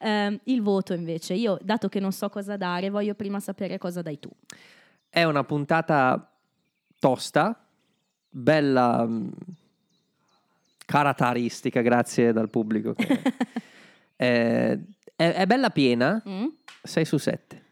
Ehm, 0.00 0.40
il 0.44 0.62
voto 0.62 0.94
invece, 0.94 1.34
io 1.34 1.58
dato 1.62 1.88
che 1.88 2.00
non 2.00 2.12
so 2.12 2.30
cosa 2.30 2.56
dare, 2.56 2.88
voglio 2.88 3.14
prima 3.14 3.38
sapere 3.38 3.76
cosa 3.76 4.00
dai 4.00 4.18
tu. 4.18 4.30
È 5.08 5.24
una 5.24 5.44
puntata 5.44 6.30
tosta, 6.98 7.66
bella, 8.28 9.06
mh, 9.06 9.30
caratteristica, 10.86 11.80
grazie 11.80 12.32
dal 12.32 12.48
pubblico. 12.50 12.94
che- 12.94 13.06
Eh, 14.20 14.76
è, 15.14 15.30
è 15.32 15.46
bella 15.46 15.70
piena, 15.70 16.20
Mm? 16.28 16.46
6 16.82 17.04
su 17.04 17.18
7. 17.18 17.62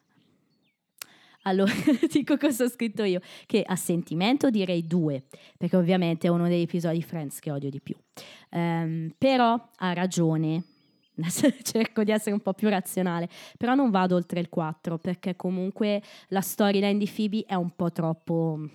Allora, 1.42 1.72
dico 2.08 2.36
cosa 2.36 2.62
ho 2.64 2.68
scritto 2.68 3.02
io, 3.02 3.18
che 3.46 3.64
a 3.66 3.74
sentimento 3.74 4.48
direi 4.50 4.86
due, 4.86 5.24
perché 5.58 5.76
ovviamente 5.76 6.28
è 6.28 6.30
uno 6.30 6.46
degli 6.46 6.62
episodi 6.62 7.02
Friends 7.02 7.40
che 7.40 7.50
odio 7.50 7.68
di 7.68 7.80
più. 7.80 7.96
Ehm, 8.50 9.12
però 9.18 9.70
ha 9.76 9.92
ragione, 9.92 10.62
cerco 11.62 12.04
di 12.04 12.10
essere 12.10 12.32
un 12.32 12.40
po' 12.40 12.52
più 12.52 12.68
razionale, 12.68 13.28
però 13.56 13.74
non 13.74 13.90
vado 13.90 14.16
oltre 14.16 14.40
il 14.40 14.48
4, 14.48 14.98
perché 14.98 15.36
comunque 15.36 16.02
la 16.28 16.40
storyline 16.40 16.98
di 16.98 17.10
Phoebe 17.12 17.44
è 17.46 17.54
un 17.54 17.70
po' 17.74 17.90
troppo... 17.90 18.68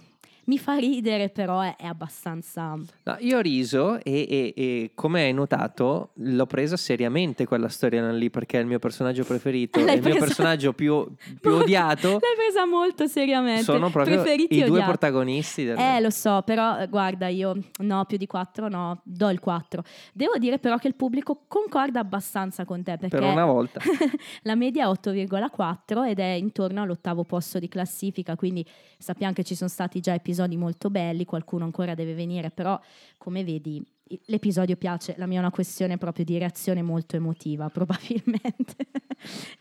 Mi 0.45 0.57
fa 0.57 0.75
ridere, 0.75 1.29
però 1.29 1.61
è, 1.61 1.75
è 1.77 1.85
abbastanza... 1.85 2.75
No, 3.03 3.15
io 3.19 3.37
ho 3.37 3.41
riso 3.41 4.03
e, 4.03 4.25
e- 4.27 4.53
e, 4.55 4.91
come 4.95 5.21
hai 5.21 5.33
notato 5.33 6.11
l'ho 6.15 6.45
presa 6.47 6.77
seriamente 6.77 7.45
quella 7.45 7.69
storia 7.69 8.09
lì 8.11 8.31
perché 8.31 8.57
è 8.57 8.61
il 8.61 8.65
mio 8.65 8.79
personaggio 8.79 9.23
preferito 9.23 9.79
L'hai 9.85 9.95
e 9.95 9.97
il 9.97 10.03
mio 10.03 10.17
personaggio 10.17 10.73
più, 10.73 11.05
più 11.39 11.51
odiato 11.51 12.09
L'hai 12.09 12.35
presa 12.35 12.65
molto 12.65 13.05
seriamente. 13.05 13.63
sono 13.63 13.91
proprio 13.91 14.15
Preferiti 14.15 14.55
i 14.55 14.59
due 14.59 14.69
odiati. 14.69 14.89
protagonisti 14.89 15.63
del... 15.63 15.77
Eh, 15.77 16.01
lo 16.01 16.09
so, 16.09 16.41
però 16.43 16.87
guarda, 16.87 17.27
io 17.27 17.55
no, 17.81 18.05
più 18.05 18.17
di 18.17 18.25
4 18.25 18.67
no, 18.67 18.99
do 19.03 19.29
il 19.29 19.39
4. 19.39 19.83
Devo 20.11 20.37
dire 20.39 20.57
però 20.57 20.77
che 20.77 20.87
il 20.87 20.95
pubblico 20.95 21.43
concorda 21.47 21.99
abbastanza 21.99 22.65
con 22.65 22.81
te 22.81 22.97
perché 22.97 23.15
per 23.15 23.23
una 23.23 23.45
volta. 23.45 23.79
la 24.41 24.55
media 24.55 24.85
è 24.85 24.87
8,4 24.87 26.07
ed 26.07 26.17
è 26.19 26.31
intorno 26.31 26.81
all'ottavo 26.81 27.23
posto 27.25 27.59
di 27.59 27.67
classifica, 27.67 28.35
quindi 28.35 28.65
sappiamo 28.97 29.33
che 29.33 29.43
ci 29.43 29.53
sono 29.53 29.69
stati 29.69 29.99
già 29.99 30.13
episodi 30.13 30.29
molto 30.57 30.89
belli, 30.89 31.25
qualcuno 31.25 31.63
ancora 31.65 31.93
deve 31.95 32.13
venire, 32.13 32.49
però 32.51 32.79
come 33.17 33.43
vedi 33.43 33.83
l'episodio 34.25 34.75
piace, 34.75 35.15
la 35.17 35.25
mia 35.25 35.37
è 35.37 35.39
una 35.39 35.51
questione 35.51 35.97
proprio 35.97 36.25
di 36.25 36.37
reazione 36.37 36.81
molto 36.81 37.15
emotiva 37.15 37.69
probabilmente. 37.71 38.75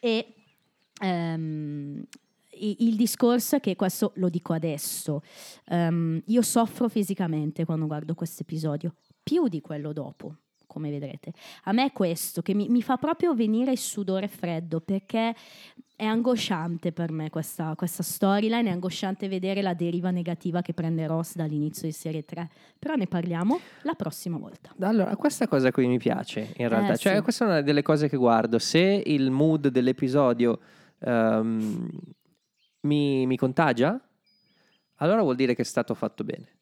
e 0.01 0.35
i- 2.53 2.89
il 2.89 2.97
discorso 2.97 3.57
è 3.57 3.61
che 3.61 3.77
questo 3.77 4.13
lo 4.17 4.29
dico 4.29 4.53
adesso, 4.53 5.23
ehm, 5.67 6.23
io 6.27 6.43
soffro 6.43 6.89
fisicamente 6.89 7.65
quando 7.65 7.87
guardo 7.87 8.15
questo 8.15 8.43
episodio, 8.43 8.95
più 9.23 9.49
di 9.49 9.61
quello 9.61 9.93
dopo, 9.93 10.37
come 10.71 10.89
vedrete. 10.91 11.33
A 11.65 11.73
me 11.73 11.87
è 11.87 11.93
questo 11.93 12.43
che 12.43 12.55
mi, 12.55 12.69
mi 12.69 12.81
fa 12.81 12.97
proprio 12.97 13.35
venire 13.35 13.73
il 13.73 13.79
sudore 13.79 14.29
freddo 14.29 14.81
perché 14.81 15.35
è 15.97 16.05
angosciante 16.05 16.93
per 16.93 17.11
me 17.11 17.29
questa, 17.29 17.75
questa 17.77 18.03
storyline, 18.03 18.71
è 18.71 18.73
angosciante 18.73 19.29
vedere 19.29 19.61
la 19.61 19.75
deriva 19.75 20.11
negativa 20.11 20.63
che 20.63 20.73
prende 20.73 21.07
Ross 21.07 21.35
dall'inizio 21.35 21.89
di 21.89 21.93
serie 21.93 22.25
3, 22.25 22.49
però 22.79 22.95
ne 22.95 23.07
parliamo 23.07 23.59
la 23.83 23.95
prossima 23.95 24.39
volta. 24.39 24.73
Allora, 24.81 25.15
questa 25.17 25.49
cosa 25.49 25.71
qui 25.73 25.87
mi 25.89 25.99
piace 25.99 26.55
in 26.57 26.69
realtà, 26.69 26.93
Eh, 26.93 26.97
cioè 26.97 27.17
sì. 27.17 27.23
questa 27.23 27.45
è 27.45 27.49
una 27.49 27.61
delle 27.61 27.83
cose 27.83 28.09
che 28.09 28.17
guardo, 28.17 28.59
se 28.59 29.03
il 29.05 29.31
mood 29.31 29.69
dell'episodio 29.69 30.61
ehm, 31.01 31.89
mi, 32.83 33.27
mi 33.27 33.37
contagia, 33.37 34.01
allora 34.97 35.21
vuol 35.23 35.37
dire 35.37 35.55
che 35.55 35.63
è 35.63 35.67
stato 35.67 35.95
fatto 35.95 36.25
bene 36.25 36.60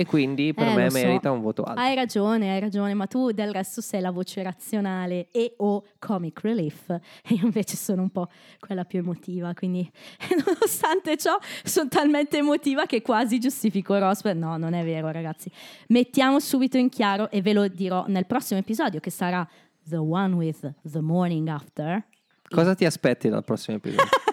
e 0.00 0.06
quindi 0.06 0.54
per 0.54 0.68
Eh, 0.68 0.74
me 0.76 0.84
lo 0.84 0.90
so. 0.90 0.98
merita 0.98 1.32
un 1.32 1.40
voto 1.40 1.64
alto. 1.64 1.80
Hai 1.80 1.96
ragione, 1.96 2.52
hai 2.52 2.60
ragione, 2.60 2.94
ma 2.94 3.06
tu 3.08 3.32
del 3.32 3.52
resto 3.52 3.80
sei 3.80 4.00
la 4.00 4.12
voce 4.12 4.40
razionale 4.44 5.26
e 5.32 5.54
o 5.56 5.82
comic 5.98 6.38
relief 6.42 6.88
e 6.88 7.00
io 7.34 7.44
invece 7.46 7.74
sono 7.76 8.02
un 8.02 8.10
po' 8.10 8.28
quella 8.60 8.84
più 8.84 9.00
emotiva, 9.00 9.52
quindi 9.54 9.90
nonostante 10.46 11.16
ciò 11.16 11.36
sono 11.64 11.88
talmente 11.88 12.38
emotiva 12.38 12.86
che 12.86 13.02
quasi 13.02 13.40
giustifico 13.40 13.98
Ross. 13.98 14.22
No, 14.34 14.56
non 14.56 14.72
è 14.74 14.84
vero 14.84 15.10
ragazzi. 15.10 15.50
Mettiamo 15.88 16.38
subito 16.38 16.76
in 16.78 16.90
chiaro 16.90 17.28
e 17.32 17.42
ve 17.42 17.52
lo 17.52 17.66
dirò 17.66 18.04
nel 18.06 18.26
prossimo 18.26 18.60
episodio 18.60 19.00
che 19.00 19.10
sarà 19.10 19.44
The 19.82 19.96
One 19.96 20.34
with 20.36 20.74
the 20.88 21.00
Morning 21.00 21.48
After. 21.48 22.06
Cosa 22.48 22.76
ti 22.76 22.84
aspetti 22.84 23.28
dal 23.28 23.42
prossimo 23.42 23.78
episodio? 23.78 24.06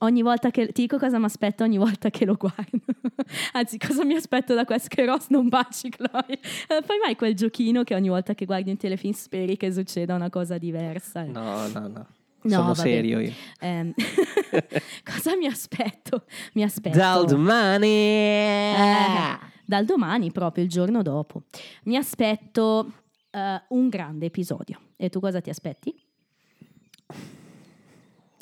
Ogni 0.00 0.20
volta 0.20 0.50
che 0.50 0.66
ti 0.72 0.82
dico 0.82 0.98
cosa 0.98 1.18
mi 1.18 1.24
aspetto 1.24 1.64
ogni 1.64 1.78
volta 1.78 2.10
che 2.10 2.26
lo 2.26 2.34
guardo. 2.34 2.80
Anzi, 3.52 3.78
cosa 3.78 4.04
mi 4.04 4.14
aspetto 4.14 4.54
da 4.54 4.64
questo 4.66 4.88
che 4.90 5.06
Ross 5.06 5.28
non 5.28 5.48
baci 5.48 5.88
Chloe. 5.88 6.26
Eh, 6.28 6.82
fai 6.84 6.98
mai 7.02 7.16
quel 7.16 7.34
giochino 7.34 7.82
che 7.82 7.94
ogni 7.94 8.08
volta 8.08 8.34
che 8.34 8.44
guardi 8.44 8.70
un 8.70 8.76
telefilm 8.76 9.14
speri 9.14 9.56
che 9.56 9.72
succeda 9.72 10.14
una 10.14 10.28
cosa 10.28 10.58
diversa? 10.58 11.24
No, 11.24 11.66
no, 11.68 11.80
no. 11.88 12.06
No, 12.42 12.50
Sono 12.52 12.66
vabbè. 12.66 12.78
serio 12.78 13.20
io. 13.20 13.32
Ehm, 13.60 13.92
cosa 15.02 15.34
mi 15.36 15.46
aspetto? 15.46 16.24
Mi 16.52 16.62
aspetto 16.62 16.96
Dal 16.96 17.24
domani! 17.26 17.86
Eh, 17.86 19.38
dal 19.64 19.84
domani, 19.84 20.30
proprio 20.30 20.62
il 20.62 20.70
giorno 20.70 21.02
dopo. 21.02 21.44
Mi 21.84 21.96
aspetto 21.96 22.92
eh, 23.30 23.62
un 23.68 23.88
grande 23.88 24.26
episodio. 24.26 24.78
E 24.96 25.08
tu 25.08 25.18
cosa 25.20 25.40
ti 25.40 25.50
aspetti? 25.50 25.92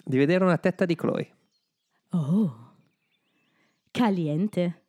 Di 0.05 0.17
vedere 0.19 0.45
una 0.45 0.59
tetta 0.59 0.85
di 0.85 0.95
Chloe. 0.97 1.29
Oh, 2.15 2.55
caliente. 3.91 4.83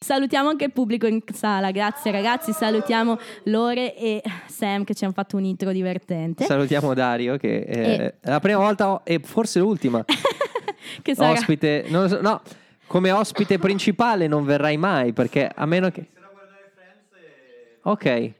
Salutiamo 0.00 0.48
anche 0.48 0.64
il 0.64 0.72
pubblico 0.72 1.06
in 1.06 1.22
sala, 1.32 1.70
grazie 1.70 2.10
ragazzi, 2.10 2.52
salutiamo 2.52 3.16
Lore 3.44 3.96
e 3.96 4.20
Sam 4.48 4.82
che 4.82 4.94
ci 4.94 5.04
hanno 5.04 5.12
fatto 5.12 5.36
un 5.36 5.44
intro 5.44 5.70
divertente. 5.70 6.44
Salutiamo 6.44 6.92
Dario 6.92 7.36
che 7.36 7.58
eh, 7.60 7.78
E- 7.80 8.14
è 8.20 8.28
la 8.28 8.40
prima 8.40 8.58
volta 8.58 9.02
e 9.04 9.20
forse 9.22 9.60
l'ultima 9.60 10.04
che 11.02 11.14
sarà- 11.14 11.30
ospite, 11.30 11.86
so, 11.88 12.20
no, 12.20 12.42
come 12.88 13.12
ospite 13.12 13.60
principale 13.60 14.26
non 14.26 14.44
verrai 14.44 14.76
mai 14.76 15.12
perché 15.12 15.48
a 15.54 15.64
meno 15.66 15.88
che... 15.90 16.08
Ok. 17.82 18.32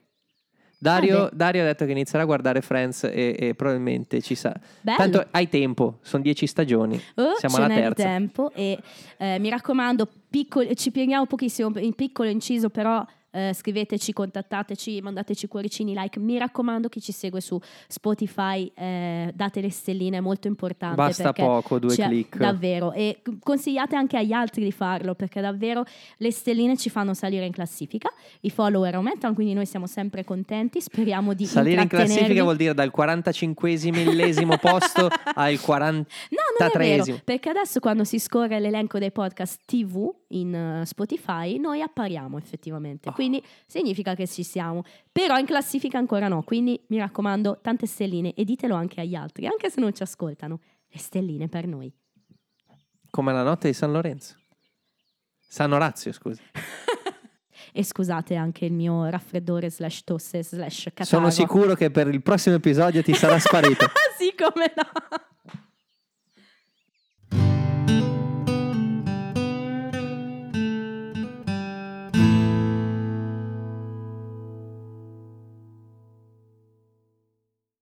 Dario, 0.82 1.18
Vabbè. 1.18 1.36
Dario 1.36 1.62
ha 1.62 1.64
detto 1.66 1.84
che 1.84 1.92
inizierà 1.92 2.24
a 2.24 2.26
guardare 2.26 2.60
Friends 2.60 3.04
e, 3.04 3.36
e 3.38 3.54
probabilmente 3.54 4.20
ci 4.20 4.34
sa. 4.34 4.52
Bello. 4.80 4.96
Tanto 4.96 5.26
hai 5.30 5.48
tempo, 5.48 5.98
sono 6.02 6.24
dieci 6.24 6.48
stagioni. 6.48 7.00
Oh, 7.14 7.36
Siamo 7.38 7.56
alla 7.58 7.68
terza. 7.68 8.02
tempo 8.02 8.50
e 8.52 8.76
eh, 9.16 9.38
mi 9.38 9.48
raccomando, 9.48 10.08
piccolo- 10.28 10.74
ci 10.74 10.90
pieghiamo 10.90 11.26
pochissimo, 11.26 11.70
in 11.78 11.94
piccolo 11.94 12.28
inciso 12.28 12.68
però 12.68 13.06
eh, 13.32 13.52
scriveteci, 13.52 14.12
contattateci, 14.12 15.00
mandateci 15.02 15.48
cuoricini, 15.48 15.94
like, 15.94 16.18
mi 16.20 16.38
raccomando 16.38 16.88
chi 16.88 17.00
ci 17.00 17.12
segue 17.12 17.40
su 17.40 17.58
Spotify 17.88 18.70
eh, 18.74 19.32
date 19.34 19.60
le 19.60 19.70
stelline, 19.70 20.18
è 20.18 20.20
molto 20.20 20.46
importante. 20.46 20.96
Basta 20.96 21.32
poco, 21.32 21.78
due 21.78 21.94
c'è- 21.94 22.06
click. 22.06 22.36
Davvero, 22.38 22.92
e 22.92 23.22
consigliate 23.40 23.96
anche 23.96 24.16
agli 24.16 24.32
altri 24.32 24.62
di 24.64 24.72
farlo 24.72 25.14
perché 25.14 25.40
davvero 25.40 25.84
le 26.18 26.30
stelline 26.30 26.76
ci 26.76 26.90
fanno 26.90 27.14
salire 27.14 27.46
in 27.46 27.52
classifica, 27.52 28.12
i 28.40 28.50
follower 28.50 28.94
aumentano, 28.94 29.34
quindi 29.34 29.54
noi 29.54 29.66
siamo 29.66 29.86
sempre 29.86 30.24
contenti, 30.24 30.80
speriamo 30.80 31.34
di 31.34 31.46
Salire 31.46 31.82
in 31.82 31.88
classifica 31.88 32.42
vuol 32.42 32.56
dire 32.56 32.74
dal 32.74 32.90
45 32.90 33.90
millesimo 33.90 34.56
posto 34.58 35.08
al 35.34 35.58
43 35.60 36.06
No, 36.30 36.66
non 36.66 36.70
è 36.70 36.78
vero, 36.78 37.20
perché 37.24 37.48
adesso 37.48 37.80
quando 37.80 38.04
si 38.04 38.18
scorre 38.18 38.60
l'elenco 38.60 38.98
dei 38.98 39.10
podcast 39.10 39.60
TV 39.64 40.10
in 40.32 40.54
eh, 40.54 40.86
Spotify, 40.86 41.58
noi 41.58 41.82
appariamo 41.82 42.38
effettivamente. 42.38 43.08
Oh. 43.08 43.12
Quindi 43.12 43.42
significa 43.66 44.14
che 44.14 44.26
ci 44.26 44.42
siamo. 44.42 44.82
Però 45.10 45.36
in 45.38 45.46
classifica 45.46 45.98
ancora 45.98 46.28
no. 46.28 46.42
Quindi 46.42 46.80
mi 46.88 46.98
raccomando, 46.98 47.58
tante 47.62 47.86
stelline 47.86 48.34
e 48.34 48.44
ditelo 48.44 48.74
anche 48.74 49.00
agli 49.00 49.14
altri, 49.14 49.46
anche 49.46 49.70
se 49.70 49.80
non 49.80 49.94
ci 49.94 50.02
ascoltano. 50.02 50.60
Le 50.88 50.98
stelline 50.98 51.48
per 51.48 51.66
noi. 51.66 51.92
Come 53.10 53.32
la 53.32 53.42
notte 53.42 53.68
di 53.68 53.74
San 53.74 53.92
Lorenzo. 53.92 54.36
San 55.40 55.72
Orazio, 55.72 56.12
scusa. 56.12 56.42
E 57.74 57.84
scusate 57.84 58.34
anche 58.34 58.66
il 58.66 58.72
mio 58.74 59.06
raffreddore 59.08 59.70
slash 59.70 60.04
tosse 60.04 60.44
slash 60.44 60.90
catarro. 60.92 61.06
Sono 61.06 61.30
sicuro 61.30 61.74
che 61.74 61.90
per 61.90 62.06
il 62.08 62.20
prossimo 62.20 62.56
episodio 62.56 63.02
ti 63.02 63.14
sarà 63.14 63.38
sparito. 63.38 63.86
sì, 64.18 64.34
come 64.36 64.72
no. 64.76 65.31